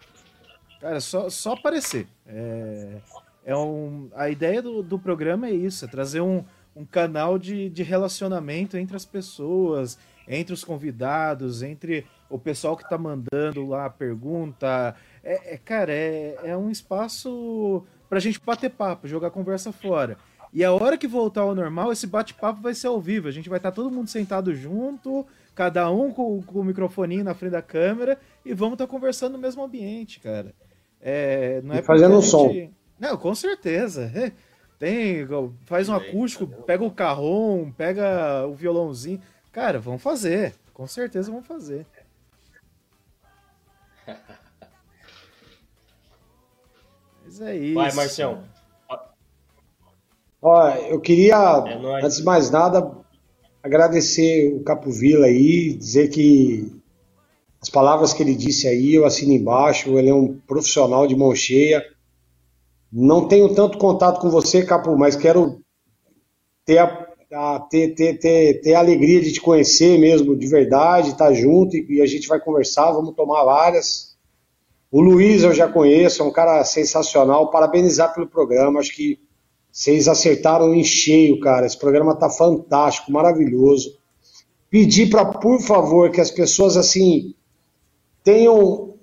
Cara, 0.82 1.00
só, 1.00 1.30
só 1.30 1.54
aparecer. 1.54 2.06
É, 2.26 3.00
é 3.46 3.56
um, 3.56 4.10
a 4.14 4.28
ideia 4.28 4.60
do, 4.60 4.82
do 4.82 4.98
programa 4.98 5.48
é 5.48 5.52
isso, 5.52 5.86
é 5.86 5.88
trazer 5.88 6.20
um, 6.20 6.44
um 6.76 6.84
canal 6.84 7.38
de, 7.38 7.70
de 7.70 7.82
relacionamento 7.82 8.76
entre 8.76 8.94
as 8.94 9.06
pessoas, 9.06 9.98
entre 10.28 10.52
os 10.52 10.62
convidados, 10.62 11.62
entre 11.62 12.06
o 12.28 12.38
pessoal 12.38 12.76
que 12.76 12.86
tá 12.86 12.98
mandando 12.98 13.66
lá 13.66 13.86
a 13.86 13.90
pergunta. 13.90 14.94
É, 15.22 15.54
é 15.54 15.56
cara, 15.56 15.90
é, 15.90 16.36
é 16.44 16.54
um 16.54 16.70
espaço 16.70 17.82
pra 18.10 18.20
gente 18.20 18.38
bater 18.44 18.68
papo, 18.68 19.08
jogar 19.08 19.30
conversa 19.30 19.72
fora. 19.72 20.18
E 20.54 20.64
a 20.64 20.72
hora 20.72 20.96
que 20.96 21.08
voltar 21.08 21.40
ao 21.40 21.52
normal, 21.52 21.90
esse 21.90 22.06
bate-papo 22.06 22.62
vai 22.62 22.74
ser 22.74 22.86
ao 22.86 23.00
vivo. 23.00 23.26
A 23.26 23.32
gente 23.32 23.48
vai 23.48 23.58
estar 23.58 23.72
tá 23.72 23.74
todo 23.74 23.90
mundo 23.90 24.08
sentado 24.08 24.54
junto, 24.54 25.26
cada 25.52 25.90
um 25.90 26.12
com, 26.12 26.40
com 26.42 26.60
o 26.60 26.64
microfoninho 26.64 27.24
na 27.24 27.34
frente 27.34 27.50
da 27.50 27.60
câmera, 27.60 28.16
e 28.44 28.54
vamos 28.54 28.74
estar 28.74 28.86
tá 28.86 28.90
conversando 28.90 29.32
no 29.32 29.38
mesmo 29.38 29.64
ambiente, 29.64 30.20
cara. 30.20 30.54
É, 31.00 31.60
não 31.62 31.74
é 31.74 31.82
fazendo 31.82 32.16
um 32.16 32.20
gente... 32.20 32.30
som. 32.30 32.70
Não, 33.00 33.16
com 33.16 33.34
certeza. 33.34 34.12
Tem, 34.78 35.26
faz 35.64 35.88
um 35.88 35.94
acústico, 35.94 36.46
pega 36.46 36.84
o 36.84 36.90
carrom, 36.90 37.72
pega 37.72 38.46
o 38.46 38.54
violãozinho. 38.54 39.20
Cara, 39.50 39.80
vamos 39.80 40.02
fazer. 40.02 40.54
Com 40.72 40.86
certeza 40.86 41.32
vamos 41.32 41.48
fazer. 41.48 41.84
Mas 47.24 47.40
é 47.40 47.56
isso. 47.56 47.74
Vai, 47.74 47.92
Marcião. 47.92 48.44
Olha, 50.46 50.78
eu 50.90 51.00
queria, 51.00 51.36
é 51.36 52.04
antes 52.04 52.18
de 52.18 52.22
mais 52.22 52.50
nada, 52.50 52.94
agradecer 53.62 54.52
o 54.52 54.62
Capo 54.62 54.90
Vila 54.90 55.24
aí, 55.24 55.72
dizer 55.72 56.08
que 56.08 56.70
as 57.62 57.70
palavras 57.70 58.12
que 58.12 58.22
ele 58.22 58.34
disse 58.34 58.68
aí, 58.68 58.94
eu 58.94 59.06
assino 59.06 59.32
embaixo, 59.32 59.98
ele 59.98 60.10
é 60.10 60.14
um 60.14 60.38
profissional 60.46 61.06
de 61.06 61.16
mão 61.16 61.34
cheia. 61.34 61.82
Não 62.92 63.26
tenho 63.26 63.54
tanto 63.54 63.78
contato 63.78 64.20
com 64.20 64.28
você, 64.28 64.62
Capo, 64.62 64.94
mas 64.98 65.16
quero 65.16 65.62
ter 66.66 66.76
a, 66.76 67.08
a 67.32 67.60
ter, 67.60 67.94
ter, 67.94 68.18
ter, 68.18 68.60
ter 68.60 68.74
a 68.74 68.80
alegria 68.80 69.22
de 69.22 69.32
te 69.32 69.40
conhecer 69.40 69.98
mesmo, 69.98 70.36
de 70.36 70.46
verdade, 70.46 71.12
estar 71.12 71.32
junto 71.32 71.74
e, 71.74 71.86
e 71.88 72.02
a 72.02 72.06
gente 72.06 72.28
vai 72.28 72.38
conversar, 72.38 72.92
vamos 72.92 73.14
tomar 73.14 73.44
várias. 73.44 74.14
O 74.90 75.00
Luiz 75.00 75.42
eu 75.42 75.54
já 75.54 75.66
conheço, 75.68 76.22
é 76.22 76.26
um 76.26 76.30
cara 76.30 76.62
sensacional. 76.64 77.50
Parabenizar 77.50 78.12
pelo 78.12 78.28
programa, 78.28 78.80
acho 78.80 78.94
que 78.94 79.18
vocês 79.74 80.06
acertaram 80.06 80.72
em 80.72 80.84
cheio, 80.84 81.40
cara. 81.40 81.66
Esse 81.66 81.76
programa 81.76 82.14
tá 82.14 82.30
fantástico, 82.30 83.10
maravilhoso. 83.10 83.98
Pedir 84.70 85.10
para, 85.10 85.24
por 85.24 85.60
favor, 85.60 86.10
que 86.12 86.20
as 86.20 86.30
pessoas 86.30 86.76
assim 86.76 87.34
tenham 88.22 88.94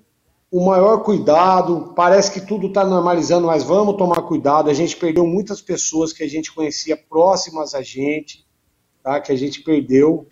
o 0.50 0.64
maior 0.64 1.02
cuidado. 1.02 1.92
Parece 1.94 2.32
que 2.32 2.40
tudo 2.40 2.68
está 2.68 2.84
normalizando, 2.84 3.48
mas 3.48 3.62
vamos 3.62 3.96
tomar 3.96 4.22
cuidado. 4.22 4.70
A 4.70 4.74
gente 4.74 4.96
perdeu 4.96 5.26
muitas 5.26 5.60
pessoas 5.60 6.10
que 6.10 6.22
a 6.22 6.28
gente 6.28 6.50
conhecia 6.50 6.96
próximas 6.96 7.74
a 7.74 7.82
gente, 7.82 8.46
tá? 9.02 9.20
Que 9.20 9.32
a 9.32 9.36
gente 9.36 9.62
perdeu. 9.62 10.26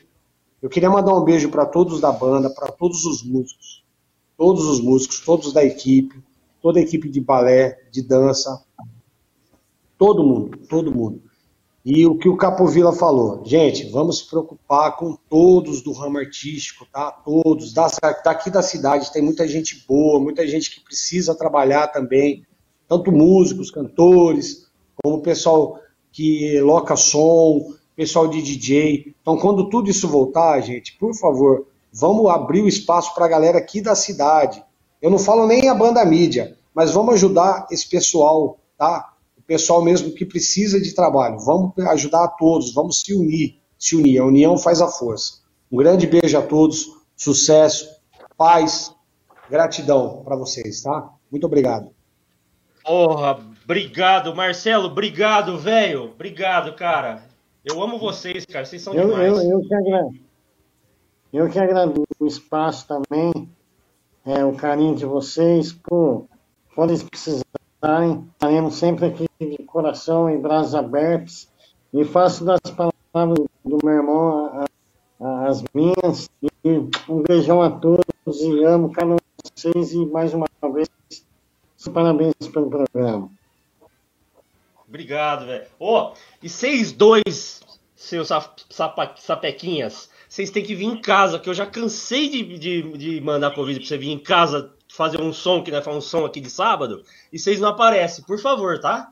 Eu 0.62 0.70
queria 0.70 0.88
mandar 0.88 1.14
um 1.14 1.24
beijo 1.24 1.50
para 1.50 1.66
todos 1.66 2.00
da 2.00 2.10
banda, 2.10 2.48
para 2.48 2.72
todos 2.72 3.04
os 3.04 3.22
músicos 3.22 3.80
todos 4.40 4.64
os 4.64 4.80
músicos, 4.80 5.20
todos 5.20 5.52
da 5.52 5.62
equipe, 5.62 6.18
toda 6.62 6.78
a 6.78 6.82
equipe 6.82 7.10
de 7.10 7.20
balé, 7.20 7.78
de 7.92 8.00
dança, 8.00 8.64
todo 10.00 10.24
mundo, 10.24 10.58
todo 10.68 10.90
mundo. 10.90 11.22
E 11.84 12.06
o 12.06 12.16
que 12.16 12.28
o 12.28 12.36
Capovilla 12.36 12.92
falou, 12.92 13.42
gente, 13.44 13.90
vamos 13.90 14.20
se 14.20 14.28
preocupar 14.28 14.96
com 14.96 15.16
todos 15.28 15.82
do 15.82 15.92
ramo 15.92 16.18
artístico, 16.18 16.86
tá? 16.90 17.12
Todos, 17.12 17.72
daqui 17.72 18.50
da 18.50 18.62
cidade 18.62 19.12
tem 19.12 19.22
muita 19.22 19.46
gente 19.46 19.84
boa, 19.86 20.18
muita 20.18 20.46
gente 20.48 20.70
que 20.70 20.80
precisa 20.80 21.34
trabalhar 21.34 21.88
também, 21.88 22.44
tanto 22.88 23.12
músicos, 23.12 23.70
cantores, 23.70 24.66
como 25.02 25.18
o 25.18 25.22
pessoal 25.22 25.78
que 26.10 26.58
loca 26.60 26.96
som, 26.96 27.74
pessoal 27.94 28.26
de 28.26 28.42
DJ. 28.42 29.14
Então, 29.20 29.36
quando 29.36 29.68
tudo 29.68 29.90
isso 29.90 30.08
voltar, 30.08 30.60
gente, 30.60 30.96
por 30.98 31.14
favor, 31.14 31.66
Vamos 31.92 32.30
abrir 32.30 32.62
o 32.62 32.68
espaço 32.68 33.14
para 33.14 33.24
a 33.24 33.28
galera 33.28 33.58
aqui 33.58 33.80
da 33.80 33.94
cidade. 33.94 34.62
Eu 35.02 35.10
não 35.10 35.18
falo 35.18 35.46
nem 35.46 35.68
a 35.68 35.74
banda 35.74 36.04
mídia, 36.04 36.56
mas 36.74 36.92
vamos 36.92 37.14
ajudar 37.14 37.66
esse 37.70 37.88
pessoal, 37.88 38.58
tá? 38.78 39.12
Pessoal 39.50 39.82
mesmo 39.82 40.12
que 40.12 40.24
precisa 40.24 40.80
de 40.80 40.94
trabalho. 40.94 41.36
Vamos 41.40 41.76
ajudar 41.76 42.22
a 42.22 42.28
todos, 42.28 42.72
vamos 42.72 43.00
se 43.00 43.12
unir. 43.12 43.60
Se 43.76 43.96
unir, 43.96 44.20
a 44.20 44.24
união 44.24 44.56
faz 44.56 44.80
a 44.80 44.86
força. 44.86 45.40
Um 45.72 45.76
grande 45.76 46.06
beijo 46.06 46.38
a 46.38 46.40
todos, 46.40 46.86
sucesso, 47.16 47.88
paz, 48.36 48.94
gratidão 49.50 50.22
para 50.22 50.36
vocês, 50.36 50.82
tá? 50.82 51.10
Muito 51.28 51.48
obrigado. 51.48 51.90
Porra, 52.84 53.40
obrigado, 53.64 54.36
Marcelo, 54.36 54.86
obrigado, 54.86 55.58
velho. 55.58 56.12
Obrigado, 56.12 56.76
cara. 56.76 57.24
Eu 57.64 57.82
amo 57.82 57.98
vocês, 57.98 58.46
cara. 58.46 58.64
Vocês 58.64 58.80
são 58.80 58.94
eu, 58.94 59.08
demais. 59.08 59.32
Eu, 59.32 59.50
eu 59.50 59.60
que 59.66 59.74
agradeço. 59.74 60.24
Eu 61.32 61.50
que 61.50 61.58
agradeço 61.58 62.06
o 62.20 62.26
espaço 62.28 62.86
também, 62.86 63.50
é, 64.24 64.44
o 64.44 64.52
carinho 64.54 64.94
de 64.94 65.04
vocês. 65.04 65.72
Pô, 65.72 66.28
quando 66.72 66.90
eles 66.90 67.02
precisarem, 67.02 67.42
estaremos 67.82 68.74
sempre 68.74 69.06
aqui 69.06 69.26
de 69.40 69.58
coração 69.64 70.28
e 70.30 70.36
braços 70.36 70.74
abertos. 70.74 71.48
E 71.92 72.04
faço 72.04 72.44
das 72.44 72.60
palavras 72.60 73.46
do 73.64 73.78
meu 73.82 73.94
irmão 73.94 74.46
a, 74.46 74.66
a, 75.20 75.48
as 75.48 75.64
minhas. 75.74 76.28
E 76.42 76.70
um 77.08 77.22
beijão 77.22 77.62
a 77.62 77.70
todos 77.70 78.04
e 78.42 78.64
amo 78.64 78.92
cada 78.92 79.12
um 79.12 79.16
de 79.16 79.50
vocês. 79.54 79.92
E 79.92 80.06
mais 80.06 80.32
uma 80.34 80.46
vez, 80.72 80.88
parabéns 81.92 82.34
pelo 82.52 82.70
programa. 82.70 83.30
Obrigado, 84.86 85.46
velho. 85.46 85.66
Ó, 85.78 86.12
oh, 86.12 86.16
e 86.42 86.48
vocês 86.48 86.92
dois, 86.92 87.62
seus 87.94 88.28
sapequinhas, 89.20 90.10
vocês 90.28 90.50
têm 90.50 90.64
que 90.64 90.74
vir 90.74 90.86
em 90.86 91.00
casa, 91.00 91.38
que 91.38 91.48
eu 91.48 91.54
já 91.54 91.64
cansei 91.64 92.28
de, 92.28 92.58
de, 92.58 92.98
de 92.98 93.20
mandar 93.20 93.54
convite 93.54 93.78
pra 93.78 93.88
você 93.88 93.98
vir 93.98 94.10
em 94.10 94.18
casa 94.18 94.72
fazer 95.00 95.18
um 95.18 95.32
som, 95.32 95.62
que 95.62 95.70
né, 95.70 95.80
fazer 95.80 95.96
um 95.96 96.00
som 96.02 96.26
aqui 96.26 96.42
de 96.42 96.50
sábado, 96.50 97.02
e 97.32 97.38
vocês 97.38 97.58
não 97.58 97.70
aparecem, 97.70 98.22
por 98.22 98.38
favor, 98.38 98.78
tá? 98.78 99.10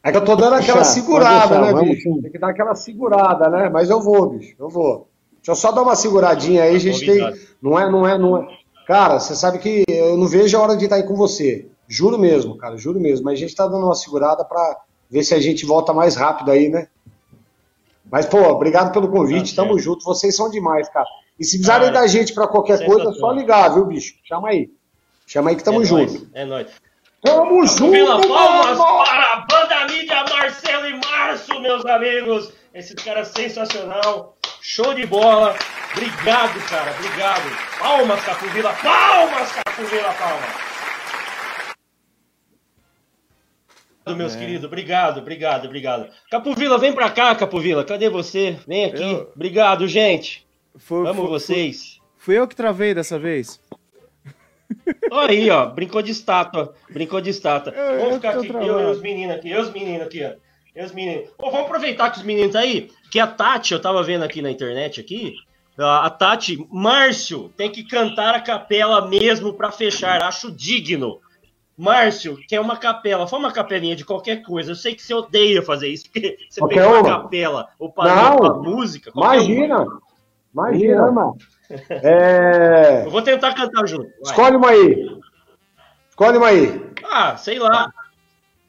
É 0.00 0.12
que 0.12 0.16
eu 0.16 0.24
tô 0.24 0.36
dando 0.36 0.54
aquela 0.54 0.78
deixar, 0.78 0.84
segurada, 0.84 1.58
deixar, 1.58 1.74
né, 1.74 1.82
bicho? 1.82 2.22
Tem 2.22 2.30
que 2.30 2.38
dar 2.38 2.50
aquela 2.50 2.76
segurada, 2.76 3.48
né? 3.48 3.68
Mas 3.68 3.90
eu 3.90 4.00
vou, 4.00 4.30
bicho, 4.30 4.54
eu 4.60 4.68
vou. 4.68 5.08
Deixa 5.38 5.50
eu 5.50 5.56
só 5.56 5.72
dar 5.72 5.82
uma 5.82 5.96
seguradinha 5.96 6.62
aí, 6.62 6.76
a 6.76 6.78
gente 6.78 7.04
tem. 7.04 7.18
Não 7.60 7.76
é, 7.76 7.90
não 7.90 8.06
é, 8.06 8.16
não 8.16 8.36
é. 8.38 8.46
Cara, 8.86 9.18
você 9.18 9.34
sabe 9.34 9.58
que 9.58 9.82
eu 9.88 10.16
não 10.16 10.28
vejo 10.28 10.56
a 10.56 10.60
hora 10.60 10.76
de 10.76 10.84
estar 10.84 10.96
aí 10.96 11.02
com 11.02 11.16
você. 11.16 11.68
Juro 11.88 12.16
mesmo, 12.16 12.56
cara, 12.56 12.76
juro 12.76 13.00
mesmo. 13.00 13.24
Mas 13.24 13.34
a 13.34 13.42
gente 13.42 13.56
tá 13.56 13.66
dando 13.66 13.86
uma 13.86 13.94
segurada 13.96 14.44
pra 14.44 14.82
ver 15.10 15.24
se 15.24 15.34
a 15.34 15.40
gente 15.40 15.66
volta 15.66 15.92
mais 15.92 16.14
rápido 16.14 16.52
aí, 16.52 16.68
né? 16.68 16.86
Mas, 18.10 18.26
pô, 18.26 18.40
obrigado 18.48 18.92
pelo 18.92 19.08
convite, 19.08 19.54
Tá 19.54 19.62
tamo 19.62 19.78
junto, 19.78 20.04
vocês 20.04 20.34
são 20.34 20.50
demais, 20.50 20.88
cara. 20.88 21.06
E 21.38 21.44
se 21.44 21.56
precisarem 21.56 21.88
Cara, 21.92 22.00
da 22.00 22.06
gente 22.06 22.34
pra 22.34 22.46
qualquer 22.46 22.84
coisa, 22.84 23.10
é 23.10 23.12
só 23.14 23.32
ligar, 23.32 23.72
viu, 23.72 23.86
bicho? 23.86 24.14
Chama 24.24 24.48
aí. 24.48 24.70
Chama 25.26 25.50
aí 25.50 25.56
que 25.56 25.64
tamo 25.64 25.82
é 25.82 25.84
junto. 25.84 26.12
Nóis, 26.12 26.28
é 26.34 26.44
nóis. 26.44 26.66
Tamo 27.22 27.66
junto, 27.66 27.90
Vila 27.90 28.20
Palmas 28.20 28.78
mano! 28.78 29.04
para 29.04 29.32
a 29.32 29.46
banda 29.48 29.86
mídia 29.92 30.24
Marcelo 30.28 30.86
e 30.86 31.00
Márcio, 31.00 31.60
meus 31.60 31.84
amigos. 31.86 32.52
Esse 32.74 32.94
cara 32.94 33.20
é 33.20 33.24
sensacional. 33.24 34.36
Show 34.60 34.94
de 34.94 35.06
bola. 35.06 35.54
Obrigado, 35.92 36.60
cara. 36.68 36.94
Obrigado. 36.98 37.78
Palmas, 37.78 38.24
Capuvila. 38.24 38.72
Palmas, 38.82 39.52
Capuvila. 39.52 40.12
Palmas. 40.14 40.69
Meus 44.06 44.34
É. 44.34 44.38
queridos, 44.38 44.64
obrigado, 44.64 45.18
obrigado, 45.18 45.66
obrigado. 45.66 46.08
Capuvila, 46.30 46.78
vem 46.78 46.92
pra 46.92 47.10
cá, 47.10 47.34
Capuvila. 47.34 47.84
Cadê 47.84 48.08
você? 48.08 48.58
Vem 48.66 48.86
aqui. 48.86 49.02
Eu- 49.02 49.30
Obrigado, 49.36 49.86
gente. 49.86 50.46
Foi, 50.76 51.06
Amo 51.06 51.22
foi- 51.22 51.30
vocês. 51.30 51.98
Fui 52.16 52.36
eu 52.38 52.48
que 52.48 52.56
travei 52.56 52.92
dessa 52.94 53.18
vez. 53.18 53.60
Olha 55.10 55.30
aí, 55.30 55.50
ó. 55.50 55.66
Brincou 55.66 56.00
de 56.02 56.12
estátua. 56.12 56.74
Brincou 56.90 57.20
de 57.20 57.30
estátua. 57.30 57.72
Eu- 57.72 57.96
vamos 57.98 58.08
eu 58.10 58.14
ficar 58.16 58.30
aqui. 58.38 58.48
travado. 58.48 58.70
Eu 58.70 58.80
e 58.80 58.90
os 58.92 59.00
meninos 59.00 59.36
aqui. 59.36 59.50
Eu 59.50 59.58
e 59.58 59.62
os 59.62 59.70
meninos 59.72 60.02
aqui, 60.06 60.24
ó. 60.24 60.28
Eu 60.74 60.82
e 60.82 60.84
os 60.84 60.92
meninos. 60.92 61.28
Ô, 61.38 61.50
vamos 61.50 61.66
aproveitar 61.66 62.10
que 62.10 62.18
os 62.18 62.24
meninos 62.24 62.52
tá 62.52 62.60
aí. 62.60 62.90
Que 63.10 63.18
a 63.18 63.26
Tati, 63.26 63.72
eu 63.74 63.80
tava 63.80 64.02
vendo 64.02 64.22
aqui 64.24 64.40
na 64.40 64.50
internet 64.50 65.00
aqui. 65.00 65.34
A 65.78 66.06
a 66.06 66.10
Tati, 66.10 66.64
Márcio, 66.70 67.50
tem 67.56 67.70
que 67.70 67.82
cantar 67.84 68.34
a 68.34 68.40
capela 68.40 69.08
mesmo 69.08 69.52
pra 69.54 69.70
fechar. 69.72 70.22
Acho 70.22 70.50
digno. 70.50 71.20
Márcio, 71.76 72.36
que 72.46 72.54
é 72.54 72.60
uma 72.60 72.76
capela, 72.76 73.26
foi 73.26 73.38
uma 73.38 73.52
capelinha 73.52 73.96
de 73.96 74.04
qualquer 74.04 74.42
coisa. 74.42 74.72
Eu 74.72 74.76
sei 74.76 74.94
que 74.94 75.02
você 75.02 75.14
odeia 75.14 75.62
fazer 75.62 75.88
isso, 75.88 76.04
porque 76.04 76.36
você 76.48 76.60
Qualquer 76.60 76.82
pegou 76.82 76.90
uma 77.00 77.00
uma. 77.08 77.22
capela 77.22 77.68
ou 77.78 77.90
para 77.90 78.54
música. 78.54 79.10
qualquer 79.12 79.38
uma. 79.38 79.44
Imagina! 79.44 79.86
Imagina, 80.52 81.10
mano. 81.12 81.36
É... 81.88 83.04
Eu 83.06 83.10
vou 83.10 83.22
tentar 83.22 83.54
cantar 83.54 83.86
junto. 83.86 84.02
vai. 84.02 84.20
Escolhe 84.24 84.56
uma 84.56 84.70
aí. 84.70 85.20
Escolhe 86.10 86.36
uma 86.38 86.48
aí. 86.48 86.90
Ah, 87.04 87.36
sei 87.36 87.60
lá. 87.60 87.92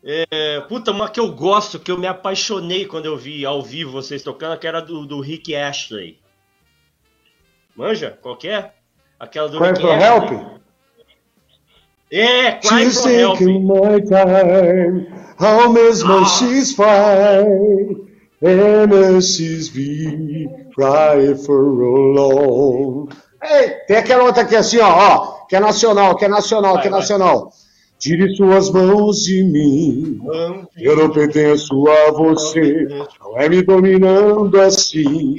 É, 0.04 0.62
puta, 0.62 0.92
uma 0.92 1.10
que 1.10 1.20
eu 1.20 1.32
gosto, 1.32 1.80
que 1.80 1.92
eu 1.92 1.98
me 1.98 2.06
apaixonei 2.08 2.86
quando 2.86 3.06
eu 3.08 3.18
vi 3.18 3.44
ao 3.46 3.62
vivo 3.62 3.92
vocês 3.92 4.22
tocando, 4.24 4.58
que 4.60 4.68
era 4.68 4.80
do, 4.82 5.06
do 5.06 5.20
Rick 5.20 5.56
Ashley. 5.56 6.20
Manja? 7.76 8.18
Qual 8.22 8.38
que 8.38 8.48
é? 8.50 8.74
Aquela 9.20 9.50
do 9.50 9.58
Cry 9.58 9.68
Rick 9.68 9.80
for 9.80 9.92
Ashley. 9.92 10.04
help? 10.04 10.61
É, 12.12 12.60
She's 12.62 13.02
taking 13.02 13.66
my 13.66 14.02
time, 14.02 15.08
how 15.40 15.72
mesmo 15.72 16.12
Ah. 16.20 16.26
she's 16.26 16.74
fine, 16.76 18.08
and 18.44 18.94
as 18.94 19.34
she's 19.36 19.70
be 19.70 20.48
cry 20.76 21.34
for 21.46 21.62
long. 21.64 23.08
Ei, 23.42 23.70
tem 23.88 23.98
aquela 23.98 24.26
outra 24.26 24.44
aqui 24.44 24.56
assim, 24.56 24.80
ó, 24.80 24.90
ó, 24.90 25.46
que 25.48 25.56
é 25.56 25.60
nacional, 25.60 26.16
que 26.18 26.26
é 26.26 26.28
nacional, 26.28 26.74
Vai, 26.74 26.82
que 26.82 26.88
é 26.90 26.92
vai. 26.92 27.00
nacional. 27.00 27.52
Tire 27.98 28.36
suas 28.36 28.70
mãos 28.72 29.24
de 29.24 29.44
mim, 29.44 30.20
eu 30.78 30.98
não 30.98 31.12
pertenço 31.12 31.88
a 31.88 32.12
você, 32.12 32.88
não 33.22 33.38
é 33.40 33.48
me 33.48 33.62
dominando 33.62 34.60
assim. 34.60 35.38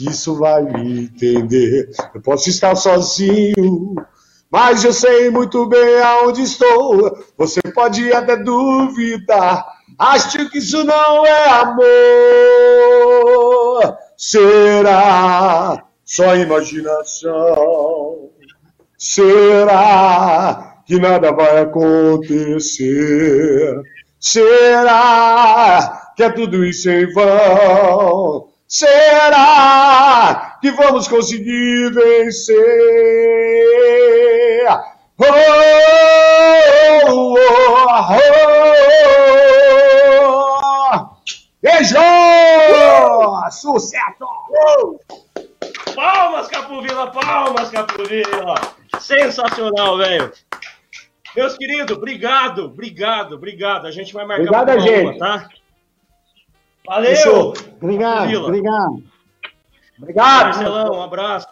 Isso 0.00 0.34
vai 0.36 0.62
me 0.64 1.02
entender. 1.04 1.90
Eu 2.14 2.20
posso 2.20 2.48
estar 2.48 2.74
sozinho, 2.74 3.94
mas 4.50 4.84
eu 4.84 4.92
sei 4.92 5.30
muito 5.30 5.64
bem 5.66 6.00
aonde 6.00 6.42
estou. 6.42 7.16
Você 7.38 7.62
pode 7.72 8.12
até 8.12 8.36
duvidar. 8.36 9.64
Acho 9.96 10.50
que 10.50 10.58
isso 10.58 10.82
não 10.82 11.24
é 11.24 11.48
amor. 11.48 11.86
Será 14.16 15.84
só 16.04 16.34
imaginação? 16.34 18.30
Será 18.98 20.82
que 20.84 20.98
nada 20.98 21.30
vai 21.32 21.60
acontecer? 21.60 22.80
Será 24.18 26.12
que 26.16 26.24
é 26.24 26.30
tudo 26.30 26.64
isso 26.64 26.90
em 26.90 27.12
vão? 27.12 28.49
Será 28.70 30.58
que 30.60 30.70
vamos 30.70 31.08
conseguir 31.08 31.92
vencer? 31.92 32.56
Oh, 35.18 35.24
oh, 37.08 37.34
oh, 37.34 38.14
oh. 40.22 41.16
Beijo! 41.60 41.96
Sucesso! 43.50 44.28
Palmas, 45.96 46.46
Capovila, 46.46 47.10
palmas, 47.10 47.70
Capovila. 47.70 48.54
Sensacional, 49.00 49.98
velho. 49.98 50.32
Meus 51.34 51.56
queridos, 51.56 51.96
obrigado, 51.96 52.66
obrigado, 52.66 53.34
obrigado. 53.34 53.88
A 53.88 53.90
gente 53.90 54.12
vai 54.12 54.24
marcar 54.24 54.42
Obrigado 54.42 54.70
a 54.70 54.74
uma 54.74 54.80
gente. 54.80 55.18
uma, 55.18 55.18
tá? 55.18 55.48
Valeu! 56.90 57.10
Fechou. 57.14 57.54
Obrigado, 57.80 58.26
Vila. 58.28 58.46
obrigado. 58.48 59.04
Obrigado! 59.96 60.44
Marcelão, 60.44 60.92
um 60.98 61.02
abraço. 61.02 61.46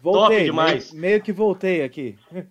Voltei, 0.00 0.44
demais. 0.44 0.92
Meio, 0.92 1.00
meio 1.02 1.22
que 1.22 1.32
voltei 1.32 1.82
aqui. 1.82 2.16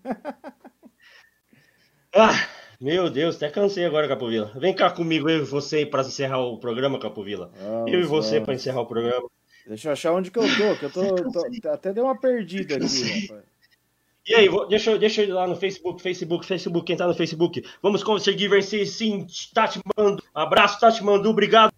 Ah, 2.15 2.47
meu 2.81 3.09
Deus, 3.11 3.35
até 3.35 3.49
cansei 3.49 3.85
agora, 3.85 4.07
Capovila. 4.07 4.51
Vem 4.55 4.73
cá 4.73 4.89
comigo, 4.89 5.29
eu 5.29 5.39
e 5.39 5.45
você, 5.45 5.85
para 5.85 6.01
encerrar 6.01 6.39
o 6.39 6.57
programa, 6.57 6.97
Capovila. 6.99 7.51
Vamos, 7.61 7.91
eu 7.93 7.99
e 7.99 8.03
você 8.03 8.41
para 8.41 8.55
encerrar 8.55 8.81
o 8.81 8.85
programa. 8.87 9.29
Deixa 9.67 9.89
eu 9.89 9.93
achar 9.93 10.13
onde 10.13 10.31
que 10.31 10.39
eu 10.39 10.43
tô, 10.43 10.75
que 10.77 10.85
eu 10.85 10.89
tô, 10.89 11.03
tô- 11.61 11.69
até 11.69 11.93
deu 11.93 12.05
uma 12.05 12.19
perdida 12.19 12.75
aqui, 12.75 13.21
rapaz. 13.27 13.43
E 14.25 14.33
aí, 14.33 14.49
vou- 14.49 14.67
deixa, 14.67 14.91
eu- 14.91 14.97
deixa 14.97 15.21
eu 15.21 15.27
ir 15.27 15.31
lá 15.31 15.45
no 15.45 15.55
Facebook, 15.55 16.01
Facebook, 16.01 16.45
Facebook, 16.45 16.85
quem 16.87 16.97
tá 16.97 17.05
no 17.07 17.13
Facebook. 17.13 17.63
Vamos 17.83 18.03
conseguir 18.03 18.47
vencer 18.47 18.87
sim, 18.87 19.27
Tati 19.53 19.79
Mandu. 19.95 20.23
Abraço, 20.33 20.79
Tati 20.79 21.03
Mandu, 21.03 21.29
obrigado, 21.29 21.71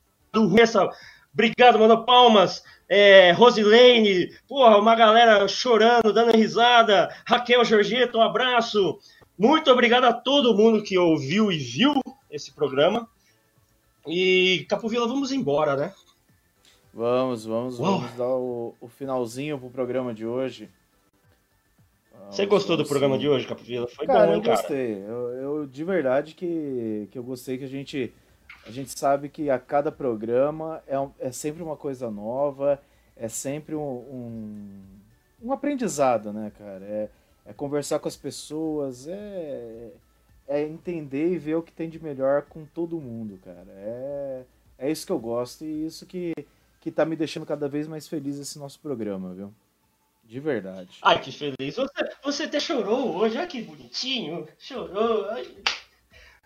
Ressa. 0.56 0.90
Obrigado, 1.34 1.80
mano, 1.80 2.06
palmas. 2.06 2.64
É, 2.88 3.32
Rosilene, 3.32 4.32
porra, 4.48 4.78
uma 4.78 4.96
galera 4.96 5.48
chorando, 5.48 6.12
dando 6.12 6.36
risada. 6.36 7.14
Raquel 7.26 7.64
Georgeta, 7.64 8.18
um 8.18 8.22
abraço. 8.22 9.00
Muito 9.38 9.72
obrigado 9.72 10.06
a 10.06 10.14
todo 10.14 10.56
mundo 10.56 10.84
que 10.84 10.98
ouviu 10.98 11.52
e 11.52 11.58
viu 11.58 11.94
esse 12.30 12.52
programa. 12.52 13.08
E, 14.08 14.66
Capovila, 14.68 15.08
vamos 15.08 15.32
embora, 15.32 15.76
né? 15.76 15.94
Vamos, 16.94 17.46
vamos, 17.46 17.78
vamos 17.78 18.12
dar 18.14 18.28
o, 18.28 18.76
o 18.82 18.88
finalzinho 18.88 19.60
pro 19.60 19.70
programa 19.70 20.14
de 20.14 20.26
hoje. 20.26 20.68
Vamos, 22.12 22.36
Você 22.36 22.46
gostou 22.48 22.76
do 22.76 22.86
programa 22.86 23.16
sim. 23.16 23.22
de 23.22 23.30
hoje, 23.30 23.48
Capovila? 23.48 23.88
Foi 23.88 24.08
Cara, 24.08 24.26
bom, 24.26 24.32
eu 24.32 24.36
hein, 24.38 24.42
cara? 24.42 24.58
gostei. 24.58 24.94
Eu, 25.08 25.30
eu 25.30 25.68
de 25.68 25.84
verdade 25.84 26.34
que, 26.34 27.08
que 27.12 27.18
eu 27.18 27.24
gostei 27.24 27.58
que 27.58 27.64
a 27.64 27.70
gente 27.70 28.12
a 28.70 28.72
gente 28.72 28.98
sabe 28.98 29.30
que 29.30 29.50
a 29.50 29.58
cada 29.60 29.92
programa 29.92 30.82
é, 30.88 31.00
um- 31.00 31.12
é 31.20 31.32
sempre 31.32 31.64
uma 31.64 31.76
coisa 31.76 32.10
nova, 32.12 32.80
é 33.16 33.28
sempre 33.28 33.76
um, 33.76 33.82
um, 33.82 34.82
um 35.44 35.52
aprendizado, 35.52 36.32
né, 36.32 36.52
cara? 36.58 36.86
É, 36.86 37.10
é 37.48 37.54
conversar 37.54 38.00
com 38.00 38.08
as 38.08 38.16
pessoas, 38.16 39.08
é, 39.08 39.90
é 40.48 40.62
entender 40.62 41.34
e 41.34 41.38
ver 41.38 41.56
o 41.56 41.64
que 41.64 41.72
tem 41.72 41.90
de 41.90 42.02
melhor 42.02 42.44
com 42.44 42.64
todo 42.66 43.00
mundo, 43.02 43.40
cara. 43.44 43.68
É, 43.70 44.44
é 44.78 44.92
isso 44.92 45.06
que 45.06 45.12
eu 45.12 45.20
gosto 45.20 45.66
e 45.66 45.86
isso 45.86 46.06
que, 46.06 46.34
que 46.80 46.92
tá 46.92 47.04
me 47.06 47.16
deixando 47.16 47.46
cada 47.46 47.68
vez 47.68 47.88
mais 47.88 48.08
feliz 48.08 48.38
esse 48.38 48.60
nosso 48.60 48.80
programa, 48.80 49.34
viu? 49.34 49.52
De 50.24 50.40
verdade. 50.40 51.00
Ai, 51.02 51.20
que 51.20 51.32
feliz. 51.32 51.76
Você, 51.76 52.10
você 52.24 52.44
até 52.44 52.60
chorou 52.60 53.16
hoje, 53.18 53.36
olha 53.36 53.48
que 53.48 53.64
bonitinho. 53.64 54.48
Chorou. 54.60 55.26
Ai. 55.32 55.58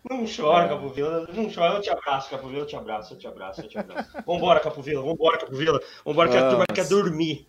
Não 0.10 0.26
chora, 0.26 0.68
Capovila. 0.68 1.28
Não 1.34 1.50
chora. 1.54 1.76
Eu 1.76 1.82
te 1.82 1.90
abraço, 1.90 2.30
Capovila. 2.30 2.62
Eu 2.62 2.66
te 2.66 2.76
abraço, 2.76 3.14
eu 3.14 3.18
te 3.18 3.28
abraço, 3.28 3.62
eu 3.62 3.68
te 3.68 3.78
abraço. 3.78 4.10
Vambora, 4.26 4.60
Capovila. 4.60 5.02
Vambora, 5.02 5.38
Capovila. 5.38 5.80
Vambora, 6.06 6.30
que 6.30 6.38
a 6.38 6.50
turma 6.50 6.66
quer 6.68 6.88
dormir. 6.88 7.48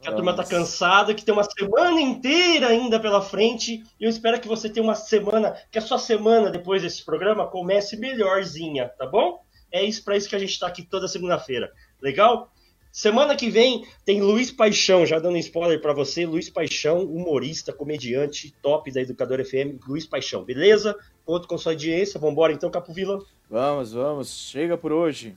Que 0.00 0.08
a 0.08 0.12
turma 0.12 0.34
tá 0.34 0.42
cansada, 0.42 1.14
que 1.14 1.24
tem 1.24 1.32
uma 1.32 1.44
semana 1.44 2.00
inteira 2.00 2.68
ainda 2.68 2.98
pela 2.98 3.22
frente. 3.22 3.84
E 4.00 4.04
eu 4.04 4.10
espero 4.10 4.40
que 4.40 4.48
você 4.48 4.68
tenha 4.68 4.82
uma 4.82 4.96
semana, 4.96 5.54
que 5.70 5.78
a 5.78 5.82
sua 5.82 5.98
semana 5.98 6.50
depois 6.50 6.82
desse 6.82 7.04
programa 7.04 7.46
comece 7.46 7.96
melhorzinha, 7.96 8.88
tá 8.98 9.06
bom? 9.06 9.40
É 9.70 9.84
isso 9.84 10.02
para 10.02 10.16
isso 10.16 10.28
que 10.28 10.34
a 10.34 10.38
gente 10.40 10.58
tá 10.58 10.66
aqui 10.66 10.82
toda 10.82 11.06
segunda-feira. 11.06 11.70
Legal? 12.00 12.50
Semana 12.90 13.34
que 13.34 13.48
vem 13.48 13.86
tem 14.04 14.20
Luiz 14.20 14.50
Paixão, 14.50 15.06
já 15.06 15.18
dando 15.18 15.38
spoiler 15.38 15.80
pra 15.80 15.94
você, 15.94 16.26
Luiz 16.26 16.50
Paixão, 16.50 17.04
humorista, 17.04 17.72
comediante, 17.72 18.54
top 18.60 18.92
da 18.92 19.00
Educador 19.00 19.42
FM, 19.42 19.80
Luiz 19.88 20.04
Paixão, 20.04 20.44
beleza? 20.44 20.94
Conto 21.24 21.46
com 21.46 21.56
sua 21.56 21.72
audiência, 21.72 22.18
vambora 22.18 22.52
então, 22.52 22.70
Capovila. 22.70 23.20
Vamos, 23.48 23.92
vamos. 23.92 24.28
Chega 24.28 24.76
por 24.76 24.92
hoje. 24.92 25.36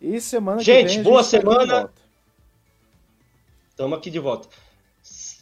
E 0.00 0.20
semana 0.20 0.62
Gente, 0.62 0.88
que 0.88 0.94
vem 0.94 1.00
a 1.00 1.02
boa 1.04 1.22
gente 1.22 1.30
tá 1.32 1.38
aqui 1.38 1.48
de 1.48 1.66
semana. 1.66 1.90
Tamo 3.76 3.94
aqui 3.94 4.10
de 4.10 4.18
volta. 4.18 4.48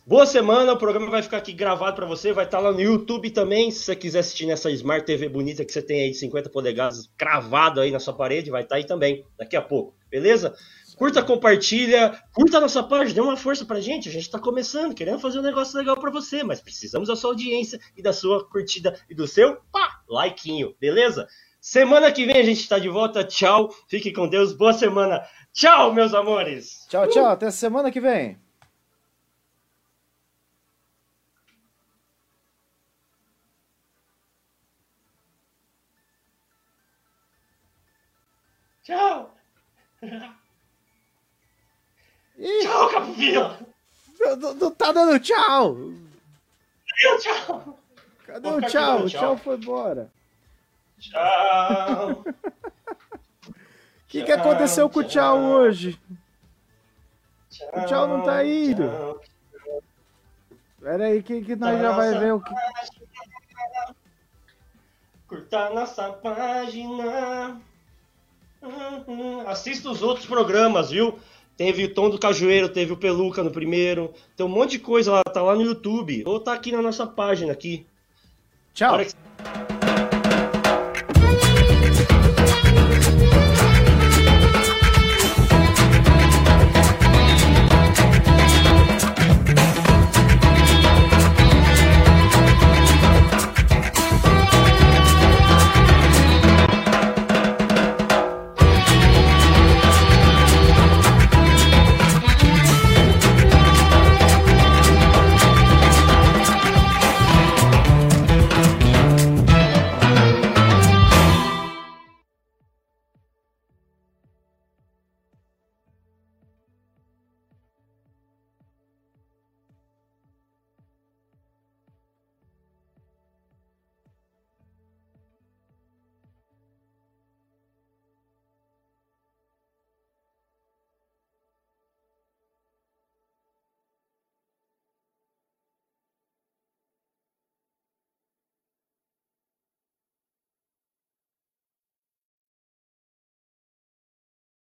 Boa 0.06 0.24
semana, 0.24 0.72
o 0.72 0.78
programa 0.78 1.10
vai 1.10 1.20
ficar 1.20 1.38
aqui 1.38 1.52
gravado 1.52 1.96
para 1.96 2.06
você, 2.06 2.32
vai 2.32 2.44
estar 2.44 2.58
tá 2.58 2.62
lá 2.62 2.70
no 2.70 2.80
YouTube 2.80 3.28
também, 3.30 3.72
se 3.72 3.80
você 3.80 3.96
quiser 3.96 4.20
assistir 4.20 4.46
nessa 4.46 4.70
Smart 4.70 5.04
TV 5.04 5.28
bonita 5.28 5.64
que 5.64 5.72
você 5.72 5.82
tem 5.82 6.02
aí 6.02 6.10
de 6.10 6.16
50 6.16 6.48
polegadas 6.48 7.10
cravado 7.16 7.80
aí 7.80 7.90
na 7.90 7.98
sua 7.98 8.14
parede, 8.14 8.48
vai 8.48 8.62
estar 8.62 8.76
tá 8.76 8.76
aí 8.76 8.86
também, 8.86 9.24
daqui 9.36 9.56
a 9.56 9.62
pouco, 9.62 9.96
beleza? 10.08 10.54
Curta, 10.96 11.22
compartilha, 11.22 12.18
curta 12.32 12.56
a 12.56 12.60
nossa 12.62 12.82
página, 12.82 13.12
dê 13.12 13.20
uma 13.20 13.36
força 13.36 13.66
pra 13.66 13.82
gente, 13.82 14.08
a 14.08 14.12
gente 14.12 14.30
tá 14.30 14.38
começando, 14.38 14.94
querendo 14.94 15.20
fazer 15.20 15.38
um 15.38 15.42
negócio 15.42 15.76
legal 15.76 15.94
para 16.00 16.10
você, 16.10 16.42
mas 16.42 16.62
precisamos 16.62 17.06
da 17.06 17.14
sua 17.14 17.32
audiência 17.32 17.78
e 17.94 18.02
da 18.02 18.14
sua 18.14 18.48
curtida 18.48 18.98
e 19.08 19.14
do 19.14 19.28
seu 19.28 19.58
pá, 19.70 20.00
likeinho, 20.08 20.74
beleza? 20.80 21.28
Semana 21.60 22.10
que 22.10 22.24
vem 22.24 22.38
a 22.38 22.42
gente 22.42 22.66
tá 22.66 22.78
de 22.78 22.88
volta, 22.88 23.22
tchau, 23.22 23.68
fique 23.90 24.10
com 24.10 24.26
Deus, 24.26 24.54
boa 24.54 24.72
semana, 24.72 25.22
tchau, 25.52 25.92
meus 25.92 26.14
amores! 26.14 26.86
Tchau, 26.88 27.06
tchau, 27.08 27.26
até 27.26 27.50
semana 27.50 27.90
que 27.90 28.00
vem! 28.00 28.38
Tchau! 38.82 39.36
Ih, 42.38 42.62
tchau, 42.62 42.90
Capivila! 42.90 43.58
Não, 44.38 44.54
não 44.54 44.70
tá 44.70 44.92
dando 44.92 45.18
tchau! 45.20 45.76
Cadê 46.88 47.08
o 47.08 47.18
tchau? 47.18 47.78
Cadê 48.26 48.48
o 48.48 48.60
tchau? 48.62 49.04
O 49.04 49.08
tchau 49.08 49.36
foi 49.36 49.56
embora. 49.56 50.10
Tchau! 50.98 52.24
O 53.48 53.54
que, 54.08 54.22
que 54.22 54.32
aconteceu 54.32 54.88
com 54.88 55.00
o 55.00 55.04
tchau 55.04 55.38
hoje? 55.38 55.98
Tchau, 57.50 57.68
o 57.72 57.86
tchau 57.86 58.06
não 58.08 58.22
tá 58.22 58.44
indo. 58.44 58.88
Tchau. 58.88 59.20
Pera 60.80 61.06
aí 61.06 61.22
que, 61.22 61.42
que 61.42 61.56
nós 61.56 61.80
já 61.80 61.92
vai 61.92 62.18
ver 62.18 62.32
o 62.32 62.40
que... 62.40 62.54
Curta 65.26 65.70
nossa 65.70 66.12
página. 66.12 67.60
Assista 69.46 69.90
os 69.90 70.02
outros 70.02 70.26
programas, 70.26 70.90
viu? 70.90 71.18
Teve 71.56 71.84
o 71.84 71.94
Tom 71.94 72.10
do 72.10 72.18
Cajueiro, 72.18 72.68
teve 72.68 72.92
o 72.92 72.96
Peluca 72.96 73.42
no 73.42 73.50
primeiro. 73.50 74.12
Tem 74.36 74.44
um 74.44 74.48
monte 74.48 74.72
de 74.72 74.78
coisa 74.78 75.12
lá, 75.12 75.22
tá 75.24 75.40
lá 75.40 75.54
no 75.54 75.62
YouTube. 75.62 76.22
Ou 76.26 76.38
tá 76.38 76.52
aqui 76.52 76.70
na 76.70 76.82
nossa 76.82 77.06
página 77.06 77.52
aqui. 77.52 77.86
Tchau. 78.74 78.98